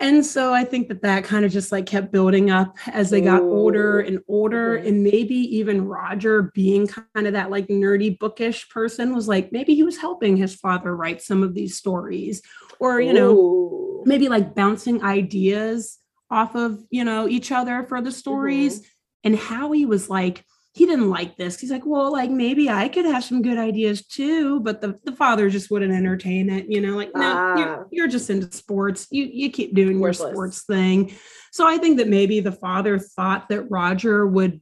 And 0.00 0.24
so 0.24 0.52
I 0.54 0.64
think 0.64 0.88
that 0.88 1.02
that 1.02 1.24
kind 1.24 1.44
of 1.44 1.50
just 1.52 1.72
like 1.72 1.86
kept 1.86 2.12
building 2.12 2.50
up 2.50 2.76
as 2.86 3.10
they 3.10 3.20
got 3.20 3.42
older 3.42 4.00
and 4.00 4.20
older, 4.28 4.78
Mhm. 4.78 4.86
and 4.88 5.02
maybe 5.02 5.34
even 5.56 5.86
Roger 5.86 6.52
being 6.54 6.86
kind 6.86 7.26
of 7.26 7.32
that 7.32 7.50
like 7.50 7.66
nerdy 7.68 8.16
bookish 8.18 8.68
person 8.68 9.14
was 9.14 9.26
like 9.28 9.50
maybe 9.52 9.74
he 9.74 9.82
was 9.82 9.96
helping 9.98 10.36
his 10.36 10.54
father 10.54 10.94
write 10.94 11.20
some 11.22 11.42
of 11.42 11.54
these 11.54 11.76
stories, 11.76 12.42
or 12.78 13.00
you 13.00 13.12
know 13.12 13.32
Ooh. 13.36 14.02
maybe 14.06 14.28
like 14.28 14.54
bouncing 14.54 15.02
ideas 15.02 15.98
off 16.30 16.54
of 16.54 16.78
you 16.90 17.04
know 17.04 17.26
each 17.26 17.50
other 17.50 17.84
for 17.88 18.00
the 18.00 18.12
stories 18.12 18.82
and 19.24 19.34
howie 19.36 19.84
was 19.84 20.08
like 20.08 20.44
he 20.78 20.86
didn't 20.86 21.10
like 21.10 21.36
this. 21.36 21.58
He's 21.60 21.70
like 21.72 21.84
well 21.84 22.12
like 22.12 22.30
maybe 22.30 22.70
i 22.70 22.88
could 22.88 23.04
have 23.04 23.24
some 23.24 23.42
good 23.42 23.58
ideas 23.58 24.06
too 24.06 24.60
but 24.60 24.80
the, 24.80 24.98
the 25.04 25.12
father 25.12 25.50
just 25.50 25.70
wouldn't 25.70 25.92
entertain 25.92 26.48
it 26.50 26.66
you 26.68 26.80
know 26.80 26.94
like 26.96 27.10
no 27.14 27.32
Ah. 27.36 27.58
you're, 27.58 27.88
you're 27.90 28.08
just 28.08 28.30
into 28.30 28.50
sports. 28.56 29.06
You 29.10 29.24
you 29.40 29.50
keep 29.50 29.74
doing 29.74 29.98
your 30.00 30.12
sports 30.12 30.62
thing. 30.64 31.12
So 31.52 31.66
i 31.66 31.76
think 31.78 31.98
that 31.98 32.08
maybe 32.08 32.40
the 32.40 32.52
father 32.52 32.98
thought 32.98 33.48
that 33.48 33.62
roger 33.70 34.26
would 34.26 34.60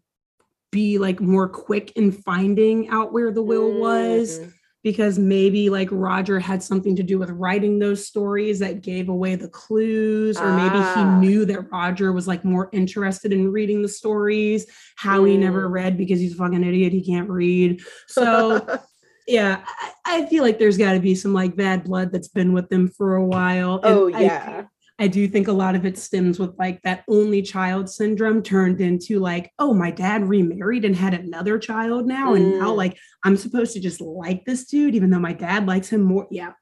be 0.72 0.98
like 0.98 1.20
more 1.20 1.48
quick 1.48 1.92
in 1.96 2.10
finding 2.12 2.88
out 2.88 3.12
where 3.12 3.30
the 3.32 3.42
will 3.42 3.70
was. 3.80 4.40
Mhm. 4.40 4.52
Because 4.86 5.18
maybe 5.18 5.68
like 5.68 5.88
Roger 5.90 6.38
had 6.38 6.62
something 6.62 6.94
to 6.94 7.02
do 7.02 7.18
with 7.18 7.28
writing 7.30 7.80
those 7.80 8.06
stories 8.06 8.60
that 8.60 8.82
gave 8.82 9.08
away 9.08 9.34
the 9.34 9.48
clues, 9.48 10.38
or 10.38 10.52
maybe 10.52 10.76
Ah. 10.76 11.18
he 11.20 11.26
knew 11.26 11.44
that 11.44 11.72
Roger 11.72 12.12
was 12.12 12.28
like 12.28 12.44
more 12.44 12.68
interested 12.70 13.32
in 13.32 13.50
reading 13.50 13.82
the 13.82 13.88
stories. 13.88 14.64
Howie 14.94 15.36
never 15.36 15.68
Mm. 15.68 15.72
read 15.72 15.98
because 15.98 16.20
he's 16.20 16.34
a 16.34 16.36
fucking 16.36 16.62
idiot. 16.62 16.92
He 16.92 17.04
can't 17.04 17.28
read. 17.28 17.80
So 18.06 18.64
yeah, 19.26 19.64
I, 20.04 20.18
I 20.22 20.26
feel 20.26 20.44
like 20.44 20.60
there's 20.60 20.78
got 20.78 20.92
to 20.92 21.00
be 21.00 21.16
some 21.16 21.34
like 21.34 21.56
bad 21.56 21.82
blood 21.82 22.12
that's 22.12 22.28
been 22.28 22.52
with 22.52 22.68
them 22.68 22.86
for 22.86 23.16
a 23.16 23.26
while. 23.26 23.80
and 23.82 23.84
oh 23.92 24.06
yeah. 24.06 24.66
I 24.98 25.08
do 25.08 25.28
think 25.28 25.46
a 25.48 25.52
lot 25.52 25.74
of 25.74 25.84
it 25.84 25.98
stems 25.98 26.38
with 26.38 26.58
like 26.58 26.80
that 26.82 27.04
only 27.08 27.42
child 27.42 27.90
syndrome 27.90 28.42
turned 28.42 28.80
into 28.80 29.18
like, 29.18 29.52
oh, 29.58 29.74
my 29.74 29.90
dad 29.90 30.26
remarried 30.26 30.84
and 30.86 30.96
had 30.96 31.12
another 31.12 31.58
child 31.58 32.06
now. 32.06 32.32
And 32.34 32.58
now, 32.58 32.72
Mm. 32.72 32.76
like, 32.76 32.98
I'm 33.22 33.36
supposed 33.36 33.74
to 33.74 33.80
just 33.80 34.00
like 34.00 34.44
this 34.46 34.64
dude, 34.66 34.94
even 34.94 35.10
though 35.10 35.18
my 35.18 35.34
dad 35.34 35.66
likes 35.66 35.90
him 35.90 36.00
more. 36.00 36.26
Yeah. 36.30 36.52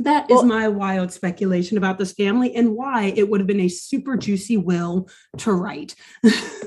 That 0.00 0.30
is 0.30 0.36
Well- 0.36 0.44
my 0.46 0.68
wild 0.68 1.12
speculation 1.12 1.78
about 1.78 1.98
this 1.98 2.12
family 2.12 2.54
and 2.54 2.76
why 2.76 3.12
it 3.16 3.28
would 3.30 3.40
have 3.40 3.46
been 3.48 3.60
a 3.60 3.68
super 3.68 4.16
juicy 4.16 4.56
will 4.58 5.08
to 5.38 5.52
write. 5.52 5.94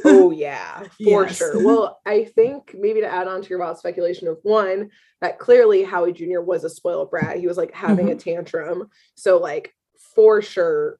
oh 0.05 0.31
yeah 0.35 0.81
for 1.03 1.23
Yes. 1.25 1.37
sure 1.37 1.63
well 1.65 1.99
i 2.05 2.25
think 2.25 2.75
maybe 2.77 2.99
to 3.01 3.07
add 3.07 3.27
on 3.27 3.41
to 3.41 3.49
your 3.49 3.59
wild 3.59 3.77
speculation 3.79 4.27
of 4.27 4.37
one 4.43 4.89
that 5.21 5.39
clearly 5.39 5.83
howie 5.83 6.11
jr 6.11 6.41
was 6.41 6.63
a 6.65 6.69
spoiled 6.69 7.09
brat 7.09 7.37
he 7.39 7.47
was 7.47 7.57
like 7.57 7.73
having 7.73 8.07
Mm-hmm. 8.07 8.17
a 8.17 8.35
tantrum 8.35 8.89
so 9.15 9.37
like 9.39 9.73
for 10.15 10.41
sure 10.41 10.97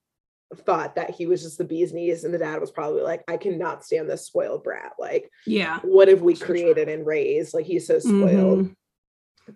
thought 0.54 0.96
that 0.96 1.12
he 1.12 1.26
was 1.26 1.42
just 1.42 1.58
the 1.58 1.64
bee's 1.64 1.92
knees 1.92 2.24
and 2.24 2.34
the 2.34 2.38
dad 2.38 2.62
was 2.62 2.72
probably 2.72 3.02
like 3.02 3.24
i 3.28 3.36
cannot 3.36 3.84
stand 3.84 4.10
this 4.10 4.26
spoiled 4.26 4.64
brat. 4.64 4.94
Like 5.00 5.30
yeah. 5.46 5.80
what 5.82 6.08
have 6.08 6.22
we 6.22 6.36
created 6.36 6.88
and 6.88 7.06
raised? 7.06 7.54
Like 7.54 7.66
he's 7.66 7.88
so 7.88 8.00
spoiled. 8.00 8.66
Mhm. 8.66 8.76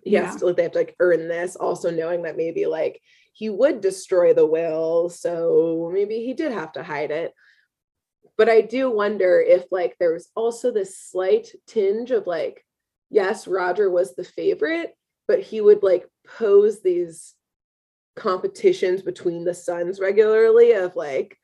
yes 0.03 0.41
like 0.41 0.55
they 0.55 0.63
have 0.63 0.71
to 0.73 0.79
like 0.79 0.95
earn 0.99 1.27
this 1.27 1.55
also 1.55 1.91
knowing 1.91 2.23
that 2.23 2.37
maybe 2.37 2.65
like 2.65 3.01
he 3.33 3.49
would 3.49 3.81
destroy 3.81 4.33
the 4.33 4.45
will 4.45 5.09
so 5.09 5.89
maybe 5.93 6.23
he 6.25 6.33
did 6.33 6.51
have 6.51 6.71
to 6.73 6.83
hide 6.83 7.11
it. 7.11 7.33
But 8.37 8.49
i 8.49 8.61
do 8.61 8.89
wonder 8.89 9.39
if 9.39 9.65
like 9.71 9.95
there 9.99 10.13
was 10.13 10.29
also 10.35 10.71
this 10.71 10.97
slight 10.97 11.49
tinge 11.67 12.11
of 12.11 12.25
like 12.25 12.65
yes 13.09 13.47
roger 13.47 13.89
was 13.89 14.15
the 14.15 14.23
favorite 14.23 14.95
but 15.27 15.41
he 15.41 15.61
would 15.61 15.83
like 15.83 16.07
pose 16.25 16.81
these 16.81 17.35
competitions 18.19 19.01
between 19.01 19.43
the 19.45 19.53
sons 19.53 19.99
regularly 19.99 20.71
of 20.73 20.95
like 20.95 21.37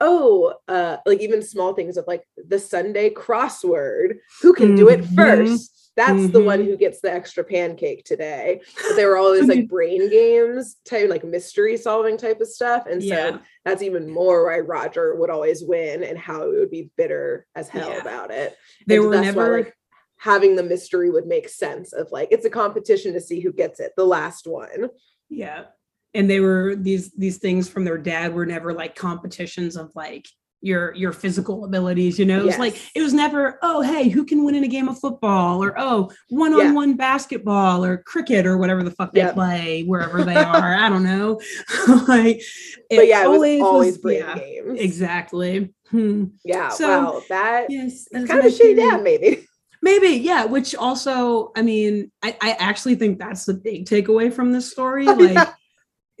oh 0.00 0.52
uh 0.68 0.96
like 1.06 1.20
even 1.20 1.40
small 1.42 1.74
things 1.74 1.96
of 1.96 2.04
like 2.06 2.24
the 2.48 2.58
sunday 2.58 3.08
crossword 3.08 4.16
who 4.42 4.52
can 4.52 4.74
do 4.74 4.88
it 4.88 5.00
Mhm. 5.00 5.14
first 5.14 5.92
that's 5.94 6.28
the 6.30 6.42
one 6.42 6.60
Mhm. 6.60 6.64
who 6.64 6.76
gets 6.76 7.00
the 7.02 7.12
extra 7.12 7.44
pancake 7.44 8.02
today 8.04 8.62
but 8.88 8.96
they 8.96 9.04
were 9.04 9.18
always 9.18 9.46
like 9.48 9.68
brain 9.74 10.08
games 10.10 10.76
type 10.84 11.08
like 11.08 11.22
mystery 11.22 11.76
solving 11.76 12.16
type 12.16 12.40
of 12.40 12.48
stuff 12.48 12.86
and 12.90 13.00
so 13.02 13.08
Yeah. 13.14 13.38
that's 13.64 13.82
even 13.82 14.10
more 14.10 14.46
why 14.46 14.58
roger 14.58 15.14
would 15.14 15.30
always 15.30 15.62
win 15.62 16.02
and 16.02 16.18
how 16.18 16.42
it 16.42 16.58
would 16.58 16.70
be 16.70 16.90
bitter 16.96 17.46
as 17.54 17.68
hell 17.68 17.90
Yeah. 17.90 18.00
about 18.00 18.30
it 18.32 18.56
They 18.86 18.96
And 18.96 19.04
were 19.04 19.10
that's 19.12 19.36
why, 19.36 19.42
never. 19.44 19.56
like 19.58 19.74
having 20.16 20.56
the 20.56 20.62
mystery 20.62 21.10
would 21.10 21.26
make 21.26 21.48
sense 21.48 21.92
of 21.92 22.10
like 22.10 22.28
it's 22.32 22.46
a 22.46 22.50
competition 22.50 23.12
to 23.12 23.20
see 23.20 23.38
who 23.40 23.52
gets 23.52 23.78
it 23.78 23.92
the 23.96 24.06
last 24.06 24.46
one 24.48 24.88
Yeah. 25.28 25.64
And 26.14 26.28
they 26.28 26.40
were 26.40 26.76
these 26.76 27.12
these 27.12 27.38
things 27.38 27.68
from 27.68 27.84
their 27.84 27.98
dad 27.98 28.34
were 28.34 28.46
never 28.46 28.72
like 28.74 28.94
competitions 28.94 29.76
of 29.76 29.90
like 29.94 30.26
your 30.64 30.94
your 30.94 31.12
physical 31.12 31.64
abilities 31.64 32.20
you 32.20 32.24
know 32.24 32.38
it 32.38 32.44
was 32.44 32.56
like 32.56 32.80
it 32.94 33.02
was 33.02 33.12
never 33.12 33.58
oh 33.62 33.80
hey 33.80 34.08
who 34.08 34.24
can 34.24 34.44
win 34.44 34.54
in 34.54 34.62
a 34.62 34.68
game 34.68 34.88
of 34.88 34.96
football 34.96 35.60
or 35.60 35.74
oh 35.76 36.08
one-on-one 36.28 36.94
basketball 36.94 37.84
or 37.84 37.96
cricket 37.98 38.46
or 38.46 38.56
whatever 38.56 38.84
the 38.84 38.90
fuck 38.92 39.10
they 39.12 39.22
Yep. 39.22 39.34
play 39.34 39.82
wherever 39.82 40.22
they 40.22 40.36
are 40.36 40.76
i 40.76 40.88
don't 40.88 41.02
know 41.02 41.40
like 42.06 42.40
but 42.88 43.08
yeah, 43.08 43.24
it 43.24 43.28
was 43.28 43.60
always 43.60 43.98
brain 43.98 44.20
yeah, 44.20 44.36
games. 44.36 44.78
exactly 44.78 45.74
Hmm. 45.92 46.24
Yeah. 46.42 46.70
So, 46.70 46.88
wow. 46.88 47.22
That 47.28 47.66
yes 47.70 48.08
as 48.12 48.26
kind 48.26 48.44
of 48.44 48.52
shitty 48.52 48.76
dad, 48.76 49.02
maybe. 49.02 49.46
Maybe, 49.84 50.10
yeah. 50.10 50.44
Which 50.44 50.76
also, 50.76 51.50
I 51.56 51.62
mean, 51.62 52.12
I, 52.22 52.36
I 52.40 52.52
actually 52.52 52.94
think 52.94 53.18
that's 53.18 53.46
the 53.46 53.54
big 53.54 53.84
takeaway 53.84 54.32
from 54.32 54.52
this 54.52 54.70
story. 54.70 55.06
Like 55.06 55.34
Yeah. 55.34 55.52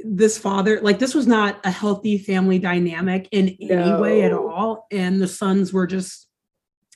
This 0.04 0.38
father, 0.38 0.80
like 0.82 0.98
this 0.98 1.14
was 1.14 1.26
not 1.26 1.60
a 1.64 1.70
healthy 1.70 2.18
family 2.18 2.58
dynamic 2.58 3.28
in 3.32 3.56
any 3.60 3.92
way 3.94 4.22
at 4.22 4.32
all. 4.32 4.86
And 4.90 5.20
the 5.20 5.28
sons 5.28 5.72
were 5.72 5.86
just, 5.86 6.28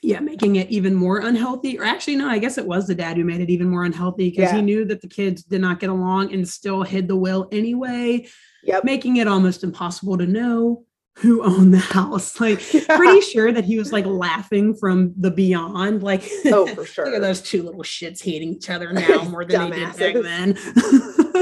yeah, 0.02 0.20
making 0.20 0.56
it 0.56 0.68
even 0.70 0.94
more 0.94 1.18
unhealthy. 1.18 1.78
Or 1.78 1.84
actually, 1.84 2.16
no, 2.16 2.28
I 2.28 2.38
guess 2.38 2.58
it 2.58 2.66
was 2.66 2.86
the 2.86 2.94
dad 2.94 3.16
who 3.16 3.24
made 3.24 3.40
it 3.40 3.50
even 3.50 3.68
more 3.70 3.84
unhealthy 3.84 4.30
because 4.30 4.50
he 4.50 4.62
knew 4.62 4.84
that 4.84 5.00
the 5.00 5.08
kids 5.08 5.42
did 5.42 5.60
not 5.60 5.80
get 5.80 5.90
along 5.90 6.32
and 6.32 6.46
still 6.48 6.82
hid 6.82 7.08
the 7.08 7.16
will 7.16 7.48
anyway, 7.52 8.26
Yep. 8.64 8.84
making 8.84 9.16
it 9.18 9.28
almost 9.28 9.62
impossible 9.64 10.18
to 10.18 10.26
know 10.26 10.84
who 11.18 11.42
owned 11.42 11.72
the 11.72 11.78
house. 11.78 12.38
Like 12.46 12.60
Yeah. 12.74 12.96
pretty 12.96 13.20
sure 13.32 13.50
that 13.52 13.64
he 13.64 13.78
was 13.78 13.90
like 13.92 14.04
laughing 14.06 14.74
from 14.74 15.14
the 15.16 15.30
beyond, 15.30 16.02
like 16.02 16.28
Oh, 16.46 16.66
for 16.74 16.84
sure 16.84 17.06
Look 17.06 17.14
at 17.14 17.20
those 17.22 17.40
two 17.40 17.62
little 17.62 17.82
shits 17.82 18.22
hating 18.22 18.50
each 18.54 18.68
other 18.68 18.92
now 18.92 19.22
more 19.24 19.44
than 19.44 19.70
they 19.70 19.76
did 19.76 19.96
back 19.96 20.14
then. 20.22 20.58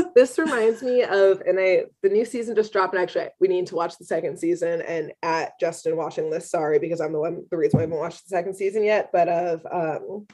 this 0.14 0.38
reminds 0.38 0.82
me 0.82 1.02
of 1.02 1.40
and 1.46 1.58
i 1.58 1.84
the 2.02 2.08
new 2.08 2.24
season 2.24 2.54
just 2.54 2.72
dropped 2.72 2.94
and 2.94 3.02
actually 3.02 3.28
we 3.40 3.48
need 3.48 3.66
to 3.66 3.74
watch 3.74 3.96
the 3.98 4.04
second 4.04 4.38
season 4.38 4.80
and 4.82 5.12
at 5.22 5.58
justin 5.60 5.96
watching 5.96 6.30
this 6.30 6.50
sorry 6.50 6.78
because 6.78 7.00
i'm 7.00 7.12
the 7.12 7.18
one 7.20 7.44
the 7.50 7.56
reason 7.56 7.78
why 7.78 7.82
i 7.82 7.86
haven't 7.86 7.98
watched 7.98 8.24
the 8.24 8.28
second 8.30 8.54
season 8.54 8.84
yet 8.84 9.10
but 9.12 9.28
of 9.28 9.64
um 9.70 10.26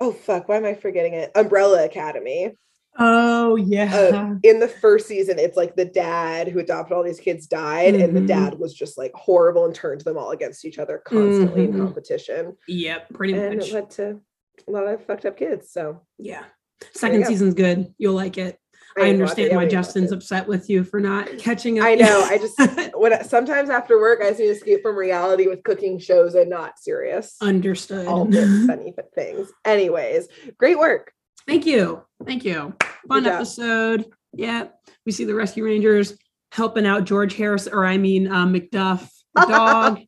oh 0.00 0.12
fuck 0.12 0.48
why 0.48 0.56
am 0.56 0.64
i 0.64 0.74
forgetting 0.74 1.14
it 1.14 1.30
umbrella 1.34 1.84
academy 1.84 2.52
oh 3.00 3.54
yeah. 3.56 3.94
Uh, 3.94 4.34
in 4.42 4.58
the 4.58 4.66
first 4.68 5.06
season 5.06 5.38
it's 5.38 5.56
like 5.56 5.76
the 5.76 5.84
dad 5.84 6.48
who 6.48 6.58
adopted 6.58 6.96
all 6.96 7.04
these 7.04 7.20
kids 7.20 7.46
died 7.46 7.94
and 7.94 8.16
the 8.16 8.20
Mhm. 8.20 8.26
dad 8.26 8.58
was 8.58 8.74
just 8.74 8.98
like 8.98 9.12
horrible 9.14 9.64
and 9.66 9.74
turned 9.74 10.00
them 10.00 10.18
all 10.18 10.30
against 10.32 10.64
each 10.64 10.78
other 10.78 10.98
constantly 11.04 11.66
Mhm. 11.66 11.74
in 11.74 11.78
competition 11.78 12.56
yep, 12.66 13.08
pretty 13.12 13.34
and 13.34 13.42
much. 13.42 13.52
And 13.52 13.62
it 13.62 13.72
led 13.74 13.90
to 13.90 14.20
a 14.66 14.70
lot 14.70 14.86
of 14.88 15.04
fucked 15.04 15.26
up 15.26 15.36
kids 15.36 15.70
so 15.70 16.00
yeah. 16.18 16.44
Second 16.92 17.26
season's 17.26 17.54
good. 17.54 17.94
You'll 17.98 18.14
like 18.14 18.38
it. 18.38 18.58
I, 18.96 19.06
it. 19.06 19.10
understand 19.10 19.28
why 19.28 19.42
we 19.42 19.48
didn't 19.48 19.62
watch 19.62 19.70
Justin's 19.70 20.12
upset 20.12 20.48
with 20.48 20.68
you 20.68 20.84
for 20.84 21.00
not 21.00 21.28
catching 21.38 21.78
up. 21.78 21.86
I 21.86 21.94
know. 21.94 22.26
I 22.28 22.38
just 22.38 22.94
when 22.96 23.24
sometimes 23.24 23.70
after 23.70 23.98
work 23.98 24.20
I 24.22 24.28
just 24.28 24.40
need 24.40 24.46
to 24.46 24.52
escape 24.52 24.82
from 24.82 24.96
reality 24.96 25.46
with 25.46 25.62
cooking 25.62 25.98
shows 25.98 26.34
and 26.34 26.50
not 26.50 26.78
serious. 26.78 27.36
understood. 27.40 28.06
All 28.06 28.24
funny 28.30 28.94
things. 29.14 29.50
Anyways, 29.64 30.28
great 30.58 30.78
work. 30.78 31.12
Thank 31.46 31.64
you. 31.64 32.02
Thank 32.24 32.44
you. 32.44 32.74
Fun 33.08 33.26
episode. 33.26 34.06
Yeah. 34.34 34.68
We 35.06 35.12
see 35.12 35.24
the 35.24 35.34
Rescue 35.34 35.64
Rangers 35.64 36.16
helping 36.52 36.86
out 36.86 37.04
George 37.04 37.34
Harris, 37.36 37.66
or 37.66 37.86
I 37.86 37.96
mean 37.96 38.28
uh, 38.28 38.46
McDuff, 38.46 39.08
the 39.34 39.46
dog. 39.48 40.00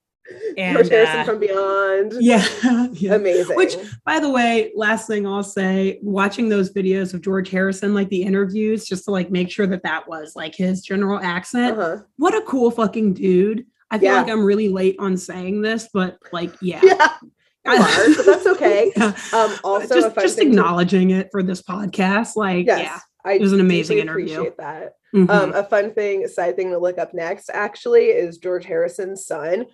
And 0.57 0.77
George 0.77 0.89
Harrison 0.89 1.20
uh, 1.20 1.24
from 1.24 1.39
Beyond. 1.39 2.15
yeah. 2.20 2.44
yeah. 2.93 3.15
Amazing. 3.15 3.57
Which, 3.57 3.77
by 4.05 4.20
the 4.20 4.31
way, 4.31 4.73
last 4.74 5.07
thing 5.07 5.27
I'll 5.27 5.43
say, 5.43 5.98
watching 6.02 6.48
those 6.48 6.73
videos 6.73 7.15
of 7.15 7.23
George 7.23 7.51
Harrison, 7.51 7.94
like 7.94 8.09
the 8.09 8.23
interviews, 8.23 8.85
just 8.85 9.05
to 9.05 9.11
like 9.11 9.31
make 9.31 9.51
sure 9.51 9.66
that 9.66 9.82
that 9.82 10.09
was 10.09 10.35
like 10.36 10.55
his 10.55 10.82
general 10.82 11.19
accent. 11.20 11.78
uh-huh. 11.78 12.02
What 12.16 12.35
a 12.35 12.43
cool 12.43 12.70
fucking 12.70 13.15
dude. 13.15 13.66
I 13.90 13.98
feel 13.98 14.12
Yeah. 14.12 14.20
like 14.23 14.31
I'm 14.31 14.44
really 14.44 14.69
late 14.69 14.97
on 14.98 15.16
saying 15.16 15.62
this, 15.62 15.89
but 15.93 16.19
like, 16.32 16.52
yeah. 16.61 16.81
Yeah, 17.66 17.73
are, 17.74 18.15
but 18.16 18.24
that's 18.24 18.47
okay. 18.47 18.90
Yeah. 18.97 19.12
Um, 19.35 19.55
also, 19.62 19.94
just 20.01 20.15
just 20.16 20.39
acknowledging 20.39 21.11
it 21.11 21.28
for 21.31 21.43
this 21.43 21.61
podcast. 21.61 22.35
Like, 22.35 22.65
yes, 22.65 23.02
I 23.23 23.35
it 23.35 23.40
was 23.43 23.52
an 23.52 23.61
amazing 23.61 23.98
interview. 23.98 24.32
Appreciate 24.36 24.57
that. 24.57 24.94
yeah. 25.12 25.20
Mhm. 25.20 25.28
Um, 25.31 25.52
a 25.52 25.62
fun 25.65 25.93
thing, 25.93 26.27
side 26.27 26.57
thing 26.57 26.70
to 26.70 26.78
look 26.78 26.97
up 26.97 27.12
next 27.12 27.51
actually 27.52 28.07
is 28.07 28.39
George 28.39 28.65
Harrison's 28.65 29.27
son. 29.27 29.66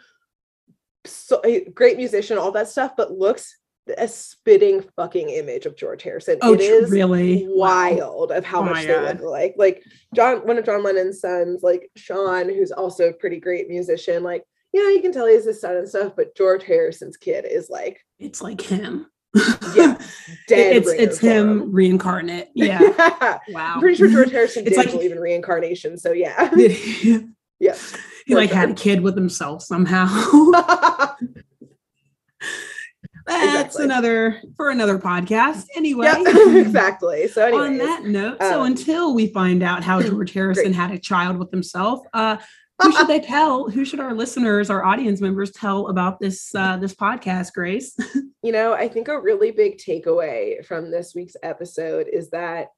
So 1.06 1.40
a 1.44 1.64
great 1.70 1.96
musician, 1.96 2.38
all 2.38 2.52
that 2.52 2.68
stuff, 2.68 2.92
but 2.96 3.12
looks 3.12 3.56
a 3.98 4.08
spitting 4.08 4.84
fucking 4.96 5.28
image 5.30 5.64
of 5.64 5.76
George 5.76 6.02
Harrison. 6.02 6.38
oh, 6.42 6.54
it 6.54 6.60
is 6.60 6.90
really 6.90 7.46
Wow. 7.48 7.54
wild 7.94 8.32
of 8.32 8.44
how 8.44 8.60
Oh 8.60 8.64
much 8.64 8.84
they 8.84 9.00
look 9.00 9.20
like. 9.20 9.54
Like 9.56 9.84
John, 10.14 10.38
one 10.46 10.58
of 10.58 10.64
John 10.66 10.82
Lennon's 10.82 11.20
sons, 11.20 11.62
like 11.62 11.88
Sean, 11.96 12.48
who's 12.48 12.72
also 12.72 13.08
a 13.08 13.12
pretty 13.12 13.38
great 13.38 13.68
musician. 13.68 14.24
Like, 14.24 14.42
you 14.72 14.82
know, 14.82 14.90
you 14.90 15.00
can 15.00 15.12
tell 15.12 15.26
he's 15.26 15.44
his 15.44 15.60
son 15.60 15.76
and 15.76 15.88
stuff, 15.88 16.14
but 16.16 16.34
George 16.36 16.64
Harrison's 16.64 17.16
kid 17.16 17.44
is 17.48 17.70
like 17.70 18.00
It's 18.18 18.42
like 18.42 18.60
him. 18.60 19.06
Yeah, 19.76 19.98
dead. 20.48 20.76
it's 20.76 20.88
it's 20.90 21.18
for 21.20 21.26
him 21.26 21.70
reincarnate. 21.72 22.48
Yeah. 22.54 22.80
Yeah. 22.80 23.38
wow. 23.50 23.74
I'm 23.74 23.80
pretty 23.80 23.96
sure 23.96 24.08
George 24.08 24.30
Harrison 24.32 24.66
It's 24.66 24.70
did 24.76 24.84
like- 24.86 24.90
believe 24.94 25.12
in 25.12 25.20
reincarnation. 25.20 25.96
So 25.96 26.10
yeah. 26.12 26.50
yeah. 27.60 27.76
He 28.27 28.35
like 28.35 28.51
had 28.51 28.70
a 28.70 28.74
kid 28.74 29.01
with 29.01 29.16
himself 29.16 29.62
somehow. 29.62 30.07
That's 33.27 33.74
Exactly. 33.74 33.85
another 33.85 34.40
for 34.57 34.70
another 34.70 34.98
podcast. 34.98 35.66
Anyway. 35.74 36.07
Yep, 36.07 36.27
exactly. 36.66 37.27
So 37.28 37.44
anyway, 37.44 37.65
On 37.65 37.78
that 37.78 38.05
note, 38.05 38.39
so 38.40 38.61
um, 38.61 38.66
until 38.66 39.15
we 39.15 39.28
find 39.28 39.62
out 39.62 39.82
how 39.82 40.01
George 40.03 40.32
Harrison 40.32 40.73
had 40.73 40.93
a 40.93 40.98
child 40.98 41.39
with 41.39 41.51
himself, 41.51 42.01
uh, 42.12 42.36
who 42.82 42.93
should 42.93 43.09
they 43.09 43.20
tell? 43.20 43.70
Who 43.70 43.85
should 43.85 44.01
our 44.01 44.15
listeners, 44.15 44.70
our 44.70 44.85
audience 44.85 45.20
members, 45.20 45.51
tell 45.51 45.89
about 45.89 46.20
this 46.20 46.55
uh, 46.55 46.77
this 46.77 46.94
podcast, 46.94 47.53
Grace? 47.53 47.97
you 48.43 48.53
know, 48.53 48.74
I 48.74 48.86
think 48.89 49.09
a 49.09 49.20
really 49.20 49.51
big 49.51 49.78
takeaway 49.78 50.65
from 50.65 50.90
this 50.90 51.15
week's 51.15 51.36
episode 51.43 52.07
is 52.12 52.31
that 52.31 52.69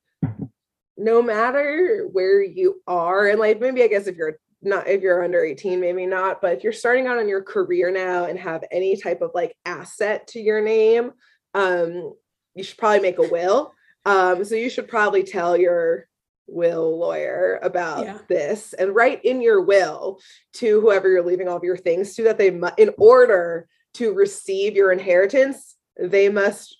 no 0.96 1.20
matter 1.20 2.08
where 2.12 2.42
you 2.42 2.80
are, 2.86 3.26
and 3.26 3.40
like 3.40 3.60
maybe 3.60 3.82
I 3.82 3.88
guess 3.88 4.06
if 4.06 4.16
you're 4.16 4.38
not 4.62 4.88
if 4.88 5.02
you're 5.02 5.22
under 5.24 5.44
18, 5.44 5.80
maybe 5.80 6.06
not, 6.06 6.40
but 6.40 6.56
if 6.56 6.64
you're 6.64 6.72
starting 6.72 7.06
out 7.06 7.18
on 7.18 7.28
your 7.28 7.42
career 7.42 7.90
now 7.90 8.24
and 8.24 8.38
have 8.38 8.64
any 8.70 8.96
type 8.96 9.20
of 9.22 9.30
like 9.34 9.54
asset 9.64 10.26
to 10.28 10.40
your 10.40 10.60
name, 10.60 11.12
um, 11.54 12.12
you 12.54 12.64
should 12.64 12.78
probably 12.78 13.00
make 13.00 13.18
a 13.18 13.28
will. 13.28 13.72
Um, 14.04 14.44
so 14.44 14.54
you 14.54 14.70
should 14.70 14.88
probably 14.88 15.22
tell 15.22 15.56
your 15.56 16.08
will 16.46 16.98
lawyer 16.98 17.58
about 17.62 18.04
Yeah. 18.04 18.18
this 18.28 18.72
and 18.72 18.94
write 18.94 19.24
in 19.24 19.42
your 19.42 19.60
will 19.60 20.18
to 20.54 20.80
whoever 20.80 21.08
you're 21.08 21.22
leaving 21.22 21.46
all 21.46 21.58
of 21.58 21.64
your 21.64 21.76
things 21.76 22.14
to 22.14 22.22
that 22.24 22.38
they 22.38 22.50
mu- 22.50 22.68
in 22.78 22.90
order 22.96 23.68
to 23.94 24.14
receive 24.14 24.74
your 24.74 24.90
inheritance 24.90 25.76
they 26.00 26.28
must 26.30 26.77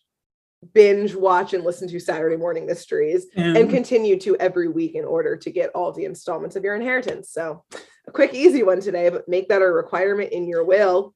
binge 0.74 1.14
watch 1.14 1.55
and 1.55 1.64
listen 1.64 1.89
to 1.89 2.01
saturday 2.01 2.36
morning 2.36 2.66
mysteries 2.66 3.26
and 3.36 3.70
continue 3.70 4.18
to 4.18 4.36
every 4.39 4.68
week 4.68 4.97
in 4.97 5.05
order 5.05 5.36
to 5.36 5.51
get 5.51 5.70
all 5.70 5.93
the 5.93 6.05
installments 6.05 6.56
of 6.56 6.64
your 6.64 6.74
inheritance. 6.74 7.30
So 7.30 7.64
a 8.06 8.10
quick 8.10 8.35
easy 8.35 8.62
one 8.62 8.80
today 8.80 9.09
but 9.09 9.28
make 9.28 9.48
that 9.48 9.62
a 9.62 9.66
requirement 9.66 10.32
in 10.32 10.48
your 10.48 10.64
will. 10.64 11.14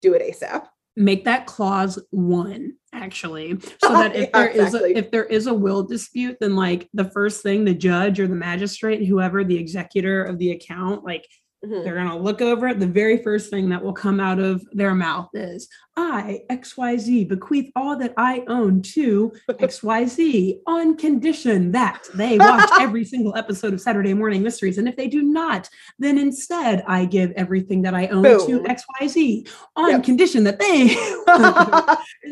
Do 0.00 0.14
it 0.14 0.22
asap 0.22 0.66
make 0.96 1.24
that 1.24 1.46
clause 1.46 1.98
one 2.10 2.72
actually 2.92 3.60
so 3.82 3.92
that 3.92 4.16
if 4.16 4.30
Yeah, 4.32 4.40
there 4.40 4.48
is 4.48 4.74
exactly. 4.74 4.94
a, 4.94 4.96
if 4.96 5.10
there 5.10 5.24
is 5.24 5.46
a 5.46 5.54
will 5.54 5.82
dispute 5.82 6.38
then 6.40 6.56
like 6.56 6.88
the 6.94 7.04
first 7.10 7.42
thing 7.42 7.64
the 7.64 7.74
judge 7.74 8.18
or 8.18 8.26
the 8.26 8.34
magistrate 8.34 9.04
whoever 9.06 9.44
the 9.44 9.58
executor 9.58 10.24
of 10.24 10.38
the 10.38 10.52
account 10.52 11.04
like 11.04 11.26
Mhm. 11.64 11.84
they're 11.84 11.94
going 11.94 12.08
to 12.08 12.16
look 12.16 12.42
over 12.42 12.68
it 12.68 12.78
the 12.78 12.86
very 12.86 13.16
first 13.22 13.48
thing 13.50 13.70
that 13.70 13.82
will 13.82 13.94
come 13.94 14.20
out 14.20 14.38
of 14.38 14.62
their 14.72 14.94
mouth 14.94 15.28
is 15.32 15.68
i 15.96 16.40
xyz 16.50 17.26
bequeath 17.26 17.70
all 17.74 17.96
that 17.96 18.12
i 18.18 18.44
own 18.46 18.82
to 18.82 19.32
xyz 19.48 20.58
on 20.66 20.96
condition 20.98 21.72
that 21.72 22.06
they 22.14 22.38
watch 22.38 22.68
every 22.80 23.04
single 23.06 23.34
episode 23.36 23.72
of 23.72 23.80
saturday 23.80 24.12
morning 24.12 24.42
mysteries 24.42 24.76
and 24.76 24.86
if 24.86 24.96
they 24.96 25.08
do 25.08 25.22
not 25.22 25.66
then 25.98 26.18
instead 26.18 26.84
i 26.86 27.06
give 27.06 27.30
everything 27.32 27.80
that 27.80 27.94
i 27.94 28.06
own 28.08 28.22
to 28.24 28.60
xyz 28.60 29.48
on 29.76 29.90
Yep. 29.92 30.04
condition 30.04 30.44
that 30.44 30.58
they 30.58 30.94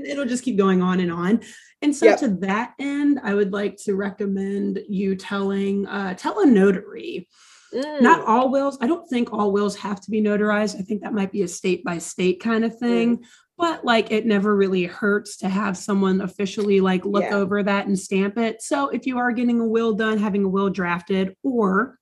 it'll 0.11 0.27
just 0.27 0.45
keep 0.45 0.59
going 0.59 0.83
on 0.83 1.01
and 1.01 1.11
on 1.11 1.41
and 1.85 1.95
so 1.95 2.07
Yep. 2.07 2.19
to 2.21 2.29
that 2.47 2.75
end 2.79 3.21
i 3.23 3.35
would 3.35 3.53
like 3.53 3.77
to 3.85 3.95
recommend 3.95 4.81
you 4.89 5.15
telling 5.15 5.87
uh, 5.87 6.15
tell 6.15 6.41
a 6.41 6.47
notary 6.47 7.29
not 8.01 8.21
Mm. 8.21 8.29
all 8.29 8.51
wills 8.51 8.79
i 8.81 8.87
don't 8.87 9.09
think 9.09 9.33
all 9.33 9.51
wills 9.53 9.77
have 9.77 10.01
to 10.01 10.11
be 10.11 10.21
notarized 10.23 10.79
i 10.79 10.83
think 10.83 11.03
that 11.03 11.13
might 11.13 11.33
be 11.33 11.43
a 11.43 11.49
state 11.49 11.83
by 11.85 11.99
state 11.99 12.41
kind 12.41 12.65
of 12.65 12.79
thing 12.79 13.25
but 13.59 13.85
like 13.85 14.11
it 14.11 14.27
never 14.27 14.55
really 14.57 14.85
hurts 14.85 15.37
to 15.39 15.49
have 15.49 15.77
someone 15.77 16.21
officially 16.21 16.81
like 16.81 17.05
look 17.05 17.25
Yeah. 17.25 17.35
over 17.37 17.63
that 17.65 17.87
and 17.87 17.99
stamp 17.99 18.39
it 18.39 18.63
so 18.63 18.89
if 18.91 19.07
you 19.07 19.19
are 19.19 19.33
getting 19.33 19.61
a 19.61 19.67
will 19.67 19.95
done 19.95 20.19
having 20.19 20.45
a 20.45 20.49
will 20.49 20.71
drafted 20.71 21.35
or 21.43 21.99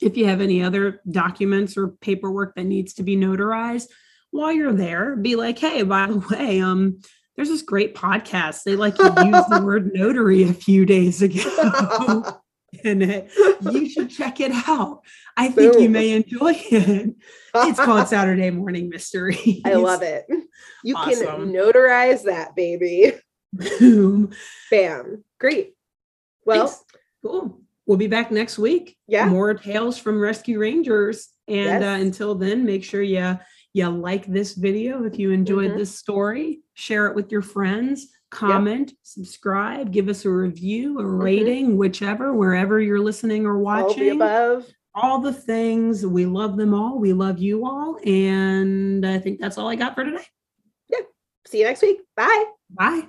if 0.00 0.16
you 0.16 0.26
have 0.26 0.40
any 0.40 0.62
other 0.62 1.00
documents 1.10 1.76
or 1.76 1.88
paperwork 2.00 2.54
that 2.54 2.64
needs 2.64 2.94
to 2.94 3.02
be 3.02 3.16
notarized 3.16 3.88
while 4.30 4.52
you're 4.52 4.72
there 4.72 5.16
be 5.16 5.34
like 5.34 5.58
hey 5.58 5.82
by 5.82 6.06
the 6.06 6.18
way 6.30 6.60
um 6.60 7.00
there's 7.38 7.48
this 7.50 7.62
great 7.62 7.94
podcast 7.94 8.64
they 8.64 8.74
like 8.74 8.98
use 8.98 9.44
the 9.48 9.62
word 9.64 9.92
notary 9.94 10.42
a 10.42 10.52
few 10.52 10.84
days 10.84 11.22
ago 11.22 12.24
in 12.84 13.00
it. 13.00 13.30
You 13.60 13.88
should 13.88 14.10
check 14.10 14.40
it 14.40 14.50
out. 14.66 15.02
I 15.36 15.48
think 15.48 15.74
Boom. 15.74 15.82
you 15.82 15.88
may 15.88 16.10
enjoy 16.10 16.52
it. 16.56 17.14
It's 17.54 17.78
called 17.78 18.08
Saturday 18.08 18.50
Morning 18.50 18.88
Mystery. 18.88 19.62
I 19.64 19.74
love 19.74 20.02
it. 20.02 20.26
You 20.82 20.96
awesome. 20.96 21.26
can 21.26 21.52
notarize 21.52 22.24
that, 22.24 22.56
baby. 22.56 23.12
Boom. 23.52 24.32
Bam. 24.68 25.22
Great. 25.38 25.74
Well, 26.44 26.66
Thanks. 26.66 26.84
cool. 27.22 27.60
We'll 27.86 27.98
be 27.98 28.08
back 28.08 28.32
next 28.32 28.58
week. 28.58 28.96
Yeah. 29.06 29.26
More 29.26 29.54
tales 29.54 29.96
from 29.96 30.20
Rescue 30.20 30.58
Rangers. 30.58 31.28
And 31.46 31.84
uh, 31.84 31.86
yes. 31.86 32.00
uh, 32.00 32.02
until 32.02 32.34
then, 32.34 32.66
make 32.66 32.82
sure 32.82 33.00
you 33.00 33.38
you 33.78 33.88
like 33.88 34.26
this 34.26 34.54
video 34.54 35.04
if 35.04 35.18
you 35.18 35.30
enjoyed 35.30 35.70
mm-hmm. 35.70 35.78
this 35.78 35.96
story. 35.96 36.60
Share 36.74 37.06
it 37.06 37.16
with 37.16 37.32
your 37.32 37.42
friends. 37.42 38.08
Comment, 38.30 38.90
yep. 38.90 38.96
subscribe, 39.02 39.90
give 39.90 40.08
us 40.08 40.26
a 40.26 40.30
review, 40.30 40.98
a 40.98 41.02
mm-hmm. 41.02 41.22
rating, 41.22 41.76
whichever, 41.78 42.34
wherever 42.34 42.78
you're 42.78 43.00
listening 43.00 43.46
or 43.46 43.58
watching. 43.58 44.20
All. 44.20 44.62
All 44.94 45.20
the 45.20 45.32
things. 45.32 46.04
We 46.04 46.26
love 46.26 46.56
them 46.56 46.74
all. 46.74 46.98
We 46.98 47.12
love 47.12 47.38
you 47.38 47.64
all. 47.64 47.98
And 48.04 49.06
I 49.06 49.18
think 49.18 49.40
that's 49.40 49.56
all 49.56 49.68
I 49.68 49.76
got 49.76 49.94
for 49.94 50.04
today. 50.04 50.24
Yeah. 50.90 50.98
See 51.46 51.60
you 51.60 51.64
next 51.64 51.82
week. 51.82 52.00
Bye. 52.16 52.44
Bye. 52.70 53.08